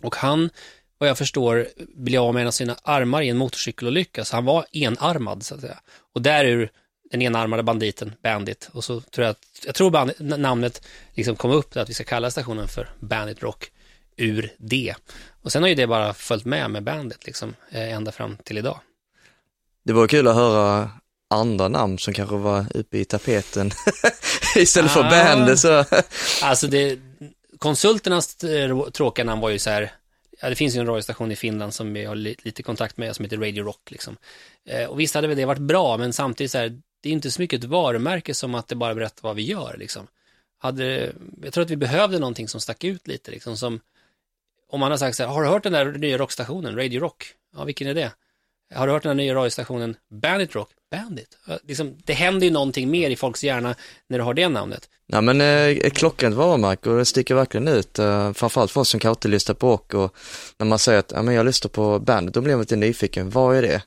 och 0.00 0.16
han 0.16 0.50
vad 0.98 1.08
jag 1.08 1.18
förstår 1.18 1.68
blev 1.94 2.22
av 2.22 2.34
med 2.34 2.40
en 2.40 2.46
av 2.46 2.52
sina 2.52 2.76
armar 2.82 3.22
i 3.22 3.28
en 3.28 3.36
motorcykelolycka 3.36 4.24
så 4.24 4.36
han 4.36 4.44
var 4.44 4.66
enarmad 4.72 5.42
så 5.42 5.54
att 5.54 5.60
säga 5.60 5.78
och 6.14 6.22
därur 6.22 6.70
den 7.10 7.22
enarmade 7.22 7.62
banditen 7.62 8.14
Bandit 8.22 8.70
och 8.72 8.84
så 8.84 9.00
tror 9.00 9.24
jag 9.24 9.30
att 9.30 9.38
jag 9.66 9.74
tror 9.74 9.90
bandit, 9.90 10.16
namnet 10.20 10.82
liksom 11.14 11.36
kom 11.36 11.50
upp 11.50 11.76
att 11.76 11.90
vi 11.90 11.94
ska 11.94 12.04
kalla 12.04 12.30
stationen 12.30 12.68
för 12.68 12.90
Bandit 13.00 13.42
Rock 13.42 13.70
ur 14.16 14.52
det. 14.58 14.94
Och 15.42 15.52
sen 15.52 15.62
har 15.62 15.68
ju 15.68 15.74
det 15.74 15.86
bara 15.86 16.14
följt 16.14 16.44
med 16.44 16.70
med 16.70 16.82
Bandit 16.82 17.26
liksom 17.26 17.54
eh, 17.70 17.94
ända 17.94 18.12
fram 18.12 18.36
till 18.36 18.58
idag. 18.58 18.80
Det 19.88 19.94
var 19.94 20.06
kul 20.08 20.26
att 20.26 20.34
höra 20.34 20.90
andra 21.30 21.68
namn 21.68 21.98
som 21.98 22.14
kanske 22.14 22.36
var 22.36 22.66
uppe 22.76 22.98
i 22.98 23.04
tapeten 23.04 23.70
istället 24.56 24.90
för 24.90 25.00
Ah. 25.04 25.10
bandet 25.10 25.58
så. 25.58 25.84
Alltså 26.42 26.66
det, 26.66 26.98
konsulternas 27.58 28.36
tråkiga 28.92 29.24
namn 29.24 29.40
var 29.40 29.50
ju 29.50 29.58
så 29.58 29.70
här, 29.70 29.92
ja 30.40 30.48
det 30.48 30.54
finns 30.54 30.76
ju 30.76 30.80
en 30.80 30.86
radiostation 30.86 31.32
i 31.32 31.36
Finland 31.36 31.74
som 31.74 31.92
vi 31.92 32.04
har 32.04 32.14
li, 32.14 32.36
lite 32.42 32.62
kontakt 32.62 32.96
med 32.96 33.16
som 33.16 33.24
heter 33.24 33.36
Radio 33.36 33.64
Rock 33.64 33.90
liksom. 33.90 34.16
Eh, 34.68 34.84
och 34.84 35.00
visst 35.00 35.14
hade 35.14 35.28
väl 35.28 35.36
det 35.36 35.44
varit 35.44 35.58
bra, 35.58 35.96
men 35.96 36.12
samtidigt 36.12 36.50
så 36.50 36.58
här, 36.58 36.80
det 37.02 37.08
är 37.08 37.12
inte 37.12 37.30
så 37.30 37.40
mycket 37.42 37.64
ett 37.64 37.70
varumärke 37.70 38.34
som 38.34 38.54
att 38.54 38.68
det 38.68 38.74
bara 38.74 38.94
berättar 38.94 39.22
vad 39.22 39.36
vi 39.36 39.42
gör 39.42 39.76
liksom. 39.78 40.06
Hade, 40.58 41.12
jag 41.42 41.52
tror 41.52 41.64
att 41.64 41.70
vi 41.70 41.76
behövde 41.76 42.18
någonting 42.18 42.48
som 42.48 42.60
stack 42.60 42.84
ut 42.84 43.06
lite 43.06 43.30
liksom, 43.30 43.56
som 43.56 43.80
om 44.68 44.80
man 44.80 44.90
har 44.90 44.98
sagt 44.98 45.16
så 45.16 45.22
här, 45.22 45.30
har 45.30 45.42
du 45.42 45.48
hört 45.48 45.62
den 45.62 45.72
där 45.72 45.84
nya 45.92 46.18
rockstationen, 46.18 46.76
Radio 46.76 47.00
Rock? 47.00 47.24
Ja, 47.56 47.64
vilken 47.64 47.88
är 47.88 47.94
det? 47.94 48.12
Har 48.74 48.86
du 48.86 48.92
hört 48.92 49.02
den 49.02 49.10
här 49.10 49.14
nya 49.24 49.34
radiostationen 49.34 49.96
Bandit 50.10 50.54
Rock? 50.54 50.70
Bandit? 50.90 51.38
Liksom, 51.62 51.96
det 52.04 52.12
händer 52.12 52.46
ju 52.46 52.52
någonting 52.52 52.90
mer 52.90 53.10
i 53.10 53.16
folks 53.16 53.44
hjärna 53.44 53.74
när 54.08 54.18
du 54.18 54.24
har 54.24 54.34
det 54.34 54.48
namnet. 54.48 54.88
Nej 55.06 55.22
men 55.22 55.40
eh, 55.40 55.90
klockrent 55.90 56.34
varumärke 56.36 56.90
och 56.90 56.96
det 56.98 57.04
sticker 57.04 57.34
verkligen 57.34 57.68
ut, 57.68 57.98
eh, 57.98 58.32
framförallt 58.32 58.70
för 58.70 58.80
oss 58.80 58.88
som 58.88 59.00
kanske 59.00 59.18
inte 59.18 59.28
lyssnar 59.28 59.54
på 59.54 59.68
rock 59.70 59.94
och 59.94 60.16
när 60.58 60.66
man 60.66 60.78
säger 60.78 60.98
att, 60.98 61.12
ja 61.14 61.22
men 61.22 61.34
jag 61.34 61.46
lyssnar 61.46 61.68
på 61.68 61.98
bandet, 61.98 62.34
då 62.34 62.40
blir 62.40 62.52
man 62.54 62.60
lite 62.60 62.76
nyfiken, 62.76 63.30
vad 63.30 63.56
är 63.56 63.62
det? 63.62 63.82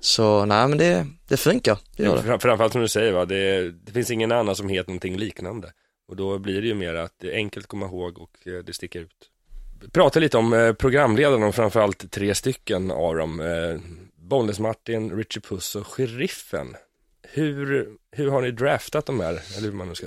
Så 0.00 0.44
nej 0.44 0.68
men 0.68 0.78
det, 0.78 1.06
det 1.28 1.36
funkar, 1.36 1.78
det 1.96 2.02
gör 2.02 2.16
det. 2.16 2.22
Fram- 2.22 2.38
Framförallt 2.40 2.72
som 2.72 2.82
du 2.82 2.88
säger, 2.88 3.12
va? 3.12 3.24
Det, 3.24 3.70
det 3.70 3.92
finns 3.92 4.10
ingen 4.10 4.32
annan 4.32 4.56
som 4.56 4.68
heter 4.68 4.88
någonting 4.90 5.16
liknande. 5.16 5.72
Och 6.08 6.16
då 6.16 6.38
blir 6.38 6.60
det 6.60 6.66
ju 6.66 6.74
mer 6.74 6.94
att 6.94 7.12
det 7.20 7.30
är 7.32 7.34
enkelt 7.36 7.64
att 7.64 7.68
komma 7.68 7.86
ihåg 7.86 8.18
och 8.18 8.46
eh, 8.46 8.52
det 8.64 8.72
sticker 8.72 9.00
ut. 9.00 9.28
Prata 9.92 10.20
lite 10.20 10.36
om 10.38 10.52
eh, 10.52 10.72
programledarna 10.72 11.46
och 11.46 11.54
framförallt 11.54 12.10
tre 12.10 12.34
stycken 12.34 12.90
av 12.90 13.16
dem. 13.16 13.40
Bonnes 14.32 14.58
Martin, 14.58 15.10
Richie 15.10 15.40
Puss 15.40 15.76
och 15.76 15.86
Sheriffen. 15.86 16.76
Hur, 17.22 17.88
hur 18.10 18.30
har 18.30 18.42
ni 18.42 18.50
draftat 18.50 19.06
de 19.06 19.20
här? 19.20 19.32
Eller 19.56 19.60
hur 19.60 19.72
man 19.72 19.88
nu 19.88 19.94
ska... 19.94 20.06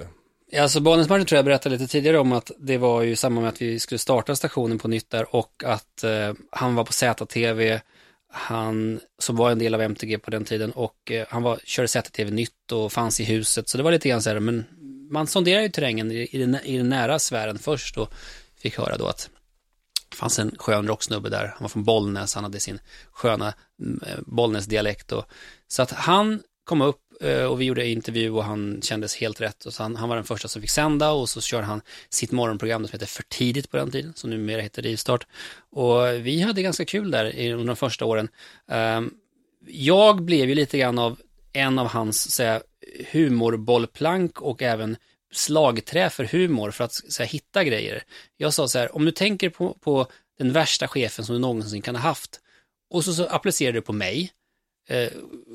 Ja, 0.51 0.61
alltså 0.61 0.80
Bonus 0.80 1.09
Martin 1.09 1.26
tror 1.26 1.38
jag 1.38 1.45
berättade 1.45 1.78
lite 1.78 1.91
tidigare 1.91 2.19
om 2.19 2.32
att 2.32 2.51
det 2.59 2.78
var 2.78 3.01
ju 3.01 3.15
samma 3.15 3.41
med 3.41 3.49
att 3.49 3.61
vi 3.61 3.80
skulle 3.80 3.99
starta 3.99 4.36
stationen 4.36 4.80
på 4.80 4.88
nytt 4.88 5.09
där 5.09 5.36
och 5.36 5.63
att 5.65 6.03
eh, 6.03 6.34
han 6.51 6.76
var 6.76 6.84
på 6.84 6.93
ZTV, 6.93 7.80
han 8.32 8.99
som 9.19 9.36
var 9.36 9.51
en 9.51 9.59
del 9.59 9.73
av 9.73 9.82
MTG 9.82 10.17
på 10.17 10.32
den 10.32 10.45
tiden 10.45 10.71
och 10.71 11.11
eh, 11.11 11.26
han 11.30 11.43
var, 11.43 11.59
körde 11.63 11.88
ZTV 11.88 12.32
nytt 12.32 12.71
och 12.71 12.91
fanns 12.91 13.19
i 13.19 13.23
huset 13.23 13.69
så 13.69 13.78
det 13.78 13.84
var 13.84 13.91
lite 13.91 14.09
grann 14.09 14.21
så 14.21 14.30
här, 14.30 14.39
men 14.39 14.65
man 15.11 15.28
sonderar 15.28 15.61
ju 15.61 15.69
terrängen 15.69 16.11
i, 16.11 16.28
i, 16.32 16.38
den, 16.38 16.57
i 16.63 16.78
den 16.78 16.89
nära 16.89 17.19
sfären 17.19 17.59
först 17.59 17.97
och 17.97 18.13
fick 18.57 18.78
höra 18.78 18.97
då 18.97 19.07
att 19.07 19.30
det 20.16 20.20
fanns 20.20 20.39
en 20.39 20.55
skön 20.57 20.88
rocksnubbe 20.88 21.30
där, 21.30 21.45
han 21.45 21.57
var 21.59 21.70
från 21.70 21.84
Bollnäs, 21.84 22.36
han 22.36 22.43
hade 22.43 22.59
sin 22.59 22.80
sköna 23.11 23.53
mm, 23.82 24.01
eh, 24.07 24.20
Bollnäs-dialekt 24.26 25.11
och 25.11 25.26
så 25.68 25.82
att 25.82 25.91
han 25.91 26.41
kom 26.63 26.82
upp 26.82 27.01
eh, 27.22 27.43
och 27.43 27.61
vi 27.61 27.66
gjorde 27.66 27.88
intervju 27.88 28.32
och 28.32 28.43
han 28.43 28.82
kändes 28.82 29.16
helt 29.16 29.41
rätt 29.41 29.66
och 29.66 29.74
så 29.74 29.84
han, 29.84 29.95
han 29.95 30.09
var 30.09 30.16
den 30.16 30.26
första 30.26 30.47
som 30.47 30.61
fick 30.61 30.72
sända 30.72 31.11
och 31.11 31.30
så 31.30 31.41
körde 31.41 31.66
han 31.66 31.82
sitt 32.09 32.32
morgonprogram 32.32 32.88
som 32.88 32.93
heter 32.93 33.05
För 33.05 33.24
tidigt 33.24 33.72
på 33.72 33.78
den 33.78 33.91
tiden, 33.91 34.13
som 34.16 34.30
numera 34.30 34.61
heter 34.61 34.82
Rivstart. 34.82 35.28
Och 35.72 36.07
vi 36.13 36.41
hade 36.41 36.61
ganska 36.61 36.86
kul 36.86 37.11
där 37.11 37.53
under 37.53 37.68
de 37.68 37.76
första 37.76 38.06
åren. 38.06 38.27
Ehm, 38.68 39.14
jag 39.68 40.22
blev 40.22 40.49
ju 40.49 40.56
lite 40.56 40.77
grann 40.77 40.99
av 40.99 41.19
en 41.53 41.80
av 41.80 41.88
hans 41.88 42.35
så 42.35 42.44
att 42.44 42.64
humorbollplank 43.11 44.41
och 44.41 44.61
även 44.61 44.98
slagträ 45.36 46.10
för 46.10 46.24
humor 46.24 46.72
för 46.72 46.84
att 46.84 46.94
så 46.94 47.24
här, 47.24 47.30
hitta 47.30 47.64
grejer. 47.64 48.03
Jag 48.38 48.53
sa 48.53 48.68
så 48.68 48.80
här, 48.80 48.95
om 48.95 49.06
du 49.06 49.12
tänker 49.12 49.49
på, 49.49 49.74
på 49.74 50.07
den 50.38 50.52
värsta 50.52 50.88
chefen 50.88 51.26
som 51.26 51.36
du 51.36 51.40
någonsin 51.40 51.82
kan 51.82 51.95
ha 51.95 52.02
haft 52.02 52.40
och 52.90 53.06
så, 53.06 53.14
så 53.14 53.26
applicerar 53.26 53.74
du 53.74 53.82
på 53.82 53.94
mig, 53.94 54.32
eh, 54.90 55.12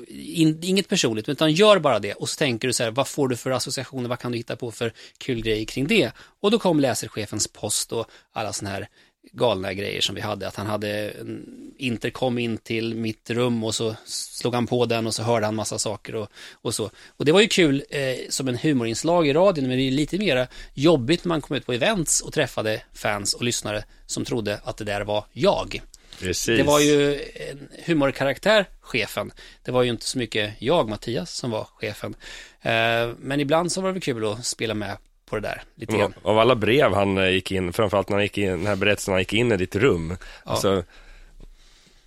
in, 0.07 0.59
inget 0.63 0.87
personligt, 0.87 1.29
utan 1.29 1.51
gör 1.51 1.79
bara 1.79 1.99
det 1.99 2.13
och 2.13 2.29
så 2.29 2.37
tänker 2.37 2.67
du 2.67 2.73
så 2.73 2.83
här, 2.83 2.91
vad 2.91 3.07
får 3.07 3.27
du 3.27 3.35
för 3.35 3.51
associationer, 3.51 4.09
vad 4.09 4.19
kan 4.19 4.31
du 4.31 4.37
hitta 4.37 4.55
på 4.55 4.71
för 4.71 4.93
kul 5.17 5.41
grejer 5.41 5.65
kring 5.65 5.87
det? 5.87 6.11
Och 6.17 6.51
då 6.51 6.59
kom 6.59 6.79
läserchefens 6.79 7.47
post 7.47 7.91
och 7.91 8.11
alla 8.31 8.53
sådana 8.53 8.75
här 8.75 8.87
galna 9.33 9.73
grejer 9.73 10.01
som 10.01 10.15
vi 10.15 10.21
hade, 10.21 10.47
att 10.47 10.55
han 10.55 10.67
hade 10.67 11.09
en 11.09 11.45
intercom 11.77 12.37
in 12.37 12.57
till 12.57 12.95
mitt 12.95 13.29
rum 13.29 13.63
och 13.63 13.75
så 13.75 13.95
slog 14.05 14.55
han 14.55 14.67
på 14.67 14.85
den 14.85 15.07
och 15.07 15.15
så 15.15 15.23
hörde 15.23 15.45
han 15.45 15.55
massa 15.55 15.79
saker 15.79 16.15
och, 16.15 16.29
och 16.53 16.75
så. 16.75 16.89
Och 17.07 17.25
det 17.25 17.31
var 17.31 17.41
ju 17.41 17.47
kul 17.47 17.83
eh, 17.89 18.01
som 18.29 18.47
en 18.47 18.57
humorinslag 18.57 19.27
i 19.27 19.33
radion, 19.33 19.67
men 19.67 19.77
det 19.77 19.83
är 19.83 19.91
lite 19.91 20.17
mer 20.17 20.47
jobbigt 20.73 21.25
när 21.25 21.29
man 21.29 21.41
kom 21.41 21.55
ut 21.57 21.65
på 21.65 21.73
events 21.73 22.21
och 22.21 22.33
träffade 22.33 22.81
fans 22.93 23.33
och 23.33 23.43
lyssnare 23.43 23.83
som 24.05 24.25
trodde 24.25 24.59
att 24.63 24.77
det 24.77 24.85
där 24.85 25.01
var 25.01 25.25
jag. 25.31 25.81
Precis. 26.19 26.57
Det 26.57 26.63
var 26.63 26.79
ju 26.79 27.13
en 27.49 27.69
humorkaraktär, 27.85 28.65
chefen. 28.81 29.31
Det 29.63 29.71
var 29.71 29.83
ju 29.83 29.89
inte 29.89 30.05
så 30.05 30.17
mycket 30.17 30.53
jag, 30.59 30.89
Mattias, 30.89 31.35
som 31.35 31.51
var 31.51 31.63
chefen. 31.63 32.15
Eh, 32.61 33.09
men 33.19 33.39
ibland 33.39 33.71
så 33.71 33.81
var 33.81 33.93
det 33.93 33.99
kul 33.99 34.25
att 34.25 34.45
spela 34.45 34.73
med 34.73 34.97
på 35.31 35.35
det 35.39 35.47
där 35.47 35.61
lite 35.75 35.97
grann. 35.97 36.13
Av 36.23 36.39
alla 36.39 36.55
brev 36.55 36.93
han 36.93 37.17
eh, 37.17 37.29
gick 37.29 37.51
in, 37.51 37.73
framförallt 37.73 38.09
när 38.09 38.15
han 38.17 38.23
gick 38.23 38.37
in, 38.37 38.49
den 38.49 38.65
här 38.67 38.75
berättelsen 38.75 39.11
han 39.11 39.21
gick 39.21 39.33
in 39.33 39.51
i 39.51 39.57
ditt 39.57 39.75
rum. 39.75 40.17
Alltså, 40.43 40.83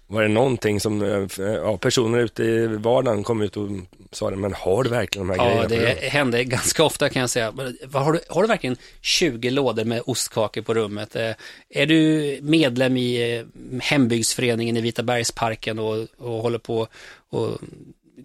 var 0.06 0.22
det 0.22 0.28
någonting 0.28 0.80
som 0.80 1.02
eh, 1.02 1.44
ja, 1.44 1.76
personer 1.76 2.18
ute 2.18 2.44
i 2.44 2.66
vardagen 2.66 3.22
kom 3.24 3.42
ut 3.42 3.56
och 3.56 3.68
sa 4.12 4.30
det, 4.30 4.36
men 4.36 4.52
har 4.54 4.82
du 4.84 4.90
verkligen 4.90 5.28
de 5.28 5.38
här 5.38 5.46
Ja, 5.46 5.66
grejerna? 5.66 5.84
rummet? 5.84 6.00
det 6.02 6.08
hände 6.08 6.44
ganska 6.44 6.84
ofta 6.84 7.08
kan 7.08 7.20
jag 7.20 7.30
säga. 7.30 7.52
Har 7.92 8.12
du, 8.12 8.20
har 8.28 8.42
du 8.42 8.48
verkligen 8.48 8.76
20 9.00 9.50
lådor 9.50 9.84
med 9.84 10.02
ostkakor 10.06 10.62
på 10.62 10.74
rummet? 10.74 11.16
Eh, 11.16 11.30
Är 11.70 11.86
du 11.86 12.38
medlem 12.42 12.96
i 12.96 13.36
eh, 13.38 13.44
hembygdsföreningen 13.82 14.76
i 14.76 14.80
Vitabergsparken 14.80 15.78
och, 15.78 16.06
och 16.18 16.42
håller 16.42 16.58
på 16.58 16.86
och 17.30 17.50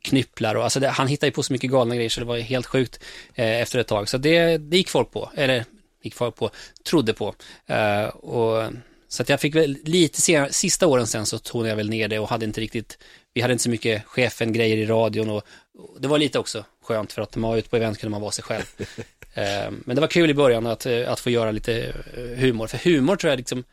knypplar 0.02 0.56
och 0.56 0.64
alltså 0.64 0.80
det, 0.80 0.88
han 0.88 1.08
hittade 1.08 1.28
ju 1.28 1.32
på 1.32 1.44
så 1.44 1.54
mycket 1.54 1.72
galna 1.72 1.96
grejer 1.96 2.10
så 2.10 2.20
det 2.20 2.26
var 2.26 2.38
helt 2.38 2.66
sjukt 2.66 3.00
eh, 3.36 3.62
efter 3.62 3.80
ett 3.80 3.88
tag. 3.88 4.10
Så 4.10 4.18
det, 4.18 4.58
det 4.58 4.78
gick 4.78 4.90
folk 4.90 5.12
på, 5.12 5.32
eller 5.36 5.66
gick 6.04 6.16
folk 6.16 6.36
på, 6.36 6.50
trodde 6.84 7.14
på. 7.14 7.36
Eh, 7.66 8.06
och, 8.06 8.74
så 9.08 9.22
att 9.22 9.30
jag 9.30 9.40
fick 9.40 9.56
väl 9.56 9.78
lite 9.84 10.22
senare, 10.22 10.54
sista 10.54 10.88
åren 10.88 11.08
sen 11.08 11.26
så 11.26 11.40
tonade 11.40 11.70
jag 11.70 11.76
väl 11.76 11.90
ner 11.90 12.08
det 12.08 12.20
och 12.20 12.30
hade 12.30 12.46
inte 12.46 12.62
riktigt, 12.62 12.98
vi 13.34 13.42
hade 13.42 13.52
inte 13.52 13.64
så 13.64 13.70
mycket 13.70 14.06
chefen-grejer 14.06 14.78
i 14.78 14.86
radion 14.86 15.30
och, 15.30 15.44
och 15.78 16.02
det 16.02 16.08
var 16.08 16.18
lite 16.18 16.40
också 16.40 16.66
skönt 16.84 17.14
för 17.14 17.22
att 17.22 17.36
när 17.36 17.42
man 17.42 17.50
var 17.50 17.58
ute 17.58 17.70
på 17.70 17.76
event 17.76 18.00
kunde 18.00 18.12
man 18.12 18.22
vara 18.22 18.32
sig 18.32 18.44
själv. 18.44 18.66
Eh, 19.34 19.72
men 19.72 19.96
det 19.96 20.02
var 20.02 20.08
kul 20.08 20.30
i 20.30 20.34
början 20.34 20.66
att, 20.66 20.86
eh, 20.86 21.12
att 21.12 21.20
få 21.20 21.30
göra 21.30 21.52
lite 21.52 21.94
eh, 22.14 22.40
humor, 22.40 22.68
för 22.68 22.78
humor 22.78 23.16
tror 23.16 23.30
jag 23.30 23.38
liksom 23.38 23.64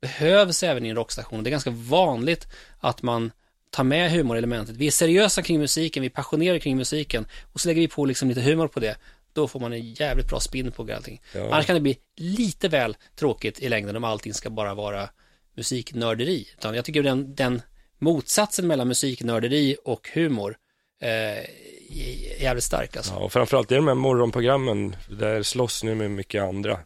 behövs 0.00 0.62
även 0.62 0.86
i 0.86 0.88
en 0.88 0.96
rockstation. 0.96 1.44
Det 1.44 1.48
är 1.48 1.50
ganska 1.50 1.70
vanligt 1.70 2.46
att 2.80 3.02
man 3.02 3.32
tar 3.76 3.84
med 3.84 4.10
humorelementet. 4.10 4.76
Vi 4.76 4.86
är 4.86 4.90
seriösa 4.90 5.42
kring 5.42 5.58
musiken, 5.58 6.00
vi 6.00 6.06
är 6.06 6.10
passionerade 6.10 6.60
kring 6.60 6.76
musiken 6.76 7.26
och 7.52 7.60
så 7.60 7.68
lägger 7.68 7.80
vi 7.80 7.88
på 7.88 8.04
liksom 8.04 8.28
lite 8.28 8.40
humor 8.40 8.68
på 8.68 8.80
det. 8.80 8.96
Då 9.32 9.48
får 9.48 9.60
man 9.60 9.72
en 9.72 9.92
jävligt 9.92 10.28
bra 10.28 10.40
spin 10.40 10.72
på 10.72 10.88
allting. 10.94 11.20
Ja. 11.34 11.44
Annars 11.44 11.66
kan 11.66 11.74
det 11.74 11.80
bli 11.80 11.98
lite 12.16 12.68
väl 12.68 12.96
tråkigt 13.16 13.60
i 13.60 13.68
längden 13.68 13.96
om 13.96 14.04
allting 14.04 14.34
ska 14.34 14.50
bara 14.50 14.74
vara 14.74 15.08
musiknörderi. 15.56 16.48
Utan 16.58 16.74
jag 16.74 16.84
tycker 16.84 17.02
den, 17.02 17.34
den 17.34 17.62
motsatsen 17.98 18.66
mellan 18.66 18.88
musiknörderi 18.88 19.76
och 19.84 20.08
humor 20.14 20.56
eh, 21.02 21.10
är 21.10 22.42
jävligt 22.42 22.64
stark 22.64 22.96
alltså. 22.96 23.12
Ja, 23.12 23.18
och 23.18 23.32
framförallt 23.32 23.72
i 23.72 23.74
de 23.74 23.88
här 23.88 23.94
morgonprogrammen, 23.94 24.96
där 25.10 25.42
slåss 25.42 25.84
ni 25.84 25.94
med 25.94 26.10
mycket 26.10 26.42
andra 26.42 26.78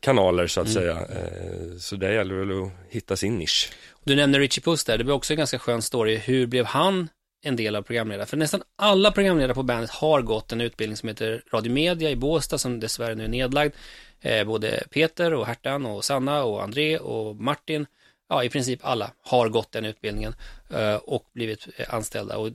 kanaler 0.00 0.46
så 0.46 0.60
att 0.60 0.66
Mm. 0.68 0.82
säga. 0.82 0.92
Eh, 0.94 1.76
Så 1.78 1.96
där 1.96 2.12
gäller 2.12 2.34
det 2.34 2.44
väl 2.44 2.62
att 2.62 2.70
hitta 2.88 3.16
sin 3.16 3.38
nisch. 3.38 3.70
Du 4.04 4.16
nämnde 4.16 4.38
Richie 4.38 4.62
Puss 4.62 4.84
där, 4.84 4.98
det 4.98 5.04
var 5.04 5.14
också 5.14 5.32
en 5.32 5.36
ganska 5.36 5.58
skön 5.58 5.82
story. 5.82 6.16
Hur 6.16 6.46
blev 6.46 6.64
han 6.64 7.08
en 7.44 7.56
del 7.56 7.76
av 7.76 7.82
programledare? 7.82 8.26
För 8.26 8.36
nästan 8.36 8.62
alla 8.76 9.10
programledare 9.10 9.54
på 9.54 9.62
bandet 9.62 9.90
har 9.90 10.22
gått 10.22 10.52
en 10.52 10.60
utbildning 10.60 10.96
som 10.96 11.08
heter 11.08 11.42
Radiomedia 11.52 12.10
i 12.10 12.16
Båstad, 12.16 12.58
som 12.58 12.80
dessvärre 12.80 13.14
nu 13.14 13.24
är 13.24 13.28
nedlagd. 13.28 13.74
Eh, 14.20 14.44
både 14.44 14.84
Peter 14.90 15.34
och 15.34 15.46
Hertan 15.46 15.86
och 15.86 16.04
Sanna 16.04 16.44
och 16.44 16.62
André 16.62 16.98
och 16.98 17.36
Martin, 17.36 17.86
ja 18.28 18.44
i 18.44 18.48
princip 18.48 18.80
alla 18.82 19.10
har 19.22 19.48
gått 19.48 19.72
den 19.72 19.84
utbildningen 19.84 20.34
eh, 20.70 20.94
och 20.94 21.24
blivit 21.32 21.66
anställda. 21.88 22.36
Och 22.38 22.50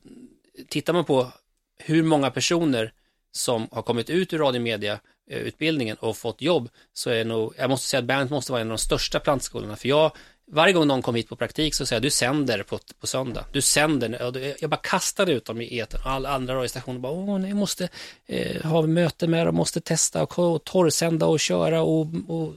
tittar 0.69 0.93
man 0.93 1.05
på 1.05 1.31
hur 1.77 2.03
många 2.03 2.31
personer 2.31 2.93
som 3.35 3.67
har 3.71 3.81
kommit 3.81 4.09
ut 4.09 4.33
ur 4.33 4.37
radiomediautbildningen 4.37 5.13
utbildningen 5.27 5.97
och 5.97 6.17
fått 6.17 6.41
jobb 6.41 6.69
så 6.93 7.09
är 7.09 7.25
nog, 7.25 7.53
jag 7.57 7.69
måste 7.69 7.87
säga 7.87 7.99
att 7.99 8.05
bandet 8.05 8.29
måste 8.29 8.51
vara 8.51 8.61
en 8.61 8.67
av 8.67 8.77
de 8.77 8.81
största 8.81 9.19
plantskolorna 9.19 9.75
för 9.75 9.89
jag 9.89 10.11
varje 10.51 10.73
gång 10.73 10.87
någon 10.87 11.01
kom 11.01 11.15
hit 11.15 11.29
på 11.29 11.35
praktik 11.35 11.75
så 11.75 11.85
säger 11.85 11.97
jag, 11.97 12.03
du 12.03 12.09
sänder 12.09 12.63
på, 12.63 12.79
på 12.99 13.07
söndag. 13.07 13.45
Du 13.51 13.61
sänder. 13.61 14.55
Jag 14.59 14.69
bara 14.69 14.77
kastade 14.83 15.31
ut 15.31 15.45
dem 15.45 15.61
i 15.61 15.79
etern. 15.79 16.01
Och 16.01 16.09
alla 16.09 16.29
andra 16.29 16.55
radiostationer 16.55 16.99
bara, 16.99 17.13
åh, 17.13 17.39
nej, 17.39 17.49
jag 17.49 17.57
måste 17.57 17.89
eh, 18.25 18.61
ha 18.61 18.81
möte 18.81 19.27
med 19.27 19.47
dem, 19.47 19.55
måste 19.55 19.81
testa 19.81 20.23
och, 20.23 20.39
och 20.39 20.63
torrsända 20.63 21.25
och 21.25 21.39
köra 21.39 21.81
och, 21.81 22.07
och 22.27 22.53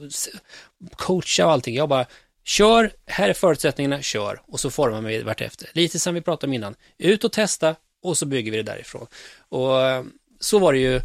coacha 0.95 1.45
och 1.45 1.51
allting. 1.51 1.75
Jag 1.75 1.89
bara, 1.89 2.05
kör, 2.43 2.91
här 3.05 3.29
är 3.29 3.33
förutsättningarna, 3.33 4.01
kör. 4.01 4.41
Och 4.47 4.59
så 4.59 4.71
formar 4.71 5.01
vi 5.01 5.21
vartefter. 5.21 5.69
Lite 5.73 5.99
som 5.99 6.13
vi 6.13 6.21
pratade 6.21 6.49
om 6.49 6.53
innan. 6.53 6.75
Ut 6.97 7.23
och 7.23 7.31
testa 7.31 7.75
och 8.03 8.17
så 8.17 8.25
bygger 8.25 8.51
vi 8.51 8.57
det 8.57 8.63
därifrån. 8.63 9.07
Och 9.49 9.81
eh, 9.81 10.03
så 10.39 10.59
var 10.59 10.73
det 10.73 10.79
ju 10.79 10.95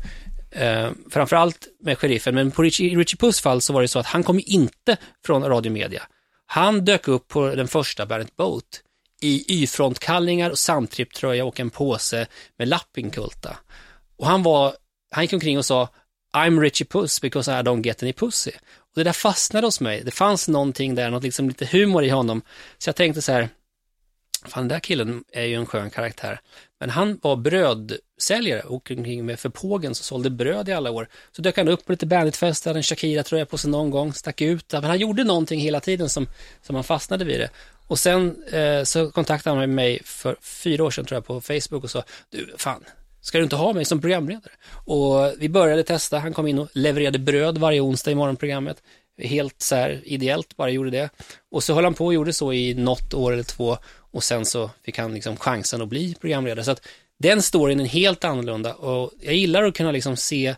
eh, 0.50 0.90
framförallt 1.10 1.68
med 1.80 1.98
sheriffen, 1.98 2.34
men 2.34 2.50
på 2.50 2.62
Richie, 2.62 2.98
Richie 2.98 3.16
Puss 3.16 3.40
fall 3.40 3.60
så 3.60 3.72
var 3.72 3.82
det 3.82 3.88
så 3.88 3.98
att 3.98 4.06
han 4.06 4.22
kom 4.22 4.38
ju 4.38 4.44
inte 4.44 4.96
från 5.26 5.44
radiomedia. 5.44 6.02
Han 6.46 6.84
dök 6.84 7.08
upp 7.08 7.28
på 7.28 7.54
den 7.54 7.68
första 7.68 8.06
Barrett 8.06 8.36
Boat 8.36 8.82
i 9.20 9.44
Y-frontkallingar 9.48 10.50
och 10.50 10.58
samtripptröja 10.58 11.44
och 11.44 11.60
en 11.60 11.70
påse 11.70 12.26
med 12.58 12.68
lappinkulta. 12.68 13.56
Och 14.16 14.26
han 14.26 14.42
var, 14.42 14.74
han 15.10 15.24
gick 15.24 15.32
omkring 15.32 15.58
och 15.58 15.66
sa 15.66 15.88
I'm 16.36 16.60
Richie 16.60 16.86
Puss 16.86 17.20
because 17.20 17.52
I 17.52 17.62
don't 17.62 17.86
get 17.86 18.02
any 18.02 18.12
pussy. 18.12 18.50
Och 18.76 18.94
det 18.94 19.04
där 19.04 19.12
fastnade 19.12 19.66
hos 19.66 19.80
mig. 19.80 20.02
Det 20.04 20.10
fanns 20.10 20.48
någonting 20.48 20.94
där, 20.94 21.10
något 21.10 21.22
liksom 21.22 21.48
lite 21.48 21.66
humor 21.66 22.04
i 22.04 22.08
honom. 22.08 22.42
Så 22.78 22.88
jag 22.88 22.96
tänkte 22.96 23.22
så 23.22 23.32
här, 23.32 23.48
fan 24.50 24.62
den 24.62 24.68
där 24.68 24.80
killen 24.80 25.24
är 25.32 25.44
ju 25.44 25.54
en 25.54 25.66
skön 25.66 25.90
karaktär. 25.90 26.40
Men 26.80 26.90
han 26.90 27.18
var 27.22 27.36
brödsäljare 27.36 28.62
och 28.62 28.90
omkring 28.90 29.26
med 29.26 29.40
för 29.40 29.48
pågen 29.48 29.94
som 29.94 30.04
sålde 30.04 30.30
bröd 30.30 30.68
i 30.68 30.72
alla 30.72 30.90
år. 30.90 31.08
Så 31.36 31.42
dök 31.42 31.56
han 31.56 31.68
upp 31.68 31.86
på 31.86 31.92
lite 31.92 32.06
banditfester, 32.06 32.70
hade 32.70 32.78
en 32.78 32.82
Shakira-tröja 32.82 33.46
på 33.46 33.58
sig 33.58 33.70
någon 33.70 33.90
gång, 33.90 34.12
stack 34.12 34.40
ut. 34.40 34.72
Men 34.72 34.84
han 34.84 34.98
gjorde 34.98 35.24
någonting 35.24 35.60
hela 35.60 35.80
tiden 35.80 36.08
som, 36.08 36.26
som 36.62 36.74
han 36.74 36.84
fastnade 36.84 37.24
vid 37.24 37.40
det. 37.40 37.50
Och 37.86 37.98
sen 37.98 38.44
eh, 38.52 38.84
så 38.84 39.10
kontaktade 39.10 39.60
han 39.60 39.74
mig 39.74 40.02
för 40.04 40.36
fyra 40.40 40.84
år 40.84 40.90
sedan 40.90 41.04
tror 41.04 41.16
jag 41.16 41.26
på 41.26 41.40
Facebook 41.40 41.84
och 41.84 41.90
sa, 41.90 42.04
du 42.30 42.54
fan, 42.56 42.84
ska 43.20 43.38
du 43.38 43.44
inte 43.44 43.56
ha 43.56 43.72
mig 43.72 43.84
som 43.84 44.00
programledare? 44.00 44.52
Och 44.84 45.34
vi 45.38 45.48
började 45.48 45.82
testa, 45.82 46.18
han 46.18 46.34
kom 46.34 46.46
in 46.46 46.58
och 46.58 46.68
levererade 46.72 47.18
bröd 47.18 47.58
varje 47.58 47.80
onsdag 47.80 48.10
i 48.10 48.14
morgonprogrammet. 48.14 48.82
Helt 49.22 49.62
så 49.62 49.74
här 49.74 50.00
ideellt, 50.04 50.56
bara 50.56 50.70
gjorde 50.70 50.90
det. 50.90 51.10
Och 51.50 51.64
så 51.64 51.74
höll 51.74 51.84
han 51.84 51.94
på 51.94 52.06
och 52.06 52.14
gjorde 52.14 52.32
så 52.32 52.52
i 52.52 52.74
något 52.74 53.14
år 53.14 53.32
eller 53.32 53.42
två 53.42 53.78
och 54.12 54.24
sen 54.24 54.46
så 54.46 54.70
fick 54.84 54.98
han 54.98 55.14
liksom 55.14 55.36
chansen 55.36 55.82
att 55.82 55.88
bli 55.88 56.14
programledare. 56.20 56.64
Så 56.64 56.70
att 56.70 56.86
den 57.18 57.42
storyn 57.42 57.80
är 57.80 57.84
helt 57.84 58.24
annorlunda 58.24 58.74
och 58.74 59.12
jag 59.20 59.34
gillar 59.34 59.62
att 59.62 59.74
kunna 59.74 59.92
liksom 59.92 60.16
se 60.16 60.54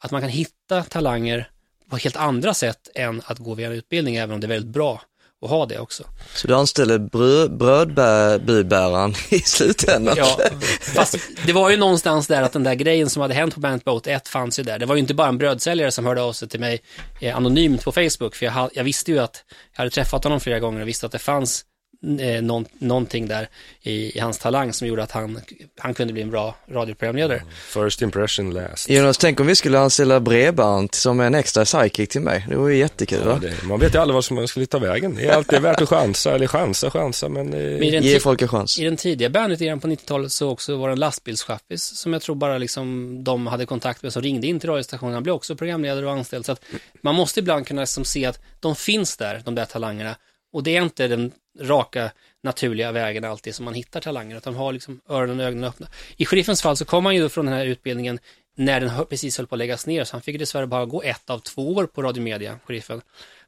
att 0.00 0.10
man 0.10 0.20
kan 0.20 0.30
hitta 0.30 0.82
talanger 0.82 1.50
på 1.90 1.96
helt 1.96 2.16
andra 2.16 2.54
sätt 2.54 2.88
än 2.94 3.22
att 3.24 3.38
gå 3.38 3.54
via 3.54 3.66
en 3.66 3.72
utbildning, 3.72 4.16
även 4.16 4.34
om 4.34 4.40
det 4.40 4.46
är 4.46 4.48
väldigt 4.48 4.72
bra 4.72 5.02
att 5.44 5.50
ha 5.50 5.66
det 5.66 5.78
också. 5.78 6.04
Så 6.34 6.48
du 6.48 6.54
anställde 6.54 6.98
bröd, 6.98 7.56
brödbudbäraren 7.56 9.14
i 9.28 9.38
slutändan? 9.38 10.14
Ja, 10.16 10.38
fast 10.80 11.16
det 11.46 11.52
var 11.52 11.70
ju 11.70 11.76
någonstans 11.76 12.26
där 12.26 12.42
att 12.42 12.52
den 12.52 12.64
där 12.64 12.74
grejen 12.74 13.10
som 13.10 13.22
hade 13.22 13.34
hänt 13.34 13.54
på 13.54 13.60
Bandit 13.60 13.84
Boat 13.84 14.06
1 14.06 14.28
fanns 14.28 14.58
ju 14.58 14.62
där. 14.62 14.78
Det 14.78 14.86
var 14.86 14.94
ju 14.94 15.00
inte 15.00 15.14
bara 15.14 15.28
en 15.28 15.38
brödsäljare 15.38 15.90
som 15.90 16.06
hörde 16.06 16.22
av 16.22 16.32
sig 16.32 16.48
till 16.48 16.60
mig 16.60 16.80
eh, 17.20 17.36
anonymt 17.36 17.84
på 17.84 17.92
Facebook, 17.92 18.34
för 18.34 18.46
jag, 18.46 18.70
jag 18.74 18.84
visste 18.84 19.12
ju 19.12 19.18
att 19.18 19.44
jag 19.72 19.78
hade 19.78 19.90
träffat 19.90 20.24
honom 20.24 20.40
flera 20.40 20.60
gånger 20.60 20.80
och 20.80 20.88
visste 20.88 21.06
att 21.06 21.12
det 21.12 21.18
fanns 21.18 21.64
någon, 22.00 22.64
någonting 22.78 23.28
där 23.28 23.48
i, 23.82 24.16
i 24.16 24.20
hans 24.20 24.38
talang 24.38 24.72
som 24.72 24.86
gjorde 24.88 25.02
att 25.02 25.10
han, 25.12 25.40
han 25.78 25.94
kunde 25.94 26.12
bli 26.12 26.22
en 26.22 26.30
bra 26.30 26.56
radioprogramledare. 26.70 27.42
First 27.68 28.02
impression 28.02 28.50
last. 28.54 28.90
Jonas, 28.90 29.18
tänk 29.18 29.40
om 29.40 29.46
vi 29.46 29.54
skulle 29.54 29.78
anställa 29.78 30.20
Bredband 30.20 30.94
som 30.94 31.20
en 31.20 31.34
extra 31.34 31.64
sidekick 31.64 32.10
till 32.10 32.20
mig. 32.20 32.46
Det 32.48 32.56
vore 32.56 32.76
jättekul 32.76 33.18
Ja, 33.24 33.28
va? 33.32 33.38
det, 33.42 33.62
man 33.64 33.80
vet 33.80 33.94
ju 33.94 33.98
aldrig 33.98 34.14
vad 34.14 34.24
som 34.24 34.36
man 34.36 34.48
skulle 34.48 34.66
ta 34.66 34.78
vägen. 34.78 35.14
Det 35.14 35.24
är 35.26 35.32
alltid 35.36 35.62
värt 35.62 35.80
att 35.80 35.88
chansa, 35.88 36.34
eller 36.34 36.46
chansa, 36.46 36.90
chansa, 36.90 37.28
men... 37.28 37.46
Men 37.50 37.58
Eh, 37.82 37.88
i 37.88 37.90
den, 37.90 38.02
Ge 38.02 38.20
folk 38.20 38.42
en 38.42 38.48
chans. 38.48 38.78
i 38.78 38.84
den 38.84 38.96
tidiga 38.96 39.28
Bandit-eran 39.28 39.80
på 39.80 39.88
90-talet 39.88 40.32
så 40.32 40.50
också 40.50 40.76
var 40.76 40.88
det 40.88 40.92
en 40.92 41.00
lastbilschaffis 41.00 41.82
som 41.96 42.12
jag 42.12 42.22
tror 42.22 42.34
bara 42.34 42.58
liksom 42.58 43.18
de 43.24 43.46
hade 43.46 43.66
kontakt 43.66 44.02
med 44.02 44.12
som 44.12 44.22
ringde 44.22 44.46
in 44.46 44.60
till 44.60 44.68
radiostationen. 44.70 45.14
Han 45.14 45.22
blev 45.22 45.34
också 45.34 45.56
programledare 45.56 46.06
och 46.06 46.12
anställd. 46.12 46.46
Så 46.46 46.52
att 46.52 46.62
man 47.02 47.14
måste 47.14 47.40
ibland 47.40 47.66
kunna 47.66 47.80
liksom 47.82 48.04
se 48.04 48.24
att 48.26 48.40
de 48.60 48.76
finns 48.76 49.16
där, 49.16 49.42
de 49.44 49.54
där 49.54 49.64
talangerna. 49.64 50.16
Och 50.52 50.62
det 50.62 50.76
är 50.76 50.82
inte 50.82 51.08
den 51.08 51.32
raka, 51.60 52.10
naturliga 52.42 52.92
vägen 52.92 53.24
alltid 53.24 53.54
som 53.54 53.64
man 53.64 53.74
hittar 53.74 54.00
talanger, 54.00 54.36
utan 54.36 54.54
har 54.54 54.72
liksom 54.72 55.00
öronen 55.08 55.40
och 55.40 55.46
ögonen 55.46 55.64
öppna. 55.64 55.88
I 56.16 56.26
sheriffens 56.26 56.62
fall 56.62 56.76
så 56.76 56.84
kom 56.84 57.04
han 57.04 57.14
ju 57.14 57.22
då 57.22 57.28
från 57.28 57.46
den 57.46 57.54
här 57.54 57.66
utbildningen 57.66 58.18
när 58.56 58.80
den 58.80 59.06
precis 59.06 59.38
höll 59.38 59.46
på 59.46 59.54
att 59.54 59.58
läggas 59.58 59.86
ner, 59.86 60.04
så 60.04 60.14
han 60.14 60.22
fick 60.22 60.38
dessvärre 60.38 60.66
bara 60.66 60.86
gå 60.86 61.02
ett 61.02 61.30
av 61.30 61.38
två 61.38 61.74
år 61.74 61.86
på 61.86 62.02
radiomedia, 62.02 62.58
sheriffen. 62.64 63.02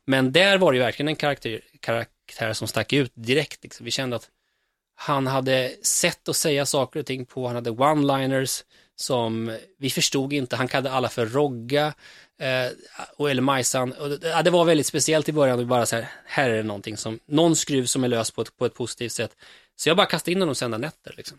Men 0.05 0.33
där 0.33 0.59
var 0.59 0.73
det 0.73 0.79
ju 0.79 0.85
verkligen 0.85 1.09
en 1.09 1.17
karaktär, 1.17 1.61
karaktär 1.81 2.53
som 2.53 2.69
stack 2.69 2.93
ut 2.93 3.13
direkt. 3.15 3.63
Liksom. 3.63 3.85
Vi 3.85 3.91
kände 3.91 4.17
att 4.17 4.29
han 4.95 5.27
hade 5.27 5.73
sätt 5.83 6.29
att 6.29 6.37
säga 6.37 6.67
saker 6.67 7.01
och 7.01 7.07
ting 7.07 7.27
på, 7.27 7.47
han 7.47 7.55
hade 7.55 7.71
one-liners 7.71 8.65
som 8.97 9.59
vi 9.79 9.91
förstod 9.91 10.33
inte, 10.33 10.57
han 10.57 10.69
kallade 10.69 10.91
alla 10.91 11.09
för 11.09 11.27
Rogga 11.27 11.95
och 13.17 13.31
eller 13.31 13.43
Majsan. 13.43 13.93
Och, 13.93 14.11
det- 14.11 14.29
ja, 14.29 14.43
det 14.43 14.51
var 14.51 14.65
väldigt 14.65 14.87
speciellt 14.87 15.29
i 15.29 15.33
början, 15.33 15.59
och 15.59 15.67
bara 15.67 15.87
så 15.87 15.97
här, 15.97 16.09
här 16.27 16.51
är 16.51 16.57
det 16.57 16.63
någonting 16.63 16.97
som, 16.97 17.19
någon 17.27 17.57
skruv 17.57 17.87
som 17.87 18.05
är 18.05 18.09
lös 18.09 18.31
på 18.31 18.43
ett, 18.43 18.57
på 18.59 18.67
ett 18.67 18.75
positivt 18.75 19.13
sätt. 19.13 19.37
Så 19.77 19.89
jag 19.89 19.97
bara 19.97 20.07
kastade 20.07 20.33
in 20.33 20.41
honom 20.41 20.55
sända 20.55 20.79
nätter 20.79 21.15
liksom. 21.17 21.39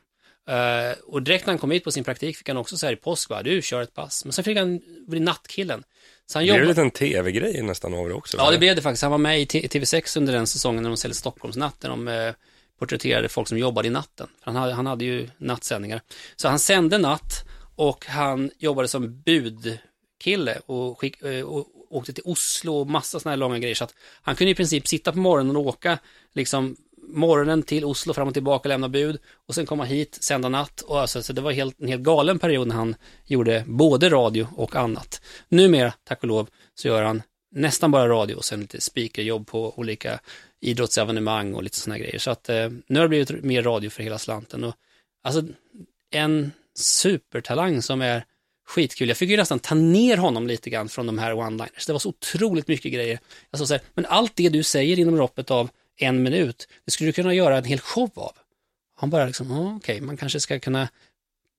Eh, 0.49 0.97
och 1.07 1.21
direkt 1.23 1.45
när 1.45 1.51
han 1.53 1.59
kom 1.59 1.71
hit 1.71 1.83
på 1.83 1.91
sin 1.91 2.03
praktik 2.03 2.37
fick 2.37 2.47
han 2.47 2.57
också 2.57 2.77
så 2.77 2.85
här 2.85 2.93
i 2.93 2.95
påsk, 2.95 3.29
bara, 3.29 3.43
du 3.43 3.61
kör 3.61 3.81
ett 3.81 3.93
pass. 3.93 4.25
Men 4.25 4.33
sen 4.33 4.43
fick 4.43 4.57
han 4.57 4.81
bli 5.07 5.19
nattkillen. 5.19 5.83
Så 6.25 6.37
han 6.39 6.43
det 6.45 6.47
jobbade... 6.47 6.63
en 6.63 6.67
liten 6.67 6.91
tv-grej 6.91 7.61
nästan 7.61 7.93
av 7.93 8.07
det 8.07 8.13
också. 8.13 8.37
Ja, 8.37 8.43
va? 8.43 8.51
det 8.51 8.57
blev 8.57 8.75
det 8.75 8.81
faktiskt. 8.81 9.01
Han 9.01 9.11
var 9.11 9.17
med 9.17 9.41
i 9.41 9.45
T- 9.45 9.67
TV6 9.71 10.17
under 10.17 10.33
den 10.33 10.47
säsongen 10.47 10.83
när 10.83 10.89
de 10.89 10.97
säljer 10.97 11.15
Stockholmsnatt, 11.15 11.75
när 11.83 11.89
de 11.89 12.07
eh, 12.07 12.33
porträtterade 12.79 13.29
folk 13.29 13.47
som 13.47 13.57
jobbade 13.57 13.87
i 13.87 13.91
natten. 13.91 14.27
Han, 14.41 14.55
hade, 14.55 14.73
han 14.73 14.85
hade 14.85 15.05
ju 15.05 15.29
nattsändningar. 15.37 16.01
Så 16.35 16.47
han 16.47 16.59
sände 16.59 16.97
natt 16.97 17.43
och 17.75 18.05
han 18.05 18.51
jobbade 18.57 18.87
som 18.87 19.21
kille 20.21 20.59
och, 20.65 20.99
skick, 20.99 21.21
eh, 21.21 21.45
och 21.45 21.67
åkte 21.89 22.13
till 22.13 22.23
Oslo 22.25 22.73
och 22.73 22.87
massa 22.87 23.19
sådana 23.19 23.31
här 23.31 23.37
långa 23.37 23.59
grejer. 23.59 23.75
Så 23.75 23.83
att 23.83 23.95
han 24.21 24.35
kunde 24.35 24.51
i 24.51 24.55
princip 24.55 24.87
sitta 24.87 25.11
på 25.11 25.17
morgonen 25.17 25.55
och 25.55 25.65
åka 25.65 25.99
liksom 26.33 26.75
morgonen 27.13 27.63
till 27.63 27.85
Oslo 27.85 28.13
fram 28.13 28.27
och 28.27 28.33
tillbaka, 28.33 28.61
och 28.61 28.69
lämna 28.69 28.89
bud 28.89 29.19
och 29.47 29.55
sen 29.55 29.65
komma 29.65 29.83
hit, 29.83 30.17
sända 30.21 30.49
natt 30.49 30.81
och 30.81 31.01
alltså, 31.01 31.23
så 31.23 31.33
det 31.33 31.41
var 31.41 31.51
helt, 31.51 31.79
en 31.79 31.87
helt 31.87 32.03
galen 32.03 32.39
period 32.39 32.67
när 32.67 32.75
han 32.75 32.95
gjorde 33.25 33.63
både 33.67 34.09
radio 34.09 34.47
och 34.55 34.75
annat. 34.75 35.21
Numera, 35.49 35.93
tack 36.03 36.21
och 36.21 36.27
lov, 36.27 36.49
så 36.75 36.87
gör 36.87 37.03
han 37.03 37.21
nästan 37.51 37.91
bara 37.91 38.09
radio 38.09 38.35
och 38.35 38.45
sen 38.45 38.61
lite 38.61 38.81
speakerjobb 38.81 39.47
på 39.47 39.79
olika 39.79 40.19
idrottsevenemang 40.59 41.53
och 41.53 41.63
lite 41.63 41.77
sådana 41.77 41.99
grejer. 41.99 42.19
Så 42.19 42.31
att 42.31 42.49
eh, 42.49 42.69
nu 42.87 42.99
har 42.99 43.01
det 43.01 43.09
blivit 43.09 43.43
mer 43.43 43.63
radio 43.63 43.89
för 43.89 44.03
hela 44.03 44.17
slanten. 44.17 44.63
Och, 44.63 44.75
alltså 45.23 45.43
en 46.11 46.51
supertalang 46.75 47.81
som 47.81 48.01
är 48.01 48.25
skitkul. 48.71 49.07
Jag 49.07 49.17
fick 49.17 49.29
ju 49.29 49.37
nästan 49.37 49.59
ta 49.59 49.75
ner 49.75 50.17
honom 50.17 50.47
lite 50.47 50.69
grann 50.69 50.89
från 50.89 51.05
de 51.05 51.17
här 51.19 51.33
one-liners. 51.33 51.87
Det 51.87 51.91
var 51.91 51.99
så 51.99 52.09
otroligt 52.09 52.67
mycket 52.67 52.93
grejer. 52.93 53.19
Jag 53.49 53.59
sa 53.59 53.65
så 53.65 53.73
här, 53.73 53.83
men 53.93 54.05
allt 54.05 54.35
det 54.35 54.49
du 54.49 54.63
säger 54.63 54.99
inom 54.99 55.15
loppet 55.15 55.51
av 55.51 55.69
en 55.97 56.23
minut, 56.23 56.67
det 56.85 56.91
skulle 56.91 57.07
du 57.07 57.13
kunna 57.13 57.33
göra 57.33 57.57
en 57.57 57.63
hel 57.63 57.79
show 57.79 58.11
av. 58.15 58.31
Han 58.97 59.09
bara 59.09 59.25
liksom, 59.25 59.51
oh, 59.51 59.75
okej, 59.77 59.95
okay, 59.95 60.05
man 60.05 60.17
kanske 60.17 60.39
ska 60.39 60.59
kunna 60.59 60.87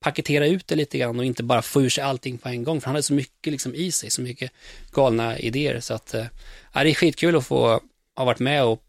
paketera 0.01 0.47
ut 0.47 0.67
det 0.67 0.75
lite 0.75 0.99
grann 0.99 1.19
och 1.19 1.25
inte 1.25 1.43
bara 1.43 1.63
få 1.63 1.83
ur 1.83 1.89
sig 1.89 2.05
allting 2.05 2.39
på 2.39 2.49
en 2.49 2.65
gång, 2.65 2.81
för 2.81 2.87
han 2.87 2.95
hade 2.95 3.03
så 3.03 3.15
mycket 3.15 3.51
liksom 3.53 3.75
i 3.75 3.93
sig, 3.93 4.11
så 4.11 4.23
mycket 4.23 4.53
galna 4.93 5.39
idéer. 5.39 5.81
Så 5.81 5.95
att, 5.95 6.15
äh, 6.15 6.25
det 6.73 6.91
är 6.91 6.95
skitkul 6.95 7.37
att 7.37 7.47
få 7.47 7.81
ha 8.17 8.25
varit 8.25 8.39
med 8.39 8.65
och, 8.65 8.83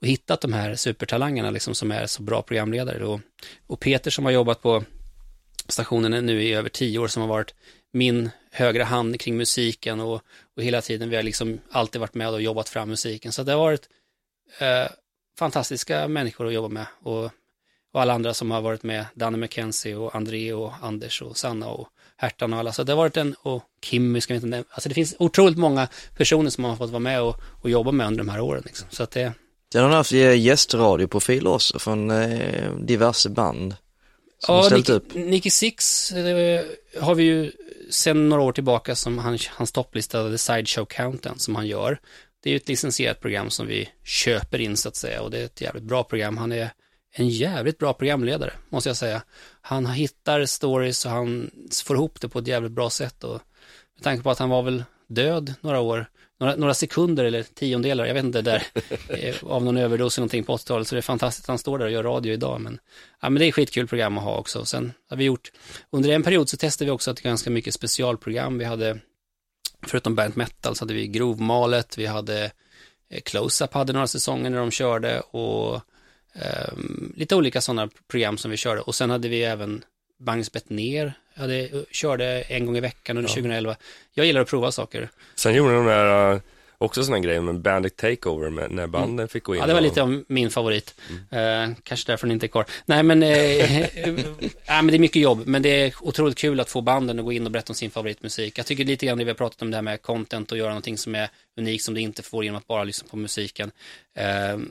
och 0.00 0.06
hittat 0.06 0.40
de 0.40 0.52
här 0.52 0.74
supertalangerna 0.74 1.50
liksom, 1.50 1.74
som 1.74 1.92
är 1.92 2.06
så 2.06 2.22
bra 2.22 2.42
programledare. 2.42 3.04
Och, 3.04 3.20
och 3.66 3.80
Peter 3.80 4.10
som 4.10 4.24
har 4.24 4.32
jobbat 4.32 4.62
på 4.62 4.84
stationen 5.70 6.26
nu 6.26 6.42
i 6.42 6.54
över 6.54 6.68
tio 6.68 6.98
år, 6.98 7.08
som 7.08 7.22
har 7.22 7.28
varit 7.28 7.54
min 7.92 8.30
högra 8.50 8.84
hand 8.84 9.20
kring 9.20 9.36
musiken 9.36 10.00
och, 10.00 10.22
och 10.56 10.62
hela 10.62 10.80
tiden 10.80 11.10
vi 11.10 11.16
har 11.16 11.22
liksom 11.22 11.60
alltid 11.70 12.00
varit 12.00 12.14
med 12.14 12.28
och 12.28 12.42
jobbat 12.42 12.68
fram 12.68 12.88
musiken. 12.88 13.32
Så 13.32 13.42
det 13.42 13.52
har 13.52 13.58
varit 13.58 13.88
eh, 14.58 14.90
fantastiska 15.38 16.08
människor 16.08 16.46
att 16.46 16.52
jobba 16.52 16.68
med 16.68 16.86
och, 17.02 17.24
och 17.92 18.00
alla 18.02 18.12
andra 18.12 18.34
som 18.34 18.50
har 18.50 18.60
varit 18.60 18.82
med, 18.82 19.06
Danne 19.14 19.36
McKenzie 19.36 19.96
och 19.96 20.14
André 20.14 20.52
och 20.52 20.72
Anders 20.82 21.22
och 21.22 21.36
Sanna 21.36 21.68
och 21.68 21.88
Hertan 22.16 22.52
och 22.52 22.58
alla. 22.58 22.72
Så 22.72 22.82
det 22.82 22.92
har 22.92 22.96
varit 22.96 23.16
en, 23.16 23.34
och 23.42 23.62
Kimmy 23.82 24.20
ska 24.20 24.34
vi 24.34 24.36
inte 24.36 24.46
nämna, 24.46 24.64
alltså 24.70 24.88
det 24.88 24.94
finns 24.94 25.14
otroligt 25.18 25.58
många 25.58 25.88
personer 26.16 26.50
som 26.50 26.64
har 26.64 26.76
fått 26.76 26.90
vara 26.90 27.00
med 27.00 27.22
och, 27.22 27.36
och 27.62 27.70
jobba 27.70 27.92
med 27.92 28.06
under 28.06 28.24
de 28.24 28.28
här 28.28 28.40
åren. 28.40 28.62
Liksom. 28.66 28.86
Så 28.90 29.02
att 29.02 29.10
det... 29.10 29.32
Sen 29.72 29.84
har 29.84 29.90
haft 29.90 30.12
gästradioprofiler 30.12 31.50
också 31.50 31.78
från 31.78 32.10
eh, 32.10 32.74
diverse 32.74 33.28
band. 33.28 33.74
Som 34.44 34.54
ja, 34.54 34.62
ställt 34.62 34.88
Nicky, 34.88 34.92
upp. 34.92 35.14
Nicky 35.14 35.50
Six 35.50 36.12
eh, 36.12 36.64
har 37.00 37.14
vi 37.14 37.22
ju 37.22 37.52
sen 37.90 38.28
några 38.28 38.42
år 38.42 38.52
tillbaka 38.52 38.94
som 38.94 39.18
han, 39.18 39.38
hans 39.50 39.72
topplista, 39.72 40.30
The 40.30 40.38
Sideshow 40.38 40.84
Countdown, 40.84 41.38
som 41.38 41.56
han 41.56 41.66
gör. 41.66 42.00
Det 42.42 42.50
är 42.50 42.52
ju 42.52 42.56
ett 42.56 42.68
licensierat 42.68 43.20
program 43.20 43.50
som 43.50 43.66
vi 43.66 43.88
köper 44.04 44.60
in 44.60 44.76
så 44.76 44.88
att 44.88 44.96
säga 44.96 45.22
och 45.22 45.30
det 45.30 45.38
är 45.38 45.44
ett 45.44 45.60
jävligt 45.60 45.84
bra 45.84 46.04
program. 46.04 46.36
Han 46.36 46.52
är 46.52 46.70
en 47.12 47.28
jävligt 47.28 47.78
bra 47.78 47.92
programledare, 47.92 48.52
måste 48.68 48.88
jag 48.88 48.96
säga. 48.96 49.22
Han 49.60 49.86
hittar 49.86 50.44
stories 50.44 51.04
och 51.04 51.10
han 51.10 51.50
får 51.84 51.96
ihop 51.96 52.20
det 52.20 52.28
på 52.28 52.38
ett 52.38 52.46
jävligt 52.46 52.72
bra 52.72 52.90
sätt 52.90 53.24
och 53.24 53.40
med 53.94 54.02
tanke 54.02 54.22
på 54.22 54.30
att 54.30 54.38
han 54.38 54.48
var 54.48 54.62
väl 54.62 54.84
död 55.08 55.54
några 55.60 55.80
år, 55.80 56.06
några, 56.40 56.56
några 56.56 56.74
sekunder 56.74 57.24
eller 57.24 57.42
tiondelar, 57.42 58.04
jag 58.04 58.14
vet 58.14 58.24
inte, 58.24 58.42
där 58.42 58.62
eh, 59.08 59.34
av 59.42 59.64
någon 59.64 59.76
överdos 59.76 60.18
eller 60.18 60.22
någonting 60.22 60.44
på 60.44 60.56
80-talet, 60.56 60.88
så 60.88 60.94
det 60.94 60.98
är 60.98 61.02
fantastiskt 61.02 61.44
att 61.44 61.48
han 61.48 61.58
står 61.58 61.78
där 61.78 61.84
och 61.84 61.92
gör 61.92 62.02
radio 62.02 62.32
idag, 62.32 62.60
men, 62.60 62.78
ja, 63.20 63.30
men 63.30 63.40
det 63.40 63.46
är 63.46 63.52
skitkul 63.52 63.86
program 63.86 64.18
att 64.18 64.24
ha 64.24 64.36
också. 64.36 64.64
Sen 64.64 64.92
har 65.08 65.16
vi 65.16 65.24
gjort, 65.24 65.52
under 65.90 66.10
en 66.10 66.22
period 66.22 66.48
så 66.48 66.56
testade 66.56 66.86
vi 66.86 66.90
också 66.90 67.10
ett 67.10 67.22
ganska 67.22 67.50
mycket 67.50 67.74
specialprogram, 67.74 68.58
vi 68.58 68.64
hade, 68.64 68.98
förutom 69.86 70.14
Band 70.14 70.36
Metal, 70.36 70.76
så 70.76 70.82
hade 70.84 70.94
vi 70.94 71.06
Grovmalet, 71.06 71.98
vi 71.98 72.06
hade 72.06 72.50
eh, 73.10 73.20
Close-Up 73.20 73.74
hade 73.74 73.92
några 73.92 74.06
säsonger 74.06 74.50
när 74.50 74.58
de 74.58 74.70
körde 74.70 75.20
och 75.20 75.80
Um, 76.34 77.14
lite 77.16 77.36
olika 77.36 77.60
sådana 77.60 77.88
program 78.08 78.38
som 78.38 78.50
vi 78.50 78.56
körde 78.56 78.80
och 78.80 78.94
sen 78.94 79.10
hade 79.10 79.28
vi 79.28 79.42
även 79.42 79.84
Magnus 80.20 80.50
ner. 80.68 81.14
Jag 81.34 81.40
hade, 81.42 81.84
körde 81.90 82.42
en 82.42 82.66
gång 82.66 82.76
i 82.76 82.80
veckan 82.80 83.16
under 83.16 83.30
ja. 83.30 83.34
2011. 83.34 83.76
Jag 84.14 84.26
gillar 84.26 84.40
att 84.40 84.48
prova 84.48 84.72
saker. 84.72 85.10
Sen 85.34 85.54
gjorde 85.54 85.74
de 85.74 85.86
där, 85.86 86.32
uh, 86.34 86.40
också 86.78 87.04
sådana 87.04 87.20
grejer 87.20 87.40
med 87.40 87.60
Bandit 87.60 87.96
Takeover, 87.96 88.50
med, 88.50 88.70
när 88.70 88.86
banden 88.86 89.18
mm. 89.18 89.28
fick 89.28 89.44
gå 89.44 89.54
in. 89.54 89.60
Ja, 89.60 89.66
det 89.66 89.74
var 89.74 89.80
lite 89.80 90.02
av 90.02 90.24
min 90.28 90.50
favorit. 90.50 90.94
Mm. 91.30 91.70
Uh, 91.70 91.76
kanske 91.82 92.12
därför 92.12 92.26
den 92.26 92.32
inte 92.32 92.46
är 92.46 92.48
kvar. 92.48 92.66
Nej, 92.86 93.02
men, 93.02 93.22
uh, 93.22 93.28
men 94.66 94.86
det 94.86 94.94
är 94.94 94.98
mycket 94.98 95.22
jobb, 95.22 95.42
men 95.46 95.62
det 95.62 95.68
är 95.68 95.94
otroligt 96.00 96.38
kul 96.38 96.60
att 96.60 96.70
få 96.70 96.80
banden 96.80 97.18
att 97.18 97.24
gå 97.24 97.32
in 97.32 97.46
och 97.46 97.52
berätta 97.52 97.70
om 97.70 97.74
sin 97.74 97.90
favoritmusik. 97.90 98.58
Jag 98.58 98.66
tycker 98.66 98.84
lite 98.84 99.06
grann 99.06 99.18
det 99.18 99.24
vi 99.24 99.30
har 99.30 99.36
pratat 99.36 99.62
om 99.62 99.70
det 99.70 99.76
här 99.76 99.82
med 99.82 100.02
content 100.02 100.52
och 100.52 100.58
göra 100.58 100.68
någonting 100.68 100.98
som 100.98 101.14
är 101.14 101.28
unikt 101.56 101.84
som 101.84 101.94
det 101.94 102.00
inte 102.00 102.22
får 102.22 102.44
genom 102.44 102.58
att 102.58 102.66
bara 102.66 102.84
lyssna 102.84 103.08
på 103.08 103.16
musiken. 103.16 103.70
Uh, 104.18 104.62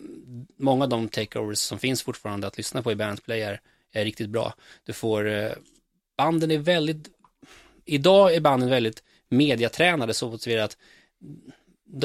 många 0.58 0.84
av 0.84 0.90
de 0.90 1.10
takeovers 1.10 1.58
som 1.58 1.80
finns 1.80 2.04
fortfarande 2.04 2.48
att 2.48 2.58
lyssna 2.58 2.82
på 2.82 2.92
i 2.92 2.96
Bandplay 2.96 3.42
är, 3.42 3.60
är 3.94 4.06
riktigt 4.06 4.30
bra. 4.30 4.54
Du 4.86 4.94
får, 4.94 5.54
banden 6.20 6.52
är 6.52 6.58
väldigt, 6.58 7.08
idag 7.86 8.36
är 8.36 8.40
banden 8.40 8.70
väldigt 8.70 9.04
mediatränade 9.30 10.14
så 10.14 10.34
att 10.34 10.78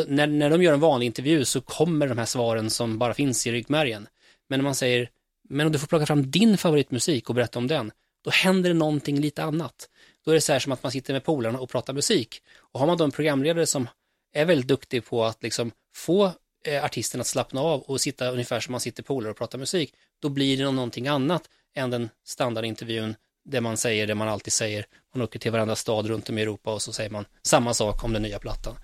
när, 0.09 0.27
när 0.27 0.51
de 0.51 0.63
gör 0.63 0.73
en 0.73 0.81
vanlig 0.81 1.07
intervju 1.07 1.45
så 1.45 1.61
kommer 1.61 2.09
de 2.09 2.19
här 2.19 2.25
svaren 2.27 2.71
som 2.71 2.99
bara 2.99 3.15
finns 3.15 3.47
i 3.47 3.53
ryggmärgen. 3.53 4.07
Men 4.49 4.59
när 4.59 4.65
man 4.65 4.75
säger, 4.75 5.11
men 5.49 5.67
om 5.67 5.73
du 5.73 5.79
får 5.79 5.87
plocka 5.87 6.07
fram 6.07 6.31
din 6.31 6.59
favoritmusik 6.59 7.29
och 7.29 7.35
berätta 7.35 7.59
om 7.59 7.67
den, 7.67 7.93
då 8.25 8.31
händer 8.31 8.71
det 8.71 8.75
någonting 8.75 9.21
lite 9.21 9.43
annat. 9.43 9.89
Då 10.25 10.31
är 10.31 10.35
det 10.35 10.41
så 10.41 10.53
här 10.53 10.59
som 10.59 10.73
att 10.73 10.83
man 10.83 10.93
sitter 10.93 11.13
med 11.13 11.25
polarna 11.25 11.59
och 11.59 11.71
pratar 11.71 11.93
musik. 11.93 12.43
Och 12.73 12.81
har 12.81 12.87
man 12.87 12.99
då 12.99 13.05
en 13.05 13.11
programledare 13.11 13.67
som 13.67 13.89
är 14.33 14.45
väldigt 14.45 14.69
duktig 14.69 15.05
på 15.05 15.25
att 15.25 15.43
liksom 15.43 15.71
få 15.95 16.33
eh, 16.67 16.85
artisten 16.85 17.21
att 17.21 17.27
slappna 17.27 17.61
av 17.61 17.81
och 17.81 18.01
sitta 18.01 18.31
ungefär 18.31 18.61
som 18.61 18.73
man 18.73 18.81
sitter 18.81 19.03
polare 19.03 19.31
och 19.31 19.39
pratar 19.39 19.59
musik, 19.59 19.95
då 20.23 20.29
blir 20.29 20.57
det 20.57 20.71
någonting 20.71 21.09
annat 21.09 21.51
än 21.75 21.91
den 21.91 22.11
standardintervjun 22.25 23.15
där 23.45 23.61
man 23.61 23.77
säger 23.77 24.07
det 24.07 24.15
man 24.15 24.29
alltid 24.29 24.53
säger. 24.53 24.87
Man 25.15 25.23
åker 25.23 25.39
till 25.39 25.53
varandra 25.53 25.77
stad 25.77 26.07
runt 26.07 26.29
om 26.29 26.39
i 26.39 26.43
Europa 26.43 26.75
och 26.75 26.83
så 26.83 26.93
säger 26.93 27.11
man 27.11 27.25
samma 27.43 27.75
sak 27.75 28.05
om 28.05 28.13
den 28.13 28.23
nya 28.23 28.39
plattan. 28.39 28.77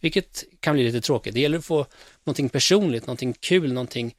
Vilket 0.00 0.44
kan 0.60 0.74
bli 0.74 0.84
lite 0.84 1.00
tråkigt. 1.00 1.34
Det 1.34 1.40
gäller 1.40 1.58
att 1.58 1.64
få 1.64 1.86
någonting 2.24 2.48
personligt, 2.48 3.06
någonting 3.06 3.32
kul, 3.32 3.72
någonting, 3.72 4.14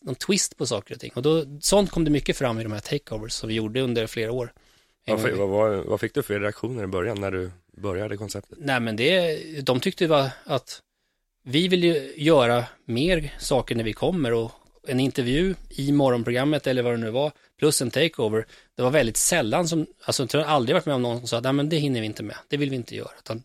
någon 0.00 0.14
twist 0.14 0.56
på 0.56 0.66
saker 0.66 0.94
och 0.94 1.00
ting. 1.00 1.12
Och 1.14 1.22
då, 1.22 1.44
sånt 1.60 1.90
kom 1.90 2.04
det 2.04 2.10
mycket 2.10 2.36
fram 2.36 2.60
i 2.60 2.62
de 2.62 2.72
här 2.72 2.80
takeovers 2.80 3.32
som 3.32 3.48
vi 3.48 3.54
gjorde 3.54 3.80
under 3.80 4.06
flera 4.06 4.32
år. 4.32 4.52
Vad, 5.06 5.20
vad, 5.20 5.48
vad, 5.48 5.84
vad 5.84 6.00
fick 6.00 6.14
du 6.14 6.22
för 6.22 6.40
reaktioner 6.40 6.84
i 6.84 6.86
början 6.86 7.20
när 7.20 7.30
du 7.30 7.50
började 7.76 8.16
konceptet? 8.16 8.58
Nej 8.60 8.80
men 8.80 8.96
det, 8.96 9.36
de 9.60 9.80
tyckte 9.80 10.06
var 10.06 10.28
att 10.44 10.82
vi 11.42 11.68
vill 11.68 11.84
ju 11.84 12.12
göra 12.16 12.64
mer 12.84 13.34
saker 13.38 13.74
när 13.74 13.84
vi 13.84 13.92
kommer 13.92 14.32
och 14.32 14.50
en 14.86 15.00
intervju 15.00 15.54
i 15.68 15.92
morgonprogrammet 15.92 16.66
eller 16.66 16.82
vad 16.82 16.92
det 16.92 16.96
nu 16.96 17.10
var, 17.10 17.32
plus 17.58 17.82
en 17.82 17.90
takeover, 17.90 18.46
det 18.74 18.82
var 18.82 18.90
väldigt 18.90 19.16
sällan 19.16 19.68
som, 19.68 19.86
alltså 20.04 20.26
jag 20.32 20.40
har 20.40 20.46
aldrig 20.46 20.74
varit 20.74 20.86
med 20.86 20.94
om 20.94 21.02
någon 21.02 21.18
som 21.18 21.28
sa, 21.28 21.40
nej 21.40 21.52
men 21.52 21.68
det 21.68 21.76
hinner 21.76 22.00
vi 22.00 22.06
inte 22.06 22.22
med, 22.22 22.36
det 22.48 22.56
vill 22.56 22.70
vi 22.70 22.76
inte 22.76 22.96
göra, 22.96 23.10
utan 23.18 23.42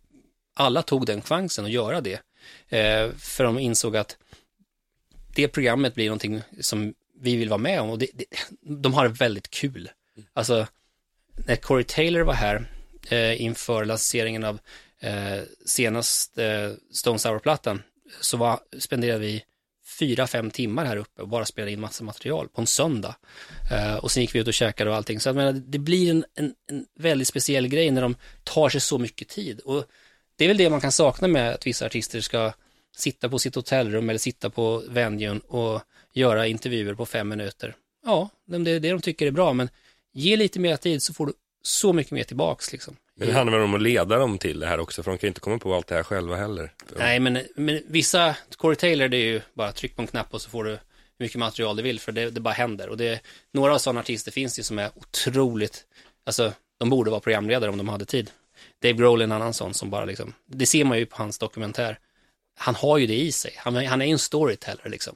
alla 0.53 0.81
tog 0.81 1.05
den 1.05 1.21
chansen 1.21 1.65
att 1.65 1.71
göra 1.71 2.01
det. 2.01 2.21
Eh, 2.69 3.11
för 3.17 3.43
de 3.43 3.59
insåg 3.59 3.97
att 3.97 4.17
det 5.35 5.47
programmet 5.47 5.95
blir 5.95 6.05
någonting 6.05 6.41
som 6.59 6.93
vi 7.19 7.35
vill 7.35 7.49
vara 7.49 7.57
med 7.57 7.81
om 7.81 7.89
och 7.89 7.97
det, 7.99 8.07
det, 8.13 8.25
de 8.61 8.93
har 8.93 9.03
det 9.07 9.13
väldigt 9.13 9.49
kul. 9.49 9.89
Alltså, 10.33 10.67
när 11.45 11.55
Corey 11.55 11.83
Taylor 11.83 12.21
var 12.21 12.33
här 12.33 12.65
eh, 13.09 13.41
inför 13.41 13.85
lanseringen 13.85 14.43
av 14.43 14.59
eh, 14.99 15.41
senaste 15.65 16.45
eh, 16.45 16.71
Stone 16.91 17.19
Sour-plattan 17.19 17.83
så 18.21 18.37
var, 18.37 18.59
spenderade 18.79 19.19
vi 19.19 19.43
fyra, 19.99 20.27
fem 20.27 20.51
timmar 20.51 20.85
här 20.85 20.97
uppe 20.97 21.21
och 21.21 21.27
bara 21.27 21.45
spelade 21.45 21.71
in 21.71 21.79
massa 21.79 22.03
material 22.03 22.47
på 22.47 22.61
en 22.61 22.67
söndag. 22.67 23.15
Uh, 23.71 23.95
och 23.95 24.11
sen 24.11 24.21
gick 24.21 24.35
vi 24.35 24.39
ut 24.39 24.47
och 24.47 24.53
käkade 24.53 24.89
och 24.89 24.95
allting. 24.95 25.19
Så 25.19 25.29
jag 25.29 25.35
menar, 25.35 25.51
det 25.53 25.79
blir 25.79 26.11
en, 26.11 26.25
en, 26.35 26.53
en 26.71 26.85
väldigt 26.99 27.27
speciell 27.27 27.67
grej 27.67 27.91
när 27.91 28.01
de 28.01 28.15
tar 28.43 28.69
sig 28.69 28.81
så 28.81 28.97
mycket 28.97 29.27
tid. 29.27 29.59
Och 29.59 29.85
det 30.35 30.43
är 30.43 30.47
väl 30.47 30.57
det 30.57 30.69
man 30.69 30.81
kan 30.81 30.91
sakna 30.91 31.27
med 31.27 31.53
att 31.53 31.67
vissa 31.67 31.85
artister 31.85 32.21
ska 32.21 32.53
sitta 32.95 33.29
på 33.29 33.39
sitt 33.39 33.55
hotellrum 33.55 34.09
eller 34.09 34.19
sitta 34.19 34.49
på 34.49 34.83
venuen 34.89 35.39
och 35.39 35.81
göra 36.13 36.47
intervjuer 36.47 36.93
på 36.93 37.05
fem 37.05 37.29
minuter. 37.29 37.75
Ja, 38.05 38.29
det 38.45 38.55
är 38.55 38.79
det 38.79 38.91
de 38.91 39.01
tycker 39.01 39.27
är 39.27 39.31
bra, 39.31 39.53
men 39.53 39.69
ge 40.13 40.35
lite 40.37 40.59
mer 40.59 40.77
tid 40.77 41.03
så 41.03 41.13
får 41.13 41.25
du 41.25 41.33
så 41.61 41.93
mycket 41.93 42.11
mer 42.11 42.23
tillbaks 42.23 42.71
liksom. 42.71 42.95
Men 43.15 43.27
det 43.27 43.33
handlar 43.33 43.57
väl 43.57 43.63
om 43.65 43.73
att 43.73 43.81
leda 43.81 44.17
dem 44.17 44.37
till 44.37 44.59
det 44.59 44.67
här 44.67 44.79
också, 44.79 45.03
för 45.03 45.11
de 45.11 45.17
kan 45.17 45.27
ju 45.27 45.29
inte 45.29 45.39
komma 45.39 45.59
på 45.59 45.75
allt 45.75 45.87
det 45.87 45.95
här 45.95 46.03
själva 46.03 46.35
heller. 46.35 46.73
Nej, 46.97 47.19
men, 47.19 47.39
men 47.55 47.81
vissa, 47.87 48.35
Corey 48.57 48.75
Taylor, 48.75 49.07
det 49.07 49.17
är 49.17 49.25
ju 49.25 49.41
bara 49.53 49.71
tryck 49.71 49.95
på 49.95 50.01
en 50.01 50.07
knapp 50.07 50.33
och 50.33 50.41
så 50.41 50.49
får 50.49 50.63
du 50.63 50.69
hur 50.69 50.79
mycket 51.25 51.39
material 51.39 51.75
du 51.75 51.83
vill, 51.83 51.99
för 51.99 52.11
det, 52.11 52.29
det 52.29 52.39
bara 52.39 52.53
händer. 52.53 52.89
Och 52.89 52.97
det, 52.97 53.21
några 53.53 53.79
sådana 53.79 53.99
artister 53.99 54.31
finns 54.31 54.55
det 54.55 54.63
som 54.63 54.79
är 54.79 54.89
otroligt, 54.95 55.85
alltså 56.25 56.53
de 56.79 56.89
borde 56.89 57.11
vara 57.11 57.21
programledare 57.21 57.69
om 57.69 57.77
de 57.77 57.89
hade 57.89 58.05
tid. 58.05 58.31
Dave 58.81 58.93
Grohl 58.93 59.21
är 59.21 59.23
en 59.23 59.31
annan 59.31 59.53
sån 59.53 59.73
som 59.73 59.89
bara 59.89 60.05
liksom, 60.05 60.33
det 60.45 60.65
ser 60.65 60.85
man 60.85 60.97
ju 60.97 61.05
på 61.05 61.17
hans 61.17 61.37
dokumentär. 61.37 61.99
Han 62.57 62.75
har 62.75 62.97
ju 62.97 63.07
det 63.07 63.19
i 63.19 63.31
sig, 63.31 63.53
han, 63.57 63.75
han 63.75 64.01
är 64.01 64.05
ju 64.05 64.11
en 64.11 64.19
storyteller 64.19 64.89
liksom. 64.89 65.15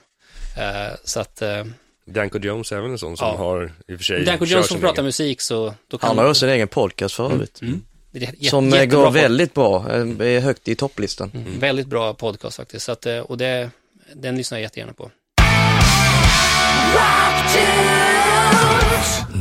Uh, 0.58 0.96
så 1.04 1.20
att 1.20 1.42
uh, 1.42 1.66
Danko 2.08 2.40
Jones 2.40 2.72
är 2.72 2.82
väl 2.82 2.92
en 2.92 2.98
sån 2.98 3.18
som 3.18 3.28
ja. 3.28 3.36
har, 3.38 3.72
i 3.88 3.96
och 3.96 3.98
för 3.98 4.04
sig, 4.04 4.26
Danko 4.26 4.46
Jones 4.46 4.68
som 4.68 4.80
pratar 4.80 4.94
egen. 4.94 5.06
musik 5.06 5.42
så... 5.42 5.74
han 6.02 6.18
har 6.18 6.28
ju 6.28 6.34
sin 6.34 6.50
egen 6.50 6.68
podcast 6.68 7.16
för 7.16 7.32
övrigt. 7.32 7.62
Mm. 7.62 7.82
Mm. 8.14 8.36
Som 8.42 8.74
eh, 8.74 8.86
går 8.86 9.12
väldigt 9.12 9.54
bra, 9.54 9.92
eh, 9.92 10.28
är 10.28 10.40
högt 10.40 10.68
i 10.68 10.76
topplistan. 10.76 11.32
Mm. 11.34 11.60
Väldigt 11.60 11.88
bra 11.88 12.14
podcast 12.14 12.58
faktiskt, 12.58 12.86
så 12.86 12.92
att, 12.92 13.06
eh, 13.06 13.20
och 13.20 13.38
det, 13.38 13.70
den 14.14 14.38
lyssnar 14.38 14.58
jag 14.58 14.64
jättegärna 14.64 14.94
på. 14.94 15.12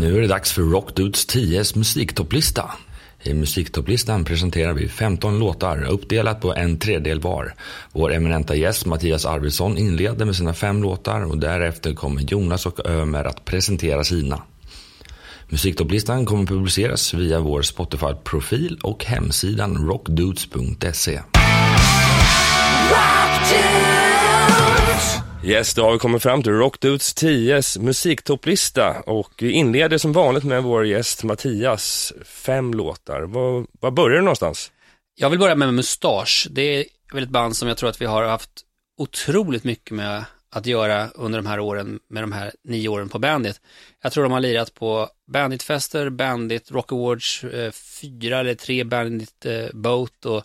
Nu 0.00 0.16
är 0.16 0.20
det 0.20 0.26
dags 0.26 0.52
för 0.52 0.62
Rockdudes 0.62 1.28
10s 1.28 1.78
musiktopplista. 1.78 2.70
I 3.26 3.34
musiktopplistan 3.34 4.24
presenterar 4.24 4.72
vi 4.72 4.88
15 4.88 5.38
låtar 5.38 5.84
uppdelat 5.84 6.40
på 6.40 6.54
en 6.54 6.78
tredjedel 6.78 7.20
var. 7.20 7.54
Vår 7.92 8.12
eminenta 8.12 8.54
gäst 8.54 8.86
Mattias 8.86 9.26
Arvidsson 9.26 9.78
inleder 9.78 10.24
med 10.24 10.36
sina 10.36 10.54
fem 10.54 10.82
låtar 10.82 11.24
och 11.24 11.38
därefter 11.38 11.94
kommer 11.94 12.22
Jonas 12.22 12.66
och 12.66 12.86
Ömer 12.86 13.24
att 13.24 13.44
presentera 13.44 14.04
sina. 14.04 14.42
Musiktopplistan 15.48 16.26
kommer 16.26 16.46
publiceras 16.46 17.14
via 17.14 17.40
vår 17.40 17.62
Spotify-profil 17.62 18.78
och 18.82 19.04
hemsidan 19.04 19.88
rockdudes.se. 19.88 21.20
Yes, 25.44 25.74
då 25.74 25.82
har 25.82 25.92
vi 25.92 25.98
kommit 25.98 26.22
fram 26.22 26.42
till 26.42 26.52
Rockdudes 26.52 27.16
10s 27.16 27.80
musiktopplista 27.80 29.00
och 29.00 29.32
vi 29.38 29.50
inleder 29.50 29.98
som 29.98 30.12
vanligt 30.12 30.44
med 30.44 30.62
vår 30.62 30.86
gäst 30.86 31.24
Mattias, 31.24 32.12
fem 32.24 32.74
låtar. 32.74 33.22
Var, 33.22 33.66
var 33.80 33.90
börjar 33.90 34.16
du 34.16 34.22
någonstans? 34.22 34.72
Jag 35.14 35.30
vill 35.30 35.38
börja 35.38 35.54
med 35.54 35.74
Mustasch. 35.74 36.48
Det 36.50 36.62
är 36.62 36.84
väl 37.12 37.22
ett 37.22 37.28
band 37.28 37.56
som 37.56 37.68
jag 37.68 37.76
tror 37.76 37.88
att 37.88 38.00
vi 38.00 38.06
har 38.06 38.24
haft 38.24 38.50
otroligt 38.98 39.64
mycket 39.64 39.90
med 39.90 40.24
att 40.50 40.66
göra 40.66 41.08
under 41.14 41.38
de 41.38 41.46
här 41.46 41.60
åren, 41.60 42.00
med 42.08 42.22
de 42.22 42.32
här 42.32 42.52
nio 42.64 42.88
åren 42.88 43.08
på 43.08 43.18
Bandit. 43.18 43.60
Jag 44.02 44.12
tror 44.12 44.24
de 44.24 44.32
har 44.32 44.40
lirat 44.40 44.74
på 44.74 45.08
Bandit-fester, 45.26 46.10
Bandit 46.10 46.70
Rock 46.70 46.92
Awards, 46.92 47.44
eh, 47.44 47.70
fyra 47.72 48.40
eller 48.40 48.54
tre 48.54 48.84
Bandit 48.84 49.46
eh, 49.46 49.66
Boat 49.72 50.24
och 50.24 50.44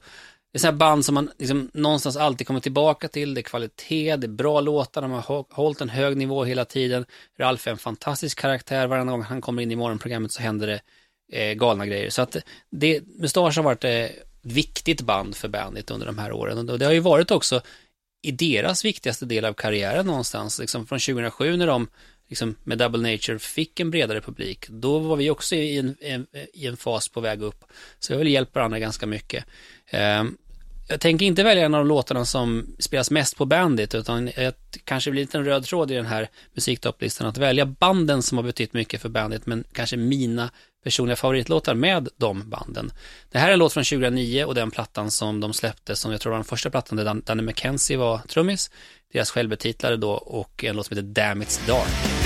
det 0.52 0.58
är 0.58 0.60
sådana 0.60 0.78
band 0.78 1.06
som 1.06 1.16
man 1.16 1.32
liksom 1.38 1.72
någonstans 1.74 2.18
alltid 2.18 2.48
kommer 2.48 2.60
tillbaka 2.60 3.08
till. 3.08 3.34
Det 3.34 3.42
är 3.42 3.44
kvalitet, 3.44 4.16
det 4.16 4.28
är 4.28 4.32
bra 4.32 4.62
låtar, 4.62 5.02
de 5.02 5.12
har 5.12 5.46
hållit 5.54 5.82
en 5.82 5.90
hög 5.90 6.18
nivå 6.18 6.44
hela 6.44 6.66
tiden. 6.66 7.06
Ralf 7.40 7.68
är 7.68 7.72
en 7.72 7.78
fantastisk 7.78 8.40
karaktär, 8.40 8.88
varje 8.88 9.04
gång 9.04 9.22
han 9.22 9.42
kommer 9.42 9.62
in 9.62 9.72
i 9.72 9.76
morgonprogrammet 9.76 10.32
så 10.32 10.42
händer 10.42 10.68
det 10.68 10.82
eh, 11.32 11.54
galna 11.54 11.86
grejer. 11.86 12.10
Så 12.10 12.22
att 12.22 12.38
det, 12.72 13.02
Mustasch 13.20 13.56
har 13.56 13.64
varit 13.64 13.84
eh, 13.84 13.92
ett 13.92 14.26
viktigt 14.42 15.02
band 15.02 15.36
för 15.36 15.48
Bandit 15.48 15.92
under 15.92 16.06
de 16.06 16.18
här 16.18 16.32
åren. 16.32 16.70
Och 16.70 16.80
det 16.80 16.86
har 16.86 16.94
ju 16.94 17.00
varit 17.00 17.32
också 17.32 17.62
i 18.22 18.32
deras 18.32 18.86
viktigaste 18.86 19.26
del 19.26 19.46
av 19.46 19.54
karriären 19.54 20.06
någonstans, 20.06 20.60
liksom 20.60 20.88
från 20.88 21.00
2007 21.00 21.58
när 21.58 21.68
de 21.68 21.88
liksom, 22.30 22.56
med 22.64 22.78
Double 22.78 23.12
Nature 23.12 23.40
fick 23.40 23.80
en 23.80 23.92
bredare 23.92 24.22
publik, 24.22 24.66
då 24.70 25.00
var 25.00 25.16
vi 25.16 25.30
också 25.30 25.56
i 25.56 25.78
en, 25.78 25.96
en, 26.02 26.28
i 26.54 26.68
en 26.68 26.78
fas 26.78 27.10
på 27.10 27.22
väg 27.22 27.42
upp. 27.42 27.64
Så 28.00 28.14
vi 28.14 28.16
har 28.16 28.20
väl 28.20 28.34
hjälpt 28.34 28.56
varandra 28.56 28.80
ganska 28.80 29.06
mycket. 29.06 29.46
Eh, 29.88 30.24
jag 30.92 31.00
tänker 31.00 31.26
inte 31.26 31.44
välja 31.44 31.66
en 31.66 31.74
av 31.74 31.80
de 31.80 31.88
låtarna 31.88 32.26
som 32.26 32.76
spelas 32.80 33.12
mest 33.12 33.38
på 33.38 33.46
Bandit, 33.46 33.96
utan 33.96 34.30
jag 34.38 34.54
kanske 34.84 35.12
blir 35.12 35.22
en 35.22 35.26
liten 35.26 35.46
röd 35.46 35.64
tråd 35.64 35.92
i 35.92 35.96
den 35.96 36.06
här 36.06 36.30
musiktopplistan, 36.54 37.28
att 37.28 37.38
välja 37.38 37.66
banden 37.66 38.22
som 38.22 38.38
har 38.38 38.46
betytt 38.46 38.74
mycket 38.74 39.02
för 39.02 39.10
Bandit, 39.10 39.46
men 39.46 39.64
kanske 39.74 39.98
mina 39.98 40.50
personliga 40.84 41.16
favoritlåtar 41.16 41.76
med 41.76 42.10
de 42.18 42.50
banden. 42.50 42.92
Det 43.32 43.38
här 43.38 43.50
är 43.50 43.54
en 43.54 43.60
låt 43.60 43.74
från 43.74 43.84
2009 43.84 44.46
och 44.46 44.56
den 44.56 44.72
plattan 44.72 45.12
som 45.12 45.40
de 45.40 45.54
släppte, 45.54 45.96
som 45.96 46.12
jag 46.12 46.22
tror 46.22 46.32
var 46.32 46.38
den 46.38 46.46
första 46.46 46.70
plattan 46.70 46.98
där 46.98 47.22
Danny 47.26 47.42
McKenzie 47.42 47.98
var 47.98 48.18
trummis, 48.18 48.72
deras 49.14 49.32
självbetitlade 49.32 49.98
då, 49.98 50.12
och 50.12 50.64
en 50.64 50.76
låt 50.76 50.86
som 50.86 50.98
heter 50.98 51.10
Damn 51.10 51.44
It's 51.44 51.68
Dark. 51.68 52.19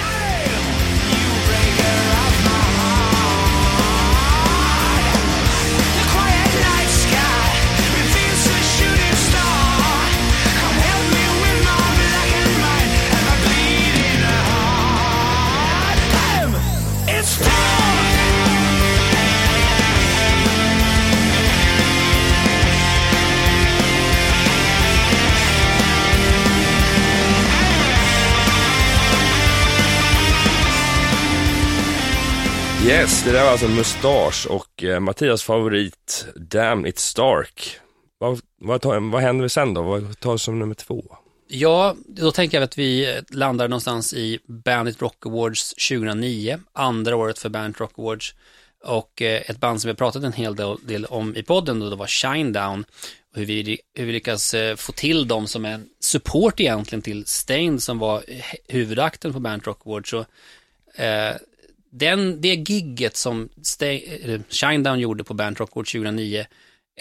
Yes, 32.88 33.24
det 33.24 33.32
där 33.32 33.44
var 33.44 33.52
alltså 33.52 33.68
Mustasch 33.68 34.48
och 34.50 34.84
eh, 34.84 35.00
Mattias 35.00 35.44
favorit 35.44 36.28
Damn 36.36 36.86
It's 36.86 37.00
Stark. 37.00 37.78
Vad, 38.18 38.42
vad, 38.58 38.82
tar, 38.82 39.12
vad 39.12 39.22
händer 39.22 39.48
sen 39.48 39.74
då? 39.74 39.82
Vad 39.82 40.20
tar 40.20 40.38
som 40.38 40.60
nummer 40.60 40.76
två? 40.76 41.04
Ja, 41.48 41.96
då 42.08 42.32
tänker 42.32 42.58
jag 42.58 42.64
att 42.64 42.78
vi 42.78 43.16
eh, 43.16 43.22
landar 43.30 43.68
någonstans 43.68 44.14
i 44.14 44.40
Bandit 44.46 45.02
Rock 45.02 45.26
Awards 45.26 45.74
2009, 45.74 46.60
andra 46.74 47.16
året 47.16 47.40
för 47.40 47.50
Bandit 47.50 47.80
Rock 47.80 48.00
Awards. 48.00 48.36
Och 48.84 49.22
eh, 49.22 49.42
ett 49.46 49.58
band 49.58 49.82
som 49.82 49.88
vi 49.88 49.92
har 49.92 49.98
pratat 49.98 50.24
en 50.24 50.34
hel 50.34 50.56
del 50.82 51.06
om 51.06 51.36
i 51.36 51.44
podden 51.44 51.80
då, 51.80 51.90
det 51.90 51.96
var 51.96 52.08
Shinedown. 52.08 52.86
Och 53.32 53.38
hur 53.40 53.46
vi, 53.46 53.80
hur 53.94 54.06
vi 54.06 54.12
lyckas 54.12 54.54
eh, 54.54 54.76
få 54.76 54.92
till 54.92 55.28
dem 55.28 55.48
som 55.48 55.66
en 55.66 55.90
support 56.00 56.60
egentligen 56.60 57.02
till 57.02 57.26
Stain 57.26 57.80
som 57.80 58.00
var 58.00 58.24
eh, 58.28 58.44
huvudakten 58.68 59.34
på 59.34 59.40
Bandit 59.40 59.68
Rock 59.68 59.82
Awards. 59.86 60.10
Så, 60.10 60.26
eh, 60.96 61.36
den, 61.96 62.42
det 62.42 62.56
gigget 62.56 63.18
som 63.18 63.50
Stay, 63.62 64.02
Shinedown 64.50 65.00
gjorde 65.00 65.24
på 65.24 65.34
Band 65.34 65.60
Rock 65.60 65.70
2009 65.70 66.46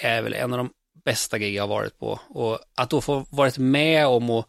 är 0.01 0.23
väl 0.23 0.35
en 0.35 0.52
av 0.52 0.59
de 0.59 0.70
bästa 1.05 1.39
gig 1.39 1.55
jag 1.55 1.62
har 1.62 1.69
varit 1.69 1.98
på. 1.98 2.20
Och 2.28 2.59
att 2.74 2.90
då 2.90 3.01
få 3.01 3.27
varit 3.31 3.59
med 3.59 4.06
om 4.06 4.31
och 4.31 4.48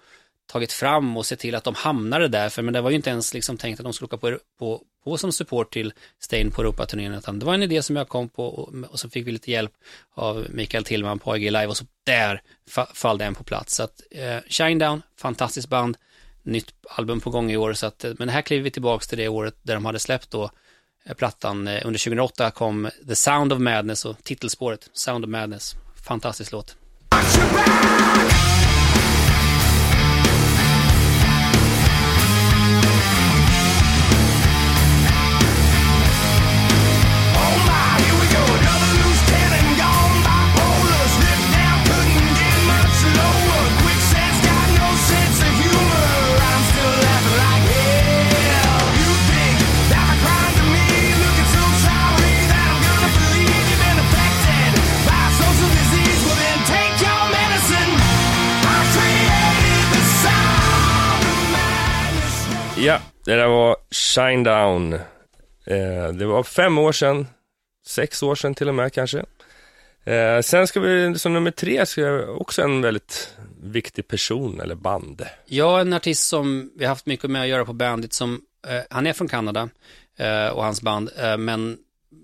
tagit 0.52 0.72
fram 0.72 1.18
och 1.18 1.26
se 1.26 1.36
till 1.36 1.56
att 1.56 1.64
de 1.64 1.76
hamnade 1.76 2.28
där, 2.28 2.49
för 2.49 2.61
men 2.61 2.74
det 2.74 2.82
var 2.82 2.90
ju 2.90 2.95
inte 2.95 3.10
ens 3.10 3.34
liksom 3.34 3.57
tänkt 3.57 3.80
att 3.80 3.84
de 3.84 3.94
skulle 3.94 4.06
åka 4.06 4.18
på, 4.18 4.38
på, 4.60 4.82
på 5.03 5.18
som 5.18 5.32
support 5.32 5.74
till 5.74 5.94
Stain 6.20 6.52
på 6.52 6.61
Europaturnén, 6.61 7.14
utan 7.14 7.40
det 7.40 7.45
var 7.45 7.53
en 7.53 7.64
idé 7.64 7.84
som 7.84 7.95
jag 7.95 8.07
kom 8.07 8.30
på 8.30 8.45
och, 8.45 8.74
och 8.90 8.99
så 8.99 9.10
fick 9.10 9.28
vi 9.28 9.32
lite 9.32 9.52
hjälp 9.52 9.72
av 10.14 10.48
Mikael 10.49 10.84
Tillman 10.84 11.20
på 11.20 11.32
AG 11.32 11.41
Live 11.41 11.68
och 11.68 11.78
så 11.78 11.86
där 12.03 12.41
fall 12.94 13.18
den 13.18 13.36
på 13.36 13.44
plats. 13.44 13.76
Så 13.76 13.84
att 13.84 14.02
eh, 14.11 14.38
Shinedown, 14.48 15.02
fantastiskt 15.18 15.70
band, 15.70 15.98
nytt 16.44 16.74
album 16.90 17.20
på 17.20 17.30
gång 17.30 17.52
i 17.52 17.57
år, 17.57 17.74
så 17.74 17.86
att, 17.86 18.06
men 18.20 18.30
här 18.30 18.41
kliver 18.41 18.64
vi 18.64 18.72
tillbaka 18.72 19.06
till 19.06 19.18
det 19.18 19.28
året 19.28 19.56
där 19.61 19.74
de 19.74 19.86
hade 19.86 19.99
släppt 19.99 20.32
då 20.32 20.49
eh, 21.06 21.14
plattan. 21.14 21.68
Eh, 21.68 21.82
under 21.86 21.99
2008 21.99 22.52
kom 22.52 22.90
The 23.07 23.15
Sound 23.15 23.53
of 23.53 23.60
Madness 23.60 24.06
och 24.06 24.24
titelspåret 24.24 24.90
Sound 24.94 25.26
of 25.26 25.30
Madness. 25.30 25.76
Fantastisk 26.07 26.52
låt. 26.52 26.78
Ja, 62.84 62.99
det 63.26 63.35
där 63.35 63.47
var 63.47 63.77
Shine 63.91 64.43
Down. 64.43 64.93
Eh, 64.93 66.14
det 66.14 66.26
var 66.26 66.43
fem 66.43 66.77
år 66.77 66.91
sedan, 66.91 67.27
sex 67.85 68.23
år 68.23 68.35
sedan 68.35 68.55
till 68.55 68.69
och 68.69 68.76
med 68.76 68.93
kanske. 68.93 69.23
Eh, 70.03 70.41
sen 70.41 70.68
ska 70.68 70.80
vi, 70.80 71.19
som 71.19 71.34
nummer 71.34 71.51
tre, 71.51 71.85
ska 71.85 72.01
jag 72.01 72.41
också 72.41 72.61
en 72.61 72.81
väldigt 72.81 73.35
viktig 73.61 74.07
person 74.07 74.61
eller 74.61 74.76
band. 74.76 75.26
Ja, 75.45 75.81
en 75.81 75.93
artist 75.93 76.27
som 76.27 76.72
vi 76.76 76.85
har 76.85 76.89
haft 76.89 77.05
mycket 77.05 77.30
med 77.30 77.41
att 77.41 77.47
göra 77.47 77.65
på 77.65 77.73
bandet, 77.73 78.14
som, 78.14 78.41
eh, 78.68 78.81
han 78.89 79.07
är 79.07 79.14
från 79.14 79.27
Kanada 79.27 79.69
eh, 80.18 80.47
och 80.47 80.64
hans 80.64 80.81
band, 80.81 81.10
eh, 81.18 81.38
men 81.38 81.77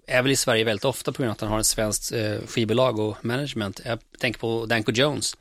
är 0.07 0.21
väl 0.21 0.31
i 0.31 0.35
Sverige 0.35 0.63
väldigt 0.63 0.85
ofta 0.85 1.11
på 1.11 1.21
grund 1.21 1.29
av 1.29 1.33
att 1.35 1.41
han 1.41 1.49
har 1.49 1.59
ett 1.59 1.65
svenskt 1.65 2.11
eh, 2.11 2.37
skivbolag 2.47 2.99
och 2.99 3.25
management. 3.25 3.81
Jag 3.85 3.99
tänker 4.19 4.39
på 4.39 4.65
Danko 4.65 4.91
Jones. 4.91 5.35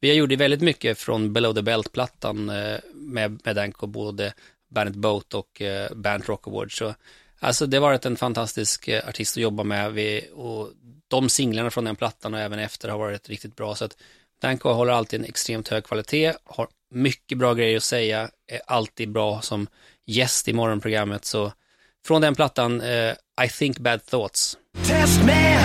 Vi 0.00 0.08
har 0.08 0.16
gjort 0.16 0.32
väldigt 0.32 0.60
mycket 0.60 0.98
från 0.98 1.32
Below 1.32 1.54
the 1.54 1.62
Belt-plattan 1.62 2.50
eh, 2.50 2.76
med, 2.94 3.40
med 3.44 3.56
Danko, 3.56 3.86
både 3.86 4.32
Bandet 4.70 4.96
Boat 4.96 5.34
och 5.34 5.62
eh, 5.62 5.94
Band 5.94 6.26
Rock 6.26 6.46
Awards. 6.48 6.76
Så, 6.76 6.94
alltså 7.38 7.66
det 7.66 7.76
har 7.76 7.82
varit 7.82 8.06
en 8.06 8.16
fantastisk 8.16 8.88
eh, 8.88 9.08
artist 9.08 9.36
att 9.36 9.42
jobba 9.42 9.62
med 9.62 9.92
vi, 9.92 10.28
och 10.34 10.68
de 11.08 11.28
singlarna 11.28 11.70
från 11.70 11.84
den 11.84 11.96
plattan 11.96 12.34
och 12.34 12.40
även 12.40 12.58
efter 12.58 12.88
har 12.88 12.98
varit 12.98 13.28
riktigt 13.28 13.56
bra. 13.56 13.74
Så 13.74 13.84
att 13.84 13.96
Danko 14.40 14.72
håller 14.72 14.92
alltid 14.92 15.20
en 15.20 15.26
extremt 15.26 15.68
hög 15.68 15.84
kvalitet, 15.84 16.34
har 16.44 16.68
mycket 16.90 17.38
bra 17.38 17.54
grejer 17.54 17.76
att 17.76 17.82
säga, 17.82 18.30
är 18.46 18.60
alltid 18.66 19.12
bra 19.12 19.40
som 19.40 19.66
gäst 20.06 20.48
i 20.48 20.52
morgonprogrammet. 20.52 21.24
Så 21.24 21.52
från 22.06 22.22
den 22.22 22.34
plattan, 22.34 22.80
eh, 22.80 23.14
I 23.44 23.48
think 23.58 23.78
bad 23.78 24.06
thoughts. 24.06 24.58
Test 24.86 25.24
me, 25.24 25.58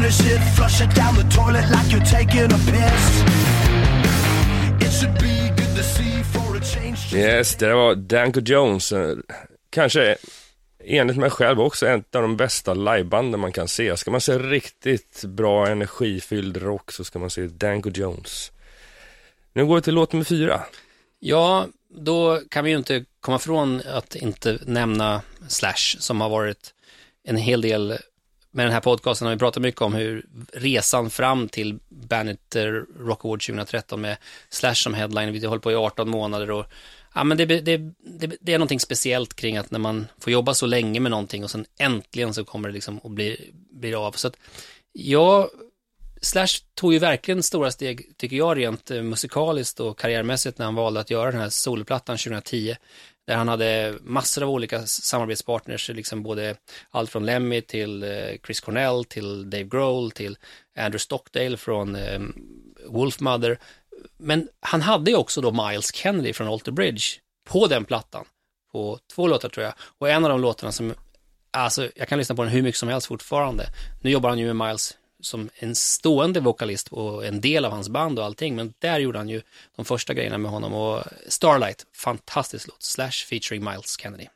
finish 0.00 0.32
it, 0.32 0.40
flush 0.56 0.80
it 0.80 0.94
down 0.94 1.14
the 1.14 1.36
toilet 1.36 1.70
like 1.70 1.92
you're 1.92 2.04
taking 2.04 2.44
a 2.44 2.58
piss. 2.70 3.22
It 4.80 4.92
should 4.92 5.14
be 5.18 5.48
good 5.56 5.76
to 5.76 5.82
see 5.82 6.22
for 6.22 6.56
a 6.56 6.60
change. 6.60 7.14
Yes, 7.14 7.56
det 7.56 7.74
var 7.74 7.94
Danko 7.94 8.40
Jones. 8.40 8.92
Kanske 9.70 10.16
enligt 10.84 11.16
mig 11.16 11.30
själv 11.30 11.60
också 11.60 11.86
ett 11.86 12.14
av 12.14 12.22
de 12.22 12.36
bästa 12.36 12.74
livebanden 12.74 13.40
man 13.40 13.52
kan 13.52 13.68
se. 13.68 13.96
Ska 13.96 14.10
man 14.10 14.20
se 14.20 14.38
riktigt 14.38 15.24
bra 15.24 15.66
energifylld 15.66 16.56
rock 16.56 16.92
så 16.92 17.04
ska 17.04 17.18
man 17.18 17.30
se 17.30 17.46
Danko 17.46 17.90
Jones. 17.90 18.52
Nu 19.52 19.66
går 19.66 19.74
vi 19.74 19.82
till 19.82 19.94
låt 19.94 20.12
nummer 20.12 20.24
fyra. 20.24 20.60
Ja, 21.18 21.66
då 21.88 22.40
kan 22.50 22.64
vi 22.64 22.70
ju 22.70 22.76
inte 22.76 23.04
komma 23.20 23.36
ifrån 23.36 23.82
att 23.86 24.14
inte 24.14 24.58
nämna 24.66 25.22
Slash 25.48 25.96
som 25.98 26.20
har 26.20 26.28
varit 26.28 26.74
en 27.24 27.36
hel 27.36 27.60
del 27.60 27.98
med 28.50 28.66
den 28.66 28.72
här 28.72 28.80
podcasten 28.80 29.26
har 29.26 29.34
vi 29.34 29.38
pratat 29.38 29.62
mycket 29.62 29.82
om 29.82 29.94
hur 29.94 30.26
resan 30.52 31.10
fram 31.10 31.48
till 31.48 31.78
Bandet 31.88 32.56
Rock 32.98 33.24
Award 33.24 33.46
2013 33.46 34.00
med 34.00 34.16
Slash 34.48 34.74
som 34.74 34.94
headline, 34.94 35.32
vi 35.32 35.46
håller 35.46 35.60
på 35.60 35.72
i 35.72 35.74
18 35.74 36.10
månader 36.10 36.50
och 36.50 36.66
ja, 37.14 37.24
men 37.24 37.36
det, 37.38 37.46
det, 37.46 37.60
det, 37.60 38.36
det 38.40 38.54
är 38.54 38.58
någonting 38.58 38.80
speciellt 38.80 39.34
kring 39.34 39.56
att 39.56 39.70
när 39.70 39.78
man 39.78 40.06
får 40.18 40.32
jobba 40.32 40.54
så 40.54 40.66
länge 40.66 41.00
med 41.00 41.10
någonting 41.10 41.44
och 41.44 41.50
sen 41.50 41.66
äntligen 41.78 42.34
så 42.34 42.44
kommer 42.44 42.68
det 42.68 42.74
liksom 42.74 43.00
att 43.04 43.10
bli, 43.10 43.52
bli 43.70 43.94
av. 43.94 44.12
Så 44.12 44.28
att 44.28 44.36
jag 44.92 45.50
Slash 46.22 46.46
tog 46.74 46.92
ju 46.92 46.98
verkligen 46.98 47.42
stora 47.42 47.70
steg, 47.70 48.16
tycker 48.16 48.36
jag, 48.36 48.58
rent 48.58 48.90
eh, 48.90 49.02
musikaliskt 49.02 49.80
och 49.80 49.98
karriärmässigt 49.98 50.58
när 50.58 50.64
han 50.64 50.74
valde 50.74 51.00
att 51.00 51.10
göra 51.10 51.30
den 51.30 51.40
här 51.40 51.48
soloplattan 51.48 52.16
2010. 52.16 52.76
Där 53.30 53.36
han 53.36 53.48
hade 53.48 53.94
massor 54.02 54.42
av 54.42 54.50
olika 54.50 54.86
samarbetspartners, 54.86 55.88
liksom 55.88 56.22
både 56.22 56.56
allt 56.90 57.10
från 57.10 57.26
Lemmy 57.26 57.60
till 57.60 58.02
eh, 58.02 58.08
Chris 58.46 58.60
Cornell, 58.60 59.04
till 59.04 59.50
Dave 59.50 59.64
Grohl, 59.64 60.10
till 60.10 60.38
Andrew 60.76 60.98
Stockdale 60.98 61.56
från 61.56 61.96
ehm, 61.96 62.34
Wolfmother. 62.86 63.58
Men 64.16 64.48
han 64.60 64.82
hade 64.82 65.10
ju 65.10 65.16
också 65.16 65.40
då 65.40 65.68
Miles 65.68 65.94
Kennedy 65.94 66.32
från 66.32 66.48
Alter 66.48 66.72
Bridge 66.72 67.02
på 67.48 67.66
den 67.66 67.84
plattan. 67.84 68.24
På 68.72 68.98
två 69.14 69.26
låtar 69.26 69.48
tror 69.48 69.64
jag. 69.64 69.74
Och 69.98 70.10
en 70.10 70.24
av 70.24 70.30
de 70.30 70.40
låtarna 70.40 70.72
som, 70.72 70.94
alltså 71.50 71.88
jag 71.96 72.08
kan 72.08 72.18
lyssna 72.18 72.34
på 72.34 72.42
den 72.42 72.52
hur 72.52 72.62
mycket 72.62 72.78
som 72.78 72.88
helst 72.88 73.06
fortfarande. 73.06 73.66
Nu 74.02 74.10
jobbar 74.10 74.28
han 74.28 74.38
ju 74.38 74.54
med 74.54 74.66
Miles 74.66 74.96
som 75.22 75.50
en 75.54 75.74
stående 75.74 76.40
vokalist 76.40 76.88
och 76.88 77.26
en 77.26 77.40
del 77.40 77.64
av 77.64 77.72
hans 77.72 77.88
band 77.88 78.18
och 78.18 78.24
allting, 78.24 78.56
men 78.56 78.74
där 78.78 78.98
gjorde 78.98 79.18
han 79.18 79.28
ju 79.28 79.42
de 79.76 79.84
första 79.84 80.14
grejerna 80.14 80.38
med 80.38 80.50
honom 80.50 80.74
och 80.74 81.02
Starlight, 81.28 81.86
fantastisk 81.96 82.68
låt, 82.68 82.82
Slash 82.82 83.26
featuring 83.28 83.64
Miles 83.64 84.00
Kennedy. 84.00 84.26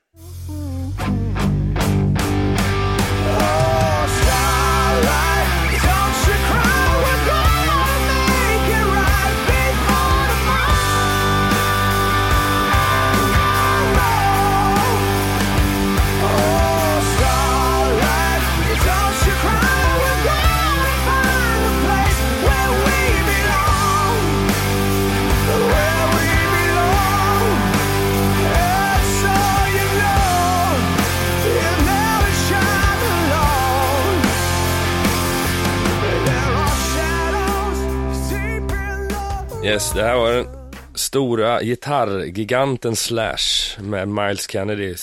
Yes, 39.64 39.92
det 39.92 40.02
här 40.02 40.16
var 40.16 40.32
den 40.32 40.46
stora 40.94 41.62
gitarrgiganten 41.62 42.96
Slash 42.96 43.38
med 43.80 44.08
Miles 44.08 44.50
Kennedy 44.50 44.94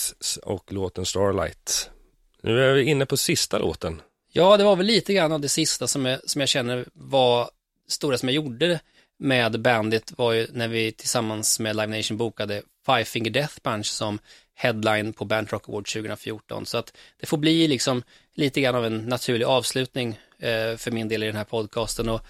och 0.42 0.72
låten 0.72 1.06
Starlight. 1.06 1.90
Nu 2.42 2.64
är 2.64 2.74
vi 2.74 2.82
inne 2.84 3.06
på 3.06 3.16
sista 3.16 3.58
låten. 3.58 4.02
Ja, 4.32 4.56
det 4.56 4.64
var 4.64 4.76
väl 4.76 4.86
lite 4.86 5.14
grann 5.14 5.32
av 5.32 5.40
det 5.40 5.48
sista 5.48 5.86
som 5.86 6.06
jag, 6.06 6.30
som 6.30 6.40
jag 6.40 6.48
känner 6.48 6.84
var 6.92 7.50
stora 7.88 8.18
som 8.18 8.28
jag 8.28 8.36
gjorde 8.36 8.80
med 9.18 9.60
bandet 9.60 10.12
var 10.18 10.32
ju 10.32 10.46
när 10.52 10.68
vi 10.68 10.92
tillsammans 10.92 11.60
med 11.60 11.76
Live 11.76 11.96
Nation 11.96 12.16
bokade 12.16 12.62
Five 12.86 13.04
Finger 13.04 13.30
Death 13.30 13.54
Punch 13.62 13.86
som 13.86 14.18
headline 14.54 15.12
på 15.12 15.24
Band 15.24 15.52
Rock 15.52 15.68
Award 15.68 15.86
2014. 15.86 16.66
Så 16.66 16.78
att 16.78 16.92
det 17.20 17.26
får 17.26 17.36
bli 17.36 17.68
liksom 17.68 18.02
lite 18.34 18.60
grann 18.60 18.74
av 18.74 18.86
en 18.86 18.98
naturlig 18.98 19.44
avslutning 19.44 20.18
eh, 20.38 20.76
för 20.76 20.90
min 20.90 21.08
del 21.08 21.22
i 21.22 21.26
den 21.26 21.36
här 21.36 21.44
podcasten. 21.44 22.08
Och 22.08 22.20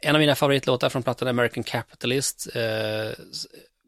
en 0.00 0.14
av 0.14 0.20
mina 0.20 0.34
favoritlåtar 0.34 0.88
från 0.88 1.02
plattan 1.02 1.28
American 1.28 1.64
Capitalist. 1.64 2.48
Eh, 2.54 3.24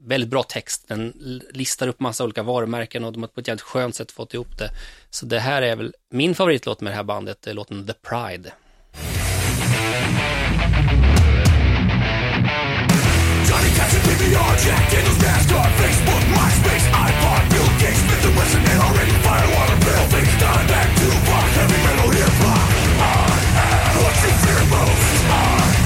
väldigt 0.00 0.30
bra 0.30 0.42
text. 0.42 0.88
Den 0.88 1.12
listar 1.50 1.88
upp 1.88 2.00
massa 2.00 2.24
olika 2.24 2.42
varumärken 2.42 3.04
och 3.04 3.12
de 3.12 3.22
har 3.22 3.28
på 3.28 3.40
ett 3.40 3.48
jävligt 3.48 3.62
skönt 3.62 3.94
sätt 3.94 4.12
fått 4.12 4.34
ihop 4.34 4.58
det. 4.58 4.70
Så 5.10 5.26
det 5.26 5.38
här 5.38 5.62
är 5.62 5.76
väl 5.76 5.94
min 6.10 6.34
favoritlåt 6.34 6.80
med 6.80 6.92
det 6.92 6.96
här 6.96 7.02
bandet, 7.02 7.42
det 7.42 7.50
är 7.50 7.54
låten 7.54 7.86
The 7.86 7.92
Pride. 7.92 8.52
Johnny 13.48 13.70
Jack 13.76 13.94
Facebook, 15.80 16.24
MySpace, 16.36 16.86
Gates, 17.80 18.00
Smith 18.00 18.24
and 18.24 18.98
and 18.98 19.20
Firewater, 19.24 19.76
heavy 21.56 21.78
hip-hop. 22.16 22.58
What 23.96 24.14
you 24.22 24.32
fear 24.42 24.62
most. 24.70 25.83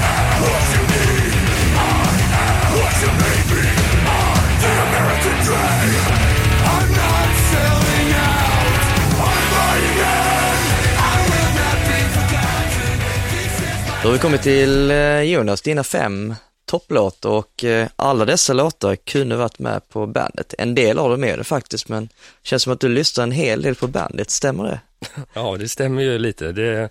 Då 14.01 14.07
har 14.07 14.13
vi 14.13 14.19
kommit 14.19 14.41
till 14.41 14.91
eh, 14.91 15.21
Jonas, 15.21 15.61
dina 15.61 15.83
fem 15.83 16.35
topplåtar 16.65 17.29
och 17.29 17.63
eh, 17.63 17.87
alla 17.95 18.25
dessa 18.25 18.53
låtar 18.53 18.95
kunde 18.95 19.35
varit 19.35 19.59
med 19.59 19.89
på 19.89 20.07
bandet. 20.07 20.53
En 20.57 20.75
del 20.75 20.99
av 20.99 21.09
dem 21.09 21.23
är 21.23 21.37
det 21.37 21.43
faktiskt, 21.43 21.89
men 21.89 22.05
det 22.05 22.47
känns 22.47 22.63
som 22.63 22.73
att 22.73 22.79
du 22.79 22.89
lyssnar 22.89 23.23
en 23.23 23.31
hel 23.31 23.61
del 23.61 23.75
på 23.75 23.87
bandet, 23.87 24.29
stämmer 24.29 24.63
det? 24.63 24.79
Ja, 25.33 25.55
det 25.59 25.69
stämmer 25.69 26.01
ju 26.01 26.17
lite. 26.19 26.51
Det, 26.51 26.89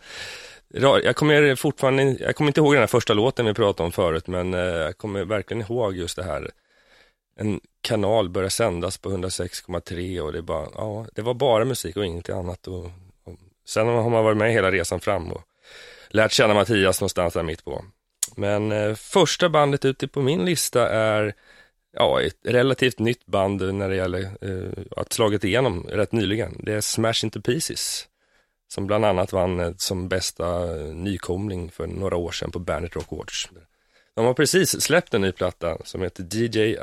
jag 0.74 1.16
kommer 1.16 1.54
fortfarande, 1.54 2.02
jag 2.02 2.36
kommer 2.36 2.48
inte 2.48 2.60
ihåg 2.60 2.74
den 2.74 2.80
här 2.82 2.86
första 2.86 3.14
låten 3.14 3.46
vi 3.46 3.54
pratade 3.54 3.86
om 3.86 3.92
förut, 3.92 4.26
men 4.26 4.54
eh, 4.54 4.60
jag 4.60 4.98
kommer 4.98 5.24
verkligen 5.24 5.60
ihåg 5.60 5.96
just 5.96 6.16
det 6.16 6.24
här. 6.24 6.50
En 7.36 7.60
kanal 7.80 8.28
började 8.28 8.50
sändas 8.50 8.98
på 8.98 9.10
106,3 9.10 10.20
och 10.20 10.32
det, 10.32 10.42
bara, 10.42 10.68
ja, 10.74 11.06
det 11.14 11.22
var 11.22 11.34
bara 11.34 11.64
musik 11.64 11.96
och 11.96 12.06
ingenting 12.06 12.34
annat. 12.34 12.66
Och, 12.66 12.84
och, 13.24 13.34
sen 13.66 13.86
har 13.86 14.10
man 14.10 14.24
varit 14.24 14.36
med 14.36 14.52
hela 14.52 14.70
resan 14.70 15.00
fram 15.00 15.32
och 15.32 15.42
lärt 16.08 16.32
känna 16.32 16.54
Mattias 16.54 17.00
någonstans 17.00 17.34
där 17.34 17.42
mitt 17.42 17.64
på. 17.64 17.84
Men 18.36 18.72
eh, 18.72 18.94
första 18.94 19.48
bandet 19.48 19.84
ute 19.84 20.08
på 20.08 20.22
min 20.22 20.44
lista 20.44 20.88
är 20.88 21.34
ja, 21.92 22.22
ett 22.22 22.38
relativt 22.42 22.98
nytt 22.98 23.26
band 23.26 23.74
när 23.74 23.88
det 23.88 23.96
gäller 23.96 24.22
eh, 24.40 24.84
att 24.96 25.12
slagit 25.12 25.44
igenom 25.44 25.82
rätt 25.82 26.12
nyligen. 26.12 26.60
Det 26.62 26.74
är 26.74 26.80
Smash 26.80 27.24
Into 27.24 27.40
Pieces 27.40 28.07
som 28.68 28.86
bland 28.86 29.04
annat 29.04 29.32
vann 29.32 29.60
eh, 29.60 29.72
som 29.76 30.08
bästa 30.08 30.76
eh, 30.76 30.94
nykomling 30.94 31.70
för 31.70 31.86
några 31.86 32.16
år 32.16 32.30
sedan 32.30 32.50
på 32.50 32.58
Bandit 32.58 32.96
Rock 32.96 33.12
Awards. 33.12 33.48
De 34.14 34.24
har 34.26 34.34
precis 34.34 34.80
släppt 34.80 35.14
en 35.14 35.20
ny 35.20 35.32
platta 35.32 35.78
som 35.84 36.02
heter 36.02 36.26
DJ 36.30 36.76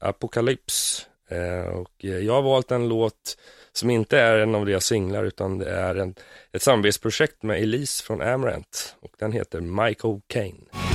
Apocalypse. 0.00 1.02
Eh, 1.28 1.68
och 1.68 2.04
jag 2.04 2.34
har 2.34 2.42
valt 2.42 2.70
en 2.70 2.88
låt 2.88 3.38
som 3.72 3.90
inte 3.90 4.18
är 4.18 4.38
en 4.38 4.54
av 4.54 4.66
deras 4.66 4.84
singlar 4.84 5.24
utan 5.24 5.58
det 5.58 5.70
är 5.70 5.94
en, 5.94 6.14
ett 6.52 6.62
samarbetsprojekt 6.62 7.42
med 7.42 7.62
Elise 7.62 8.04
från 8.04 8.22
Amarant 8.22 8.96
och 9.00 9.12
den 9.18 9.32
heter 9.32 9.60
Michael 9.60 10.20
Kane. 10.26 10.87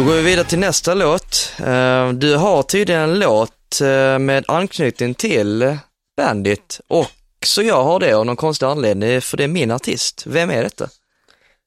Då 0.00 0.06
går 0.06 0.14
vi 0.14 0.22
vidare 0.22 0.46
till 0.46 0.58
nästa 0.58 0.94
låt. 0.94 1.52
Eh, 1.58 2.12
du 2.12 2.36
har 2.36 2.62
tydligen 2.62 3.02
en 3.02 3.18
låt 3.18 3.80
eh, 3.80 4.18
med 4.18 4.44
anknytning 4.48 5.14
till 5.14 5.76
Bandit 6.16 6.80
och 6.86 7.10
så 7.46 7.62
jag 7.62 7.84
har 7.84 8.00
det 8.00 8.12
av 8.12 8.26
någon 8.26 8.36
konstig 8.36 8.66
anledning, 8.66 9.20
för 9.20 9.36
det 9.36 9.44
är 9.44 9.48
min 9.48 9.70
artist. 9.70 10.26
Vem 10.26 10.50
är 10.50 10.62
detta? 10.62 10.88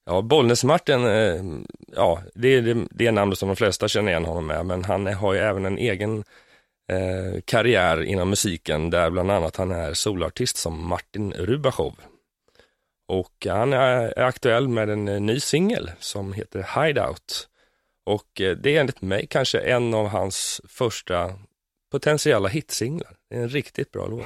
Ja, 0.06 0.22
Bollnäs-Martin, 0.22 1.06
eh, 1.06 1.44
ja, 1.96 2.22
det 2.36 2.48
är 2.48 2.88
det, 2.92 3.12
namnet 3.12 3.40
som 3.40 3.48
de 3.48 3.56
flesta 3.56 3.88
känner 3.88 4.12
igen 4.12 4.26
honom 4.26 4.48
med, 4.48 4.66
men 4.66 4.84
han 4.84 5.08
har 5.08 5.34
ju 5.34 5.40
även 5.40 5.66
en 5.66 5.78
egen 5.78 6.24
eh, 6.92 7.42
karriär 7.46 8.04
inom 8.04 8.30
musiken, 8.30 8.90
där 8.90 9.10
bland 9.10 9.32
annat 9.32 9.56
han 9.56 9.72
är 9.72 9.94
solartist 9.94 10.58
som 10.58 10.88
Martin 10.88 11.34
Rubachov. 11.34 11.94
Och 13.08 13.48
han 13.50 13.74
är, 13.74 14.20
aktuell 14.20 14.68
med 14.68 14.90
en 14.90 15.06
ny 15.06 15.40
singel 15.40 15.92
som 16.00 16.34
heter 16.34 16.86
Hideout. 16.86 17.50
Och 18.06 18.42
eh, 18.42 18.58
det 18.58 18.76
är 18.76 18.80
enligt 18.80 19.02
mig 19.02 19.28
kanske 19.30 19.60
en 19.60 19.94
av 19.94 20.08
hans 20.08 20.62
första 20.68 21.34
potentiella 21.92 22.50
hitsinglar. 22.50 23.16
Det 23.30 23.36
är 23.36 23.42
en 23.42 23.50
riktigt 23.50 23.92
bra 23.92 24.08
låt. 24.08 24.26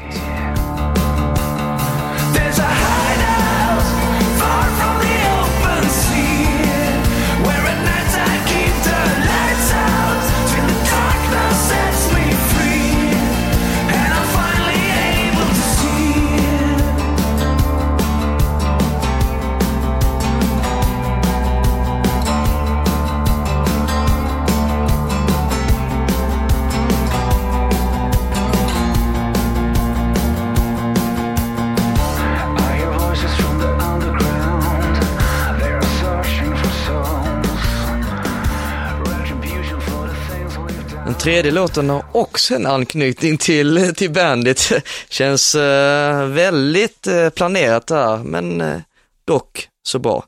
Tredje 41.28 41.52
låten 41.52 41.90
har 41.90 42.06
också 42.12 42.56
en 42.56 42.66
anknytning 42.66 43.38
till, 43.38 43.96
till 43.96 44.12
bandet. 44.12 44.72
Känns 45.10 45.56
eh, 45.56 46.28
väldigt 46.28 47.08
eh, 47.08 47.30
planerat 47.30 47.88
där, 47.88 48.18
men 48.18 48.62
eh, 48.62 48.80
dock 49.26 49.70
så 49.84 50.00
bra. 50.00 50.26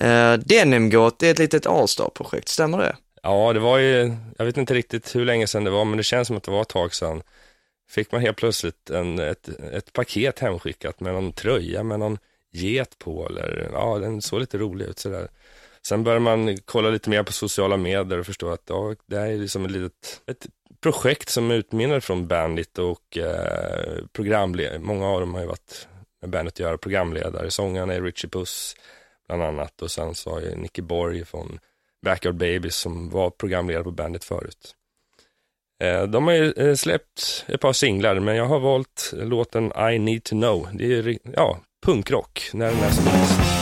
Eh, 0.00 0.32
Denimgåt 0.32 1.22
är 1.22 1.30
ett 1.30 1.38
litet 1.38 1.66
Allstar-projekt, 1.66 2.48
stämmer 2.48 2.78
det? 2.78 2.96
Ja, 3.22 3.52
det 3.52 3.60
var 3.60 3.78
ju, 3.78 4.16
jag 4.38 4.44
vet 4.44 4.56
inte 4.56 4.74
riktigt 4.74 5.16
hur 5.16 5.24
länge 5.24 5.46
sedan 5.46 5.64
det 5.64 5.70
var, 5.70 5.84
men 5.84 5.96
det 5.96 6.02
känns 6.02 6.28
som 6.28 6.36
att 6.36 6.42
det 6.42 6.50
var 6.50 6.62
ett 6.62 6.68
tag 6.68 6.94
sedan. 6.94 7.22
Fick 7.90 8.12
man 8.12 8.20
helt 8.20 8.36
plötsligt 8.36 8.90
en, 8.90 9.18
ett, 9.18 9.48
ett 9.72 9.92
paket 9.92 10.38
hemskickat 10.38 11.00
med 11.00 11.14
någon 11.14 11.32
tröja 11.32 11.82
med 11.82 11.98
någon 11.98 12.18
get 12.52 12.98
på 12.98 13.26
eller, 13.26 13.70
ja, 13.72 13.98
den 13.98 14.22
såg 14.22 14.40
lite 14.40 14.58
rolig 14.58 14.86
ut 14.86 14.98
sådär. 14.98 15.28
Sen 15.86 16.04
började 16.04 16.20
man 16.20 16.56
kolla 16.64 16.90
lite 16.90 17.10
mer 17.10 17.22
på 17.22 17.32
sociala 17.32 17.76
medier 17.76 18.18
och 18.18 18.26
förstå 18.26 18.50
att 18.50 18.62
ja, 18.68 18.94
det 19.06 19.18
här 19.18 19.26
är 19.26 19.36
liksom 19.36 19.64
ett 19.64 19.70
litet, 19.70 20.22
ett 20.26 20.46
projekt 20.80 21.28
som 21.28 21.50
utmynnar 21.50 22.00
från 22.00 22.26
Bandit 22.26 22.78
och 22.78 23.18
eh, 23.18 24.04
programledare. 24.12 24.78
Många 24.78 25.06
av 25.06 25.20
dem 25.20 25.34
har 25.34 25.40
ju 25.40 25.46
varit 25.46 25.88
med 26.20 26.30
Bandit 26.30 26.54
att 26.54 26.60
göra, 26.60 26.78
programledare. 26.78 27.50
Sångarna 27.50 27.94
är 27.94 28.02
Richie 28.02 28.30
Puss 28.30 28.76
bland 29.28 29.42
annat 29.42 29.82
och 29.82 29.90
sen 29.90 30.14
så 30.14 30.30
har 30.30 30.40
ju 30.40 30.56
Nicky 30.56 30.82
Borg 30.82 31.24
från 31.24 31.58
Backyard 32.04 32.34
Babies 32.34 32.76
som 32.76 33.10
var 33.10 33.30
programledare 33.30 33.84
på 33.84 33.90
Bandit 33.90 34.24
förut. 34.24 34.74
Eh, 35.82 36.02
de 36.02 36.26
har 36.26 36.34
ju 36.34 36.52
eh, 36.52 36.74
släppt 36.74 37.44
ett 37.48 37.60
par 37.60 37.72
singlar, 37.72 38.20
men 38.20 38.36
jag 38.36 38.46
har 38.46 38.60
valt 38.60 39.10
låten 39.12 39.72
I 39.92 39.98
Need 39.98 40.24
To 40.24 40.30
Know. 40.30 40.68
Det 40.72 40.84
är 40.84 40.88
ju, 40.88 41.18
ja, 41.36 41.58
punkrock, 41.86 42.50
när 42.52 42.66
den 42.66 42.78
är 42.78 42.90
som 42.90 43.04
bäst. 43.04 43.59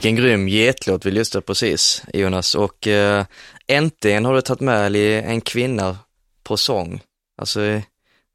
Vilken 0.00 0.16
grym 0.16 0.48
getlåt 0.48 1.06
vi 1.06 1.10
lyssnade 1.10 1.46
precis, 1.46 2.02
Jonas. 2.12 2.54
Och 2.54 2.86
eh, 2.86 3.24
äntligen 3.66 4.24
har 4.24 4.34
du 4.34 4.40
tagit 4.40 4.60
med 4.60 4.96
en 4.96 5.40
kvinna 5.40 5.98
på 6.42 6.56
sång. 6.56 7.00
Alltså, 7.36 7.80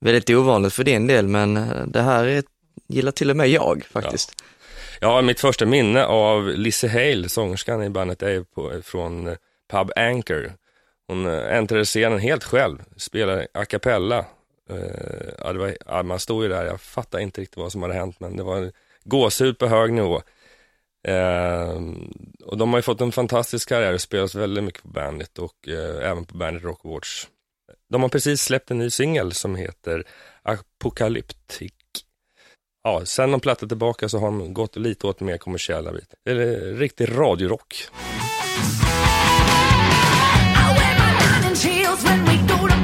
väldigt 0.02 0.30
ovanligt 0.30 0.74
för 0.74 0.84
din 0.84 1.08
del, 1.08 1.28
men 1.28 1.58
eh, 1.58 1.86
det 1.88 2.02
här 2.02 2.26
är, 2.26 2.44
gillar 2.88 3.12
till 3.12 3.30
och 3.30 3.38
med 3.38 3.50
jag 3.50 3.86
faktiskt. 3.92 4.32
Ja, 5.00 5.22
mitt 5.22 5.40
första 5.40 5.66
minne 5.66 6.06
av 6.06 6.48
Lizzie 6.48 6.90
Hale, 6.90 7.30
sångerskan 7.30 7.84
i 7.84 7.90
bandet, 7.90 8.22
är 8.22 8.44
på, 8.44 8.82
från 8.84 9.28
eh, 9.28 9.36
Pub 9.72 9.92
Anchor. 9.96 10.54
Hon 11.08 11.26
eh, 11.26 11.58
äntrade 11.58 11.86
scenen 11.86 12.20
helt 12.20 12.44
själv, 12.44 12.78
spelade 12.98 13.48
a 13.54 13.66
cappella. 13.66 14.26
Eh, 14.70 14.78
ja, 15.38 15.54
det 15.54 15.60
var, 15.60 15.78
ja, 15.86 16.04
man 16.04 16.20
stod 16.20 16.44
ju 16.44 16.50
där, 16.50 16.66
jag 16.66 16.82
fattade 16.82 17.24
inte 17.24 17.42
riktigt 17.42 17.58
vad 17.58 17.72
som 17.72 17.82
hade 17.82 17.94
hänt, 17.94 18.20
men 18.20 18.38
det 18.38 18.44
var 18.44 18.72
gåshud 19.04 19.58
på 19.58 19.68
hög 19.68 19.94
nivå. 19.94 20.22
Eh, 21.08 21.82
och 22.46 22.58
de 22.58 22.70
har 22.70 22.78
ju 22.78 22.82
fått 22.82 23.02
en 23.02 23.12
fantastisk 23.12 23.70
karriär 23.70 23.94
och 23.94 24.02
spelas 24.02 24.36
väldigt 24.36 24.64
mycket 24.64 24.82
på 24.84 24.88
Bandit 24.90 25.40
och 25.40 25.68
eh, 25.68 26.10
även 26.12 26.26
på 26.26 26.38
Bandit 26.38 26.64
Rock 26.64 26.86
Awards. 26.86 27.28
De 27.90 28.02
har 28.02 28.10
precis 28.10 28.42
släppt 28.42 28.72
en 28.72 28.78
ny 28.78 28.90
singel 28.90 29.32
som 29.32 29.56
heter 29.56 30.04
Apocalyptic. 30.44 31.72
Ja, 32.84 33.06
sen 33.06 33.32
de 33.32 33.40
plattat 33.40 33.70
tillbaka 33.70 34.10
så 34.10 34.20
har 34.20 34.28
de 34.28 34.54
gått 34.54 34.76
lite 34.76 35.08
åt 35.08 35.20
mer 35.20 35.38
kommersiella 35.38 35.92
bit. 35.92 36.14
Det 36.26 36.32
är 36.32 36.74
riktig 36.74 37.18
radiorock. 37.18 37.76
I 40.56 40.78
wear 40.78 40.96
my 41.00 41.18
diamond 41.20 41.58
heels 41.58 42.04
when 42.06 42.26
we 42.26 42.38
go 42.54 42.68
to 42.68 42.75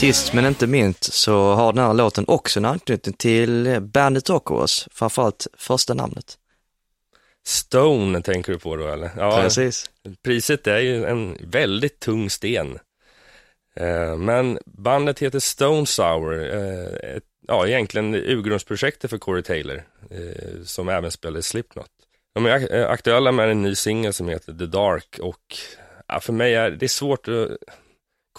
Sist 0.00 0.32
men 0.32 0.46
inte 0.46 0.66
minst 0.66 1.12
så 1.12 1.52
har 1.54 1.72
den 1.72 1.84
här 1.84 1.94
låten 1.94 2.24
också 2.28 2.60
en 2.60 2.64
anknytning 2.64 3.14
till 3.14 3.78
Bandit 3.80 4.30
Rock 4.30 4.50
Awards, 4.50 4.88
framförallt 4.92 5.46
första 5.56 5.94
namnet. 5.94 6.38
Stone 7.46 8.22
tänker 8.22 8.52
du 8.52 8.58
på 8.58 8.76
då 8.76 8.88
eller? 8.88 9.10
Ja, 9.16 9.40
Precis. 9.42 9.90
priset 10.24 10.66
är 10.66 10.78
ju 10.78 11.04
en 11.04 11.36
väldigt 11.40 12.00
tung 12.00 12.30
sten. 12.30 12.78
Eh, 13.76 14.16
men 14.16 14.58
bandet 14.64 15.18
heter 15.18 15.38
Stone 15.38 15.86
Sour, 15.86 16.54
eh, 16.54 17.10
ett, 17.16 17.24
ja 17.48 17.66
egentligen 17.66 18.14
urgrundsprojektet 18.14 19.10
för 19.10 19.18
Corey 19.18 19.42
Taylor, 19.42 19.82
eh, 20.10 20.62
som 20.64 20.88
även 20.88 21.10
spelade 21.10 21.42
Slipknot. 21.42 21.90
De 22.34 22.46
är 22.46 22.50
ak- 22.58 22.84
aktuella 22.86 23.32
med 23.32 23.50
en 23.50 23.62
ny 23.62 23.74
singel 23.74 24.12
som 24.12 24.28
heter 24.28 24.52
The 24.52 24.66
Dark 24.66 25.18
och 25.22 25.56
ja, 26.08 26.20
för 26.20 26.32
mig 26.32 26.54
är 26.54 26.70
det 26.70 26.86
är 26.86 26.88
svårt 26.88 27.28
att 27.28 27.48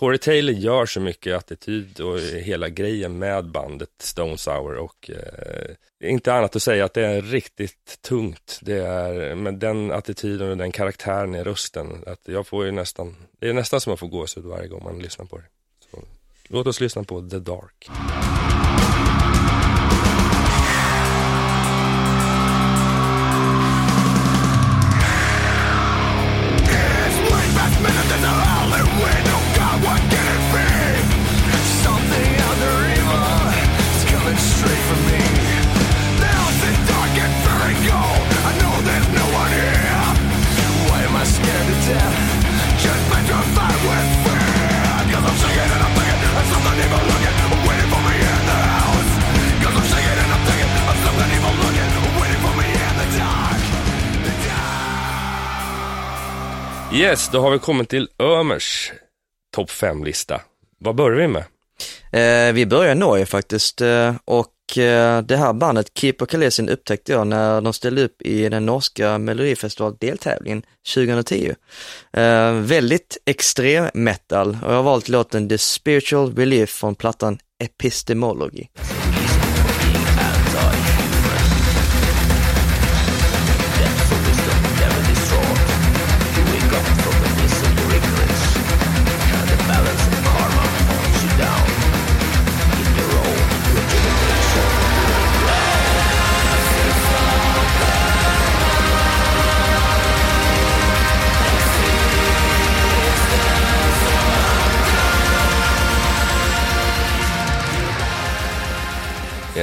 Corey 0.01 0.17
Taylor 0.17 0.53
gör 0.53 0.85
så 0.85 0.99
mycket 0.99 1.37
attityd 1.37 1.99
och 1.99 2.19
hela 2.19 2.69
grejen 2.69 3.19
med 3.19 3.51
bandet 3.51 3.89
Stone 3.99 4.37
Sour 4.37 4.75
och 4.75 5.09
eh, 5.09 6.09
inte 6.09 6.33
annat 6.33 6.55
att 6.55 6.63
säga 6.63 6.85
att 6.85 6.93
det 6.93 7.05
är 7.05 7.21
riktigt 7.21 8.01
tungt. 8.01 8.59
Det 8.61 8.77
är 8.77 9.35
med 9.35 9.53
den 9.53 9.91
attityden 9.91 10.49
och 10.49 10.57
den 10.57 10.71
karaktären 10.71 11.35
i 11.35 11.43
rösten 11.43 12.03
att 12.07 12.19
jag 12.25 12.47
får 12.47 12.65
ju 12.65 12.71
nästan, 12.71 13.15
det 13.39 13.49
är 13.49 13.53
nästan 13.53 13.81
som 13.81 13.93
att 13.93 13.99
få 13.99 14.07
gåshud 14.07 14.43
varje 14.43 14.67
gång 14.67 14.83
man 14.83 14.99
lyssnar 14.99 15.25
på 15.25 15.37
det. 15.37 15.45
Så, 15.91 16.03
Låt 16.47 16.67
oss 16.67 16.81
lyssna 16.81 17.03
på 17.03 17.29
The 17.29 17.39
Dark. 17.39 17.89
Yes, 57.01 57.29
då 57.29 57.41
har 57.41 57.51
vi 57.51 57.59
kommit 57.59 57.89
till 57.89 58.09
Ömers 58.19 58.91
topp 59.55 59.69
5-lista. 59.69 60.41
Vad 60.79 60.95
börjar 60.95 61.17
vi 61.17 61.27
med? 61.27 61.43
Eh, 62.11 62.53
vi 62.53 62.65
börjar 62.65 62.91
i 62.91 62.95
Norge 62.95 63.25
faktiskt 63.25 63.81
eh, 63.81 64.15
och 64.25 64.77
eh, 64.77 65.21
det 65.21 65.37
här 65.37 65.53
bandet 65.53 65.91
Keeper 65.95 66.25
Kalesin 66.25 66.69
upptäckte 66.69 67.11
jag 67.11 67.27
när 67.27 67.61
de 67.61 67.73
ställde 67.73 68.03
upp 68.03 68.21
i 68.21 68.49
den 68.49 68.65
norska 68.65 69.17
Melodifestival 69.17 69.95
deltävlingen 69.99 70.63
2010. 70.95 71.53
Eh, 72.13 72.53
väldigt 72.53 73.17
extrem 73.25 73.89
metal 73.93 74.57
och 74.63 74.71
jag 74.71 74.75
har 74.75 74.83
valt 74.83 75.09
låten 75.09 75.49
The 75.49 75.57
Spiritual 75.57 76.35
Relief 76.35 76.69
från 76.69 76.95
plattan 76.95 77.39
Epistemology. 77.63 78.67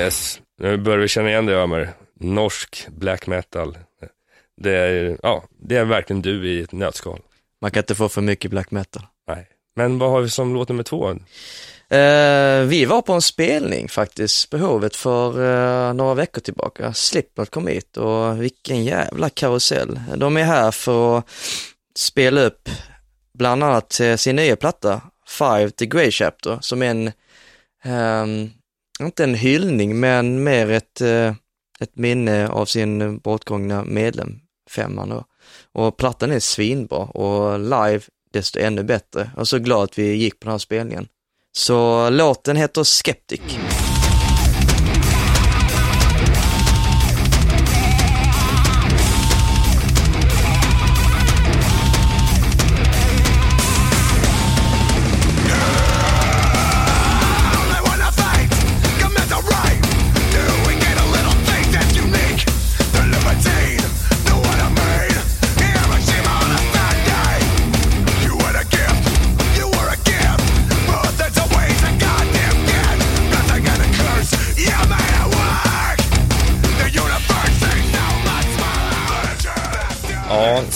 Yes, 0.09 0.41
nu 0.61 0.77
börjar 0.77 0.99
vi 0.99 1.09
känna 1.09 1.29
igen 1.29 1.47
det 1.47 1.55
Ömer. 1.55 1.93
Norsk 2.21 2.87
black 2.89 3.27
metal. 3.27 3.79
Det 4.61 4.73
är, 4.73 5.19
ja, 5.23 5.45
det 5.61 5.77
är 5.77 5.85
verkligen 5.85 6.23
du 6.23 6.49
i 6.49 6.63
ett 6.63 6.73
nötskal. 6.73 7.21
Man 7.61 7.71
kan 7.71 7.81
inte 7.81 7.95
få 7.95 8.09
för 8.09 8.21
mycket 8.21 8.51
black 8.51 8.71
metal. 8.71 9.03
Nej. 9.29 9.49
Men 9.77 9.99
vad 9.99 10.11
har 10.11 10.21
vi 10.21 10.31
som 10.31 10.55
låt 10.55 10.69
nummer 10.69 10.83
två? 10.83 11.11
Eh, 11.11 12.63
vi 12.65 12.85
var 12.85 13.03
på 13.03 13.13
en 13.13 13.23
spelning 13.23 13.89
faktiskt, 13.89 14.51
behovet 14.51 14.97
för 14.97 15.29
eh, 15.29 15.95
några 15.95 16.15
veckor 16.15 16.41
tillbaka. 16.41 16.93
Slipknot 16.93 17.51
kom 17.51 17.67
hit 17.67 17.97
och 17.97 18.43
vilken 18.43 18.85
jävla 18.85 19.31
karusell. 19.31 20.01
De 20.17 20.37
är 20.37 20.45
här 20.45 20.71
för 20.71 21.19
att 21.19 21.29
spela 21.97 22.41
upp 22.41 22.69
bland 23.35 23.65
annat 23.65 24.01
eh, 24.01 24.17
sin 24.17 24.37
nya 24.37 24.57
platta, 24.57 25.01
Five 25.29 25.71
The 25.71 25.87
Grey 25.87 26.11
Chapter, 26.11 26.59
som 26.61 26.83
är 26.83 26.91
en, 26.91 27.13
ehm, 27.85 28.51
inte 29.07 29.25
en 29.25 29.35
hyllning, 29.35 30.01
men 30.01 30.43
mer 30.43 30.71
ett, 30.71 31.01
eh, 31.01 31.35
ett 31.81 31.97
minne 31.97 32.49
av 32.49 32.67
sin 32.67 33.19
bortgångna 33.19 33.85
medlem, 33.85 34.41
femman 34.71 35.09
då. 35.09 35.25
Och 35.73 35.97
plattan 35.97 36.33
är 36.33 36.41
svinbra 36.41 36.99
och 36.99 37.61
live 37.61 38.01
desto 38.33 38.59
ännu 38.59 38.83
bättre. 38.83 39.31
Jag 39.35 39.41
är 39.41 39.45
så 39.45 39.59
glad 39.59 39.85
att 39.85 39.99
vi 39.99 40.15
gick 40.15 40.41
på 40.41 40.45
den 40.45 40.53
här 40.53 40.59
spelningen. 40.59 41.09
Så 41.53 42.11
låten 42.11 42.57
heter 42.57 42.85
Skeptic. 42.85 43.41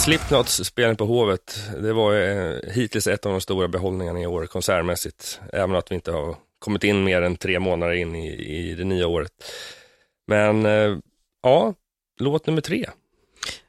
Slipknots 0.04 0.64
spelning 0.64 0.96
på 0.96 1.04
Hovet, 1.04 1.60
det 1.82 1.92
var 1.92 2.14
eh, 2.14 2.72
hittills 2.72 3.06
ett 3.06 3.26
av 3.26 3.32
de 3.32 3.40
stora 3.40 3.68
behållningarna 3.68 4.20
i 4.20 4.26
år 4.26 4.46
konsertmässigt. 4.46 5.40
Även 5.52 5.76
att 5.76 5.90
vi 5.90 5.94
inte 5.94 6.12
har 6.12 6.36
kommit 6.58 6.84
in 6.84 7.04
mer 7.04 7.22
än 7.22 7.36
tre 7.36 7.58
månader 7.58 7.92
in 7.92 8.14
i, 8.14 8.28
i 8.30 8.74
det 8.74 8.84
nya 8.84 9.06
året. 9.06 9.32
Men 10.26 10.66
eh, 10.66 10.98
ja, 11.42 11.74
låt 12.20 12.46
nummer 12.46 12.60
tre. 12.60 12.82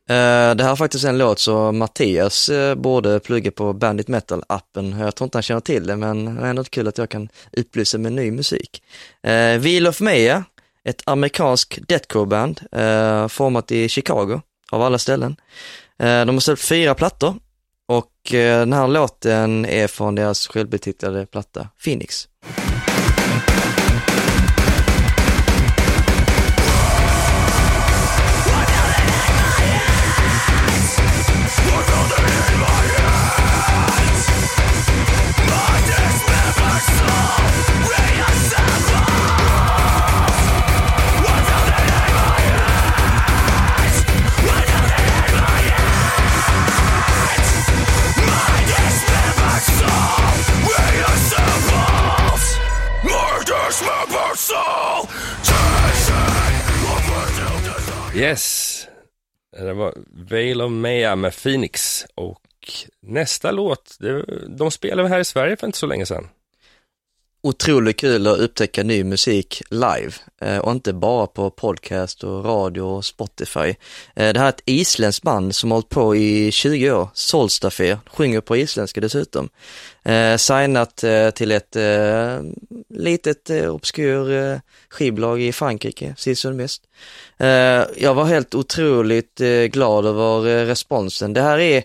Eh, 0.09 0.55
det 0.55 0.63
här 0.63 0.71
är 0.71 0.75
faktiskt 0.75 1.05
en 1.05 1.17
låt 1.17 1.39
som 1.39 1.77
Mattias 1.77 2.49
eh, 2.49 2.75
borde 2.75 3.19
plugga 3.19 3.51
på 3.51 3.73
Bandit 3.73 4.07
Metal-appen. 4.07 4.99
Jag 4.99 5.15
tror 5.15 5.25
inte 5.25 5.37
han 5.37 5.43
känner 5.43 5.61
till 5.61 5.87
det, 5.87 5.95
men 5.95 6.35
det 6.35 6.41
är 6.41 6.49
ändå 6.49 6.63
kul 6.63 6.87
att 6.87 6.97
jag 6.97 7.09
kan 7.09 7.29
upplysa 7.51 7.97
med 7.97 8.13
ny 8.13 8.31
musik. 8.31 8.83
Uh, 9.27 9.59
Wheel 9.59 9.87
of 9.87 10.01
Maya, 10.01 10.43
ett 10.83 11.01
amerikanskt 11.05 11.79
deathcore-band 11.87 12.61
eh, 12.71 13.27
format 13.27 13.71
i 13.71 13.89
Chicago, 13.89 14.41
av 14.71 14.81
alla 14.81 14.97
ställen. 14.97 15.35
Eh, 16.03 16.25
de 16.25 16.35
har 16.35 16.39
släppt 16.39 16.61
fyra 16.61 16.95
plattor 16.95 17.35
och 17.87 18.33
eh, 18.33 18.59
den 18.59 18.73
här 18.73 18.87
låten 18.87 19.65
är 19.65 19.87
från 19.87 20.15
deras 20.15 20.47
självbetitlade 20.47 21.25
platta 21.25 21.67
Phoenix. 21.83 22.27
Vale 60.29 60.63
of 60.63 60.71
Maya 60.71 61.15
med 61.15 61.33
Phoenix 61.43 62.05
och 62.15 62.39
nästa 63.01 63.51
låt, 63.51 63.97
de 64.47 64.71
spelade 64.71 65.09
här 65.09 65.19
i 65.19 65.25
Sverige 65.25 65.57
för 65.57 65.67
inte 65.67 65.79
så 65.79 65.85
länge 65.85 66.05
sedan. 66.05 66.27
otroligt 67.43 67.99
kul 67.99 68.27
att 68.27 68.39
upptäcka 68.39 68.83
ny 68.83 69.03
musik 69.03 69.61
live 69.69 70.11
eh, 70.41 70.57
och 70.57 70.71
inte 70.71 70.93
bara 70.93 71.27
på 71.27 71.49
podcast 71.49 72.23
och 72.23 72.45
radio 72.45 72.81
och 72.81 73.05
Spotify. 73.05 73.75
Eh, 74.15 74.33
det 74.33 74.39
här 74.39 74.45
är 74.45 74.49
ett 74.49 74.61
isländskt 74.65 75.23
band 75.23 75.55
som 75.55 75.71
har 75.71 75.75
hållit 75.75 75.89
på 75.89 76.15
i 76.15 76.51
20 76.51 76.91
år, 76.91 77.09
Solstafé, 77.13 77.97
sjunger 78.07 78.41
på 78.41 78.57
isländska 78.57 79.01
dessutom. 79.01 79.49
Eh, 80.03 80.37
signat 80.37 81.03
till 81.35 81.51
ett 81.51 81.77
litet 82.89 83.49
obskur 83.49 84.59
skivbolag 84.89 85.41
i 85.41 85.51
Frankrike, 85.51 86.15
sist 86.17 86.41
som 86.41 86.57
mest. 86.57 86.83
Eh, 87.37 87.85
jag 87.97 88.13
var 88.13 88.25
helt 88.25 88.55
otroligt 88.55 89.41
eh, 89.41 89.63
glad 89.63 90.05
över 90.05 90.47
eh, 90.47 90.65
responsen. 90.65 91.33
Det 91.33 91.41
här 91.41 91.57
är, 91.57 91.83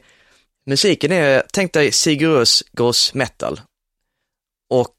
musiken 0.67 1.13
är, 1.13 1.43
tänk 1.53 1.73
dig 1.73 1.93
Sigurus 1.93 2.65
Gross 2.73 3.15
Metal. 3.15 3.61
Och 4.71 4.97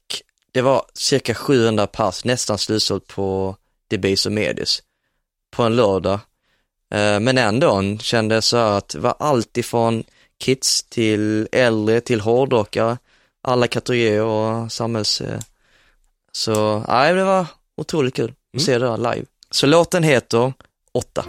det 0.52 0.62
var 0.62 0.84
cirka 0.94 1.34
700 1.34 1.86
pass, 1.86 2.24
nästan 2.24 2.58
slutsålt 2.58 3.06
på 3.06 3.56
Debaser 3.88 4.30
och 4.30 4.34
Medis 4.34 4.82
på 5.50 5.62
en 5.62 5.76
lördag. 5.76 6.20
Men 7.20 7.38
ändå 7.38 7.98
kände 8.00 8.34
jag 8.34 8.44
så 8.44 8.56
här 8.56 8.78
att 8.78 8.88
det 8.88 8.98
var 8.98 9.14
allt 9.18 9.56
ifrån 9.56 10.04
kids 10.38 10.82
till 10.82 11.48
äldre 11.52 12.00
till 12.00 12.20
hårdrockare 12.20 12.98
alla 13.42 13.66
kategorier 13.66 14.22
och 14.22 14.72
samhälls... 14.72 15.22
Så, 16.32 16.84
nej 16.88 17.14
det 17.14 17.24
var 17.24 17.46
otroligt 17.76 18.14
kul 18.14 18.34
att 18.56 18.62
se 18.62 18.78
det 18.78 18.86
där 18.86 18.96
live. 18.96 19.26
Så 19.50 19.66
låten 19.66 20.02
heter 20.02 20.52
8. 20.92 21.24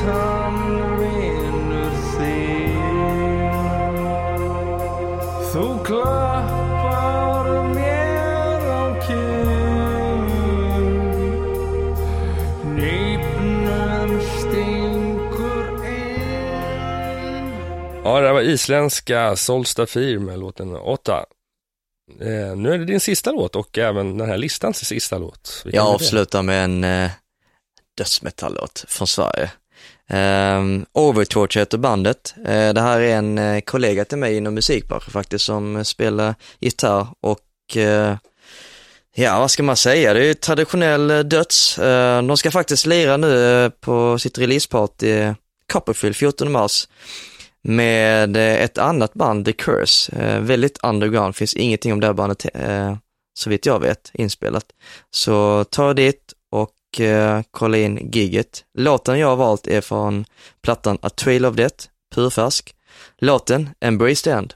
time 0.00 0.19
Ja, 18.10 18.20
det 18.20 18.32
var 18.32 18.40
isländska 18.40 19.36
Solstafir 19.36 20.18
med 20.18 20.38
låten 20.38 20.76
Åtta. 20.76 21.24
Eh, 22.20 22.56
nu 22.56 22.72
är 22.72 22.78
det 22.78 22.84
din 22.84 23.00
sista 23.00 23.32
låt 23.32 23.56
och 23.56 23.78
även 23.78 24.18
den 24.18 24.28
här 24.28 24.38
listans 24.38 24.84
sista 24.84 25.18
låt. 25.18 25.62
Vilken 25.64 25.78
Jag 25.78 25.94
avslutar 25.94 26.42
med 26.42 26.64
en 26.64 26.84
eh, 26.84 27.10
dödsmetallåt 27.98 28.84
från 28.88 29.06
Sverige. 29.06 29.50
Um, 30.58 30.86
Overtorch 30.92 31.56
heter 31.56 31.78
bandet. 31.78 32.34
Eh, 32.46 32.72
det 32.72 32.80
här 32.80 33.00
är 33.00 33.16
en 33.16 33.38
eh, 33.38 33.60
kollega 33.60 34.04
till 34.04 34.18
mig 34.18 34.36
inom 34.36 34.54
musikbranschen 34.54 35.10
faktiskt 35.10 35.44
som 35.44 35.76
eh, 35.76 35.82
spelar 35.82 36.34
gitarr 36.60 37.06
och 37.20 37.76
eh, 37.76 38.16
ja, 39.14 39.38
vad 39.38 39.50
ska 39.50 39.62
man 39.62 39.76
säga, 39.76 40.14
det 40.14 40.26
är 40.26 40.34
traditionell 40.34 41.10
eh, 41.10 41.18
döds. 41.18 41.78
Eh, 41.78 42.22
de 42.22 42.36
ska 42.36 42.50
faktiskt 42.50 42.86
lira 42.86 43.16
nu 43.16 43.64
eh, 43.64 43.68
på 43.68 44.18
sitt 44.18 44.38
releaseparty 44.38 45.34
Copperfield 45.72 46.16
14 46.16 46.52
mars 46.52 46.86
med 47.62 48.36
eh, 48.36 48.62
ett 48.62 48.78
annat 48.78 49.14
band, 49.14 49.44
The 49.44 49.52
Curse. 49.52 50.16
Eh, 50.16 50.40
väldigt 50.40 50.78
underground, 50.84 51.36
finns 51.36 51.54
ingenting 51.54 51.92
om 51.92 52.00
det 52.00 52.06
här 52.06 52.14
bandet 52.14 52.46
eh, 52.54 52.96
så 53.34 53.50
vitt 53.50 53.66
jag 53.66 53.80
vet 53.80 54.10
inspelat. 54.14 54.64
Så 55.10 55.64
ta 55.64 55.94
dit 55.94 56.32
och 56.52 56.74
kolla 57.50 57.76
in 57.78 58.10
giget. 58.12 58.64
Låten 58.78 59.18
jag 59.18 59.28
har 59.28 59.36
valt 59.36 59.66
är 59.66 59.80
från 59.80 60.24
plattan 60.62 60.98
A 61.02 61.10
Trail 61.10 61.46
of 61.46 61.56
Death, 61.56 61.86
purfärsk. 62.14 62.74
Låten 63.18 63.70
Embrace 63.80 64.24
the 64.24 64.30
End. 64.30 64.54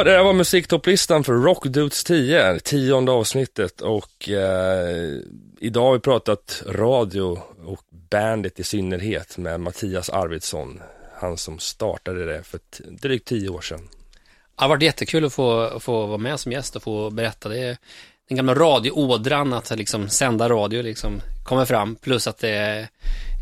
Ja, 0.00 0.04
det 0.04 0.10
där 0.10 0.22
var 0.22 0.32
musiktopplistan 0.32 1.24
för 1.24 1.32
Rock 1.32 1.66
Dudes 1.66 2.04
10, 2.04 2.60
tionde 2.60 3.12
avsnittet 3.12 3.80
och 3.80 4.28
eh, 4.28 5.18
idag 5.60 5.82
har 5.82 5.92
vi 5.92 6.00
pratat 6.00 6.62
radio 6.66 7.42
och 7.64 7.80
bandet 8.10 8.60
i 8.60 8.64
synnerhet 8.64 9.38
med 9.38 9.60
Mattias 9.60 10.10
Arvidsson. 10.10 10.82
Han 11.14 11.36
som 11.36 11.58
startade 11.58 12.24
det 12.24 12.42
för 12.42 12.60
drygt 12.90 13.28
tio 13.28 13.48
år 13.48 13.60
sedan. 13.60 13.88
Det 14.56 14.62
har 14.62 14.68
varit 14.68 14.82
jättekul 14.82 15.24
att 15.24 15.32
få, 15.32 15.80
få 15.80 16.06
vara 16.06 16.18
med 16.18 16.40
som 16.40 16.52
gäst 16.52 16.76
och 16.76 16.82
få 16.82 17.10
berätta. 17.10 17.48
Det 17.48 17.58
är 17.58 17.76
den 18.28 18.36
gamla 18.36 18.54
radioådran 18.54 19.52
att 19.52 19.70
liksom 19.70 20.08
sända 20.08 20.48
radio 20.48 20.82
liksom 20.82 21.20
kommer 21.44 21.64
fram. 21.64 21.96
Plus 21.96 22.26
att 22.26 22.38
det 22.38 22.50
är 22.50 22.88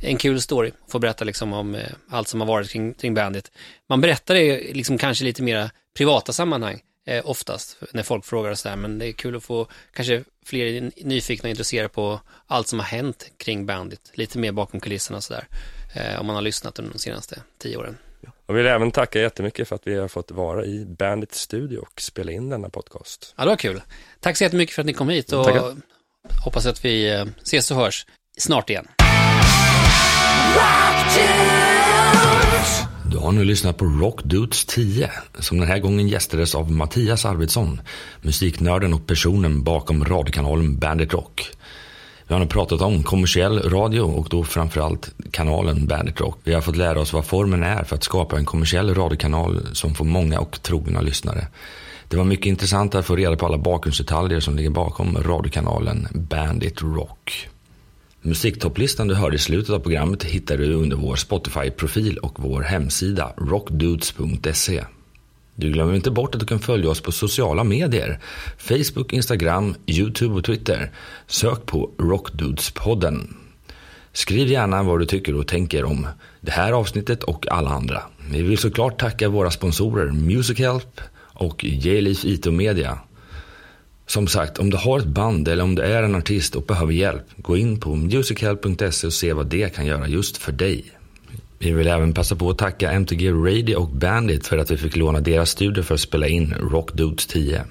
en 0.02 0.16
kul 0.18 0.40
story. 0.40 0.72
Få 0.88 0.98
berätta 0.98 1.24
liksom 1.24 1.52
om 1.52 1.74
eh, 1.74 1.82
allt 2.08 2.28
som 2.28 2.40
har 2.40 2.48
varit 2.48 2.70
kring, 2.70 2.94
kring 2.94 3.14
bandet. 3.14 3.52
Man 3.88 4.00
berättar 4.00 4.34
det 4.34 4.74
liksom 4.74 4.98
kanske 4.98 5.24
lite 5.24 5.42
mera 5.42 5.70
privata 5.96 6.32
sammanhang 6.32 6.80
eh, 7.06 7.30
oftast 7.30 7.76
när 7.92 8.02
folk 8.02 8.24
frågar 8.24 8.50
och 8.50 8.58
sådär. 8.58 8.76
Men 8.76 8.98
det 8.98 9.06
är 9.06 9.12
kul 9.12 9.36
att 9.36 9.42
få 9.44 9.66
kanske 9.92 10.24
fler 10.46 10.90
nyfikna 11.04 11.46
och 11.46 11.50
intresserade 11.50 11.88
på 11.88 12.20
allt 12.46 12.68
som 12.68 12.78
har 12.78 12.86
hänt 12.86 13.30
kring 13.36 13.66
bandet. 13.66 14.00
Lite 14.14 14.38
mer 14.38 14.52
bakom 14.52 14.80
kulisserna 14.80 15.16
och 15.16 15.24
sådär. 15.24 15.46
Eh, 15.94 16.20
om 16.20 16.26
man 16.26 16.34
har 16.36 16.42
lyssnat 16.42 16.78
under 16.78 16.92
de 16.92 16.98
senaste 16.98 17.42
tio 17.58 17.76
åren. 17.76 17.96
Jag 18.46 18.54
vill 18.54 18.66
även 18.66 18.90
tacka 18.90 19.20
jättemycket 19.20 19.68
för 19.68 19.76
att 19.76 19.86
vi 19.86 19.96
har 19.96 20.08
fått 20.08 20.30
vara 20.30 20.64
i 20.64 20.84
Bandits 20.84 21.40
studio 21.40 21.78
och 21.78 22.00
spela 22.00 22.32
in 22.32 22.48
denna 22.48 22.68
podcast. 22.68 23.34
Ja, 23.36 23.44
det 23.44 23.50
var 23.50 23.56
kul. 23.56 23.82
Tack 24.20 24.36
så 24.36 24.44
jättemycket 24.44 24.74
för 24.74 24.82
att 24.82 24.86
ni 24.86 24.92
kom 24.92 25.08
hit 25.08 25.32
och 25.32 25.44
Tackar. 25.44 25.76
hoppas 26.44 26.66
att 26.66 26.84
vi 26.84 27.10
eh, 27.10 27.24
ses 27.42 27.70
och 27.70 27.76
hörs 27.76 28.06
snart 28.38 28.70
igen. 28.70 28.88
Du 33.10 33.18
har 33.18 33.32
nu 33.32 33.44
lyssnat 33.44 33.76
på 33.76 33.84
Rock 33.84 34.22
Dudes 34.24 34.64
10, 34.64 35.10
som 35.38 35.58
den 35.58 35.68
här 35.68 35.78
gången 35.78 36.08
gästades 36.08 36.54
av 36.54 36.70
Mattias 36.70 37.24
Arvidsson, 37.24 37.80
musiknörden 38.20 38.94
och 38.94 39.06
personen 39.06 39.62
bakom 39.62 40.04
radiokanalen 40.04 40.78
Bandit 40.78 41.12
Rock. 41.12 41.50
Vi 42.26 42.34
har 42.34 42.40
nu 42.40 42.46
pratat 42.46 42.80
om 42.80 43.02
kommersiell 43.02 43.70
radio 43.70 44.00
och 44.00 44.28
då 44.30 44.44
framförallt 44.44 45.10
kanalen 45.30 45.86
Bandit 45.86 46.20
Rock. 46.20 46.38
Vi 46.44 46.54
har 46.54 46.60
fått 46.60 46.76
lära 46.76 47.00
oss 47.00 47.12
vad 47.12 47.24
formen 47.24 47.62
är 47.62 47.84
för 47.84 47.96
att 47.96 48.04
skapa 48.04 48.38
en 48.38 48.44
kommersiell 48.44 48.94
radiokanal 48.94 49.66
som 49.72 49.94
får 49.94 50.04
många 50.04 50.40
och 50.40 50.62
trogna 50.62 51.00
lyssnare. 51.00 51.46
Det 52.08 52.16
var 52.16 52.24
mycket 52.24 52.46
intressant 52.46 52.94
att 52.94 53.06
få 53.06 53.16
reda 53.16 53.36
på 53.36 53.46
alla 53.46 53.58
bakgrundsdetaljer 53.58 54.40
som 54.40 54.56
ligger 54.56 54.70
bakom 54.70 55.22
radiokanalen 55.22 56.08
Bandit 56.12 56.82
Rock. 56.82 57.48
Musiktopplistan 58.28 59.08
du 59.08 59.14
hörde 59.14 59.36
i 59.36 59.38
slutet 59.38 59.70
av 59.70 59.78
programmet 59.78 60.24
hittar 60.24 60.56
du 60.56 60.72
under 60.72 60.96
vår 60.96 61.16
Spotify-profil 61.16 62.18
och 62.18 62.34
vår 62.36 62.62
hemsida 62.62 63.32
rockdudes.se. 63.36 64.84
Du 65.54 65.70
glömmer 65.70 65.94
inte 65.94 66.10
bort 66.10 66.34
att 66.34 66.40
du 66.40 66.46
kan 66.46 66.58
följa 66.58 66.90
oss 66.90 67.00
på 67.00 67.12
sociala 67.12 67.64
medier. 67.64 68.20
Facebook, 68.58 69.12
Instagram, 69.12 69.74
YouTube 69.86 70.34
och 70.34 70.44
Twitter. 70.44 70.90
Sök 71.26 71.66
på 71.66 71.90
Rockdudespodden. 71.98 73.36
Skriv 74.12 74.48
gärna 74.48 74.82
vad 74.82 75.00
du 75.00 75.06
tycker 75.06 75.34
och 75.34 75.46
tänker 75.46 75.84
om 75.84 76.06
det 76.40 76.50
här 76.50 76.72
avsnittet 76.72 77.22
och 77.22 77.48
alla 77.48 77.70
andra. 77.70 78.02
Vi 78.30 78.42
vill 78.42 78.58
såklart 78.58 79.00
tacka 79.00 79.28
våra 79.28 79.50
sponsorer 79.50 80.12
Music 80.12 80.58
Help 80.58 81.00
och 81.18 81.64
J-Leaf 81.64 82.24
IT 82.24 82.46
och 82.46 82.52
Media. 82.52 82.98
Som 84.08 84.26
sagt, 84.26 84.58
om 84.58 84.70
du 84.70 84.76
har 84.76 84.98
ett 84.98 85.06
band 85.06 85.48
eller 85.48 85.64
om 85.64 85.74
du 85.74 85.82
är 85.82 86.02
en 86.02 86.14
artist 86.14 86.56
och 86.56 86.62
behöver 86.62 86.92
hjälp, 86.92 87.24
gå 87.36 87.56
in 87.56 87.80
på 87.80 87.94
musichelp.se 87.94 89.06
och 89.06 89.12
se 89.12 89.32
vad 89.32 89.46
det 89.46 89.74
kan 89.74 89.86
göra 89.86 90.08
just 90.08 90.36
för 90.36 90.52
dig. 90.52 90.84
Vi 91.58 91.72
vill 91.72 91.86
även 91.86 92.14
passa 92.14 92.36
på 92.36 92.50
att 92.50 92.58
tacka 92.58 92.92
MTG 92.92 93.30
Radio 93.30 93.76
och 93.76 93.88
Bandit 93.88 94.46
för 94.46 94.58
att 94.58 94.70
vi 94.70 94.76
fick 94.76 94.96
låna 94.96 95.20
deras 95.20 95.50
studio 95.50 95.82
för 95.82 95.94
att 95.94 96.00
spela 96.00 96.26
in 96.26 96.54
Rock 96.60 96.92
Dudes 96.92 97.26
10. 97.26 97.62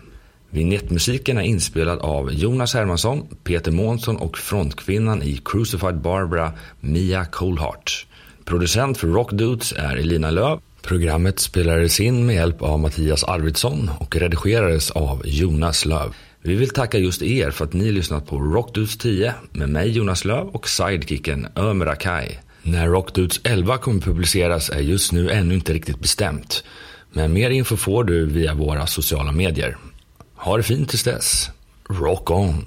Vignettmusiken 0.50 1.38
är 1.38 1.42
inspelad 1.42 2.00
av 2.00 2.34
Jonas 2.34 2.74
Hermansson, 2.74 3.28
Peter 3.44 3.72
Månsson 3.72 4.18
och 4.18 4.38
frontkvinnan 4.38 5.24
i 5.24 5.42
Crucified 5.46 6.02
Barbara, 6.02 6.54
Mia 6.80 7.26
Coolhart. 7.26 8.06
Producent 8.46 8.98
för 8.98 9.08
Rock 9.08 9.32
Dudes 9.32 9.74
är 9.78 9.96
Elina 9.96 10.32
Löv. 10.32 10.60
Programmet 10.82 11.40
spelades 11.40 12.00
in 12.00 12.26
med 12.26 12.36
hjälp 12.36 12.62
av 12.62 12.80
Mattias 12.80 13.24
Arvidsson 13.24 13.90
och 14.00 14.16
redigerades 14.16 14.92
av 14.92 15.22
Jonas 15.26 15.86
Löv. 15.86 16.14
Vi 16.48 16.56
vill 16.56 16.70
tacka 16.70 16.98
just 16.98 17.22
er 17.22 17.52
för 17.52 17.66
att 17.66 17.74
ni 17.74 17.92
lyssnat 17.92 18.28
på 18.28 18.40
Rockdudes 18.40 18.98
10 18.98 19.34
med 19.52 19.70
mig 19.70 19.90
Jonas 19.90 20.26
Löv 20.26 20.48
och 20.48 20.70
sidekicken 20.70 21.48
Ömer 21.56 21.86
Akai. 21.86 22.40
När 22.62 22.88
Rockdudes 22.88 23.40
11 23.44 23.78
kommer 23.78 24.02
publiceras 24.02 24.70
är 24.70 24.80
just 24.80 25.12
nu 25.12 25.32
ännu 25.32 25.54
inte 25.54 25.74
riktigt 25.74 26.00
bestämt. 26.00 26.64
Men 27.12 27.34
mer 27.34 27.50
info 27.50 27.78
får 27.78 28.04
du 28.04 28.26
via 28.26 28.54
våra 28.54 28.88
sociala 28.88 29.32
medier. 29.32 29.78
Ha 30.36 30.58
det 30.58 30.64
fint 30.64 30.90
tills 30.90 31.04
dess. 31.04 31.50
Rock 31.90 32.32
on! 32.32 32.66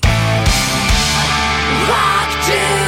Rock 1.89 2.80